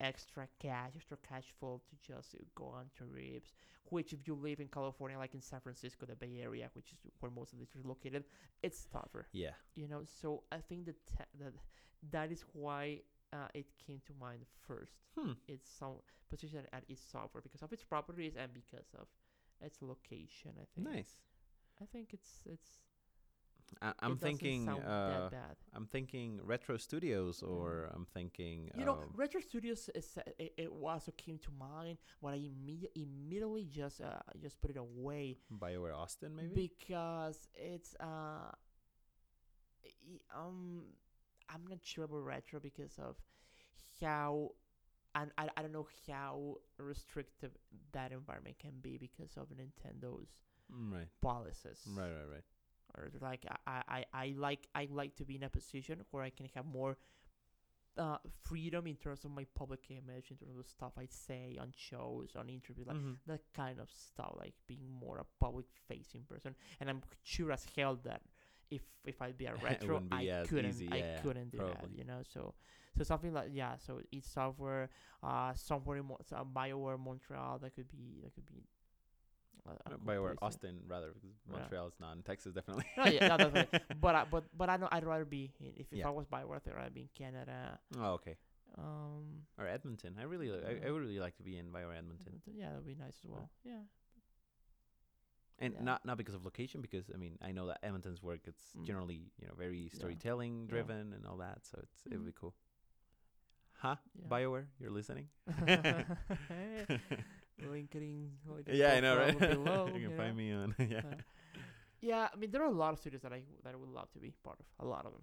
extra 0.00 0.48
cash, 0.58 0.92
extra 0.96 1.16
cash 1.28 1.48
flow 1.58 1.80
to 1.88 1.94
just 2.12 2.34
go 2.54 2.66
on 2.66 2.86
trips. 2.96 3.52
Which, 3.90 4.12
if 4.12 4.20
you 4.26 4.34
live 4.34 4.60
in 4.60 4.68
California, 4.68 5.18
like 5.18 5.34
in 5.34 5.40
San 5.42 5.60
Francisco, 5.60 6.06
the 6.06 6.16
Bay 6.16 6.40
Area, 6.42 6.68
which 6.74 6.90
is 6.92 6.98
where 7.20 7.30
most 7.30 7.52
of 7.52 7.58
this 7.58 7.74
is 7.78 7.84
located, 7.84 8.24
it's 8.62 8.86
tougher 8.86 9.28
Yeah. 9.32 9.54
you 9.80 9.86
know 9.88 10.02
so 10.20 10.28
i 10.52 10.60
think 10.68 10.80
that 10.86 10.98
te- 11.06 11.32
that 11.40 11.52
that 12.14 12.28
is 12.32 12.42
why 12.52 12.82
uh, 13.32 13.48
it 13.60 13.66
came 13.86 14.00
to 14.06 14.12
mind 14.26 14.42
first 14.66 14.96
Hmm. 15.18 15.32
it's 15.52 15.68
some 15.80 15.96
position 16.30 16.60
at 16.72 16.82
id 16.88 16.96
Software 16.96 17.42
because 17.42 17.62
of 17.62 17.72
its 17.72 17.84
properties 17.84 18.34
and 18.42 18.52
because 18.60 18.88
of 19.02 19.06
its 19.66 19.78
location 19.82 20.52
i 20.62 20.66
think 20.74 20.88
Nice. 20.94 21.12
i 21.82 21.86
think 21.92 22.06
it's 22.18 22.32
it's 22.54 22.70
I, 23.82 23.92
doesn't 24.08 24.18
thinking. 24.18 24.64
sound 24.66 24.82
Uh, 24.84 25.08
that 25.08 25.30
bad 25.30 25.56
I'm 25.74 25.86
thinking 25.86 26.40
retro 26.42 26.76
studios, 26.76 27.42
Yeah. 27.42 27.48
or 27.52 27.90
I'm 27.94 28.06
thinking. 28.06 28.70
you 28.78 28.84
know 28.84 28.92
um, 29.02 29.10
retro 29.14 29.40
studios 29.40 29.88
is, 29.94 30.18
it, 30.38 30.52
it 30.56 30.68
also 30.82 31.12
came 31.12 31.38
to 31.38 31.50
mind 31.58 31.98
but 32.22 32.34
i 32.34 32.38
imme- 32.38 32.88
immediately 32.94 33.64
just 33.64 34.00
uh, 34.00 34.18
just 34.40 34.60
put 34.60 34.70
it 34.70 34.76
away 34.76 35.38
Bioware 35.52 35.94
Austin, 35.96 36.34
maybe. 36.36 36.54
because 36.54 37.48
it's 37.54 37.94
uh 38.00 38.50
um 40.34 40.82
I'm 41.48 41.66
not 41.68 41.78
sure 41.82 42.04
about 42.04 42.24
retro 42.24 42.58
because 42.60 42.98
of 42.98 43.16
how 44.00 44.50
and 45.14 45.30
I, 45.38 45.48
I 45.56 45.62
don't 45.62 45.72
know 45.72 45.86
how 46.08 46.56
restrictive 46.78 47.52
that 47.92 48.10
environment 48.12 48.58
can 48.58 48.72
be 48.80 48.98
because 48.98 49.36
of 49.36 49.48
Nintendo's 49.48 50.28
Mm, 50.72 50.92
right. 50.94 51.08
policies. 51.20 51.82
Right. 51.86 52.08
Right. 52.08 52.28
Right. 52.32 52.44
Or 52.96 53.10
like 53.20 53.44
I, 53.66 53.82
I, 53.88 54.04
I 54.12 54.34
like 54.36 54.68
I 54.74 54.88
like 54.90 55.16
to 55.16 55.24
be 55.24 55.36
in 55.36 55.42
a 55.44 55.48
position 55.50 56.04
where 56.10 56.22
I 56.22 56.30
can 56.30 56.46
have 56.54 56.64
more 56.64 56.96
uh, 57.96 58.16
freedom 58.42 58.86
in 58.86 58.96
terms 58.96 59.24
of 59.24 59.30
my 59.30 59.46
public 59.54 59.80
image, 59.90 60.30
in 60.30 60.36
terms 60.36 60.58
of 60.58 60.66
stuff 60.66 60.92
I 60.98 61.06
say 61.06 61.56
on 61.60 61.72
shows, 61.76 62.30
on 62.36 62.48
interviews, 62.48 62.86
like 62.88 62.96
Mhm. 62.96 63.16
that 63.26 63.40
kind 63.54 63.78
of 63.78 63.88
stuff, 63.90 64.34
like 64.38 64.54
being 64.66 64.88
more 64.90 65.18
a 65.18 65.24
public 65.44 65.66
facing 65.88 66.22
person. 66.28 66.54
And 66.80 66.90
I'm 66.90 67.02
sure 67.22 67.52
as 67.52 67.66
hell 67.76 67.96
that 68.04 68.22
if 68.70 68.82
if 69.04 69.22
I'd 69.22 69.38
be 69.38 69.46
a 69.46 69.54
retro, 69.56 70.02
be 70.02 70.06
I 70.10 70.28
couldn't 70.42 70.66
easy, 70.68 70.86
I 70.90 71.04
yeah, 71.04 71.22
couldn't 71.22 71.50
do 71.50 71.62
that, 71.64 71.88
you 71.94 72.04
know. 72.04 72.22
So 72.32 72.54
so 72.96 73.04
something 73.04 73.32
like 73.32 73.50
yeah, 73.52 73.76
so 73.76 74.00
id 74.12 74.24
Software, 74.24 74.90
uh, 75.22 75.54
somewhere 75.54 75.98
in 75.98 76.06
Mo- 76.06 76.18
uh, 76.32 76.44
Bioware 76.44 76.98
Montreal 76.98 77.58
that 77.60 77.74
could 77.74 77.88
be 77.88 78.20
that 78.24 78.34
could 78.34 78.46
be. 78.46 78.64
A- 79.66 79.70
a 79.70 79.90
cool 79.90 79.98
Bioware 80.06 80.36
place, 80.36 80.38
yeah. 80.40 80.46
Austin, 80.46 80.80
rather, 80.86 81.12
because. 81.14 81.36
Montreal 81.50 81.86
is 81.88 81.94
not 82.00 82.16
in 82.16 82.22
Texas, 82.22 82.52
definitely. 82.54 82.84
No, 82.96 83.04
yeah, 83.06 83.28
no, 83.28 83.36
definitely. 83.38 83.80
But 84.00 84.14
I, 84.14 84.24
but 84.30 84.44
but 84.56 84.68
I 84.70 84.76
know 84.76 84.88
I'd 84.92 85.04
rather 85.04 85.24
be 85.24 85.52
in, 85.60 85.72
if, 85.76 85.86
if 85.92 86.04
I 86.06 86.10
was 86.10 86.26
Bioware, 86.26 86.60
I'd 86.66 86.74
rather 86.74 86.90
be 86.90 87.02
in 87.02 87.08
Canada. 87.14 87.78
oh, 87.98 88.12
okay. 88.14 88.36
Um, 88.76 89.46
Or 89.58 89.66
Edmonton. 89.68 90.16
I 90.18 90.24
really, 90.24 90.50
li- 90.50 90.60
I, 90.66 90.86
I 90.86 90.90
would 90.90 91.00
really 91.02 91.20
like 91.20 91.36
to 91.36 91.42
be 91.44 91.56
in 91.58 91.66
Bioware 91.66 91.96
Edmonton, 91.96 92.26
Edmonton, 92.42 92.54
yeah, 92.56 92.70
that'd 92.70 92.84
be 92.86 92.94
nice 92.96 93.16
as 93.24 93.30
well. 93.30 93.48
Yeah. 93.64 93.82
and 95.60 95.80
not 95.82 96.04
not 96.04 96.16
because 96.18 96.34
of 96.34 96.44
location, 96.44 96.80
because 96.82 97.08
I 97.14 97.16
mean 97.16 97.38
I 97.40 97.52
know 97.52 97.66
that 97.68 97.78
Edmonton's 97.84 98.20
work 98.22 98.40
it's 98.46 98.64
Mm. 98.76 98.84
generally 98.86 99.20
you 99.40 99.46
know 99.46 99.54
very 99.56 99.88
storytelling 99.94 100.66
driven 100.66 101.12
and 101.14 101.24
all 101.26 101.36
that, 101.38 101.58
so 101.64 101.78
it's 101.82 102.04
it 102.06 102.10
would 102.18 102.22
Mhm. 102.22 102.26
be 102.26 102.32
cool. 102.40 102.54
Huh? 103.78 103.96
Bioware, 104.28 104.66
you're 104.80 104.90
listening? 104.90 105.28
LinkedIn. 107.62 108.28
like, 108.46 108.68
yeah, 108.68 108.94
I 108.94 109.00
know, 109.00 109.16
right? 109.16 109.38
below, 109.38 109.86
you 109.92 109.92
can 109.92 110.00
you 110.02 110.16
find 110.16 110.36
know? 110.36 110.42
me 110.42 110.52
on. 110.52 110.74
yeah. 110.90 110.98
Uh, 110.98 111.14
Yeah, 112.00 112.28
I 112.32 112.36
mean 112.36 112.50
there 112.50 112.62
are 112.62 112.66
a 112.68 112.78
lot 112.84 112.92
of 112.92 112.98
studios 112.98 113.22
that 113.22 113.32
I 113.32 113.42
that 113.64 113.72
I 113.72 113.76
would 113.76 113.88
love 113.88 114.10
to 114.12 114.18
be 114.18 114.32
part 114.42 114.58
of. 114.60 114.66
A 114.84 114.88
lot 114.88 115.06
of 115.06 115.12
them. 115.12 115.22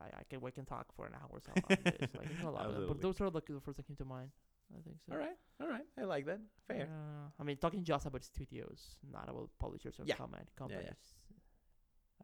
I, 0.00 0.06
I 0.20 0.22
can 0.28 0.40
we 0.40 0.50
can 0.50 0.64
talk 0.64 0.86
for 0.96 1.06
an 1.06 1.12
hour 1.14 1.28
or 1.30 1.40
so 1.40 1.52
on 1.52 1.76
this. 1.84 2.08
Like 2.16 2.30
a 2.42 2.50
lot 2.50 2.66
of 2.66 2.74
them, 2.74 2.86
but 2.88 3.00
those 3.02 3.20
are 3.20 3.28
like 3.30 3.46
the 3.46 3.60
first 3.60 3.76
that 3.76 3.86
came 3.86 3.96
to 3.96 4.04
mind. 4.04 4.30
I 4.72 4.80
think 4.82 4.96
so. 5.06 5.12
all 5.12 5.18
right, 5.18 5.36
all 5.60 5.68
right. 5.68 5.84
I 6.00 6.04
like 6.04 6.24
that. 6.26 6.40
Fair. 6.66 6.88
Uh, 6.90 7.28
I 7.38 7.42
mean 7.44 7.58
talking 7.58 7.84
just 7.84 8.06
about 8.06 8.24
studios, 8.24 8.96
not 9.12 9.28
about 9.28 9.50
publishers 9.60 10.00
or 10.00 10.04
Yeah. 10.06 10.16
comment 10.16 10.48
yeah. 10.48 10.58
companies 10.58 11.02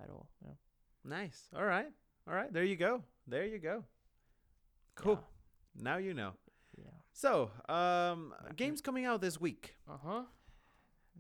at 0.03 0.09
all. 0.09 0.29
Yeah. 0.43 0.57
Nice. 1.05 1.49
All 1.55 1.65
right, 1.65 1.91
all 2.27 2.35
right. 2.35 2.51
There 2.53 2.65
you 2.65 2.77
go. 2.77 3.05
There 3.27 3.45
you 3.45 3.59
go. 3.59 3.85
Cool. 4.95 5.21
Now 5.77 5.99
you 5.99 6.15
know. 6.15 6.33
So, 7.21 7.51
um, 7.69 8.33
games 8.57 8.81
coming 8.81 9.05
out 9.05 9.21
this 9.21 9.39
week. 9.39 9.75
Uh 9.87 9.97
huh. 10.03 10.23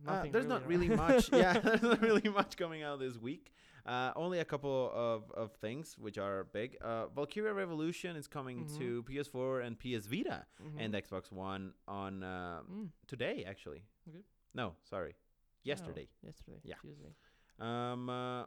Uh, 0.08 0.24
there's 0.32 0.46
not 0.46 0.66
really 0.66 0.88
much. 0.88 1.30
yeah, 1.44 1.52
there's 1.64 1.82
not 1.82 2.00
really 2.00 2.26
much 2.30 2.56
coming 2.56 2.82
out 2.82 3.00
this 3.00 3.18
week. 3.18 3.52
Uh, 3.84 4.10
only 4.16 4.38
a 4.38 4.44
couple 4.44 4.90
of, 4.94 5.30
of 5.32 5.52
things 5.60 5.96
which 5.98 6.16
are 6.16 6.44
big. 6.54 6.78
Uh, 6.80 7.08
Valkyria 7.08 7.52
Revolution 7.52 8.16
is 8.16 8.26
coming 8.26 8.64
Mhm. 8.64 8.78
to 8.78 9.02
PS4 9.02 9.60
and 9.66 9.78
PS 9.78 10.06
Vita 10.06 10.46
and 10.78 10.94
Mhm. 10.94 11.02
Xbox 11.04 11.30
One 11.30 11.74
on 11.86 12.22
uh, 12.22 12.62
Mm. 12.72 12.88
today, 13.06 13.44
actually. 13.46 13.82
Okay. 14.08 14.22
No, 14.54 14.76
sorry, 14.88 15.16
yesterday. 15.64 16.08
Oh, 16.10 16.26
yesterday. 16.26 16.60
Yeah. 16.64 16.76
Tuesday. 16.80 17.14
Um, 17.58 18.08
uh, 18.08 18.44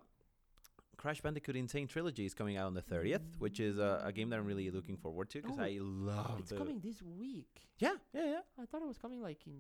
Crash 0.97 1.21
Bandicoot 1.21 1.55
N. 1.55 1.67
Sane 1.67 1.87
Trilogy 1.87 2.25
is 2.25 2.33
coming 2.33 2.55
out 2.57 2.67
on 2.67 2.73
the 2.73 2.81
30th, 2.81 3.21
which 3.39 3.59
is 3.59 3.77
a, 3.77 4.01
a 4.05 4.11
game 4.11 4.29
that 4.29 4.39
I'm 4.39 4.45
really 4.45 4.69
looking 4.71 4.95
forward 4.97 5.29
to 5.31 5.41
because 5.41 5.57
Oh, 5.59 5.63
I 5.63 5.77
love 5.81 6.37
It's 6.39 6.51
the. 6.51 6.57
coming 6.57 6.79
this 6.79 7.01
week. 7.01 7.67
Yeah, 7.79 7.93
yeah, 8.13 8.25
yeah. 8.25 8.39
I 8.61 8.65
thought 8.65 8.81
it 8.81 8.87
was 8.87 8.97
coming 8.97 9.21
like 9.21 9.45
in. 9.47 9.53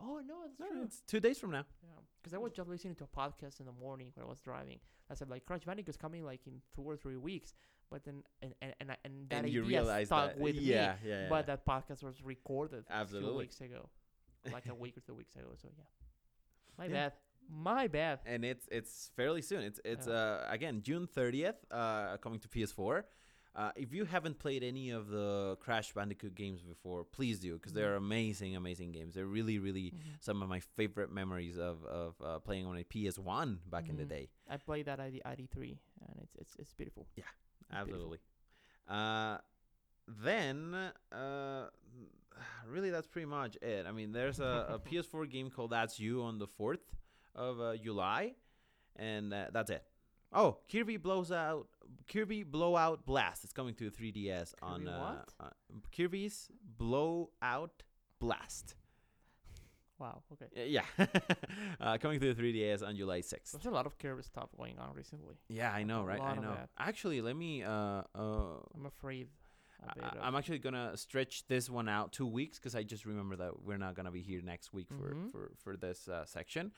Oh 0.00 0.20
no, 0.26 0.36
that's 0.46 0.58
No, 0.60 0.66
true. 0.68 0.82
it's 0.84 1.00
two 1.06 1.20
days 1.20 1.38
from 1.38 1.50
now. 1.52 1.64
Yeah, 1.82 1.90
because 2.20 2.34
I 2.34 2.38
was 2.38 2.52
just 2.52 2.68
listening 2.68 2.94
to 2.96 3.04
a 3.04 3.06
podcast 3.06 3.60
in 3.60 3.66
the 3.66 3.72
morning 3.72 4.10
when 4.14 4.24
I 4.24 4.28
was 4.28 4.40
driving. 4.40 4.78
I 5.10 5.14
said 5.14 5.28
like 5.30 5.44
Crash 5.46 5.64
Bandicoot 5.64 5.90
is 5.90 5.96
coming 5.96 6.24
like 6.24 6.46
in 6.46 6.60
two 6.74 6.82
or 6.82 6.96
three 6.96 7.16
weeks, 7.16 7.54
but 7.90 8.04
then 8.04 8.22
and 8.42 8.54
and 8.62 8.74
and, 8.80 8.90
I- 8.92 8.96
and 9.04 9.28
that 9.30 9.36
and 9.44 9.48
you 9.50 9.62
idea 9.64 9.80
realize 9.80 10.06
stuck 10.08 10.34
that. 10.34 10.38
with 10.40 10.54
yeah, 10.56 10.96
me. 11.02 11.10
yeah, 11.10 11.22
yeah. 11.22 11.26
But 11.28 11.46
that 11.46 11.64
podcast 11.66 12.02
was 12.02 12.22
recorded 12.22 12.84
a 12.90 12.92
Absolutely. 12.94 13.28
few 13.30 13.38
weeks 13.38 13.60
ago, 13.60 13.88
like 14.52 14.66
a 14.66 14.74
week 14.74 14.96
or 14.96 15.00
two 15.00 15.14
weeks 15.14 15.34
ago. 15.34 15.46
So 15.60 15.68
yeah, 15.76 15.84
my 16.78 16.84
Yeah. 16.86 16.92
bad, 16.92 17.12
my 17.48 17.86
bad. 17.88 18.20
and 18.26 18.44
it's 18.44 18.68
it's 18.70 19.10
fairly 19.16 19.42
soon. 19.42 19.62
It's 19.62 19.80
it's 19.84 20.06
Yeah. 20.06 20.14
uh 20.14 20.46
again 20.50 20.82
June 20.82 21.06
thirtieth, 21.06 21.56
uh 21.70 22.16
coming 22.18 22.40
to 22.40 22.48
PS4. 22.48 23.04
Uh, 23.56 23.72
if 23.74 23.92
you 23.92 24.04
haven't 24.04 24.38
played 24.38 24.62
any 24.62 24.90
of 24.90 25.08
the 25.08 25.56
Crash 25.58 25.92
Bandicoot 25.92 26.34
games 26.36 26.62
before, 26.62 27.02
please 27.02 27.40
do 27.40 27.54
because 27.54 27.72
they're 27.72 27.94
Mhm. 27.94 28.06
amazing, 28.06 28.54
amazing 28.54 28.92
games. 28.92 29.14
They're 29.14 29.26
really, 29.26 29.58
really 29.58 29.90
Mhm. 29.90 30.20
some 30.20 30.42
of 30.42 30.48
my 30.48 30.60
favorite 30.60 31.10
memories 31.10 31.58
of 31.58 31.84
of 31.84 32.20
uh, 32.22 32.38
playing 32.38 32.66
on 32.66 32.76
a 32.78 32.84
PS1 32.84 33.58
back 33.66 33.88
in 33.88 33.96
the 33.96 34.04
Mhm. 34.04 34.08
day. 34.16 34.28
I 34.48 34.58
played 34.58 34.86
that 34.86 35.00
ID 35.00 35.22
ID 35.24 35.46
three, 35.46 35.80
and 36.06 36.20
it's 36.22 36.36
it's 36.36 36.54
it's 36.56 36.74
beautiful. 36.74 37.08
beautiful. 37.14 37.34
Absolutely. 37.70 38.18
Uh, 38.86 39.38
then 40.06 40.74
uh, 41.12 41.68
really 42.66 42.90
that's 42.90 43.08
pretty 43.08 43.26
much 43.26 43.56
it. 43.56 43.86
I 43.86 43.92
mean, 43.92 44.12
there's 44.12 44.38
a, 44.40 44.66
a 44.76 44.78
PS4 44.88 45.26
game 45.28 45.50
called 45.50 45.70
That's 45.70 45.98
You 45.98 46.22
on 46.22 46.38
the 46.38 46.46
fourth 46.46 46.94
of 47.38 47.60
uh, 47.60 47.76
July, 47.76 48.34
and 48.96 49.32
uh, 49.32 49.46
that's 49.52 49.70
it. 49.70 49.82
Oh, 50.32 50.58
Kirby 50.70 50.98
blows 50.98 51.32
out 51.32 51.68
Kirby 52.12 52.42
Blowout 52.42 53.06
Blast. 53.06 53.44
It's 53.44 53.52
coming 53.52 53.74
to 53.76 53.90
3DS 53.90 54.52
on 54.60 54.80
Kirby 54.80 54.90
uh, 54.90 54.98
what? 55.00 55.28
uh, 55.40 55.48
Kirby's 55.96 56.50
Blowout 56.76 57.82
Blast. 58.20 58.74
Wow. 59.98 60.22
Okay. 60.32 60.46
Uh, 60.56 60.64
Yeah, 60.66 60.84
uh, 61.80 61.98
coming 61.98 62.20
to 62.20 62.34
the 62.34 62.40
3DS 62.40 62.86
on 62.86 62.94
July 62.96 63.20
6th. 63.20 63.52
There's 63.52 63.66
a 63.66 63.70
lot 63.70 63.86
of 63.86 63.98
Kirby 63.98 64.22
stuff 64.22 64.50
going 64.56 64.78
on 64.78 64.94
recently. 64.94 65.36
Yeah, 65.48 65.72
I 65.72 65.82
know, 65.82 66.04
right? 66.04 66.20
I 66.20 66.36
know. 66.36 66.56
Actually, 66.78 67.20
let 67.20 67.36
me. 67.36 67.62
Uh, 67.64 68.02
uh, 68.14 68.58
I'm 68.74 68.86
afraid. 68.86 69.28
I, 70.02 70.10
I'm 70.22 70.34
actually 70.34 70.58
gonna 70.58 70.96
stretch 70.96 71.46
this 71.46 71.70
one 71.70 71.88
out 71.88 72.12
two 72.12 72.26
weeks 72.26 72.58
because 72.58 72.74
I 72.74 72.82
just 72.82 73.06
remember 73.06 73.36
that 73.36 73.62
we're 73.64 73.78
not 73.78 73.94
gonna 73.94 74.10
be 74.10 74.22
here 74.22 74.40
next 74.42 74.72
week 74.72 74.88
for 74.88 75.14
Mhm. 75.14 75.30
for 75.30 75.52
for 75.56 75.76
this 75.76 76.08
uh, 76.08 76.24
section. 76.24 76.72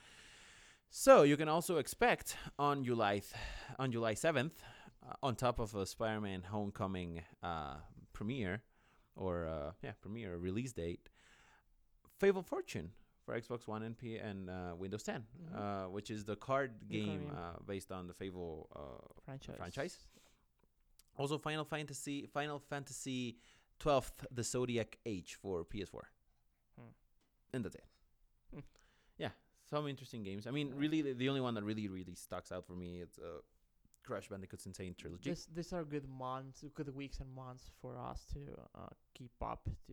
So 0.91 1.23
you 1.23 1.37
can 1.37 1.49
also 1.49 1.77
expect 1.79 2.37
on 2.59 2.85
July 2.85 3.21
th- 3.21 3.35
on 3.79 3.93
July 3.93 4.15
7th, 4.15 4.51
uh, 5.09 5.15
on 5.23 5.37
top 5.37 5.59
of 5.61 5.75
a 5.75 5.87
Spider-Man 5.87 6.43
Homecoming 6.43 7.23
uh, 7.43 7.77
premiere 8.13 8.63
or 9.17 9.47
uh, 9.47 9.73
yeah 9.83 9.93
premiere 10.01 10.37
release 10.37 10.73
date, 10.73 11.09
Fable 12.19 12.43
Fortune 12.43 12.91
for 13.25 13.41
Xbox 13.41 13.69
One 13.69 13.83
and 13.85 13.97
P 13.97 14.17
and 14.17 14.51
uh, 14.51 14.75
Windows 14.77 15.03
10, 15.05 15.23
Mhm. 15.23 15.57
uh, 15.57 15.89
which 15.91 16.11
is 16.11 16.25
the 16.25 16.37
card 16.37 16.73
game 16.89 17.31
uh, 17.37 17.61
based 17.67 17.93
on 17.93 18.07
the 18.09 18.15
Fable 18.15 18.69
uh, 18.75 19.07
franchise. 19.25 19.57
franchise. 19.59 19.99
Also, 21.17 21.39
Final 21.39 21.65
Fantasy, 21.65 22.27
Final 22.27 22.59
Fantasy, 22.59 23.37
twelfth, 23.79 24.25
the 24.31 24.43
Zodiac 24.43 24.99
Age 25.07 25.35
for 25.41 25.65
PS4, 25.65 26.03
Hmm. 26.77 26.89
and 27.53 27.65
that's 27.65 27.77
it. 27.77 27.85
Some 29.71 29.87
interesting 29.87 30.25
games. 30.25 30.47
I 30.47 30.51
mean, 30.51 30.73
really, 30.77 31.01
the, 31.01 31.13
the 31.13 31.29
only 31.29 31.41
one 31.41 31.55
that 31.55 31.63
really, 31.63 31.87
really 31.89 32.15
sticks 32.15 32.51
out 32.51 32.67
for 32.67 32.73
me 32.73 33.01
is 33.01 33.19
uh, 33.19 33.41
Crash 34.05 34.29
Bandicoots 34.29 34.67
N. 34.67 34.75
Sane 34.75 34.95
Trilogy. 34.99 35.31
This 35.31 35.47
these 35.55 35.73
are 35.73 35.85
good 35.85 36.09
months, 36.09 36.65
good 36.75 36.95
weeks 36.95 37.21
and 37.21 37.33
months 37.33 37.71
for 37.81 37.99
us 37.99 38.25
to 38.33 38.41
uh, 38.75 38.89
keep 39.15 39.31
up 39.41 39.69
to 39.87 39.93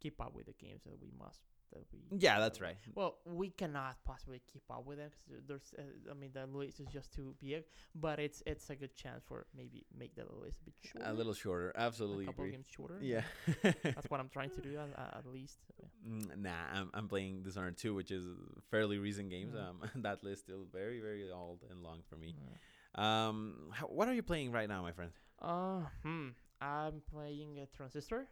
keep 0.00 0.20
up 0.20 0.34
with 0.34 0.46
the 0.46 0.54
games 0.64 0.82
that 0.84 1.00
we 1.00 1.10
must 1.18 1.40
that 1.72 1.82
we. 1.92 2.18
yeah, 2.18 2.38
that's 2.40 2.60
right. 2.60 2.76
Well, 2.94 3.16
we 3.24 3.50
cannot 3.50 3.96
possibly 4.04 4.40
keep 4.52 4.62
up 4.70 4.84
with 4.86 4.98
them 4.98 5.10
because 5.28 5.44
there's, 5.46 5.74
uh, 5.78 6.10
I 6.10 6.14
mean, 6.14 6.30
the 6.32 6.46
list 6.46 6.80
is 6.80 6.86
just 6.92 7.12
too 7.12 7.34
big. 7.40 7.64
But 7.94 8.18
it's 8.18 8.42
it's 8.46 8.68
a 8.70 8.76
good 8.76 8.94
chance 8.96 9.22
for 9.26 9.46
maybe 9.56 9.84
make 9.96 10.14
the 10.14 10.24
list 10.42 10.58
a 10.62 10.64
bit 10.64 10.74
shorter. 10.82 11.08
A 11.08 11.12
little 11.12 11.34
shorter, 11.34 11.72
absolutely 11.76 12.24
a 12.24 12.28
couple 12.28 12.44
agree. 12.44 12.52
games 12.52 12.66
shorter. 12.68 12.98
Yeah. 13.00 13.22
that's 13.62 14.08
what 14.10 14.20
I'm 14.20 14.28
trying 14.28 14.50
to 14.50 14.60
do 14.60 14.78
at, 14.78 15.16
at 15.18 15.26
least. 15.26 15.58
Mm, 16.08 16.38
Nah, 16.38 16.50
I'm, 16.72 16.90
I'm 16.94 17.08
playing 17.08 17.42
Dishonored 17.42 17.76
2, 17.76 17.94
which 17.94 18.10
is 18.10 18.24
fairly 18.70 18.96
recent 18.96 19.28
games. 19.28 19.54
Mm. 19.54 19.68
Um, 19.68 19.90
that 20.02 20.24
list 20.24 20.44
still 20.44 20.64
very, 20.72 20.98
very 20.98 21.30
old 21.30 21.60
and 21.70 21.82
long 21.82 22.00
for 22.08 22.16
me. 22.16 22.34
Yeah. 22.38 23.28
Um, 23.28 23.68
how, 23.70 23.84
what 23.86 24.08
are 24.08 24.14
you 24.14 24.22
playing 24.22 24.50
right 24.50 24.66
now, 24.66 24.80
my 24.80 24.92
friend? 24.92 25.10
Uh, 25.42 25.82
hmm. 26.02 26.28
I'm 26.60 27.02
playing 27.10 27.58
a 27.60 27.66
Transistor. 27.66 28.28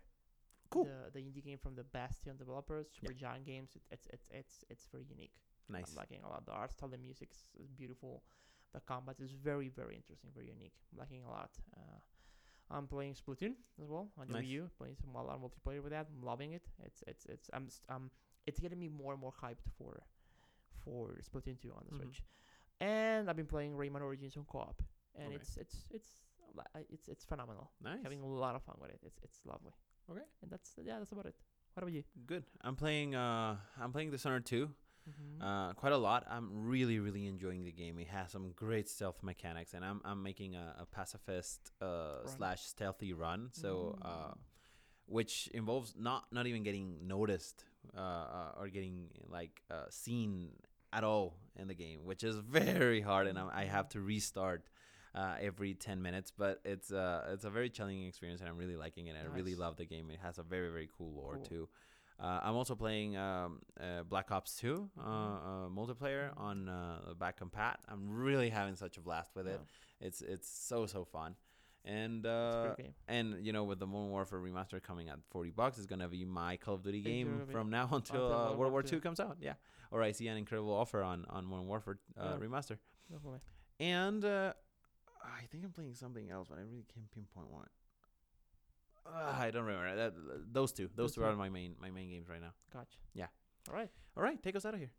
Cool. 0.71 0.85
The, 0.85 1.11
the 1.15 1.21
indie 1.21 1.43
game 1.45 1.59
from 1.59 1.75
the 1.75 1.85
Bastion 1.85 2.37
developers, 2.37 2.87
Supergiant 2.97 3.45
Games. 3.45 3.71
It, 3.75 3.83
it's 3.91 4.07
it's 4.13 4.29
it's 4.31 4.65
it's 4.69 4.87
very 4.93 5.05
unique. 5.09 5.33
Nice. 5.69 5.91
I'm 5.91 5.97
liking 5.97 6.21
a 6.25 6.29
lot. 6.29 6.45
The 6.47 6.53
art 6.53 6.73
style, 6.73 6.89
the 6.91 6.99
music 6.99 7.31
is, 7.33 7.49
is 7.65 7.71
beautiful. 7.73 8.23
The 8.75 8.81
combat 8.81 9.17
is 9.21 9.33
very 9.33 9.69
very 9.69 9.97
interesting, 9.97 10.31
very 10.35 10.49
unique. 10.49 10.75
I'm 10.93 10.99
liking 10.99 11.23
a 11.25 11.31
lot. 11.31 11.51
Uh, 11.77 11.99
I'm 12.71 12.87
playing 12.87 13.15
Splatoon 13.15 13.55
as 13.83 13.89
well 13.89 14.09
on 14.21 14.27
the 14.29 14.35
Nice. 14.35 14.45
Wii 14.45 14.49
U. 14.61 14.71
Playing 14.77 14.97
some 15.01 15.15
a 15.15 15.23
lot 15.23 15.35
of 15.37 15.41
multiplayer 15.41 15.83
with 15.83 15.93
that. 15.93 16.07
I'm 16.15 16.23
loving 16.23 16.53
it. 16.53 16.65
It's 16.85 17.03
it's 17.07 17.25
it's 17.27 17.49
I'm 17.55 17.69
um 17.89 18.11
it's 18.47 18.61
getting 18.61 18.79
me 18.79 18.89
more 18.89 19.13
and 19.13 19.21
more 19.21 19.33
hyped 19.43 19.65
for 19.79 20.03
for 20.85 21.19
Splatoon 21.23 21.59
2 21.61 21.73
on 21.73 21.85
the 21.89 21.95
Mhm. 21.95 22.03
Switch. 22.03 22.23
And 22.81 23.29
I've 23.29 23.37
been 23.37 23.47
playing 23.47 23.73
Rayman 23.75 24.03
Origins 24.03 24.37
on 24.37 24.45
co-op, 24.45 24.83
and 25.17 25.27
Okay. 25.29 25.37
it's 25.37 25.57
it's 25.57 25.87
it's 25.91 26.09
it's 26.91 27.09
it's 27.09 27.25
phenomenal. 27.25 27.71
Nice. 27.83 28.03
Having 28.03 28.21
a 28.21 28.27
lot 28.27 28.55
of 28.55 28.63
fun 28.63 28.77
with 28.81 28.91
it. 28.91 29.01
It's 29.05 29.19
it's 29.23 29.41
lovely. 29.47 29.73
Okay. 30.11 30.23
And 30.43 30.51
that's 30.51 30.71
yeah, 30.83 30.99
that's 30.99 31.13
about 31.13 31.27
it. 31.27 31.35
What 31.75 31.83
about 31.83 31.93
you? 31.93 32.03
Good. 32.27 32.45
I'm 32.63 32.77
playing. 32.77 33.15
Uh, 33.15 33.57
I'm 33.81 33.93
playing 33.93 34.11
Dishonored 34.11 34.47
2. 34.47 34.69
Mm-hmm. 35.09 35.43
Uh, 35.43 35.73
quite 35.75 35.93
a 35.93 35.97
lot. 35.97 36.27
I'm 36.31 36.51
really, 36.67 36.99
really 36.99 37.27
enjoying 37.27 37.65
the 37.65 37.73
game. 37.73 37.99
It 37.99 38.09
has 38.09 38.31
some 38.33 38.53
great 38.55 38.89
stealth 38.89 39.23
mechanics, 39.23 39.73
and 39.75 39.85
I'm 39.85 40.01
I'm 40.05 40.23
making 40.23 40.55
a, 40.55 40.75
a 40.81 40.87
pacifist 40.87 41.71
uh, 41.81 42.27
slash 42.27 42.63
stealthy 42.63 43.13
run. 43.13 43.51
So, 43.53 43.97
uh, 44.03 44.09
Mm. 44.09 44.39
which 45.07 45.49
involves 45.55 45.95
not 45.97 46.25
not 46.33 46.47
even 46.47 46.63
getting 46.63 47.07
noticed 47.07 47.65
uh, 47.97 48.01
uh, 48.01 48.53
or 48.61 48.69
getting 48.69 49.09
like 49.31 49.63
uh, 49.71 49.87
seen 49.89 50.51
at 50.93 51.05
all 51.05 51.37
in 51.57 51.69
the 51.69 51.75
game, 51.75 52.01
which 52.05 52.23
is 52.25 52.37
very 52.49 53.01
hard, 53.01 53.27
and 53.27 53.39
I, 53.39 53.49
I 53.63 53.65
have 53.65 53.89
to 53.91 54.01
restart. 54.01 54.65
Uh, 55.19 55.35
every 55.49 55.73
10 55.75 56.01
minutes 56.01 56.31
but 56.43 56.61
it's 56.65 56.93
uh 56.93 57.33
it's 57.33 57.45
a 57.45 57.51
very 57.51 57.69
challenging 57.77 58.07
experience 58.07 58.41
and 58.41 58.49
i'm 58.51 58.57
really 58.63 58.77
liking 58.85 59.09
it 59.09 59.17
and 59.19 59.27
i 59.29 59.35
really 59.39 59.57
love 59.65 59.75
the 59.77 59.85
game 59.95 60.07
it 60.17 60.21
has 60.27 60.39
a 60.39 60.45
very 60.55 60.71
very 60.77 60.89
cool 60.97 61.11
lore 61.19 61.35
Cool. 61.39 61.45
too 61.53 61.69
uh, 62.21 62.41
I'm 62.47 62.57
also 62.61 62.75
playing 62.75 63.17
um, 63.17 63.61
uh, 63.81 64.03
Black 64.13 64.29
Ops 64.37 64.53
2 64.57 64.91
uh, 64.99 65.03
Mhm. 65.03 65.07
uh, 65.49 65.69
multiplayer 65.79 66.25
Mhm. 66.35 66.41
on 66.49 66.57
uh, 66.69 67.15
back 67.23 67.35
compat. 67.41 67.77
I'm 67.93 68.05
really 68.27 68.51
having 68.51 68.75
such 68.85 68.95
a 68.99 69.01
blast 69.01 69.31
with 69.37 69.47
it. 69.55 69.61
Yeah. 69.61 70.07
It's 70.07 70.21
it's 70.35 70.49
so 70.71 70.87
so 70.87 71.05
fun, 71.05 71.31
and 71.85 72.27
uh, 72.27 72.75
and 73.07 73.27
you 73.47 73.53
know 73.53 73.63
with 73.71 73.79
the 73.79 73.87
Modern 73.87 74.11
Warfare 74.11 74.41
remaster 74.41 74.83
coming 74.83 75.09
at 75.09 75.19
40 75.31 75.51
bucks, 75.61 75.79
it's 75.79 75.87
gonna 75.93 76.09
be 76.09 76.25
my 76.25 76.57
Call 76.57 76.75
of 76.75 76.83
Duty 76.83 77.03
game 77.03 77.29
from 77.53 77.71
now 77.71 77.87
until, 77.99 78.23
until 78.25 78.33
uh, 78.33 78.57
World 78.59 78.73
War 78.73 78.83
II. 78.83 78.99
Comes 79.01 79.21
out. 79.21 79.37
Yeah, 79.41 79.55
or 79.93 80.03
I 80.03 80.11
see 80.13 80.27
an 80.27 80.37
incredible 80.37 80.75
offer 80.75 81.01
on 81.13 81.25
on 81.31 81.45
Modern 81.47 81.69
Warfare 81.69 81.99
uh, 82.21 82.25
Yeah. 82.35 82.47
remaster, 82.47 82.79
Definitely. 83.13 83.41
and 83.79 84.25
uh, 84.25 84.53
I 85.23 85.47
think 85.51 85.65
I'm 85.65 85.73
playing 85.73 85.95
something 85.95 86.31
else, 86.31 86.49
but 86.49 86.59
I 86.59 86.63
really 86.63 86.85
can't 86.93 87.11
pinpoint 87.11 87.51
what. 87.51 87.69
Uh, 89.07 89.35
I 89.39 89.51
don't 89.51 89.65
remember. 89.65 89.97
That, 89.97 90.15
those 90.53 90.73
two, 90.73 90.89
those 90.95 90.97
Those 90.97 91.15
two 91.15 91.21
two. 91.23 91.27
are 91.27 91.37
my 91.37 91.49
main 91.49 91.75
my 91.81 91.91
main 91.91 92.11
games 92.11 92.29
right 92.29 92.41
now. 92.41 92.53
Gotcha. 92.73 92.99
Yeah. 93.15 93.27
All 93.69 93.75
right. 93.75 93.91
All 94.17 94.23
right, 94.23 94.43
take 94.43 94.57
us 94.57 94.65
out 94.67 94.75
of 94.75 94.81
here. 94.81 94.91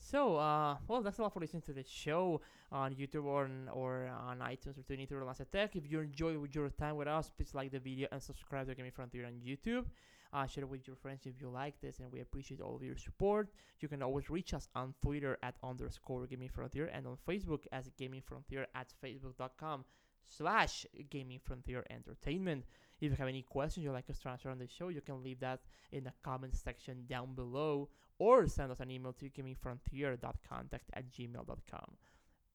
So, 0.00 0.36
uh, 0.36 0.76
well, 0.86 1.02
that's 1.02 1.18
a 1.18 1.22
lot 1.22 1.32
for 1.32 1.40
listening 1.40 1.62
to 1.62 1.72
the 1.72 1.82
show 1.82 2.40
on 2.70 2.94
YouTube 2.94 3.24
or 3.24 3.44
on, 3.44 3.68
or 3.72 4.06
on 4.06 4.38
iTunes 4.38 4.78
or 4.78 4.82
tuning 4.82 5.08
to 5.08 5.24
Lancet 5.24 5.50
Tech. 5.50 5.74
If 5.74 5.90
you 5.90 6.00
enjoy 6.00 6.38
with 6.38 6.54
your 6.54 6.68
time 6.70 6.96
with 6.96 7.08
us, 7.08 7.30
please 7.36 7.52
like 7.52 7.72
the 7.72 7.80
video 7.80 8.06
and 8.12 8.22
subscribe 8.22 8.68
to 8.68 8.74
Gaming 8.76 8.92
Frontier 8.92 9.26
on 9.26 9.40
YouTube. 9.44 9.86
Uh, 10.32 10.46
share 10.46 10.64
it 10.64 10.68
with 10.68 10.86
your 10.86 10.96
friends 10.96 11.24
if 11.24 11.40
you 11.40 11.48
like 11.48 11.80
this, 11.80 12.00
and 12.00 12.12
we 12.12 12.20
appreciate 12.20 12.60
all 12.60 12.76
of 12.76 12.82
your 12.82 12.96
support. 12.96 13.48
You 13.80 13.88
can 13.88 14.02
always 14.02 14.28
reach 14.28 14.52
us 14.52 14.68
on 14.74 14.94
Twitter 15.02 15.38
at 15.42 15.54
underscore 15.62 16.26
Gaming 16.26 16.50
Frontier 16.50 16.90
and 16.92 17.06
on 17.06 17.16
Facebook 17.26 17.66
as 17.72 17.90
Gaming 17.96 18.20
Frontier 18.20 18.66
at 18.74 18.92
facebook.com 19.02 19.84
slash 20.26 20.86
Gaming 21.08 21.40
Frontier 21.42 21.84
Entertainment. 21.90 22.64
If 23.00 23.10
you 23.10 23.16
have 23.16 23.28
any 23.28 23.42
questions 23.42 23.84
you'd 23.84 23.92
like 23.92 24.10
us 24.10 24.18
to 24.20 24.28
answer 24.28 24.50
on 24.50 24.58
the 24.58 24.66
show, 24.66 24.88
you 24.88 25.00
can 25.00 25.22
leave 25.22 25.40
that 25.40 25.60
in 25.92 26.04
the 26.04 26.12
comments 26.22 26.60
section 26.60 27.04
down 27.08 27.34
below 27.34 27.88
or 28.18 28.46
send 28.46 28.72
us 28.72 28.80
an 28.80 28.90
email 28.90 29.12
to 29.14 29.30
gamingfrontier.contact 29.30 30.90
at 30.92 31.10
gmail.com. 31.10 31.96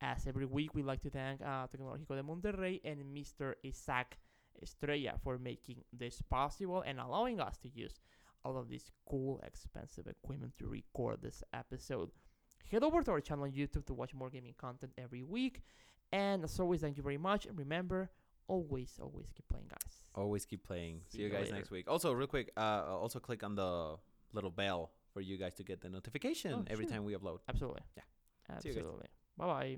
As 0.02 0.28
every 0.28 0.46
week, 0.46 0.76
we'd 0.76 0.86
like 0.86 1.02
to 1.04 1.10
thank 1.10 1.42
uh, 1.42 1.68
Tecnológico 1.68 2.16
de 2.16 2.24
Monterrey 2.24 2.82
and 2.84 3.04
Mr. 3.16 3.54
Isaac 3.66 4.18
Estrella 4.62 5.14
for 5.24 5.38
making 5.38 5.84
this 5.92 6.22
possible 6.22 6.82
and 6.86 7.00
allowing 7.00 7.40
us 7.40 7.58
to 7.58 7.70
use 7.70 8.00
all 8.46 8.58
of 8.58 8.70
this 8.70 8.92
cool, 9.10 9.40
expensive 9.46 10.08
equipment 10.08 10.54
to 10.60 10.68
record 10.68 11.22
this 11.22 11.44
episode. 11.54 12.10
Head 12.72 12.84
over 12.84 13.02
to 13.04 13.12
our 13.12 13.22
channel 13.22 13.46
on 13.46 13.52
YouTube 13.52 13.86
to 13.86 13.94
watch 13.94 14.14
more 14.14 14.30
gaming 14.30 14.54
content 14.58 14.92
every 14.98 15.24
week. 15.24 15.62
And 16.12 16.44
as 16.44 16.60
always, 16.60 16.82
thank 16.82 16.98
you 16.98 17.04
very 17.04 17.18
much. 17.18 17.46
And 17.46 17.58
remember, 17.58 18.10
always, 18.48 19.00
always 19.02 19.32
keep 19.34 19.48
playing, 19.48 19.68
guys. 19.70 19.96
Always 20.16 20.46
keep 20.46 20.64
playing. 20.64 21.02
See, 21.08 21.18
See 21.18 21.24
you 21.24 21.30
guys 21.30 21.44
later. 21.46 21.56
next 21.56 21.72
week. 21.72 21.90
Also, 21.90 22.12
real 22.12 22.28
quick, 22.28 22.52
uh, 22.58 22.84
also 22.90 23.20
click 23.20 23.44
on 23.44 23.56
the 23.56 23.96
little 24.34 24.52
bell 24.52 24.92
for 25.14 25.22
you 25.22 25.38
guys 25.38 25.54
to 25.56 25.64
get 25.64 25.82
the 25.82 25.90
notification 25.90 26.54
Oh, 26.54 26.64
every 26.68 26.86
sure. 26.86 26.94
time 26.94 27.06
we 27.06 27.16
upload. 27.16 27.40
Absolutely. 27.48 27.82
Yeah. 27.96 28.04
See 28.60 28.70
you 28.70 28.76
guys. 28.76 28.82
Absolutely. 28.84 29.08
Bye 29.38 29.46
bye. 29.46 29.78